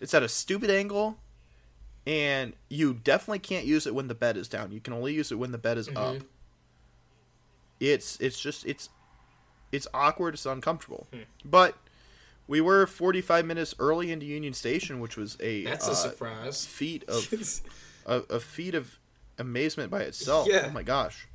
it's 0.00 0.14
at 0.14 0.22
a 0.22 0.28
stupid 0.28 0.70
angle 0.70 1.18
and 2.06 2.54
you 2.68 2.94
definitely 2.94 3.38
can't 3.38 3.64
use 3.64 3.86
it 3.86 3.94
when 3.94 4.08
the 4.08 4.14
bed 4.14 4.36
is 4.36 4.48
down 4.48 4.72
you 4.72 4.80
can 4.80 4.92
only 4.92 5.12
use 5.12 5.30
it 5.30 5.36
when 5.36 5.52
the 5.52 5.58
bed 5.58 5.78
is 5.78 5.88
mm-hmm. 5.88 5.98
up 5.98 6.16
it's 7.78 8.18
it's 8.20 8.40
just 8.40 8.66
it's 8.66 8.88
it's 9.70 9.86
awkward 9.94 10.34
it's 10.34 10.46
uncomfortable 10.46 11.06
hmm. 11.12 11.20
but 11.44 11.76
we 12.52 12.60
were 12.60 12.86
45 12.86 13.46
minutes 13.46 13.74
early 13.78 14.12
into 14.12 14.26
union 14.26 14.52
station 14.52 15.00
which 15.00 15.16
was 15.16 15.36
a 15.40 15.64
That's 15.64 15.88
uh, 15.88 15.92
a 15.92 15.94
surprise. 15.94 16.66
feat 16.66 17.02
of 17.08 17.32
a, 18.06 18.16
a 18.36 18.40
feat 18.40 18.74
of 18.74 18.98
amazement 19.38 19.90
by 19.90 20.02
itself 20.02 20.46
Yeah. 20.50 20.66
oh 20.68 20.70
my 20.70 20.82
gosh 20.82 21.26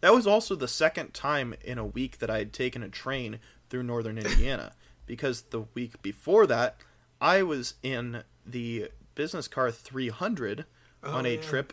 that 0.00 0.14
was 0.14 0.26
also 0.26 0.54
the 0.54 0.68
second 0.68 1.12
time 1.14 1.54
in 1.62 1.78
a 1.78 1.84
week 1.86 2.18
that 2.18 2.28
I 2.30 2.38
had 2.38 2.52
taken 2.52 2.82
a 2.82 2.88
train 2.88 3.38
through 3.68 3.82
northern 3.84 4.18
Indiana 4.24 4.72
because 5.06 5.42
the 5.50 5.62
week 5.74 6.00
before 6.02 6.46
that 6.46 6.76
I 7.20 7.42
was 7.42 7.74
in 7.82 8.22
the 8.46 8.90
business 9.14 9.48
car 9.48 9.70
300 9.70 10.64
on 11.02 11.26
Oh, 11.26 11.28
a 11.28 11.34
yeah. 11.34 11.40
trip 11.40 11.72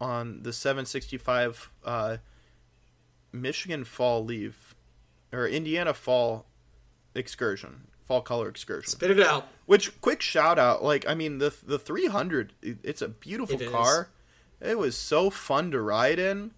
on 0.00 0.42
the 0.42 0.52
765 0.52 1.70
uh, 1.84 2.16
Michigan 3.32 3.84
fall 3.84 4.24
leave 4.24 4.74
or 5.32 5.46
Indiana 5.46 5.92
fall 5.94 6.46
excursion, 7.18 7.88
fall 8.04 8.20
color 8.22 8.48
excursion. 8.48 8.90
Spit 8.90 9.10
it 9.10 9.20
out. 9.20 9.48
Which 9.66 10.00
quick 10.00 10.22
shout 10.22 10.58
out, 10.58 10.82
like 10.82 11.06
I 11.08 11.14
mean 11.14 11.38
the 11.38 11.54
the 11.64 11.78
300, 11.78 12.52
it's 12.62 13.02
a 13.02 13.08
beautiful 13.08 13.56
It 13.56 13.62
is. 13.64 13.70
car. 13.70 14.10
It 14.60 14.78
was 14.78 14.96
so 14.96 15.30
fun 15.30 15.70
to 15.72 15.80
ride 15.80 16.18
in. 16.18 16.52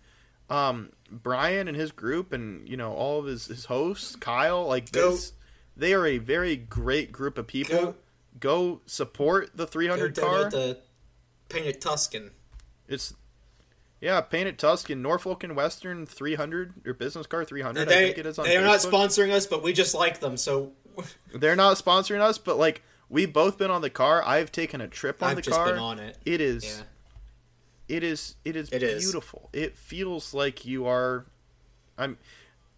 Um, 0.49 0.91
Brian 1.11 1.69
and 1.69 1.77
his 1.77 1.93
group, 1.93 2.33
and 2.33 2.69
you 2.69 2.77
know 2.77 2.93
all 2.93 3.19
of 3.21 3.27
his 3.27 3.47
his 3.47 3.67
hosts, 3.67 4.17
Kyle, 4.17 4.67
like 4.67 4.91
Go. 4.93 5.11
this, 5.13 5.33
they 5.77 5.93
are 5.95 6.07
a 6.07 6.19
very 6.19 6.57
great 6.57 7.13
group 7.13 7.39
of 7.39 7.47
people. 7.47 7.77
Go. 7.77 7.95
Go, 8.39 8.81
support 8.87 9.51
the 9.57 9.67
300 9.67 10.15
donate 10.15 10.31
car. 10.43 10.51
the 10.51 10.79
painted 11.49 11.81
Tuscan. 11.81 12.31
It's 12.89 13.13
yeah, 14.01 14.21
painted 14.21 14.59
tusk 14.59 14.85
Tuscan, 14.87 15.03
Norfolk 15.03 15.45
and 15.45 15.55
Western 15.55 16.07
300 16.07 16.87
or 16.87 16.95
business 16.95 17.27
car 17.27 17.45
300. 17.45 17.81
I 17.81 17.85
They 17.85 18.05
think 18.07 18.19
it 18.19 18.27
is 18.27 18.39
on 18.39 18.47
they 18.47 18.57
are 18.57 18.65
not 18.65 18.81
sponsoring 18.81 19.31
us, 19.31 19.47
but 19.47 19.63
we 19.63 19.73
just 19.73 19.95
like 19.95 20.21
them. 20.21 20.37
So 20.37 20.73
They're 21.35 21.57
not 21.57 21.77
sponsoring 21.77 22.21
us, 22.21 22.39
but 22.39 22.59
like 22.59 22.83
we've 23.09 23.33
both 23.33 23.59
been 23.59 23.71
on 23.71 23.83
the 23.83 23.91
car. 23.91 24.23
I've 24.25 24.51
taken 24.53 24.81
a 24.81 24.89
trip 24.89 25.23
on 25.23 25.31
I've 25.31 25.37
the 25.37 25.43
just 25.43 25.57
car. 25.57 25.67
been 25.67 25.79
on 25.79 25.99
it. 25.99 26.17
It 26.25 26.41
is 26.41 26.65
Yeah. 26.65 27.97
it 27.97 28.03
is 28.05 28.37
it 28.45 28.57
is 28.57 28.71
It 28.73 28.83
is. 28.83 29.03
beautiful. 29.05 29.51
It 29.53 29.77
feels 29.77 30.33
like 30.33 30.65
you 30.65 30.87
are 30.87 31.27
I'm 31.99 32.17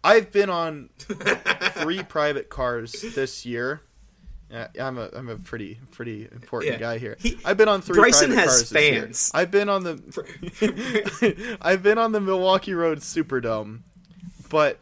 I've 0.03 0.31
been 0.31 0.49
on 0.49 0.89
three 0.97 2.03
private 2.03 2.49
cars 2.49 2.91
this 3.15 3.45
year. 3.45 3.81
Yeah, 4.51 4.67
I'm 4.79 4.97
a 4.99 5.09
I'm 5.13 5.29
a 5.29 5.37
pretty 5.37 5.79
pretty 5.91 6.27
important 6.31 6.73
Yeah. 6.73 6.79
guy 6.79 6.97
here. 6.99 7.17
He- 7.19 7.39
I've 7.43 7.57
been 7.57 7.69
on 7.69 7.81
three. 7.81 7.95
Bryson 7.95 8.31
has 8.31 8.69
fans. 8.71 9.31
I've 9.33 9.49
been 9.51 9.67
on 9.69 9.83
the 9.83 11.57
I've 11.61 11.81
been 11.83 11.97
on 11.97 12.11
the 12.11 12.21
Milwaukee 12.21 12.73
Road 12.73 12.99
Superdome, 12.99 13.79
but 14.49 14.79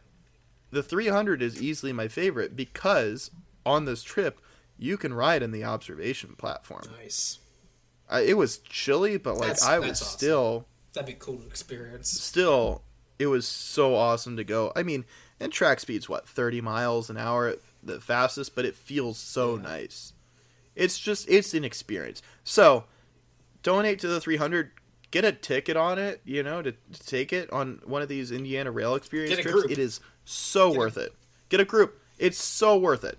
the 0.72 0.84
300 0.84 1.42
is 1.42 1.62
easily 1.62 1.94
my 1.94 2.08
favorite 2.08 2.56
because 2.56 3.32
on 3.66 3.86
this 3.86 4.04
trip 4.04 4.40
you 4.78 4.98
can 4.98 5.14
ride 5.14 5.44
in 5.44 5.52
the 5.52 5.64
observation 5.64 6.36
platform. 6.38 6.84
Nice. 7.00 7.40
I, 8.10 8.22
it 8.22 8.36
was 8.38 8.58
chilly, 8.58 9.18
but 9.18 9.36
like 9.36 9.50
That's- 9.50 9.64
I 9.64 9.80
was 9.80 10.02
awesome. 10.02 10.08
still 10.08 10.66
That'd 10.94 11.08
be 11.08 11.14
cool 11.20 11.38
to 11.38 11.46
experience. 11.48 12.10
still 12.10 12.82
it 13.20 13.28
was 13.28 13.48
so 13.48 13.96
awesome 13.96 14.36
to 14.38 14.44
go. 14.44 14.72
I 14.76 14.84
mean, 14.84 15.06
and 15.40 15.52
track 15.54 15.80
speed's 15.80 16.10
what 16.10 16.28
30 16.28 16.60
miles 16.62 17.10
an 17.10 17.18
hour 17.18 17.48
at 17.48 17.60
the 17.84 18.00
fastest, 18.02 18.56
but 18.56 18.66
it 18.66 18.76
feels 18.76 19.18
so 19.18 19.56
Yeah. 19.56 19.62
nice. 19.64 20.14
It's 20.76 20.98
just 21.00 21.28
it's 21.30 21.54
an 21.54 21.64
experience. 21.64 22.22
So, 22.44 22.86
donate 23.64 24.00
to 24.00 24.08
the 24.08 24.22
300, 24.22 24.72
get 25.12 25.26
a 25.26 25.32
ticket 25.32 25.76
on 25.76 26.00
it, 26.00 26.22
you 26.24 26.42
know, 26.44 26.62
to, 26.62 26.72
to 26.72 27.06
take 27.06 27.34
it 27.34 27.52
on 27.52 27.82
one 27.86 28.02
of 28.02 28.08
these 28.08 28.32
Indiana 28.32 28.72
Rail 28.72 28.96
Experience 28.96 29.32
Get 29.36 29.40
a 29.40 29.44
trips. 29.44 29.62
group. 29.64 29.72
It 29.72 29.78
is 29.80 30.00
so 30.26 30.72
worth 30.74 30.98
it. 30.98 31.14
Get 31.50 31.60
a 31.60 31.66
group. 31.66 32.00
It's 32.18 32.42
so 32.42 32.78
worth 32.78 33.04
it. 33.04 33.18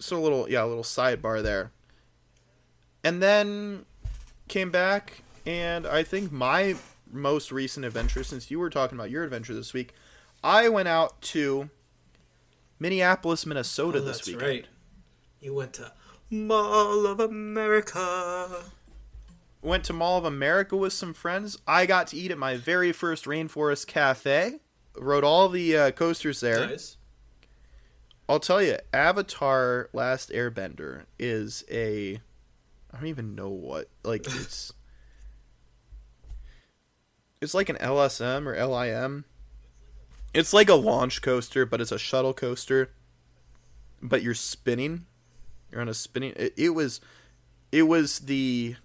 So 0.00 0.18
a 0.18 0.20
little 0.20 0.48
yeah, 0.50 0.64
a 0.64 0.66
little 0.66 0.82
sidebar 0.82 1.42
there. 1.42 1.70
And 3.04 3.22
then 3.22 3.84
came 4.48 4.70
back 4.70 5.22
and 5.46 5.86
I 5.86 6.02
think 6.02 6.30
my 6.32 6.76
most 7.10 7.52
recent 7.52 7.84
adventure 7.86 8.24
since 8.24 8.50
you 8.50 8.58
were 8.58 8.70
talking 8.70 8.98
about 8.98 9.10
your 9.10 9.22
adventure 9.24 9.54
this 9.54 9.72
week, 9.72 9.92
I 10.42 10.68
went 10.68 10.88
out 10.88 11.20
to 11.22 11.70
Minneapolis, 12.82 13.46
Minnesota 13.46 13.98
Oh, 13.98 14.00
this 14.00 14.16
that's 14.18 14.26
weekend. 14.26 14.42
right. 14.46 14.66
You 15.40 15.54
went 15.54 15.72
to 15.74 15.92
Mall 16.30 17.06
of 17.06 17.20
America. 17.20 18.64
Went 19.62 19.84
to 19.84 19.92
Mall 19.92 20.18
of 20.18 20.24
America 20.24 20.76
with 20.76 20.92
some 20.92 21.14
friends. 21.14 21.56
I 21.64 21.86
got 21.86 22.08
to 22.08 22.16
eat 22.16 22.32
at 22.32 22.38
my 22.38 22.56
very 22.56 22.90
first 22.90 23.26
Rainforest 23.26 23.86
Cafe. 23.86 24.58
Rode 24.96 25.22
all 25.22 25.48
the 25.48 25.76
uh, 25.76 25.90
coasters 25.92 26.40
there. 26.40 26.66
Nice. 26.66 26.96
I'll 28.28 28.40
tell 28.40 28.60
you, 28.60 28.78
Avatar: 28.92 29.88
Last 29.92 30.30
Airbender 30.30 31.04
is 31.20 31.64
a 31.70 32.20
I 32.92 32.96
don't 32.98 33.06
even 33.06 33.36
know 33.36 33.48
what 33.48 33.88
like 34.02 34.26
it's 34.26 34.72
it's 37.40 37.54
like 37.54 37.68
an 37.68 37.76
LSM 37.76 38.46
or 38.46 38.66
LIM. 38.66 39.24
It's 40.34 40.52
like 40.52 40.68
a 40.68 40.74
launch 40.74 41.22
coaster, 41.22 41.66
but 41.66 41.80
it's 41.80 41.92
a 41.92 41.98
shuttle 41.98 42.34
coaster. 42.34 42.90
But 44.00 44.22
you're 44.22 44.34
spinning. 44.34 45.06
You're 45.70 45.80
on 45.80 45.88
a 45.88 45.94
spinning. 45.94 46.32
It, 46.36 46.54
it 46.56 46.70
was, 46.70 47.00
it 47.70 47.84
was 47.84 48.20
the. 48.20 48.76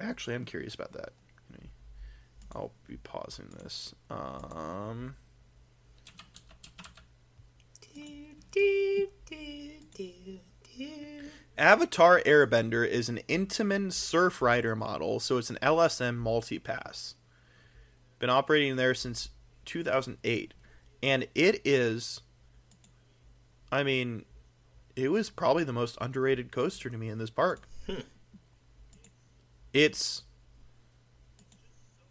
Actually, 0.00 0.34
I'm 0.34 0.44
curious 0.44 0.74
about 0.74 0.92
that. 0.92 1.12
I'll 2.54 2.72
be 2.86 2.96
pausing 2.98 3.48
this. 3.62 3.94
Um. 4.10 5.16
Avatar 11.56 12.20
Airbender 12.20 12.86
is 12.86 13.08
an 13.08 13.20
Intamin 13.28 13.92
Surf 13.92 14.42
Rider 14.42 14.74
model, 14.74 15.20
so 15.20 15.38
it's 15.38 15.50
an 15.50 15.58
LSM 15.62 16.16
multi-pass. 16.16 17.14
Been 18.18 18.30
operating 18.30 18.76
there 18.76 18.94
since 18.94 19.30
2008, 19.64 20.54
and 21.02 21.26
it 21.34 21.60
is. 21.64 22.20
I 23.70 23.82
mean, 23.82 24.24
it 24.96 25.10
was 25.10 25.30
probably 25.30 25.64
the 25.64 25.72
most 25.72 25.98
underrated 26.00 26.52
coaster 26.52 26.88
to 26.88 26.96
me 26.96 27.08
in 27.08 27.18
this 27.18 27.30
park. 27.30 27.68
Hmm. 27.86 28.00
It's. 29.72 30.22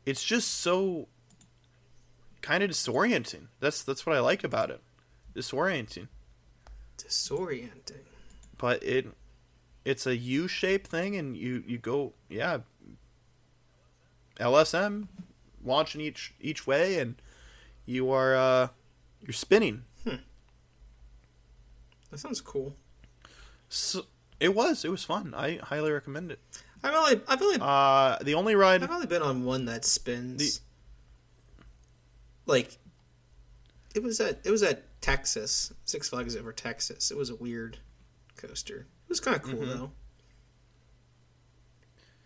It's 0.06 0.24
just 0.24 0.50
so. 0.50 1.08
Kind 2.42 2.62
of 2.62 2.70
disorienting. 2.70 3.48
That's 3.62 3.84
that's 3.84 4.06
what 4.06 4.16
I 4.16 4.20
like 4.20 4.44
about 4.44 4.70
it. 4.70 4.82
Disorienting 5.34 6.08
Disorienting. 6.98 8.04
but 8.58 8.84
it 8.84 9.08
it's 9.86 10.06
a 10.06 10.16
U-shaped 10.16 10.88
thing, 10.88 11.16
and 11.16 11.36
you 11.36 11.64
you 11.66 11.78
go 11.78 12.14
yeah, 12.30 12.60
LSM 14.40 15.08
launching 15.64 16.02
each 16.02 16.34
each 16.40 16.66
way, 16.68 17.00
and 17.00 17.16
you 17.86 18.12
are 18.12 18.36
uh 18.36 18.68
you're 19.22 19.34
spinning. 19.34 19.84
That 22.12 22.20
sounds 22.20 22.42
cool. 22.42 22.76
So 23.70 24.06
it 24.40 24.54
was 24.54 24.86
it 24.86 24.92
was 24.92 25.04
fun. 25.04 25.34
I 25.36 25.58
highly 25.64 25.92
recommend 25.92 26.32
it. 26.32 26.40
I've 26.84 26.94
only 26.94 27.22
I've 27.28 27.42
only 27.42 27.58
Uh, 27.60 28.18
the 28.22 28.36
only 28.36 28.56
ride 28.56 28.84
I've 28.84 28.92
only 28.92 29.08
been 29.08 29.22
on 29.24 29.46
one 29.46 29.66
that 29.66 29.84
spins. 29.86 30.60
The- 30.60 30.64
like 32.46 32.78
it 33.96 34.04
was 34.04 34.20
at 34.20 34.42
it 34.44 34.52
was 34.52 34.62
at 34.64 34.84
Texas 35.02 35.74
Six 35.86 36.10
Flags 36.10 36.36
over 36.36 36.52
Texas. 36.54 37.10
It 37.10 37.18
was 37.18 37.30
a 37.32 37.36
weird 37.36 37.78
coaster. 38.38 38.82
It 39.06 39.10
was 39.10 39.20
kind 39.20 39.36
of 39.36 39.42
cool 39.44 39.54
Mm-hmm. 39.56 39.70
though. 39.70 39.92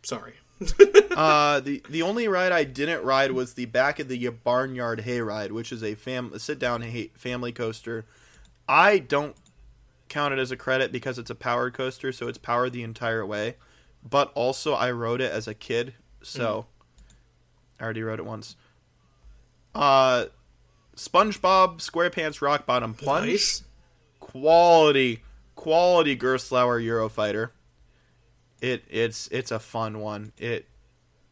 Sorry. 0.04 0.34
uh 1.16 1.60
the 1.60 1.84
the 1.90 2.02
only 2.02 2.28
ride 2.28 2.52
I 2.52 2.64
didn't 2.64 3.04
ride 3.04 3.32
was 3.32 3.54
the 3.54 3.66
back 3.66 4.00
of 4.00 4.08
the 4.08 4.28
barnyard 4.30 5.02
hayride, 5.06 5.52
which 5.52 5.72
is 5.72 5.84
a 5.84 5.94
fam 5.96 6.32
a 6.34 6.40
sit 6.40 6.58
down 6.60 6.82
hay- 6.82 7.12
family 7.16 7.52
coaster. 7.52 8.06
I 8.68 9.00
don't 9.00 9.36
count 10.10 10.34
it 10.34 10.40
as 10.40 10.52
a 10.52 10.58
credit 10.58 10.92
because 10.92 11.20
it's 11.20 11.30
a 11.30 11.36
powered 11.36 11.74
coaster, 11.74 12.12
so 12.12 12.28
it's 12.28 12.38
powered 12.38 12.74
the 12.74 12.84
entire 12.84 13.26
way. 13.26 13.56
But 14.08 14.32
also, 14.36 14.74
I 14.74 14.92
rode 14.92 15.22
it 15.22 15.32
as 15.32 15.48
a 15.48 15.54
kid, 15.54 15.94
so 16.22 16.66
I 17.80 17.84
already 17.84 18.04
rode 18.04 18.20
it 18.20 18.26
once. 18.26 18.56
Uh, 19.76 20.26
SpongeBob 20.96 21.80
SquarePants 21.80 22.42
Rock 22.42 22.66
Bottom 22.66 22.94
Plunge, 22.94 23.28
Nice. 23.28 23.64
quality, 24.20 25.24
quality 25.56 26.16
Gerstlauer 26.18 26.84
Eurofighter. 26.84 27.50
It 28.62 28.84
it's 28.90 29.28
it's 29.30 29.52
a 29.52 29.60
fun 29.60 30.00
one. 30.00 30.32
It 30.38 30.68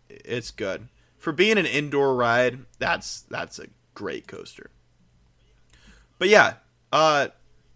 it's 0.10 0.52
good 0.52 0.88
for 1.26 1.32
being 1.32 1.58
an 1.58 1.66
indoor 1.66 2.16
ride, 2.16 2.60
that's 2.78 3.22
that's 3.22 3.58
a 3.58 3.66
great 3.96 4.28
coaster. 4.28 4.70
But 6.20 6.30
yeah, 6.30 6.58
uh, 6.92 7.30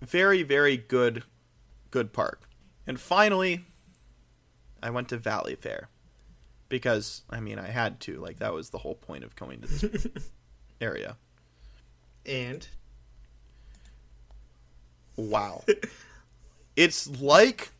very 0.03 0.43
very 0.43 0.77
good, 0.77 1.23
good 1.89 2.13
park. 2.13 2.47
And 2.85 2.99
finally, 2.99 3.65
I 4.83 4.91
went 4.91 5.09
to 5.09 5.17
Valleyfair 5.17 5.85
because 6.69 7.23
I 7.27 7.39
mean 7.39 7.57
I 7.57 7.69
had 7.69 7.99
to. 8.01 8.17
Like 8.19 8.37
that 8.37 8.53
was 8.53 8.69
the 8.69 8.77
whole 8.77 8.93
point 8.93 9.23
of 9.23 9.35
going 9.35 9.61
to 9.61 9.67
this 9.67 10.05
area. 10.81 11.17
And 12.23 12.67
Wow. 15.15 15.63
it's 16.75 17.19
like 17.19 17.71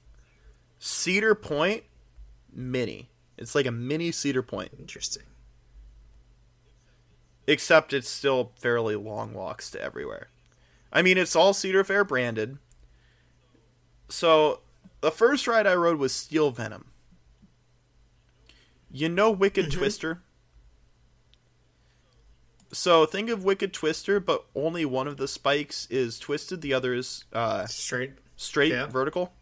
Cedar 0.80 1.36
Point 1.36 1.84
mini. 2.54 3.10
It's 3.38 3.54
like 3.56 3.66
a 3.66 3.72
mini 3.72 4.12
Cedar 4.12 4.42
Point, 4.42 4.72
interesting. 4.80 5.24
except 7.48 7.94
it's 7.94 8.08
still 8.10 8.52
fairly 8.60 8.96
long 8.96 9.34
walks 9.34 9.72
to 9.72 9.82
everywhere. 9.82 10.28
I 10.94 11.02
mean, 11.02 11.18
it's 11.18 11.36
all 11.36 11.54
Cedar 11.54 11.84
Fair 11.84 12.04
branded. 12.04 12.60
So, 14.08 14.60
the 15.02 15.10
first 15.12 15.48
ride 15.48 15.66
I 15.66 15.74
rode 15.76 15.98
was 15.98 16.14
Steel 16.14 16.52
Venom. 16.52 16.86
You 18.92 19.10
know 19.10 19.32
Wicked 19.32 19.72
Twister? 19.72 20.22
So, 22.72 23.06
think 23.08 23.30
of 23.32 23.44
Wicked 23.44 23.74
Twister, 23.74 24.20
but 24.20 24.46
only 24.56 24.86
one 24.86 25.08
of 25.08 25.18
the 25.18 25.28
spikes 25.28 25.88
is 25.90 26.20
twisted, 26.20 26.62
the 26.62 26.74
other 26.74 26.94
is 26.94 27.24
uh, 27.34 27.66
Straight. 27.66 28.12
straight 28.36 28.72
Yeah. 28.72 28.86
vertical. 28.86 29.34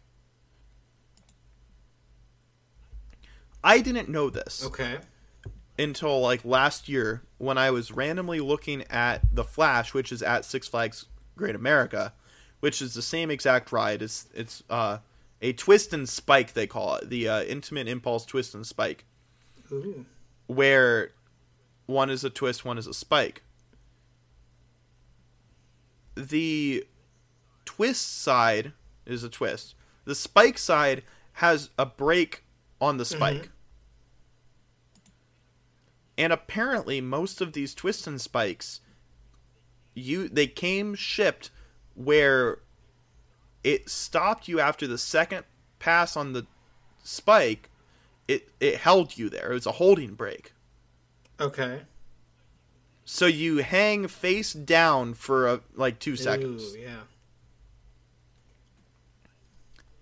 I 3.62 3.80
didn't 3.80 4.08
know 4.08 4.30
this 4.30 4.64
Okay. 4.64 4.98
until 5.78 6.20
like 6.20 6.44
last 6.44 6.88
year 6.88 7.22
when 7.38 7.58
I 7.58 7.70
was 7.70 7.90
randomly 7.92 8.40
looking 8.40 8.82
at 8.90 9.22
the 9.34 9.44
Flash, 9.44 9.94
which 9.94 10.12
is 10.12 10.22
at 10.22 10.44
Six 10.44 10.68
Flags 10.68 11.06
Great 11.36 11.54
America, 11.54 12.12
which 12.60 12.80
is 12.82 12.94
the 12.94 13.02
same 13.02 13.30
exact 13.30 13.70
ride. 13.72 14.02
It's 14.02 14.26
it's 14.34 14.62
uh, 14.70 14.98
a 15.40 15.52
twist 15.52 15.92
and 15.92 16.08
spike 16.08 16.52
they 16.54 16.66
call 16.66 16.96
it, 16.96 17.08
the 17.10 17.28
uh, 17.28 17.44
Intamin 17.44 17.86
Impulse 17.86 18.24
Twist 18.26 18.54
and 18.54 18.66
Spike, 18.66 19.04
Ooh. 19.72 20.04
where 20.46 21.12
one 21.86 22.10
is 22.10 22.24
a 22.24 22.30
twist, 22.30 22.64
one 22.64 22.78
is 22.78 22.86
a 22.86 22.94
spike. 22.94 23.42
The 26.14 26.84
twist 27.64 28.20
side 28.22 28.72
is 29.06 29.22
a 29.22 29.28
twist. 29.28 29.74
The 30.04 30.14
spike 30.14 30.58
side 30.58 31.02
has 31.34 31.70
a 31.78 31.86
break 31.86 32.42
on 32.80 32.96
the 32.96 33.04
mm-hmm. 33.04 33.16
spike. 33.16 33.50
And 36.16 36.32
apparently 36.32 37.00
most 37.00 37.40
of 37.40 37.52
these 37.52 37.74
twist 37.74 38.06
and 38.06 38.20
spikes 38.20 38.80
you 39.94 40.28
they 40.28 40.46
came 40.46 40.94
shipped 40.94 41.50
where 41.94 42.60
it 43.64 43.88
stopped 43.88 44.48
you 44.48 44.60
after 44.60 44.86
the 44.86 44.98
second 44.98 45.44
pass 45.78 46.16
on 46.16 46.32
the 46.32 46.46
spike 47.02 47.70
it 48.28 48.50
it 48.60 48.76
held 48.76 49.16
you 49.16 49.30
there. 49.30 49.50
It 49.50 49.54
was 49.54 49.66
a 49.66 49.72
holding 49.72 50.14
break. 50.14 50.52
Okay. 51.40 51.82
So 53.04 53.24
you 53.24 53.58
hang 53.58 54.06
face 54.06 54.52
down 54.52 55.14
for 55.14 55.48
a, 55.48 55.60
like 55.74 55.98
2 55.98 56.14
seconds. 56.14 56.74
Ooh, 56.74 56.78
yeah. 56.78 57.00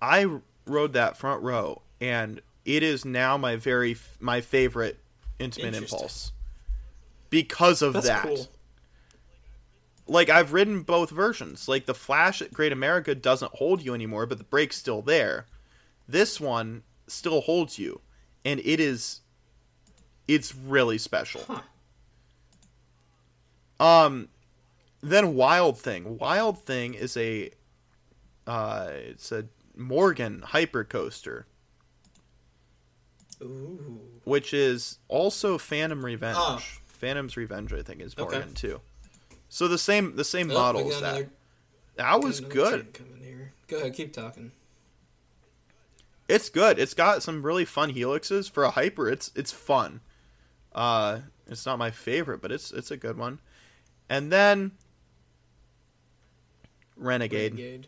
I 0.03 0.41
rode 0.67 0.93
that 0.95 1.17
front 1.17 1.41
row, 1.43 1.83
and 2.01 2.41
it 2.67 2.83
is 2.83 3.05
now 3.05 3.37
my 3.39 3.57
very 3.57 3.93
f- 3.93 4.17
my 4.21 4.41
favorite 4.41 4.99
Intamin 5.41 5.75
impulse 5.75 6.33
because 7.31 7.81
of 7.81 7.95
That's 7.95 8.09
that. 8.09 8.23
cool. 8.25 8.49
Like 10.07 10.29
I've 10.29 10.53
ridden 10.53 10.83
both 10.83 11.11
versions. 11.11 11.69
Like 11.69 11.87
the 11.87 11.95
Flash 11.95 12.43
at 12.43 12.53
Great 12.53 12.73
America 12.73 13.15
doesn't 13.15 13.53
hold 13.55 13.83
you 13.83 13.95
anymore, 13.95 14.27
but 14.27 14.39
the 14.39 14.45
brake's 14.45 14.77
still 14.77 15.03
there. 15.03 15.47
This 16.09 16.41
one 16.41 16.83
still 17.07 17.41
holds 17.41 17.79
you, 17.79 18.01
and 18.45 18.61
it 18.61 18.81
is 18.81 19.21
it's 20.29 20.55
really 20.55 20.99
special. 20.99 21.43
Huh. 21.47 21.61
Um, 23.79 24.29
then 25.01 25.35
Wild 25.35 25.79
Thing. 25.79 26.19
Wild 26.19 26.59
Thing 26.63 26.95
is 26.95 27.17
a, 27.17 27.51
uh, 28.47 28.89
it's 28.93 29.31
a 29.33 29.47
Morgan 29.77 30.43
hyper 30.43 30.85
coaster, 30.85 31.47
Ooh. 33.43 34.01
which 34.25 34.53
is 34.55 34.99
also 35.09 35.59
Phantom 35.59 36.05
Revenge. 36.05 36.37
Oh. 36.39 36.61
Phantom's 36.87 37.37
Revenge, 37.37 37.73
I 37.73 37.83
think, 37.83 38.01
is 38.01 38.15
Okay. 38.19 38.37
Morgan 38.39 38.55
too. 38.55 38.81
So 39.49 39.69
the 39.69 39.79
same, 39.79 40.17
the 40.17 40.25
same 40.25 40.51
Oh, 40.51 40.55
model 40.55 40.89
as 40.93 41.01
that. 41.01 41.15
another- 41.17 41.31
That 41.97 42.21
was 42.21 42.41
good. 42.41 42.93
Coming 42.95 43.21
here. 43.23 43.53
Go 43.69 43.79
ahead, 43.79 43.95
keep 43.95 44.13
talking. 44.13 44.53
It's 46.29 46.49
good. 46.51 46.79
It's 46.79 46.95
got 46.95 47.23
some 47.23 47.43
really 47.45 47.65
fun 47.65 47.93
helixes 47.93 48.51
for 48.51 48.65
a 48.65 48.71
hyper. 48.71 49.09
It's 49.09 49.31
it's 49.37 49.53
fun. 49.53 50.01
Uh, 50.75 51.21
it's 51.47 51.65
not 51.65 51.79
my 51.79 51.91
favorite, 51.91 52.43
but 52.43 52.51
it's 52.51 52.73
it's 52.73 52.91
a 52.91 52.97
good 52.97 53.17
one. 53.17 53.39
And 54.09 54.33
then 54.33 54.73
Renegade. 56.97 57.53
Renegade. 57.53 57.87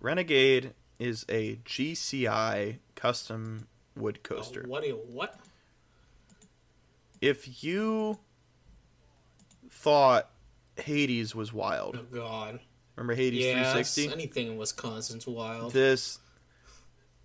Renegade 0.00 0.74
is 0.98 1.24
a 1.28 1.56
GCI 1.64 2.78
custom 2.94 3.66
wood 3.96 4.22
coaster. 4.22 4.62
Oh, 4.64 4.68
what? 4.68 4.82
do 4.82 4.88
you- 4.88 4.94
What? 5.08 5.38
If 7.20 7.64
you 7.64 8.18
thought 9.70 10.30
Hades 10.76 11.34
was 11.34 11.52
wild, 11.52 11.96
Oh 11.98 12.14
God. 12.14 12.60
remember 12.94 13.14
Hades 13.14 13.40
Yes. 13.44 13.54
360? 13.94 14.12
Anything 14.12 14.46
in 14.48 14.56
Wisconsin's 14.56 15.26
wild. 15.26 15.72
This 15.72 16.18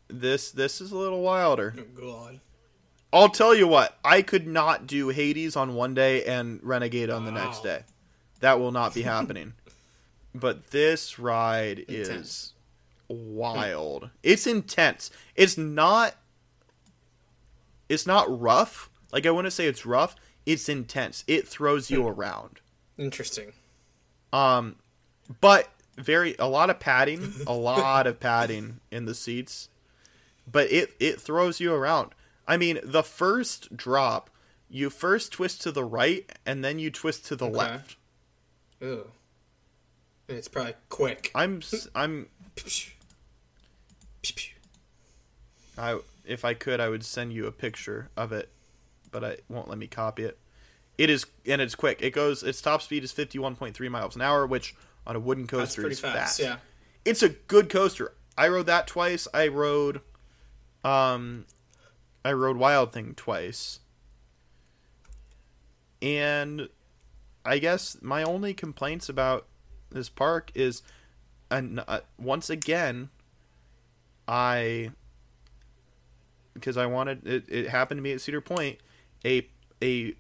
this 0.07 0.51
this 0.51 0.81
is 0.81 0.91
a 0.91 0.97
little 0.97 1.21
wilder. 1.21 1.73
oh 1.77 1.83
God. 1.99 2.39
I'll 3.13 3.29
tell 3.29 3.53
you 3.53 3.67
what, 3.67 3.97
I 4.05 4.21
could 4.21 4.47
not 4.47 4.87
do 4.87 5.09
Hades 5.09 5.55
on 5.57 5.73
one 5.75 5.93
day 5.93 6.23
and 6.25 6.61
Renegade 6.63 7.09
on 7.09 7.25
the 7.25 7.31
next 7.31 7.61
day. 7.61 7.83
That 8.39 8.59
will 8.59 8.71
not 8.71 8.93
be 8.93 9.01
happening. 9.01 9.53
but 10.35 10.71
this 10.71 11.19
ride 11.19 11.79
Intense. 11.79 12.09
is 12.09 12.53
wild. 13.11 14.09
It's 14.23 14.47
intense. 14.47 15.11
It's 15.35 15.57
not 15.57 16.15
it's 17.89 18.07
not 18.07 18.25
rough. 18.39 18.89
Like 19.11 19.25
I 19.25 19.31
wouldn't 19.31 19.53
say 19.53 19.67
it's 19.67 19.85
rough. 19.85 20.15
It's 20.45 20.69
intense. 20.69 21.23
It 21.27 21.47
throws 21.47 21.91
you 21.91 22.07
around. 22.07 22.59
Interesting. 22.97 23.53
Um 24.33 24.77
but 25.39 25.69
very 25.97 26.35
a 26.39 26.47
lot 26.47 26.69
of 26.69 26.79
padding, 26.79 27.33
a 27.45 27.53
lot 27.53 28.07
of 28.07 28.19
padding 28.19 28.79
in 28.91 29.05
the 29.05 29.15
seats. 29.15 29.69
But 30.49 30.71
it 30.71 30.93
it 30.99 31.19
throws 31.21 31.59
you 31.59 31.73
around. 31.73 32.11
I 32.47 32.57
mean, 32.57 32.79
the 32.83 33.03
first 33.03 33.77
drop, 33.77 34.29
you 34.69 34.89
first 34.89 35.31
twist 35.31 35.61
to 35.61 35.71
the 35.71 35.83
right 35.85 36.29
and 36.45 36.63
then 36.65 36.79
you 36.79 36.89
twist 36.91 37.25
to 37.27 37.35
the 37.35 37.45
Okay. 37.45 37.55
left. 37.57 37.95
Ooh. 38.83 39.11
It's 40.27 40.47
probably 40.47 40.73
quick. 40.89 41.29
I'm 41.35 41.61
I'm 41.93 42.27
s- 44.23 44.33
I'm 45.77 45.83
I 45.83 45.99
if 46.25 46.45
I 46.45 46.53
could 46.53 46.79
I 46.79 46.89
would 46.89 47.03
send 47.03 47.33
you 47.33 47.47
a 47.47 47.51
picture 47.51 48.09
of 48.15 48.31
it, 48.31 48.49
but 49.11 49.23
I 49.23 49.37
won't 49.49 49.67
let 49.69 49.77
me 49.77 49.87
copy 49.87 50.23
it. 50.23 50.37
It 50.97 51.09
is 51.09 51.25
and 51.45 51.61
it's 51.61 51.75
quick. 51.75 52.01
It 52.01 52.11
goes 52.11 52.43
its 52.43 52.61
top 52.61 52.81
speed 52.81 53.03
is 53.03 53.11
51.3 53.13 53.89
miles 53.89 54.15
an 54.15 54.21
hour, 54.21 54.45
which 54.45 54.75
on 55.07 55.15
a 55.15 55.19
wooden 55.19 55.45
That's 55.45 55.51
coaster 55.75 55.81
pretty 55.81 55.93
is 55.93 55.99
fast. 55.99 56.15
fast. 56.15 56.39
Yeah. 56.39 56.57
It's 57.05 57.23
a 57.23 57.29
good 57.29 57.69
coaster. 57.69 58.13
I 58.37 58.47
rode 58.49 58.67
that 58.67 58.87
twice. 58.87 59.27
I 59.33 59.47
rode 59.47 60.01
um 60.83 61.45
I 62.23 62.33
rode 62.33 62.57
Wild 62.57 62.91
Thing 62.93 63.13
twice. 63.15 63.79
And 66.01 66.69
I 67.45 67.57
guess 67.59 67.97
my 68.01 68.23
only 68.23 68.53
complaints 68.53 69.09
about 69.09 69.47
this 69.91 70.09
park 70.09 70.51
is 70.55 70.81
and 71.49 71.83
uh, 71.87 72.01
once 72.17 72.49
again 72.49 73.09
I 74.31 74.91
because 76.53 76.77
I 76.77 76.85
wanted 76.85 77.27
it, 77.27 77.45
it 77.49 77.69
happened 77.69 77.97
to 77.97 78.01
me 78.01 78.13
at 78.13 78.21
Cedar 78.21 78.41
Point 78.41 78.77
a 79.25 79.47
a 79.81 80.13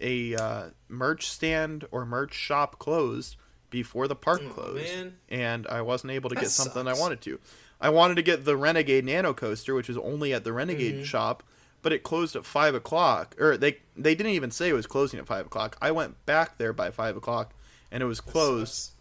a 0.00 0.34
uh, 0.34 0.62
merch 0.88 1.28
stand 1.28 1.86
or 1.90 2.06
merch 2.06 2.32
shop 2.34 2.78
closed 2.78 3.36
before 3.68 4.08
the 4.08 4.16
park 4.16 4.40
Oh, 4.46 4.48
closed 4.50 4.76
man. 4.94 5.16
and 5.28 5.66
I 5.66 5.82
wasn't 5.82 6.12
able 6.12 6.30
to 6.30 6.34
That 6.34 6.40
get 6.40 6.50
something 6.50 6.88
I 6.88 6.94
wanted 6.94 7.20
to. 7.22 7.38
I 7.80 7.90
wanted 7.90 8.14
to 8.16 8.22
get 8.22 8.44
the 8.44 8.56
Renegade 8.56 9.04
Nano 9.04 9.32
Coaster, 9.34 9.74
which 9.74 9.88
was 9.88 9.96
only 9.98 10.32
at 10.32 10.42
the 10.44 10.52
Renegade 10.52 10.94
Mm-hmm. 10.96 11.04
shop, 11.04 11.42
but 11.82 11.92
it 11.92 12.02
closed 12.02 12.34
at 12.36 12.44
five 12.44 12.74
o'clock. 12.74 13.34
Or 13.38 13.56
they 13.56 13.78
they 13.96 14.14
didn't 14.14 14.32
even 14.32 14.50
say 14.50 14.70
it 14.70 14.74
was 14.74 14.86
closing 14.86 15.20
at 15.20 15.26
five 15.26 15.46
o'clock. 15.46 15.76
I 15.82 15.90
went 15.92 16.24
back 16.26 16.56
there 16.58 16.72
by 16.72 16.90
five 16.90 17.16
o'clock, 17.16 17.52
and 17.92 18.02
it 18.02 18.06
was 18.06 18.20
closed. 18.20 18.92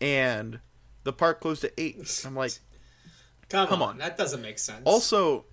And 0.00 0.60
the 1.04 1.12
park 1.12 1.40
closed 1.40 1.64
at 1.64 1.72
eight. 1.78 2.22
I'm 2.26 2.34
like, 2.34 2.52
Come, 3.48 3.68
Come 3.68 3.82
on. 3.82 3.88
on. 3.90 3.98
That 3.98 4.16
doesn't 4.18 4.42
make 4.42 4.58
sense. 4.58 4.82
also, 4.84 5.44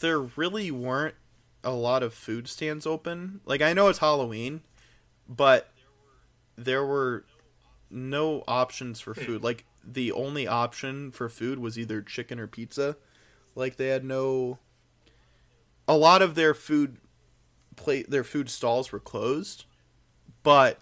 there 0.00 0.20
really 0.20 0.70
weren't 0.70 1.14
a 1.62 1.70
lot 1.72 2.02
of 2.02 2.14
food 2.14 2.48
stands 2.48 2.86
open. 2.86 3.40
Like 3.44 3.60
I 3.62 3.72
know 3.72 3.88
it's 3.88 3.98
Halloween, 4.00 4.62
but 5.28 5.70
there 6.56 6.84
were 6.84 7.24
no 7.90 8.42
options 8.48 9.00
for 9.00 9.14
food. 9.14 9.42
Like 9.44 9.64
the 9.84 10.10
only 10.12 10.46
option 10.46 11.10
for 11.10 11.28
food 11.28 11.58
was 11.58 11.78
either 11.78 12.02
chicken 12.02 12.38
or 12.40 12.46
pizza. 12.46 12.96
Like 13.54 13.76
they 13.76 13.88
had 13.88 14.04
no 14.04 14.58
a 15.88 15.96
lot 15.96 16.22
of 16.22 16.34
their 16.34 16.54
food 16.54 16.98
plate 17.76 18.10
their 18.10 18.24
food 18.24 18.48
stalls 18.50 18.92
were 18.92 19.00
closed, 19.00 19.64
but 20.42 20.78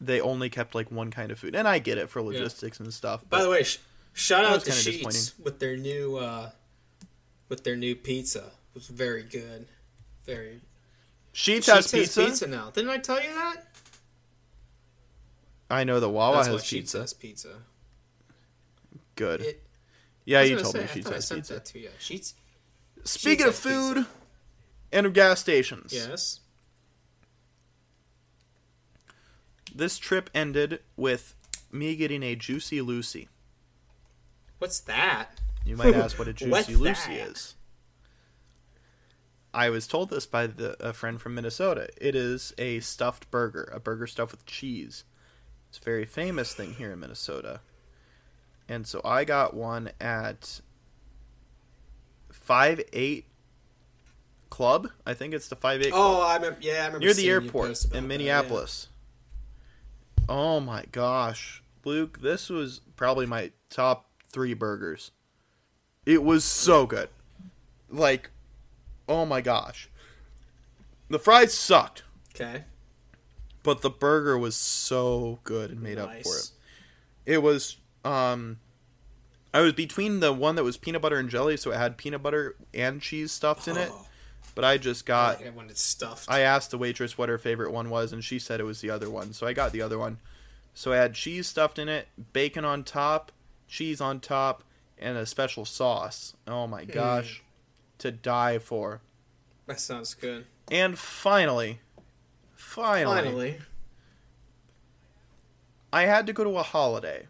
they 0.00 0.20
only 0.20 0.48
kept 0.48 0.74
like 0.74 0.90
one 0.90 1.10
kind 1.10 1.30
of 1.32 1.38
food. 1.38 1.54
And 1.54 1.66
I 1.66 1.78
get 1.78 1.98
it 1.98 2.08
for 2.08 2.22
logistics 2.22 2.78
and 2.80 2.92
stuff. 2.94 3.28
By 3.28 3.42
the 3.42 3.50
way, 3.50 3.62
sh- 3.64 3.78
shout 4.18 4.44
out 4.44 4.64
to 4.64 4.70
Sheetz 4.70 5.38
with 5.42 5.58
their 5.60 5.76
new 5.76 6.16
uh, 6.16 6.50
with 7.48 7.64
their 7.64 7.76
new 7.76 7.94
pizza. 7.94 8.40
It 8.40 8.74
was 8.74 8.88
very 8.88 9.22
good. 9.22 9.66
Very. 10.26 10.60
Sheetz, 11.32 11.58
Sheetz 11.68 11.74
has 11.74 11.90
pizza. 11.92 12.24
pizza 12.24 12.46
now. 12.46 12.70
Didn't 12.70 12.90
I 12.90 12.98
tell 12.98 13.22
you 13.22 13.32
that? 13.32 13.56
I 15.70 15.84
know 15.84 16.00
the 16.00 16.08
Wawa 16.08 16.36
That's 16.36 16.46
has 16.48 16.54
what 16.54 16.64
Sheetz 16.64 16.70
pizza. 16.70 16.98
has 17.00 17.12
pizza. 17.14 17.48
Good. 19.14 19.40
It, 19.42 19.62
yeah, 20.24 20.42
you 20.42 20.58
told 20.58 20.72
say, 20.74 20.80
me 20.80 20.86
Sheetz 20.86 21.12
has 21.12 21.26
sent 21.28 21.40
pizza. 21.40 21.54
that 21.54 21.64
to 21.66 21.78
you. 21.78 21.90
Sheetz. 22.00 22.34
Speaking 23.04 23.46
Sheetz 23.46 23.48
of 23.48 23.54
food 23.54 24.06
and 24.92 25.06
of 25.06 25.12
gas 25.12 25.40
stations, 25.40 25.92
Yes. 25.94 26.40
this 29.74 29.98
trip 29.98 30.28
ended 30.34 30.80
with 30.96 31.34
me 31.70 31.94
getting 31.96 32.22
a 32.22 32.34
Juicy 32.34 32.80
Lucy. 32.80 33.28
What's 34.58 34.80
that? 34.80 35.30
You 35.64 35.76
might 35.76 35.94
ask 35.94 36.18
what 36.18 36.28
a 36.28 36.32
Juicy 36.34 36.76
Lucy 36.76 37.16
that? 37.16 37.28
is. 37.28 37.54
I 39.54 39.70
was 39.70 39.86
told 39.86 40.10
this 40.10 40.26
by 40.26 40.46
the, 40.46 40.76
a 40.84 40.92
friend 40.92 41.20
from 41.20 41.34
Minnesota. 41.34 41.88
It 42.00 42.14
is 42.14 42.52
a 42.58 42.80
stuffed 42.80 43.30
burger, 43.30 43.70
a 43.74 43.80
burger 43.80 44.06
stuffed 44.06 44.32
with 44.32 44.46
cheese. 44.46 45.04
It's 45.68 45.78
a 45.78 45.82
very 45.82 46.04
famous 46.04 46.54
thing 46.54 46.74
here 46.74 46.92
in 46.92 47.00
Minnesota. 47.00 47.60
And 48.68 48.86
so 48.86 49.00
I 49.04 49.24
got 49.24 49.54
one 49.54 49.90
at 50.00 50.60
five 52.30 52.80
eight 52.92 53.26
Club. 54.50 54.88
I 55.06 55.14
think 55.14 55.34
it's 55.34 55.48
the 55.48 55.56
five 55.56 55.82
eight. 55.82 55.92
Oh, 55.94 56.22
I 56.22 56.36
remember. 56.36 56.58
Yeah, 56.60 56.72
I 56.72 56.86
remember. 56.86 57.00
near 57.00 57.14
the 57.14 57.28
airport 57.28 57.84
in 57.86 57.90
that, 57.90 58.02
Minneapolis. 58.02 58.88
Oh 60.28 60.58
my 60.60 60.84
gosh, 60.90 61.62
Luke, 61.84 62.20
this 62.20 62.48
was 62.48 62.80
probably 62.96 63.26
my 63.26 63.50
top 63.70 64.07
three 64.30 64.54
burgers. 64.54 65.10
It 66.06 66.22
was 66.22 66.44
so 66.44 66.86
good. 66.86 67.08
Like, 67.90 68.30
oh 69.08 69.24
my 69.26 69.40
gosh. 69.40 69.88
The 71.08 71.18
fries 71.18 71.54
sucked. 71.54 72.02
Okay. 72.34 72.64
but 73.62 73.82
the 73.82 73.90
burger 73.90 74.38
was 74.38 74.54
so 74.54 75.40
good 75.44 75.70
and 75.70 75.82
made 75.82 75.98
up 75.98 76.08
for 76.08 76.16
it. 76.16 76.22
Nice. 76.24 76.52
It 77.26 77.42
was 77.42 77.76
um 78.04 78.58
I 79.52 79.60
was 79.60 79.72
between 79.72 80.20
the 80.20 80.32
one 80.32 80.54
that 80.56 80.64
was 80.64 80.76
peanut 80.76 81.02
butter 81.02 81.16
and 81.18 81.28
jelly, 81.30 81.56
so 81.56 81.72
it 81.72 81.78
had 81.78 81.96
peanut 81.96 82.22
butter 82.22 82.54
and 82.74 83.00
cheese 83.00 83.32
stuffed 83.32 83.66
in 83.66 83.76
it, 83.78 83.88
Oh, 83.90 84.06
but 84.54 84.62
I 84.64 84.76
just 84.76 85.04
got 85.06 85.40
it 85.40 85.54
when 85.54 85.68
it's 85.70 85.82
stuffed. 85.82 86.26
I 86.30 86.40
asked 86.40 86.70
the 86.70 86.78
waitress 86.78 87.16
what 87.18 87.28
her 87.30 87.38
favorite 87.38 87.72
one 87.72 87.88
was, 87.90 88.12
and 88.12 88.22
she 88.22 88.38
said 88.38 88.60
it 88.60 88.64
was 88.64 88.82
the 88.82 88.90
other 88.90 89.08
one. 89.10 89.32
So 89.32 89.46
I 89.46 89.54
got 89.54 89.72
the 89.72 89.80
other 89.82 89.98
one. 89.98 90.18
So 90.74 90.92
I 90.92 90.96
had 90.96 91.14
cheese 91.14 91.46
stuffed 91.48 91.78
in 91.78 91.88
it, 91.88 92.08
bacon 92.34 92.64
on 92.64 92.84
top, 92.84 93.32
cheese 93.68 94.00
on 94.00 94.20
top, 94.20 94.64
and 94.98 95.16
a 95.16 95.26
special 95.26 95.64
sauce. 95.64 96.34
Oh 96.46 96.66
my 96.66 96.84
hmm. 96.84 96.90
gosh. 96.90 97.42
To 97.98 98.10
die 98.10 98.58
for. 98.58 99.00
that 99.66 99.80
sounds 99.80 100.14
good. 100.14 100.46
And 100.70 100.98
finally, 100.98 101.80
finally, 102.54 103.22
Finally. 103.22 103.58
I 105.92 106.02
had 106.02 106.26
to 106.26 106.32
go 106.32 106.44
to 106.44 106.58
a 106.58 106.62
holiday. 106.62 107.26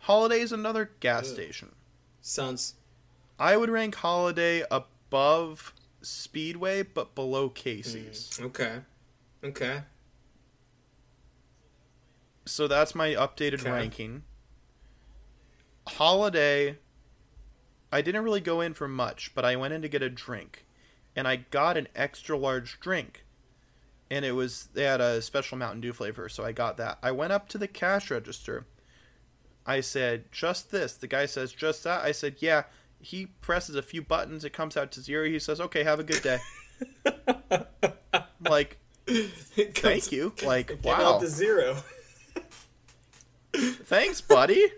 Holiday 0.00 0.40
is 0.40 0.52
another 0.52 0.90
gas 1.00 1.28
Ugh. 1.28 1.34
station. 1.34 1.72
Sounds. 2.20 2.74
I 3.38 3.56
would 3.56 3.70
rank 3.70 3.94
Holiday 3.96 4.64
above 4.70 5.72
Speedway, 6.02 6.82
but 6.82 7.14
below 7.14 7.48
Casey's. 7.48 8.36
Hmm. 8.36 8.44
Okay. 8.46 8.78
Okay. 9.44 9.82
so 12.44 12.66
that's 12.68 12.94
my 12.94 13.10
updated 13.10 13.60
Okay. 13.60 13.70
ranking. 13.70 14.22
Holiday, 15.96 16.78
I 17.90 18.02
didn't 18.02 18.24
really 18.24 18.40
go 18.40 18.60
in 18.60 18.74
for 18.74 18.88
much, 18.88 19.34
but 19.34 19.44
I 19.44 19.56
went 19.56 19.74
in 19.74 19.82
to 19.82 19.88
get 19.88 20.02
a 20.02 20.10
drink, 20.10 20.64
and 21.14 21.26
I 21.28 21.36
got 21.36 21.76
an 21.76 21.88
extra 21.94 22.36
large 22.36 22.80
drink, 22.80 23.24
and 24.10 24.24
it 24.24 24.32
was 24.32 24.68
they 24.74 24.84
had 24.84 25.00
a 25.00 25.22
special 25.22 25.58
Mountain 25.58 25.80
Dew 25.80 25.92
flavor, 25.92 26.28
so 26.28 26.44
I 26.44 26.52
got 26.52 26.76
that. 26.78 26.98
I 27.02 27.12
went 27.12 27.32
up 27.32 27.48
to 27.50 27.58
the 27.58 27.68
cash 27.68 28.10
register. 28.10 28.66
I 29.66 29.80
said 29.80 30.32
just 30.32 30.70
this. 30.70 30.94
The 30.94 31.06
guy 31.06 31.26
says 31.26 31.52
just 31.52 31.84
that. 31.84 32.02
I 32.02 32.12
said 32.12 32.36
yeah. 32.40 32.64
He 33.04 33.26
presses 33.26 33.74
a 33.74 33.82
few 33.82 34.00
buttons. 34.00 34.44
It 34.44 34.52
comes 34.52 34.76
out 34.76 34.92
to 34.92 35.00
zero. 35.00 35.26
He 35.26 35.40
says 35.40 35.60
okay, 35.60 35.82
have 35.82 35.98
a 36.00 36.04
good 36.04 36.22
day. 36.22 36.38
Like 38.48 38.78
It 39.06 39.78
thank 39.78 40.12
you. 40.12 40.32
Like 40.44 40.78
wow. 40.82 41.14
out 41.14 41.20
to 41.20 41.28
zero. 41.28 41.76
Thanks, 43.54 44.20
buddy. 44.20 44.72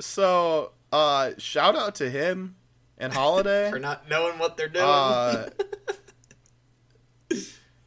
So, 0.00 0.72
uh, 0.92 1.30
shout 1.38 1.76
out 1.76 1.94
to 1.96 2.10
him 2.10 2.56
and 2.98 3.12
Holiday. 3.12 3.70
For 3.72 3.78
not 3.78 4.08
knowing 4.08 4.38
what 4.38 4.56
they're 4.56 4.68
doing. 4.68 4.84
Uh, 4.84 5.50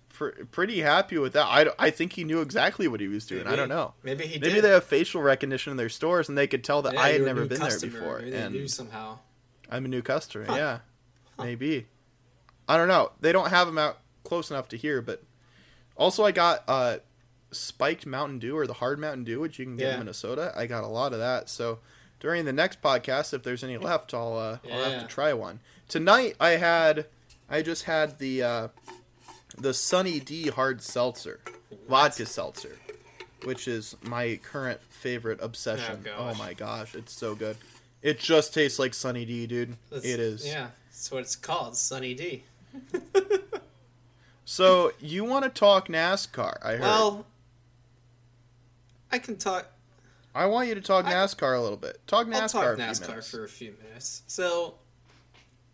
pr- 0.10 0.44
pretty 0.52 0.82
happy 0.82 1.18
with 1.18 1.34
that. 1.34 1.46
I, 1.46 1.68
I 1.80 1.90
think 1.90 2.14
he 2.14 2.24
knew 2.24 2.42
exactly 2.42 2.88
what 2.88 3.00
he 3.00 3.08
was 3.08 3.26
doing. 3.26 3.48
I 3.48 3.56
don't 3.56 3.70
know. 3.70 3.94
Maybe 4.04 4.26
he 4.26 4.40
Maybe 4.40 4.56
did. 4.56 4.64
they 4.64 4.70
have 4.70 4.84
facial 4.84 5.22
recognition 5.22 5.72
in 5.72 5.78
their 5.78 5.90
stores 5.90 6.30
and 6.30 6.38
they 6.38 6.48
could 6.48 6.64
tell 6.64 6.82
that 6.84 6.94
Yeah, 6.94 7.02
I 7.02 7.10
had 7.14 7.22
never 7.22 7.46
been 7.46 7.60
there 7.60 7.80
before. 7.80 8.20
Maybe 8.20 8.32
they 8.32 8.38
And 8.42 8.54
knew 8.56 8.68
somehow. 8.68 9.20
I'm 9.70 9.86
a 9.86 9.88
new 9.88 10.02
customer. 10.02 10.46
Huh. 10.48 10.56
Yeah, 10.56 10.80
maybe. 11.44 11.88
I 12.68 12.78
don't 12.78 12.88
know. 12.88 13.12
They 13.22 13.32
don't 13.32 13.50
have 13.50 13.68
them 13.68 13.78
out 13.78 14.00
close 14.24 14.50
enough 14.52 14.70
to 14.70 14.78
hear, 14.78 15.02
but 15.02 15.24
also 15.98 16.24
I 16.24 16.32
got 16.32 16.64
uh, 16.68 16.98
spiked 17.52 18.06
Mountain 18.06 18.40
Dew 18.40 18.56
or 18.58 18.68
the 18.68 18.74
hard 18.74 19.00
Mountain 19.00 19.24
Dew, 19.26 19.40
which 19.40 19.60
you 19.60 19.66
can 19.66 19.76
get 19.76 19.88
Yeah. 19.88 19.94
in 19.94 20.00
Minnesota. 20.00 20.54
I 20.56 20.66
got 20.68 20.84
a 20.84 20.88
lot 20.88 21.12
of 21.14 21.20
that. 21.20 21.50
So 21.50 21.80
during 22.24 22.46
the 22.46 22.54
next 22.54 22.82
podcast, 22.82 23.34
if 23.34 23.44
there's 23.44 23.64
any 23.64 23.78
left, 23.78 24.14
I'll 24.16 24.36
uh, 24.38 24.58
I'll 24.72 24.84
have 24.90 25.02
to 25.02 25.08
try 25.08 25.34
one. 25.34 25.60
Tonight 25.88 26.36
I 26.40 26.52
had 26.52 27.06
I 27.50 27.62
just 27.62 27.84
had 27.84 28.18
the 28.18 28.42
uh, 28.42 28.68
the 29.58 29.74
Sunny 29.76 30.20
D 30.20 30.48
hard 30.48 30.82
seltzer, 30.82 31.42
vodka 31.88 32.26
seltzer, 32.26 32.78
which 33.44 33.68
is 33.68 33.96
my 34.02 34.40
current 34.42 34.80
favorite 34.90 35.40
obsession. 35.44 36.04
Oh, 36.18 36.30
oh 36.32 36.34
my 36.36 36.54
gosh, 36.54 36.96
it's 36.96 37.14
so 37.14 37.36
good. 37.36 37.58
It 38.02 38.20
just 38.20 38.54
tastes 38.54 38.80
like 38.80 38.94
Sunny 38.94 39.26
D, 39.26 39.46
dude. 39.46 39.76
That's- 39.92 40.10
it 40.12 40.20
is. 40.20 40.48
Yeah, 40.48 40.68
that's 40.90 41.12
what 41.12 41.20
it's 41.22 41.36
called, 41.36 41.76
Sunny 41.78 42.16
D. 42.16 42.44
So 44.46 44.92
you 45.00 45.24
want 45.24 45.46
to 45.46 45.50
talk 45.50 45.88
NASCAR? 45.88 46.58
I 46.62 46.72
heard. 46.74 46.82
Well, 46.82 47.26
I 49.10 49.18
can 49.20 49.38
talk. 49.38 49.68
I 50.36 50.48
want 50.48 50.68
you 50.68 50.76
to 50.76 50.82
talk 50.82 51.06
NASCAR 51.06 51.58
a 51.58 51.62
little 51.62 51.78
bit. 51.78 52.00
Talk 52.08 52.28
NASCAR. 52.28 52.42
I'll 52.42 52.50
talk 52.50 52.66
a 52.66 52.82
NASCAR 52.82 53.08
minutes. 53.10 53.30
for 53.30 53.44
a 53.44 53.50
few 53.50 53.76
minutes. 53.84 54.24
So, 54.28 54.76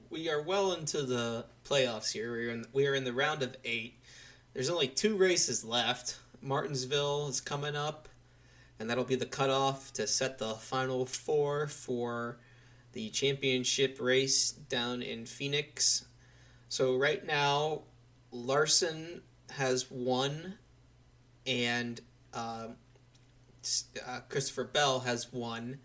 we 0.09 0.29
are 0.29 0.41
well 0.41 0.73
into 0.73 1.03
the 1.03 1.45
playoffs 1.63 2.11
here. 2.11 2.31
We're 2.31 2.51
in, 2.51 2.65
we 2.73 2.87
are 2.87 2.95
in 2.95 3.03
the 3.03 3.13
round 3.13 3.41
of 3.41 3.55
eight. 3.63 3.99
There's 4.53 4.69
only 4.69 4.87
two 4.87 5.15
races 5.15 5.63
left. 5.63 6.17
Martinsville 6.41 7.27
is 7.27 7.39
coming 7.39 7.75
up, 7.75 8.09
and 8.79 8.89
that'll 8.89 9.03
be 9.03 9.15
the 9.15 9.25
cutoff 9.25 9.93
to 9.93 10.07
set 10.07 10.39
the 10.39 10.55
final 10.55 11.05
four 11.05 11.67
for 11.67 12.39
the 12.93 13.09
championship 13.11 13.97
race 14.01 14.51
down 14.51 15.01
in 15.01 15.25
Phoenix. 15.25 16.05
So, 16.67 16.97
right 16.97 17.25
now, 17.25 17.83
Larson 18.31 19.21
has 19.51 19.89
won, 19.89 20.55
and 21.45 21.99
um, 22.33 22.75
uh, 24.07 24.19
Christopher 24.29 24.63
Bell 24.63 25.01
has 25.01 25.31
won 25.31 25.79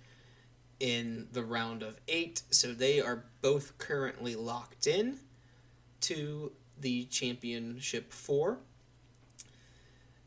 in 0.80 1.28
the 1.32 1.44
round 1.44 1.82
of 1.82 2.00
eight. 2.08 2.42
So 2.50 2.72
they 2.72 3.00
are 3.00 3.24
both 3.42 3.78
currently 3.78 4.34
locked 4.34 4.86
in 4.86 5.18
to 6.02 6.52
the 6.78 7.04
championship 7.04 8.12
four. 8.12 8.58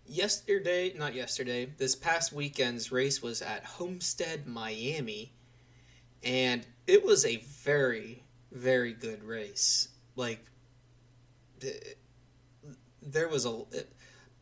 Yesterday, 0.05 0.93
not 0.97 1.13
yesterday, 1.13 1.65
this 1.77 1.95
past 1.95 2.31
weekend's 2.31 2.91
race 2.91 3.21
was 3.21 3.41
at 3.41 3.65
Homestead, 3.65 4.47
Miami, 4.47 5.33
and 6.23 6.65
it 6.87 7.03
was 7.03 7.25
a 7.25 7.37
very, 7.37 8.23
very 8.51 8.93
good 8.93 9.21
race. 9.23 9.89
Like, 10.15 10.45
there 13.01 13.27
was 13.27 13.45
a 13.45 13.63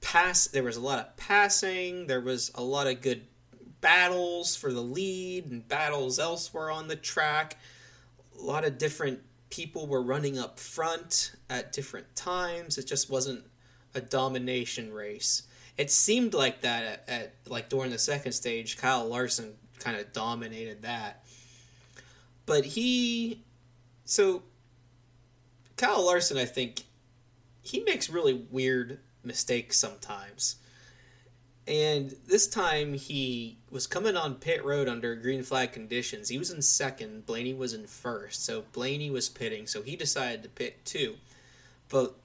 pass. 0.05 0.45
There 0.45 0.63
was 0.63 0.77
a 0.77 0.81
lot 0.81 0.99
of 0.99 1.17
passing. 1.17 2.05
There 2.05 2.21
was 2.21 2.51
a 2.53 2.63
lot 2.63 2.85
of 2.85 3.01
good 3.01 3.23
battles 3.81 4.55
for 4.55 4.71
the 4.71 4.81
lead 4.81 5.49
and 5.49 5.67
battles 5.67 6.19
elsewhere 6.19 6.69
on 6.69 6.87
the 6.87 6.95
track. 6.95 7.57
A 8.39 8.43
lot 8.43 8.63
of 8.63 8.77
different 8.77 9.19
people 9.49 9.87
were 9.87 10.03
running 10.03 10.37
up 10.37 10.59
front 10.59 11.33
at 11.49 11.73
different 11.73 12.15
times. 12.15 12.77
It 12.77 12.85
just 12.85 13.09
wasn't 13.09 13.45
a 13.95 14.01
domination 14.01 14.93
race. 14.93 15.43
It 15.75 15.89
seemed 15.89 16.35
like 16.35 16.61
that 16.61 16.83
at, 16.83 17.09
at 17.09 17.33
like 17.47 17.69
during 17.69 17.89
the 17.89 17.97
second 17.97 18.33
stage, 18.33 18.77
Kyle 18.77 19.07
Larson 19.07 19.55
kind 19.79 19.97
of 19.97 20.13
dominated 20.13 20.83
that. 20.83 21.25
But 22.45 22.63
he 22.63 23.43
so 24.05 24.43
Kyle 25.77 26.05
Larson, 26.05 26.37
I 26.37 26.45
think 26.45 26.83
he 27.63 27.83
makes 27.83 28.07
really 28.07 28.45
weird 28.51 28.99
mistakes 29.25 29.77
sometimes. 29.77 30.57
And 31.67 32.15
this 32.27 32.47
time 32.47 32.93
he 32.93 33.57
was 33.71 33.87
coming 33.87 34.15
on 34.15 34.35
pit 34.35 34.63
road 34.63 34.87
under 34.87 35.15
green 35.15 35.41
flag 35.41 35.71
conditions. 35.71 36.29
He 36.29 36.37
was 36.37 36.51
in 36.51 36.61
second, 36.61 37.25
Blaney 37.25 37.53
was 37.53 37.73
in 37.73 37.87
first. 37.87 38.45
So 38.45 38.65
Blaney 38.71 39.09
was 39.09 39.29
pitting, 39.29 39.65
so 39.65 39.81
he 39.81 39.95
decided 39.95 40.43
to 40.43 40.49
pit 40.49 40.85
too. 40.85 41.15
But 41.89 42.15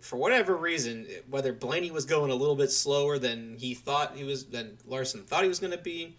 for 0.00 0.16
whatever 0.16 0.56
reason, 0.56 1.06
whether 1.30 1.52
Blaney 1.52 1.90
was 1.90 2.04
going 2.06 2.30
a 2.30 2.34
little 2.34 2.56
bit 2.56 2.72
slower 2.72 3.18
than 3.18 3.56
he 3.56 3.74
thought 3.74 4.16
he 4.16 4.24
was, 4.24 4.46
than 4.46 4.78
Larson 4.86 5.22
thought 5.22 5.42
he 5.42 5.48
was 5.48 5.60
going 5.60 5.72
to 5.72 5.78
be, 5.78 6.16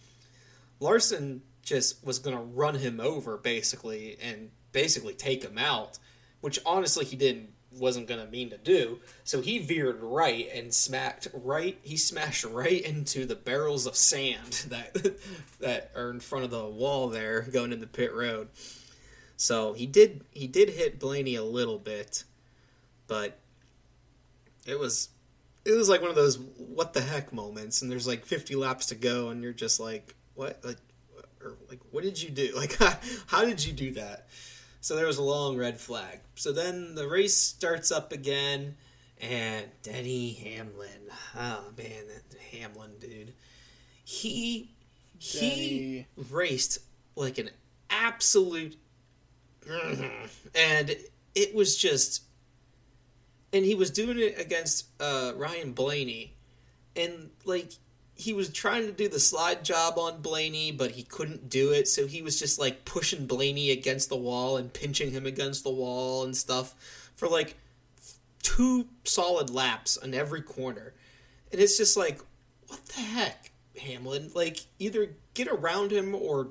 Larson 0.80 1.42
just 1.64 2.06
was 2.06 2.20
going 2.20 2.36
to 2.36 2.42
run 2.42 2.76
him 2.76 3.00
over 3.00 3.38
basically 3.38 4.18
and 4.22 4.52
basically 4.72 5.14
take 5.14 5.44
him 5.44 5.58
out, 5.58 6.00
which 6.40 6.60
honestly 6.66 7.04
he 7.04 7.16
didn't 7.18 7.50
wasn't 7.72 8.08
to 8.08 8.26
mean 8.28 8.50
to 8.50 8.58
do. 8.58 9.00
So 9.24 9.42
he 9.42 9.60
veered 9.60 10.02
right 10.02 10.50
and 10.54 10.74
smacked 10.74 11.28
right. 11.34 11.78
He 11.84 11.98
smashed 11.98 12.44
right 12.44 12.82
into 12.82 13.26
the 13.26 13.36
barrels 13.36 13.86
of 13.86 13.96
sand 13.96 14.66
that 14.70 15.18
that 15.60 15.92
are 15.96 16.10
in 16.10 16.20
front 16.20 16.46
of 16.46 16.52
the 16.52 16.66
wall 16.66 17.10
there 17.10 17.42
going 17.42 17.72
into 17.72 17.86
the 17.86 17.88
pit 17.88 18.14
road. 18.14 18.50
So 19.38 19.74
he 19.74 19.86
did 19.86 20.26
he 20.32 20.48
did 20.48 20.70
hit 20.70 21.00
Blaney 21.00 21.36
a 21.36 21.44
little 21.44 21.80
bit, 21.80 22.24
but 23.08 23.40
it 24.66 24.78
was 24.78 25.10
it 25.66 25.74
was 25.74 25.90
like 25.90 26.02
one 26.02 26.10
of 26.10 26.16
those 26.16 26.38
what 26.58 26.94
the 26.94 27.02
heck 27.02 27.32
moments 27.32 27.82
and 27.82 27.92
there's 27.92 28.08
like 28.08 28.26
50 28.26 28.56
laps 28.56 28.88
to 28.88 28.96
go 28.96 29.30
and 29.30 29.44
you're 29.44 29.54
just 29.54 29.80
like 29.80 30.16
what 30.36 30.60
like 30.64 30.78
or 31.42 31.56
like 31.70 31.80
what 31.92 32.04
did 32.04 32.22
you 32.22 32.30
do 32.30 32.54
like 32.56 32.78
how 33.28 33.46
did 33.46 33.64
you 33.64 33.74
do 33.74 33.92
that 33.94 34.28
so 34.82 34.96
there 34.96 35.08
was 35.08 35.18
a 35.18 35.24
long 35.24 35.58
red 35.58 35.80
flag. 35.80 36.20
So 36.36 36.52
then 36.52 36.96
the 36.96 37.08
race 37.08 37.36
starts 37.36 37.92
up 37.92 38.12
again 38.12 38.76
and 39.20 39.66
denny 39.84 40.34
hamlin. 40.34 41.10
Oh 41.38 41.66
man 41.78 42.04
that 42.08 42.38
hamlin 42.52 42.92
dude. 43.00 43.34
He 44.04 44.72
he 45.18 46.06
raced 46.30 46.80
like 47.16 47.38
an 47.38 47.50
absolute 47.90 48.78
and 50.56 50.96
it 51.36 51.54
was 51.54 51.78
just 51.78 52.24
and 53.54 53.66
he 53.66 53.76
was 53.76 53.90
doing 53.90 54.20
it 54.20 54.40
against 54.40 54.88
uh, 55.00 55.34
Ryan 55.36 55.74
Blaney, 55.74 56.36
and 56.96 57.30
like 57.46 57.74
he 58.20 58.34
was 58.34 58.50
trying 58.50 58.86
to 58.86 58.92
do 58.92 59.08
the 59.08 59.20
slide 59.20 59.64
job 59.64 59.98
on 59.98 60.22
Blaney, 60.22 60.74
but 60.74 60.92
he 60.92 61.04
couldn't 61.04 61.50
do 61.50 61.72
it, 61.72 61.88
so 61.88 62.06
he 62.06 62.22
was 62.22 62.38
just 62.38 62.60
like 62.60 62.84
pushing 62.84 63.26
Blaney 63.26 63.72
against 63.72 64.10
the 64.10 64.18
wall 64.18 64.58
and 64.58 64.74
pinching 64.74 65.12
him 65.12 65.26
against 65.26 65.64
the 65.64 65.70
wall 65.70 66.26
and 66.26 66.36
stuff 66.36 66.76
for 67.16 67.30
like 67.30 67.56
two 68.44 68.88
solid 69.06 69.50
laps 69.50 69.96
on 69.96 70.14
every 70.14 70.42
corner, 70.42 70.94
and 71.54 71.62
it's 71.62 71.78
just 71.78 71.96
like, 71.96 72.20
what 72.68 72.86
the 72.88 73.00
heck, 73.00 73.52
Hamlin? 73.82 74.32
Like 74.36 74.66
either 74.80 75.16
get 75.34 75.48
around 75.48 75.94
him 75.94 76.14
or 76.14 76.50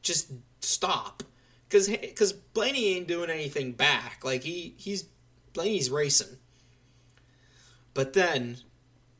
just 0.00 0.32
stop. 0.62 1.22
Cause, 1.68 1.90
cause 2.16 2.32
Blaney 2.32 2.96
ain't 2.96 3.08
doing 3.08 3.28
anything 3.28 3.72
back. 3.72 4.20
Like 4.24 4.44
he, 4.44 4.74
he's 4.78 5.08
Blaney's 5.52 5.90
racing. 5.90 6.38
But 7.92 8.14
then 8.14 8.58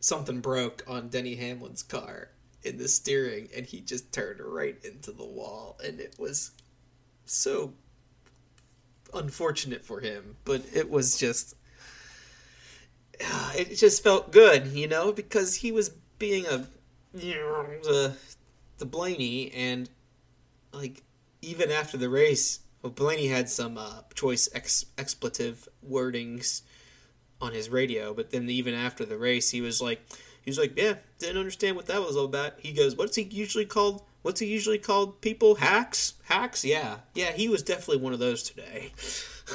something 0.06 0.40
broke 0.40 0.84
on 0.86 1.08
Denny 1.08 1.34
Hamlin's 1.34 1.82
car 1.82 2.28
in 2.62 2.78
the 2.78 2.88
steering 2.88 3.48
and 3.56 3.66
he 3.66 3.80
just 3.80 4.12
turned 4.12 4.40
right 4.40 4.76
into 4.84 5.10
the 5.10 5.24
wall 5.24 5.78
and 5.84 5.98
it 5.98 6.14
was 6.18 6.52
so 7.24 7.72
unfortunate 9.12 9.84
for 9.84 10.00
him, 10.00 10.36
but 10.44 10.62
it 10.72 10.88
was 10.88 11.18
just 11.18 11.56
it 13.54 13.74
just 13.76 14.02
felt 14.02 14.30
good, 14.30 14.68
you 14.68 14.86
know, 14.86 15.10
because 15.10 15.56
he 15.56 15.72
was 15.72 15.88
being 16.18 16.46
a 16.46 16.66
you 17.12 17.34
know, 17.34 17.66
the 17.82 18.16
the 18.78 18.86
Blaney 18.86 19.50
and 19.52 19.90
like 20.72 21.02
even 21.42 21.70
after 21.72 21.96
the 21.96 22.08
race 22.08 22.60
well, 22.80 22.92
Blaney 22.92 23.26
had 23.26 23.48
some 23.48 23.76
uh, 23.76 24.02
choice 24.14 24.48
ex- 24.54 24.86
expletive 24.98 25.68
wordings 25.88 26.62
on 27.40 27.52
his 27.52 27.68
radio, 27.68 28.14
but 28.14 28.30
then 28.30 28.48
even 28.48 28.74
after 28.74 29.04
the 29.04 29.18
race, 29.18 29.50
he 29.50 29.60
was 29.60 29.82
like, 29.82 30.00
he 30.42 30.50
was 30.50 30.58
like, 30.58 30.76
yeah, 30.76 30.94
didn't 31.18 31.38
understand 31.38 31.76
what 31.76 31.86
that 31.86 32.00
was 32.00 32.16
all 32.16 32.24
about. 32.24 32.54
He 32.58 32.72
goes, 32.72 32.96
what's 32.96 33.16
he 33.16 33.22
usually 33.22 33.66
called? 33.66 34.02
What's 34.22 34.40
he 34.40 34.46
usually 34.46 34.78
called? 34.78 35.20
People 35.20 35.56
hacks, 35.56 36.14
hacks. 36.24 36.64
Yeah, 36.64 36.98
yeah, 37.14 37.32
he 37.32 37.48
was 37.48 37.62
definitely 37.62 38.02
one 38.02 38.12
of 38.12 38.18
those 38.18 38.42
today. 38.42 38.92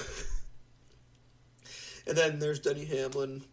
and 2.08 2.18
then 2.18 2.40
there's 2.40 2.60
Denny 2.60 2.86
Hamlin 2.86 3.44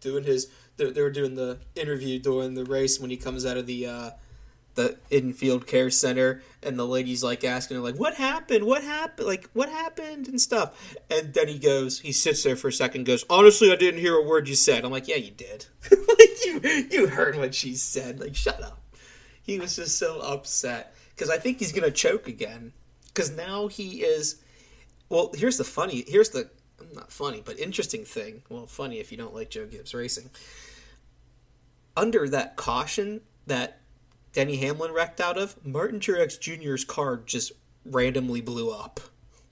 doing 0.00 0.24
his. 0.24 0.48
They, 0.76 1.02
were 1.02 1.10
doing 1.10 1.34
the 1.34 1.58
interview 1.74 2.18
during 2.18 2.54
the 2.54 2.64
race 2.64 2.98
when 2.98 3.10
he 3.10 3.16
comes 3.16 3.44
out 3.44 3.56
of 3.56 3.66
the. 3.66 3.86
Uh, 3.86 4.10
the 4.74 4.96
infield 5.10 5.66
care 5.66 5.90
center 5.90 6.42
and 6.62 6.78
the 6.78 6.86
lady's 6.86 7.24
like 7.24 7.44
asking 7.44 7.76
her 7.76 7.82
like 7.82 7.96
what 7.96 8.14
happened? 8.14 8.64
What 8.64 8.82
happened? 8.82 9.26
Like 9.26 9.48
what 9.52 9.68
happened? 9.68 10.28
and 10.28 10.40
stuff. 10.40 10.96
And 11.10 11.34
then 11.34 11.48
he 11.48 11.58
goes 11.58 12.00
he 12.00 12.12
sits 12.12 12.42
there 12.42 12.56
for 12.56 12.68
a 12.68 12.72
second 12.72 13.04
goes 13.04 13.24
honestly 13.28 13.72
i 13.72 13.76
didn't 13.76 14.00
hear 14.00 14.14
a 14.14 14.22
word 14.22 14.48
you 14.48 14.54
said. 14.54 14.84
I'm 14.84 14.90
like 14.90 15.08
yeah 15.08 15.16
you 15.16 15.30
did. 15.30 15.66
Like 16.20 16.44
you 16.44 16.88
you 16.90 17.06
heard 17.06 17.36
what 17.36 17.54
she 17.54 17.74
said. 17.74 18.20
Like 18.20 18.34
shut 18.34 18.62
up. 18.62 18.82
He 19.42 19.58
was 19.58 19.76
just 19.76 19.98
so 19.98 20.20
upset. 20.20 20.94
Because 21.10 21.30
i 21.30 21.38
think 21.38 21.58
he's 21.58 21.72
gonna 21.72 21.90
choke 21.90 22.28
again. 22.28 22.72
Because 23.08 23.30
now 23.30 23.68
he 23.68 24.02
is 24.02 24.42
well 25.08 25.30
here's 25.34 25.56
the 25.56 25.64
funny 25.64 26.04
here's 26.06 26.30
the 26.30 26.50
not 26.94 27.12
funny 27.12 27.42
but 27.44 27.58
interesting 27.58 28.04
thing. 28.04 28.42
Well 28.48 28.66
funny 28.66 28.98
if 29.00 29.10
you 29.10 29.18
don't 29.18 29.34
like 29.34 29.50
joe 29.50 29.66
gibbs 29.66 29.94
racing. 29.94 30.30
Under 31.96 32.28
that 32.28 32.56
caution 32.56 33.22
that 33.46 33.79
Denny 34.32 34.56
Hamlin 34.56 34.92
wrecked 34.92 35.20
out 35.20 35.36
of, 35.36 35.64
Martin 35.64 36.00
Truex 36.00 36.38
Jr.'s 36.38 36.84
car 36.84 37.16
just 37.16 37.52
randomly 37.84 38.40
blew 38.40 38.70
up. 38.70 39.00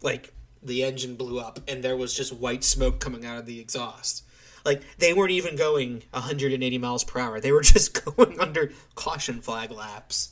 Like, 0.03 0.33
the 0.63 0.85
engine 0.85 1.17
blew 1.17 1.41
up, 1.41 1.61
and 1.69 1.83
there 1.83 1.97
was 1.97 2.15
just 2.15 2.33
white 2.33 2.65
smoke 2.65 3.01
coming 3.01 3.25
out 3.25 3.39
of 3.39 3.47
the 3.47 3.61
exhaust. 3.61 4.25
Like, 4.65 4.83
they 4.99 5.13
weren't 5.13 5.33
even 5.33 5.57
going 5.57 6.03
180 6.11 6.79
miles 6.79 7.05
per 7.05 7.21
hour. 7.21 7.41
They 7.41 7.53
were 7.53 7.63
just 7.63 8.05
going 8.05 8.39
under 8.39 8.73
caution 8.95 9.41
flag 9.41 9.71
laps. 9.71 10.31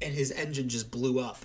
And 0.00 0.14
his 0.14 0.30
engine 0.30 0.68
just 0.68 0.90
blew 0.90 1.18
up. 1.20 1.44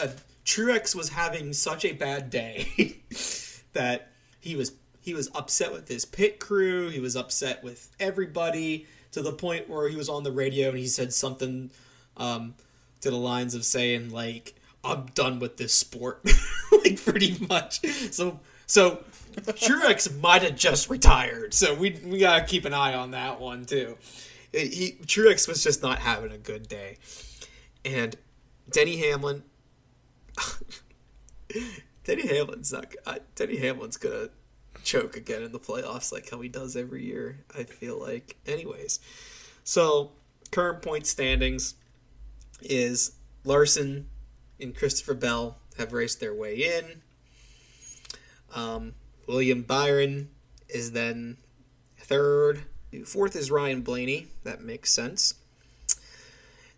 Uh, 0.00 0.08
Truex 0.44 0.94
was 0.94 1.10
having 1.10 1.52
such 1.52 1.84
a 1.84 1.92
bad 1.92 2.30
day 2.30 3.02
that 3.72 4.10
he 4.40 4.56
was 4.56 4.72
he 5.00 5.14
was 5.14 5.30
upset 5.34 5.72
with 5.72 5.88
his 5.88 6.04
pit 6.04 6.40
crew. 6.40 6.88
He 6.88 7.00
was 7.00 7.16
upset 7.16 7.62
with 7.62 7.88
everybody 8.00 8.86
to 9.12 9.22
the 9.22 9.32
point 9.32 9.68
where 9.68 9.88
he 9.88 9.96
was 9.96 10.08
on 10.08 10.22
the 10.22 10.32
radio 10.32 10.68
and 10.68 10.78
he 10.78 10.86
said 10.86 11.12
something 11.12 11.70
um, 12.16 12.54
to 13.00 13.10
the 13.10 13.16
lines 13.16 13.54
of 13.54 13.64
saying 13.64 14.10
like 14.10 14.54
I'm 14.82 15.06
done 15.14 15.38
with 15.38 15.56
this 15.56 15.74
sport, 15.74 16.24
like 16.72 17.02
pretty 17.02 17.36
much. 17.48 17.84
So 18.12 18.40
so 18.66 19.04
Truex 19.36 20.20
might 20.20 20.42
have 20.42 20.56
just 20.56 20.88
retired, 20.88 21.54
so 21.54 21.74
we 21.74 21.98
we 22.04 22.18
gotta 22.18 22.44
keep 22.44 22.64
an 22.64 22.74
eye 22.74 22.94
on 22.94 23.10
that 23.12 23.40
one 23.40 23.64
too. 23.64 23.98
He 24.52 24.96
Truex 25.02 25.46
was 25.46 25.62
just 25.62 25.82
not 25.82 25.98
having 25.98 26.32
a 26.32 26.38
good 26.38 26.68
day, 26.68 26.98
and 27.84 28.16
Denny 28.70 28.96
Hamlin. 28.98 29.42
Denny 32.04 32.26
Hamlin's 32.26 32.72
not. 32.72 32.86
Uh, 33.06 33.18
Denny 33.34 33.56
Hamlin's 33.56 33.96
gonna 33.96 34.28
choke 34.84 35.16
again 35.16 35.42
in 35.42 35.52
the 35.52 35.58
playoffs 35.58 36.12
like 36.12 36.30
how 36.30 36.40
he 36.40 36.48
does 36.48 36.76
every 36.76 37.04
year, 37.04 37.40
I 37.56 37.64
feel 37.64 38.00
like. 38.00 38.36
Anyways, 38.46 39.00
so 39.64 40.12
current 40.50 40.82
point 40.82 41.06
standings 41.06 41.74
is 42.62 43.12
Larson 43.44 44.08
and 44.60 44.74
Christopher 44.74 45.14
Bell 45.14 45.58
have 45.78 45.92
raced 45.92 46.20
their 46.20 46.34
way 46.34 46.56
in. 46.56 47.02
Um, 48.54 48.94
William 49.26 49.62
Byron 49.62 50.30
is 50.68 50.92
then 50.92 51.38
third. 51.98 52.64
Fourth 53.04 53.36
is 53.36 53.50
Ryan 53.50 53.82
Blaney. 53.82 54.26
That 54.44 54.62
makes 54.62 54.92
sense. 54.92 55.34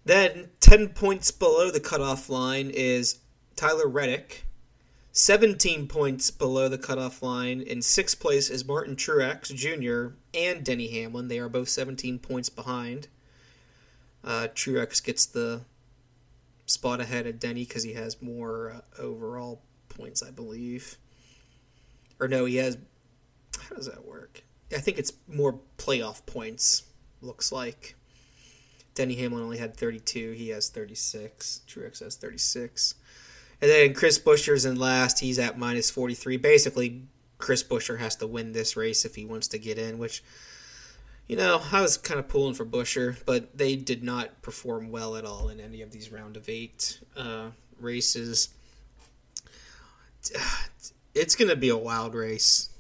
Then, 0.05 0.51
10 0.61 0.91
points 0.91 1.31
below 1.31 1.70
the 1.70 1.81
cutoff 1.81 2.29
line 2.29 2.70
is 2.74 3.20
Tyler 3.55 3.87
Reddick 3.87 4.45
17 5.13 5.89
points 5.89 6.31
below 6.31 6.71
the 6.71 6.79
cutoff 6.79 7.23
line. 7.23 7.61
In 7.61 7.83
sixth 7.83 8.19
place 8.19 8.49
is 8.49 8.65
Martin 8.65 8.97
Truex 8.97 9.55
Jr. 9.55 10.15
and 10.33 10.65
Denny 10.65 10.89
Hamlin. 10.89 11.29
They 11.29 11.39
are 11.39 11.51
both 11.51 11.69
17 11.69 12.19
points 12.19 12.49
behind. 12.49 13.09
Uh, 14.25 14.49
Truex 14.55 15.05
gets 15.05 15.27
the 15.27 15.63
spot 16.65 17.01
ahead 17.01 17.27
of 17.27 17.39
Denny 17.39 17.65
because 17.65 17.83
he 17.83 17.93
has 17.93 18.23
more 18.23 18.73
uh, 18.99 19.03
overall 19.03 19.61
points, 19.91 20.23
I 20.23 20.31
believe. 20.31 20.97
Or 22.19 22.27
no, 22.27 22.47
he 22.47 22.57
has. 22.57 22.79
How 23.69 23.77
does 23.77 23.87
that 23.87 24.07
work? 24.07 24.43
I 24.75 24.79
think 24.79 24.99
it's 24.99 25.13
more 25.29 25.61
playoff 25.77 26.25
points. 26.25 26.85
Looks 27.21 27.53
like. 27.53 27.97
Denny 28.95 29.17
Hamlin 29.17 29.43
only 29.43 29.59
had 29.59 29.77
32. 29.77 30.33
He 30.33 30.51
has 30.51 30.69
36. 30.69 31.63
Truex 31.69 32.01
has 32.01 32.17
36. 32.17 32.95
And 33.63 33.71
then 33.71 33.95
Chris 33.95 34.19
Buescher's 34.19 34.65
in 34.65 34.75
last. 34.75 35.21
He's 35.21 35.39
at 35.39 35.57
minus 35.57 35.89
43. 35.89 36.37
Basically, 36.37 37.05
Chris 37.39 37.63
Buescher 37.63 37.99
has 38.01 38.17
to 38.17 38.27
win 38.27 38.53
this 38.53 38.77
race 38.77 39.05
if 39.05 39.15
he 39.15 39.25
wants 39.25 39.47
to 39.49 39.59
get 39.59 39.79
in, 39.79 39.99
which, 39.99 40.25
you 41.29 41.37
know, 41.37 41.63
I 41.73 41.81
was 41.81 41.97
kind 41.97 42.19
of 42.19 42.27
pulling 42.27 42.55
for 42.55 42.67
Buescher, 42.67 43.17
but 43.25 43.57
they 43.57 43.77
did 43.77 44.03
not 44.03 44.43
perform 44.43 44.91
well 44.91 45.17
at 45.17 45.25
all 45.25 45.49
in 45.49 45.61
any 45.61 45.81
of 45.81 45.93
these 45.93 46.11
round 46.11 46.37
of 46.37 46.49
eight 46.49 46.99
uh, 47.17 47.51
races. 47.81 48.49
It's 51.15 51.37
going 51.37 51.51
to 51.51 51.57
be 51.57 51.69
a 51.69 51.77
wild 51.77 52.15
race 52.15 52.71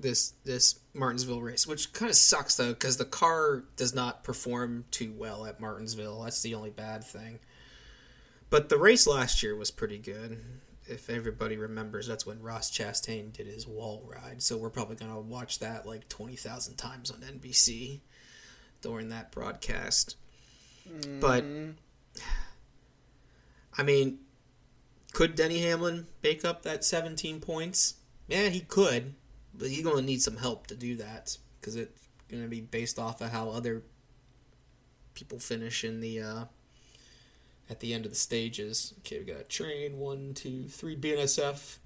this 0.00 0.34
this 0.44 0.80
Martinsville 0.92 1.40
race, 1.40 1.68
which 1.68 1.92
kind 1.92 2.10
of 2.10 2.16
sucks 2.16 2.56
though 2.56 2.70
because 2.70 2.96
the 2.96 3.04
car 3.04 3.62
does 3.76 3.94
not 3.94 4.24
perform 4.24 4.86
too 4.90 5.12
well 5.16 5.46
at 5.46 5.60
Martinsville. 5.60 6.22
That's 6.22 6.42
the 6.42 6.54
only 6.54 6.70
bad 6.70 7.04
thing. 7.04 7.38
But 8.50 8.68
the 8.68 8.78
race 8.78 9.06
last 9.06 9.42
year 9.42 9.56
was 9.56 9.70
pretty 9.70 9.98
good. 9.98 10.42
If 10.86 11.08
everybody 11.08 11.56
remembers, 11.56 12.06
that's 12.06 12.26
when 12.26 12.42
Ross 12.42 12.70
Chastain 12.70 13.32
did 13.32 13.46
his 13.46 13.66
wall 13.66 14.08
ride. 14.12 14.42
So 14.42 14.56
we're 14.56 14.70
probably 14.70 14.96
going 14.96 15.12
to 15.12 15.20
watch 15.20 15.60
that 15.60 15.86
like 15.86 16.08
20,000 16.08 16.74
times 16.74 17.10
on 17.10 17.20
NBC 17.20 18.00
during 18.82 19.08
that 19.10 19.30
broadcast. 19.30 20.16
Mm. 20.92 21.20
But, 21.20 21.44
I 23.78 23.84
mean, 23.84 24.18
could 25.12 25.36
Denny 25.36 25.60
Hamlin 25.60 26.08
make 26.22 26.44
up 26.44 26.62
that 26.62 26.84
17 26.84 27.40
points? 27.40 27.94
Yeah, 28.26 28.48
he 28.48 28.60
could 28.60 29.14
but 29.54 29.68
he's 29.68 29.82
going 29.82 29.96
to 29.96 30.02
need 30.02 30.22
some 30.22 30.36
help 30.36 30.66
to 30.68 30.74
do 30.74 30.96
that 30.96 31.36
because 31.60 31.76
it's 31.76 32.08
going 32.28 32.42
to 32.42 32.48
be 32.48 32.60
based 32.60 32.98
off 32.98 33.20
of 33.20 33.30
how 33.30 33.50
other 33.50 33.82
people 35.14 35.38
finish 35.38 35.84
in 35.84 36.00
the 36.00 36.20
uh, 36.20 36.44
at 37.70 37.80
the 37.80 37.94
end 37.94 38.04
of 38.04 38.10
the 38.10 38.16
stages. 38.16 38.92
Okay, 38.98 39.20
we 39.20 39.24
got 39.24 39.48
train 39.48 39.98
one, 39.98 40.34
two, 40.34 40.64
three 40.64 40.96
BNSF 40.96 41.78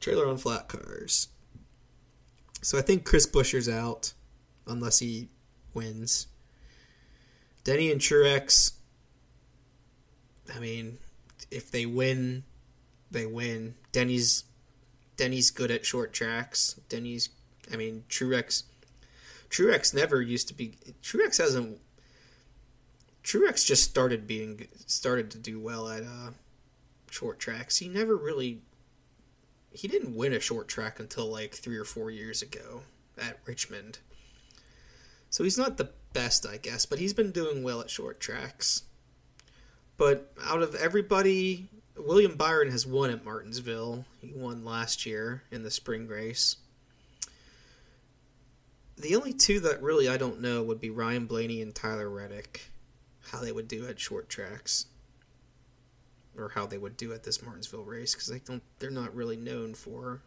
trailer 0.00 0.28
on 0.28 0.36
flat 0.36 0.68
cars. 0.68 1.28
So 2.60 2.76
I 2.76 2.82
think 2.82 3.04
Chris 3.04 3.26
Buescher's 3.26 3.68
out 3.68 4.12
unless 4.66 4.98
he 4.98 5.28
wins. 5.72 6.26
Denny 7.62 7.90
and 7.90 8.00
Truex. 8.00 8.72
I 10.54 10.58
mean, 10.58 10.98
if 11.50 11.70
they 11.70 11.86
win, 11.86 12.44
they 13.10 13.26
win. 13.26 13.74
Denny's 13.92 14.44
Denny's 15.16 15.50
good 15.50 15.70
at 15.70 15.86
short 15.86 16.12
tracks. 16.12 16.78
Denny's, 16.88 17.30
I 17.72 17.76
mean, 17.76 18.04
Truex. 18.08 18.64
Truex 19.48 19.94
never 19.94 20.20
used 20.20 20.48
to 20.48 20.54
be. 20.54 20.74
Truex 21.02 21.38
hasn't. 21.38 21.78
Truex 23.26 23.66
just 23.66 23.82
started 23.82 24.28
being 24.28 24.68
started 24.86 25.32
to 25.32 25.38
do 25.38 25.58
well 25.58 25.88
at 25.88 26.04
uh, 26.04 26.30
short 27.10 27.40
tracks. 27.40 27.78
He 27.78 27.88
never 27.88 28.16
really. 28.16 28.60
He 29.72 29.88
didn't 29.88 30.14
win 30.14 30.32
a 30.32 30.40
short 30.40 30.68
track 30.68 31.00
until 31.00 31.26
like 31.26 31.52
three 31.52 31.76
or 31.76 31.84
four 31.84 32.10
years 32.10 32.40
ago 32.40 32.82
at 33.18 33.40
Richmond. 33.44 33.98
So 35.28 35.44
he's 35.44 35.58
not 35.58 35.76
the 35.76 35.90
best, 36.12 36.46
I 36.46 36.56
guess, 36.56 36.86
but 36.86 36.98
he's 36.98 37.12
been 37.12 37.32
doing 37.32 37.62
well 37.62 37.80
at 37.80 37.90
short 37.90 38.20
tracks. 38.20 38.84
But 39.98 40.32
out 40.42 40.62
of 40.62 40.74
everybody 40.76 41.68
William 41.96 42.36
Byron 42.36 42.70
has 42.70 42.86
won 42.86 43.10
at 43.10 43.24
Martinsville. 43.24 44.04
He 44.20 44.32
won 44.34 44.64
last 44.64 45.06
year 45.06 45.42
in 45.50 45.62
the 45.62 45.70
spring 45.70 46.06
race. 46.06 46.56
The 48.98 49.16
only 49.16 49.32
two 49.32 49.60
that 49.60 49.82
really 49.82 50.08
I 50.08 50.16
don't 50.16 50.40
know 50.40 50.62
would 50.62 50.80
be 50.80 50.90
Ryan 50.90 51.26
Blaney 51.26 51.60
and 51.60 51.74
Tyler 51.74 52.08
Reddick, 52.08 52.70
how 53.30 53.40
they 53.40 53.52
would 53.52 53.68
do 53.68 53.86
at 53.86 54.00
short 54.00 54.28
tracks, 54.28 54.86
or 56.36 56.50
how 56.50 56.66
they 56.66 56.78
would 56.78 56.96
do 56.96 57.12
at 57.12 57.24
this 57.24 57.42
Martinsville 57.42 57.84
race 57.84 58.14
because 58.14 58.28
they 58.28 58.38
don't 58.38 58.62
they're 58.78 58.90
not 58.90 59.14
really 59.14 59.36
known 59.36 59.74
for 59.74 60.22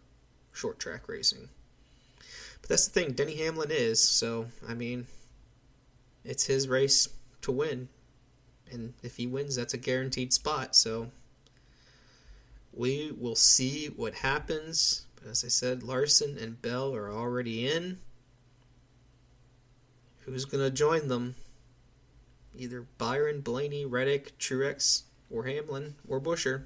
short 0.52 0.80
track 0.80 1.08
racing. 1.08 1.50
But 2.62 2.70
that's 2.70 2.88
the 2.88 3.00
thing, 3.00 3.14
Denny 3.14 3.36
Hamlin 3.36 3.72
is 3.72 4.02
so. 4.02 4.48
I 4.68 4.74
mean, 4.74 5.08
it's 6.24 6.46
his 6.46 6.68
race 6.68 7.08
to 7.42 7.52
win, 7.52 7.90
and 8.72 8.94
if 9.04 9.18
he 9.18 9.28
wins, 9.28 9.56
that's 9.56 9.74
a 9.74 9.78
guaranteed 9.78 10.34
spot. 10.34 10.76
So 10.76 11.12
we 12.74 13.12
will 13.18 13.36
see 13.36 13.88
what 13.88 14.16
happens. 14.16 15.06
But 15.16 15.30
as 15.30 15.44
I 15.44 15.48
said, 15.48 15.84
Larson 15.84 16.38
and 16.38 16.62
Bell 16.62 16.96
are 16.96 17.12
already 17.12 17.68
in. 17.68 18.00
Who's 20.22 20.46
going 20.46 20.64
to 20.64 20.72
join 20.72 21.08
them? 21.08 21.36
Either 22.56 22.86
Byron, 22.98 23.42
Blaney, 23.42 23.86
Reddick, 23.86 24.38
Truex, 24.38 25.04
or 25.30 25.46
Hamlin, 25.46 25.96
or 26.08 26.20
Buescher. 26.20 26.66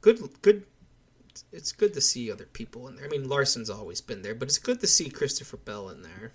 Good, 0.00 0.20
good. 0.42 0.64
It's 1.52 1.72
good 1.72 1.94
to 1.94 2.00
see 2.00 2.30
other 2.30 2.46
people 2.46 2.88
in 2.88 2.96
there. 2.96 3.06
I 3.06 3.08
mean, 3.08 3.28
Larson's 3.28 3.70
always 3.70 4.00
been 4.00 4.22
there, 4.22 4.34
but 4.34 4.48
it's 4.48 4.58
good 4.58 4.80
to 4.80 4.86
see 4.86 5.08
Christopher 5.08 5.56
Bell 5.56 5.88
in 5.88 6.02
there. 6.02 6.32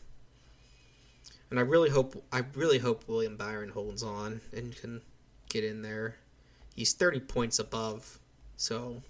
And 1.49 1.59
I 1.59 1.63
really 1.63 1.89
hope, 1.89 2.23
I 2.31 2.43
really 2.55 2.79
hope 2.79 3.07
William 3.07 3.37
Byron 3.37 3.69
holds 3.69 4.01
on 4.01 4.41
and 4.51 4.75
can 4.75 5.01
get 5.49 5.63
in 5.63 5.81
there 5.81 6.15
he's 6.75 6.93
30 6.93 7.21
points 7.21 7.59
above, 7.59 8.19
so 8.55 9.01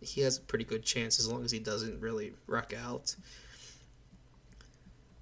he 0.00 0.22
has 0.22 0.38
a 0.38 0.40
pretty 0.40 0.64
good 0.64 0.84
chance 0.84 1.18
as 1.18 1.28
long 1.28 1.44
as 1.44 1.50
he 1.50 1.58
doesn't 1.58 2.00
really 2.00 2.32
wreck 2.46 2.72
out. 2.72 3.14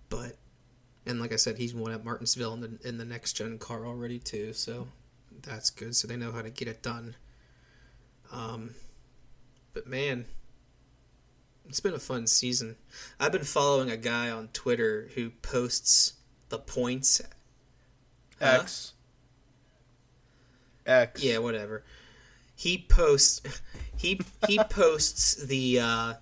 But 0.08 0.36
and 1.08 1.20
like 1.20 1.32
I 1.32 1.36
said, 1.36 1.56
he's 1.56 1.74
won 1.74 1.90
at 1.90 2.04
Martinsville 2.04 2.52
in 2.52 2.60
the 2.60 2.78
in 2.84 2.98
the 2.98 3.04
next 3.04 3.32
gen 3.32 3.58
car 3.58 3.86
already 3.86 4.18
too, 4.18 4.52
so 4.52 4.88
that's 5.42 5.70
good. 5.70 5.96
So 5.96 6.06
they 6.06 6.16
know 6.16 6.32
how 6.32 6.42
to 6.42 6.50
get 6.50 6.68
it 6.68 6.82
done. 6.82 7.16
Um, 8.30 8.74
but 9.72 9.86
man, 9.86 10.26
it's 11.66 11.80
been 11.80 11.94
a 11.94 11.98
fun 11.98 12.26
season. 12.26 12.76
I've 13.18 13.32
been 13.32 13.44
following 13.44 13.90
a 13.90 13.96
guy 13.96 14.30
on 14.30 14.48
Twitter 14.48 15.08
who 15.14 15.30
posts 15.30 16.12
the 16.50 16.58
points. 16.58 17.22
X. 18.38 18.92
X. 20.86 21.24
Yeah, 21.24 21.38
whatever. 21.38 21.84
He 22.54 22.84
posts 22.86 23.40
he 23.96 24.20
he 24.46 24.58
posts 24.58 25.36
the 25.36 25.80
uh, 25.80 26.14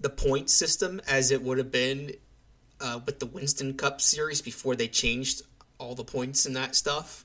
the 0.00 0.10
point 0.10 0.50
system 0.50 1.00
as 1.06 1.30
it 1.30 1.42
would 1.42 1.58
have 1.58 1.70
been 1.70 2.12
uh, 2.80 3.00
with 3.04 3.20
the 3.20 3.26
Winston 3.26 3.74
Cup 3.74 4.00
series 4.00 4.42
before 4.42 4.76
they 4.76 4.88
changed 4.88 5.42
all 5.78 5.94
the 5.94 6.04
points 6.04 6.46
and 6.46 6.56
that 6.56 6.74
stuff. 6.74 7.24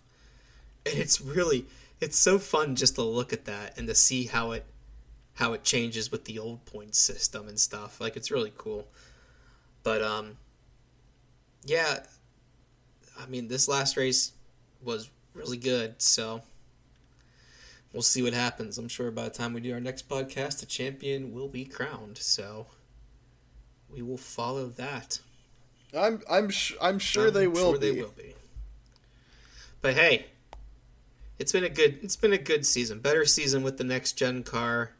And 0.85 0.97
it's 0.97 1.21
really 1.21 1.65
it's 1.99 2.17
so 2.17 2.39
fun 2.39 2.75
just 2.75 2.95
to 2.95 3.03
look 3.03 3.31
at 3.31 3.45
that 3.45 3.77
and 3.77 3.87
to 3.87 3.95
see 3.95 4.25
how 4.25 4.51
it 4.51 4.65
how 5.35 5.53
it 5.53 5.63
changes 5.63 6.11
with 6.11 6.25
the 6.25 6.39
old 6.39 6.65
point 6.65 6.95
system 6.95 7.47
and 7.47 7.59
stuff. 7.59 8.01
Like 8.01 8.15
it's 8.15 8.31
really 8.31 8.51
cool. 8.57 8.87
But 9.83 10.01
um 10.01 10.37
yeah, 11.65 12.03
I 13.19 13.25
mean 13.27 13.47
this 13.47 13.67
last 13.67 13.97
race 13.97 14.33
was 14.83 15.09
really 15.33 15.57
good. 15.57 16.01
So 16.01 16.41
we'll 17.93 18.01
see 18.01 18.23
what 18.23 18.33
happens. 18.33 18.77
I'm 18.77 18.87
sure 18.87 19.11
by 19.11 19.25
the 19.25 19.29
time 19.29 19.53
we 19.53 19.61
do 19.61 19.73
our 19.73 19.79
next 19.79 20.09
podcast, 20.09 20.59
the 20.59 20.65
champion 20.65 21.33
will 21.33 21.47
be 21.47 21.65
crowned. 21.65 22.17
So 22.17 22.67
we 23.89 24.01
will 24.01 24.17
follow 24.17 24.67
that. 24.67 25.19
I'm 25.97 26.21
I'm 26.29 26.49
sh- 26.49 26.75
I'm 26.81 26.99
sure 26.99 27.27
I'm 27.27 27.33
they 27.33 27.47
will 27.47 27.73
sure 27.73 27.79
be. 27.79 27.91
They 27.91 28.01
will 28.01 28.13
be. 28.17 28.33
But 29.81 29.95
hey, 29.95 30.27
it's 31.39 31.51
been 31.51 31.63
a 31.63 31.69
good 31.69 31.99
it's 32.01 32.15
been 32.15 32.33
a 32.33 32.37
good 32.37 32.65
season. 32.65 32.99
Better 32.99 33.25
season 33.25 33.63
with 33.63 33.77
the 33.77 33.83
next 33.83 34.13
gen 34.13 34.43
car. 34.43 34.91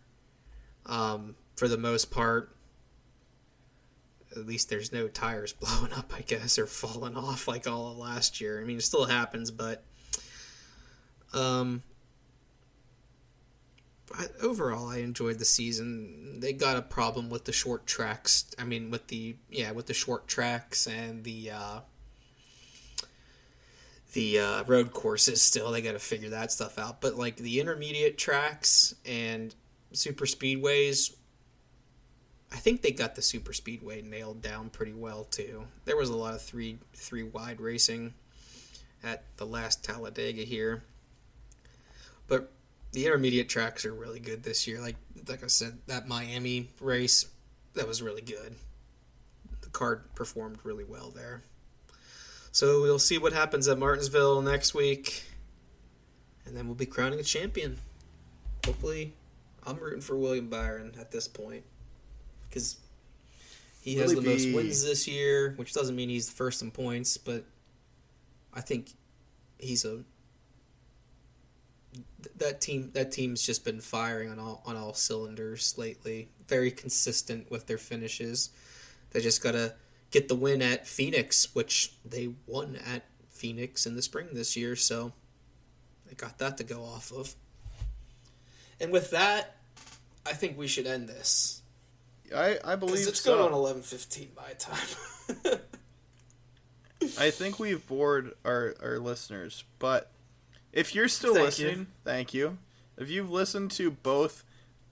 Um, 0.86 1.36
for 1.56 1.68
the 1.68 1.78
most 1.78 2.12
part. 2.12 2.56
At 4.32 4.46
least 4.48 4.70
there's 4.70 4.94
no 4.94 5.08
tires 5.10 5.52
blowing 5.60 5.92
up, 5.94 6.14
I 6.16 6.22
guess, 6.22 6.58
or 6.58 6.66
falling 6.66 7.16
off 7.16 7.48
like 7.48 7.68
all 7.68 7.92
of 7.92 7.98
last 7.98 8.40
year. 8.42 8.62
I 8.62 8.64
mean, 8.64 8.78
it 8.78 8.84
still 8.84 9.06
happens, 9.06 9.52
but 9.52 9.84
um, 11.34 11.84
I, 14.18 14.28
overall, 14.42 14.88
I 14.88 14.98
enjoyed 14.98 15.40
the 15.40 15.46
season. 15.46 16.40
They 16.40 16.54
got 16.54 16.78
a 16.78 16.82
problem 16.82 17.30
with 17.30 17.46
the 17.46 17.52
short 17.52 17.86
tracks. 17.86 18.54
I 18.58 18.64
mean, 18.64 18.92
with 18.92 19.08
the 19.08 19.36
yeah, 19.50 19.72
with 19.72 19.88
the 19.88 19.94
short 19.94 20.28
tracks 20.28 20.88
and 20.88 21.24
the 21.24 21.52
uh, 21.52 21.80
the 24.14 24.40
uh, 24.40 24.64
road 24.66 24.94
courses. 24.94 25.42
Still, 25.42 25.72
they 25.72 25.82
got 25.82 25.94
to 25.94 26.00
figure 26.00 26.30
that 26.30 26.52
stuff 26.52 26.78
out. 26.78 27.02
But 27.02 27.16
like 27.16 27.38
the 27.38 27.60
intermediate 27.60 28.18
tracks 28.18 28.96
and 29.06 29.54
super 29.94 30.26
speedways, 30.26 31.16
I 32.52 32.58
think 32.58 32.82
they 32.82 32.92
got 32.92 33.16
the 33.16 33.22
super 33.22 33.54
speedway 33.54 34.02
nailed 34.02 34.42
down 34.42 34.70
pretty 34.70 34.94
well 34.94 35.24
too. 35.26 35.66
There 35.86 35.98
was 35.98 36.10
a 36.10 36.16
lot 36.16 36.34
of 36.34 36.42
three 36.42 36.80
three 36.94 37.24
wide 37.24 37.62
racing 37.62 38.14
at 39.04 39.24
the 39.38 39.46
last 39.46 39.84
Talladega 39.84 40.44
here. 40.44 40.84
But 42.28 42.52
the 42.92 43.06
intermediate 43.06 43.50
tracks 43.50 43.86
are 43.86 43.94
really 43.94 44.20
good 44.20 44.44
this 44.44 44.68
year. 44.68 44.80
Like 44.80 44.96
like 45.28 45.44
I 45.44 45.48
said, 45.48 45.80
that 45.88 46.08
Miami 46.08 46.70
race 46.80 47.26
that 47.74 47.88
was 47.88 48.02
really 48.02 48.22
good. 48.22 48.56
The 49.62 49.70
card 49.70 50.14
performed 50.16 50.60
really 50.64 50.84
well 50.84 51.10
there. 51.10 51.44
So 52.52 52.82
we'll 52.82 53.00
see 53.00 53.18
what 53.18 53.32
happens 53.32 53.68
at 53.68 53.78
Martinsville 53.78 54.42
next 54.42 54.74
week, 54.74 55.24
and 56.46 56.56
then 56.56 56.66
we'll 56.66 56.76
be 56.76 56.86
crowning 56.86 57.20
a 57.20 57.24
champion. 57.24 57.78
Hopefully, 58.66 59.14
I'm 59.66 59.78
rooting 59.78 60.02
for 60.02 60.18
William 60.18 60.50
Byron 60.50 60.94
at 61.00 61.12
this 61.12 61.28
point 61.28 61.64
because 62.50 62.78
he 63.82 63.96
has 63.96 64.14
the 64.14 64.22
he 64.22 64.28
most 64.28 64.54
wins 64.54 64.84
this 64.84 65.08
year, 65.08 65.54
which 65.56 65.74
doesn't 65.74 65.96
mean 65.96 66.10
he's 66.10 66.28
the 66.28 66.36
first 66.36 66.62
in 66.62 66.72
points, 66.72 67.18
but 67.18 67.46
I 68.54 68.60
think 68.62 68.92
he's 69.58 69.86
a 69.86 70.04
that 72.38 72.62
team 72.62 72.92
that 72.94 73.12
team's 73.12 73.44
just 73.44 73.66
been 73.66 73.82
firing 73.82 74.30
on 74.30 74.40
all 74.40 74.62
on 74.66 74.76
all 74.76 74.94
cylinders 74.94 75.78
lately. 75.78 76.30
Very 76.48 76.72
consistent 76.72 77.50
with 77.50 77.68
their 77.68 77.78
finishes. 77.78 78.50
They 79.12 79.22
just 79.22 79.44
gotta 79.44 79.76
get 80.12 80.28
the 80.28 80.36
win 80.36 80.62
at 80.62 80.88
Phoenix, 80.88 81.54
which 81.56 81.94
they 82.06 82.34
won 82.48 82.76
at 82.76 83.04
Phoenix 83.30 83.86
in 83.86 83.96
the 83.96 84.02
spring 84.02 84.30
this 84.34 84.56
year, 84.56 84.76
so 84.76 85.14
they 86.08 86.16
got 86.16 86.38
that 86.40 86.58
to 86.58 86.64
go 86.64 86.84
off 86.84 87.12
of. 87.12 87.36
And 88.80 88.92
with 88.92 89.12
that, 89.12 89.58
I 90.26 90.34
think 90.34 90.58
we 90.58 90.68
should 90.68 90.88
end 90.88 91.08
this 91.08 91.62
I 92.36 92.60
I 92.64 92.76
believe 92.76 93.08
it's 93.08 93.22
so. 93.22 93.36
going 93.36 93.48
on 93.48 93.54
eleven 93.54 93.82
fifteen 93.82 94.30
my 94.36 94.54
time. 94.54 95.60
I 97.20 97.32
think 97.32 97.60
we've 97.60 97.86
bored 97.88 98.34
our, 98.46 98.76
our 98.82 99.00
listeners, 99.00 99.64
but 99.80 100.12
if 100.74 100.96
you're 100.96 101.08
still 101.08 101.34
Thank 101.34 101.46
listening, 101.46 101.80
you. 101.80 101.88
thank 102.04 102.34
you. 102.34 102.58
If 102.98 103.10
you've 103.10 103.32
listened 103.32 103.72
to 103.72 103.92
both 103.92 104.44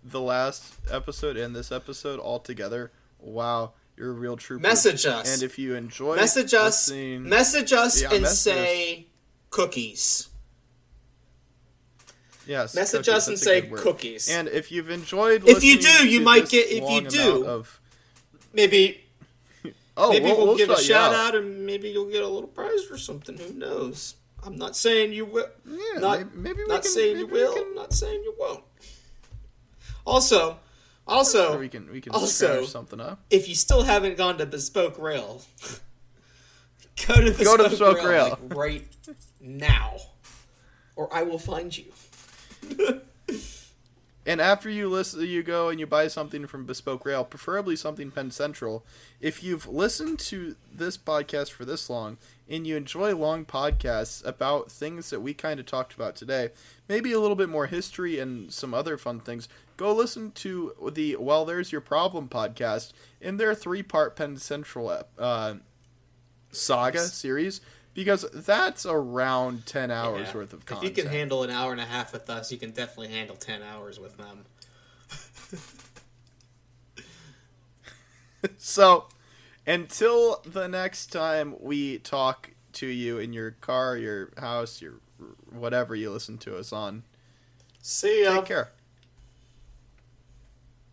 the 0.03 0.21
last 0.21 0.73
episode 0.89 1.37
and 1.37 1.55
this 1.55 1.71
episode 1.71 2.19
all 2.19 2.39
together, 2.39 2.91
wow, 3.19 3.73
you're 3.97 4.09
a 4.11 4.13
real 4.13 4.37
trooper. 4.37 4.61
Message 4.61 5.05
us. 5.05 5.33
And 5.33 5.43
if 5.43 5.59
you 5.59 5.75
enjoy 5.75 6.15
message 6.15 6.53
us 6.53 6.89
message 6.91 7.73
us 7.73 8.01
Yeah, 8.01 8.13
and 8.13 8.25
say 8.27 9.07
cookies 9.49 10.29
yes, 12.45 12.75
message 12.75 13.05
cookies, 13.05 13.13
us 13.13 13.27
and 13.27 13.39
say 13.39 13.61
cookies 13.61 14.29
And 14.29 14.47
if 14.47 14.71
you've 14.71 14.89
enjoyed, 14.89 15.43
If 15.47 15.63
you 15.63 15.79
do, 15.79 16.07
you 16.07 16.21
might 16.21 16.49
get- 16.49 16.67
if 16.69 16.89
you 16.89 17.09
do, 17.09 17.45
of 17.45 17.79
maybe 18.53 19.03
oh, 19.97 20.11
maybe 20.11 20.25
we'll, 20.25 20.55
give 20.55 20.69
a 20.69 20.75
shout 20.75 20.83
shout 21.11 21.13
out. 21.13 21.35
and 21.35 21.65
maybe 21.65 21.89
you'll 21.89 22.09
get 22.09 22.23
a 22.23 22.27
little 22.27 22.47
prize 22.49 22.89
or 22.89 22.97
something 22.97 23.37
who 23.37 23.53
knows 23.53 24.15
i'm 24.43 24.55
not 24.57 24.75
saying 24.75 25.11
you 25.13 25.25
will 25.25 25.47
Yeah, 25.65 25.99
not 25.99 26.35
maybe, 26.35 26.61
not 26.67 26.83
can, 26.83 26.91
saying 26.91 27.17
you 27.19 27.27
maybe 27.27 27.33
we 27.39 27.43
will 27.43 27.53
can- 27.53 27.63
i'm 27.63 27.75
not 27.75 27.93
saying 27.93 28.21
you 28.23 28.33
won't 28.39 28.63
also 30.05 30.57
also 31.07 31.57
we 31.59 31.69
can 31.69 31.91
we 31.91 32.01
can 32.01 32.13
also- 32.13 32.65
something 32.65 32.99
up. 32.99 33.19
if 33.29 33.47
you 33.49 33.55
still 33.55 33.83
haven't 33.83 34.17
gone 34.17 34.37
to 34.37 34.45
bespoke 34.45 34.97
rail 34.99 35.41
go 37.07 37.15
to 37.15 37.21
bespoke, 37.31 37.45
Go 37.45 37.57
to 37.57 37.69
Bespoke 37.69 38.03
Rail. 38.03 38.29
like, 38.29 38.39
right 38.55 38.87
now 39.41 39.97
or 40.95 41.13
i 41.13 41.23
will 41.23 41.39
find 41.39 41.75
you 41.77 41.91
And 44.25 44.41
after 44.41 44.69
you 44.69 44.89
listen, 44.89 45.21
you 45.21 45.41
go 45.41 45.69
and 45.69 45.79
you 45.79 45.87
buy 45.87 46.07
something 46.07 46.45
from 46.45 46.65
Bespoke 46.65 47.03
Rail, 47.03 47.23
preferably 47.23 47.75
something 47.75 48.11
Penn 48.11 48.29
Central. 48.29 48.85
If 49.19 49.41
you've 49.41 49.65
listened 49.67 50.19
to 50.19 50.55
this 50.71 50.97
podcast 50.99 51.49
for 51.51 51.65
this 51.65 51.89
long 51.89 52.17
and 52.49 52.65
you 52.65 52.75
enjoy 52.75 53.15
long 53.15 53.45
podcasts 53.45 54.25
about 54.25 54.71
things 54.71 55.11
that 55.11 55.21
we 55.21 55.33
kind 55.33 55.59
of 55.59 55.65
talked 55.67 55.93
about 55.93 56.15
today, 56.15 56.49
maybe 56.87 57.11
a 57.11 57.19
little 57.19 57.35
bit 57.35 57.47
more 57.49 57.67
history 57.67 58.17
and 58.19 58.51
some 58.51 58.73
other 58.73 58.97
fun 58.97 59.19
things, 59.19 59.47
go 59.77 59.93
listen 59.93 60.31
to 60.31 60.73
the 60.91 61.15
Well, 61.17 61.45
There's 61.45 61.71
Your 61.71 61.81
Problem 61.81 62.27
podcast 62.27 62.91
in 63.21 63.37
their 63.37 63.53
three 63.53 63.83
part 63.83 64.15
Penn 64.15 64.35
Central 64.37 65.03
uh, 65.17 65.53
saga 66.51 67.01
series 67.01 67.61
because 67.93 68.25
that's 68.33 68.85
around 68.85 69.65
10 69.65 69.91
hours 69.91 70.29
Yeah. 70.29 70.37
worth 70.37 70.53
of 70.53 70.65
content. 70.65 70.91
if 70.91 70.97
you 70.97 71.03
can 71.03 71.11
handle 71.11 71.43
an 71.43 71.49
hour 71.51 71.71
and 71.71 71.81
a 71.81 71.85
half 71.85 72.11
with 72.13 72.29
us 72.29 72.51
you 72.51 72.57
can 72.57 72.71
definitely 72.71 73.09
handle 73.09 73.35
10 73.35 73.61
hours 73.61 73.99
with 73.99 74.17
them 74.17 74.45
So, 78.57 79.05
until 79.69 80.41
the 80.45 80.67
next 80.67 81.11
time 81.11 81.55
we 81.59 81.99
talk 81.99 82.49
to 82.73 82.87
you 82.87 83.19
in 83.19 83.33
your 83.33 83.51
car, 83.51 83.95
your 83.95 84.31
house, 84.37 84.81
your 84.81 84.95
whatever 85.51 85.95
you 85.95 86.09
listen 86.09 86.39
to 86.39 86.57
us 86.57 86.73
on, 86.73 87.03
see 87.79 88.23
ya 88.23 88.37
take 88.37 88.45
care. 88.45 88.71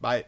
Bye. 0.01 0.27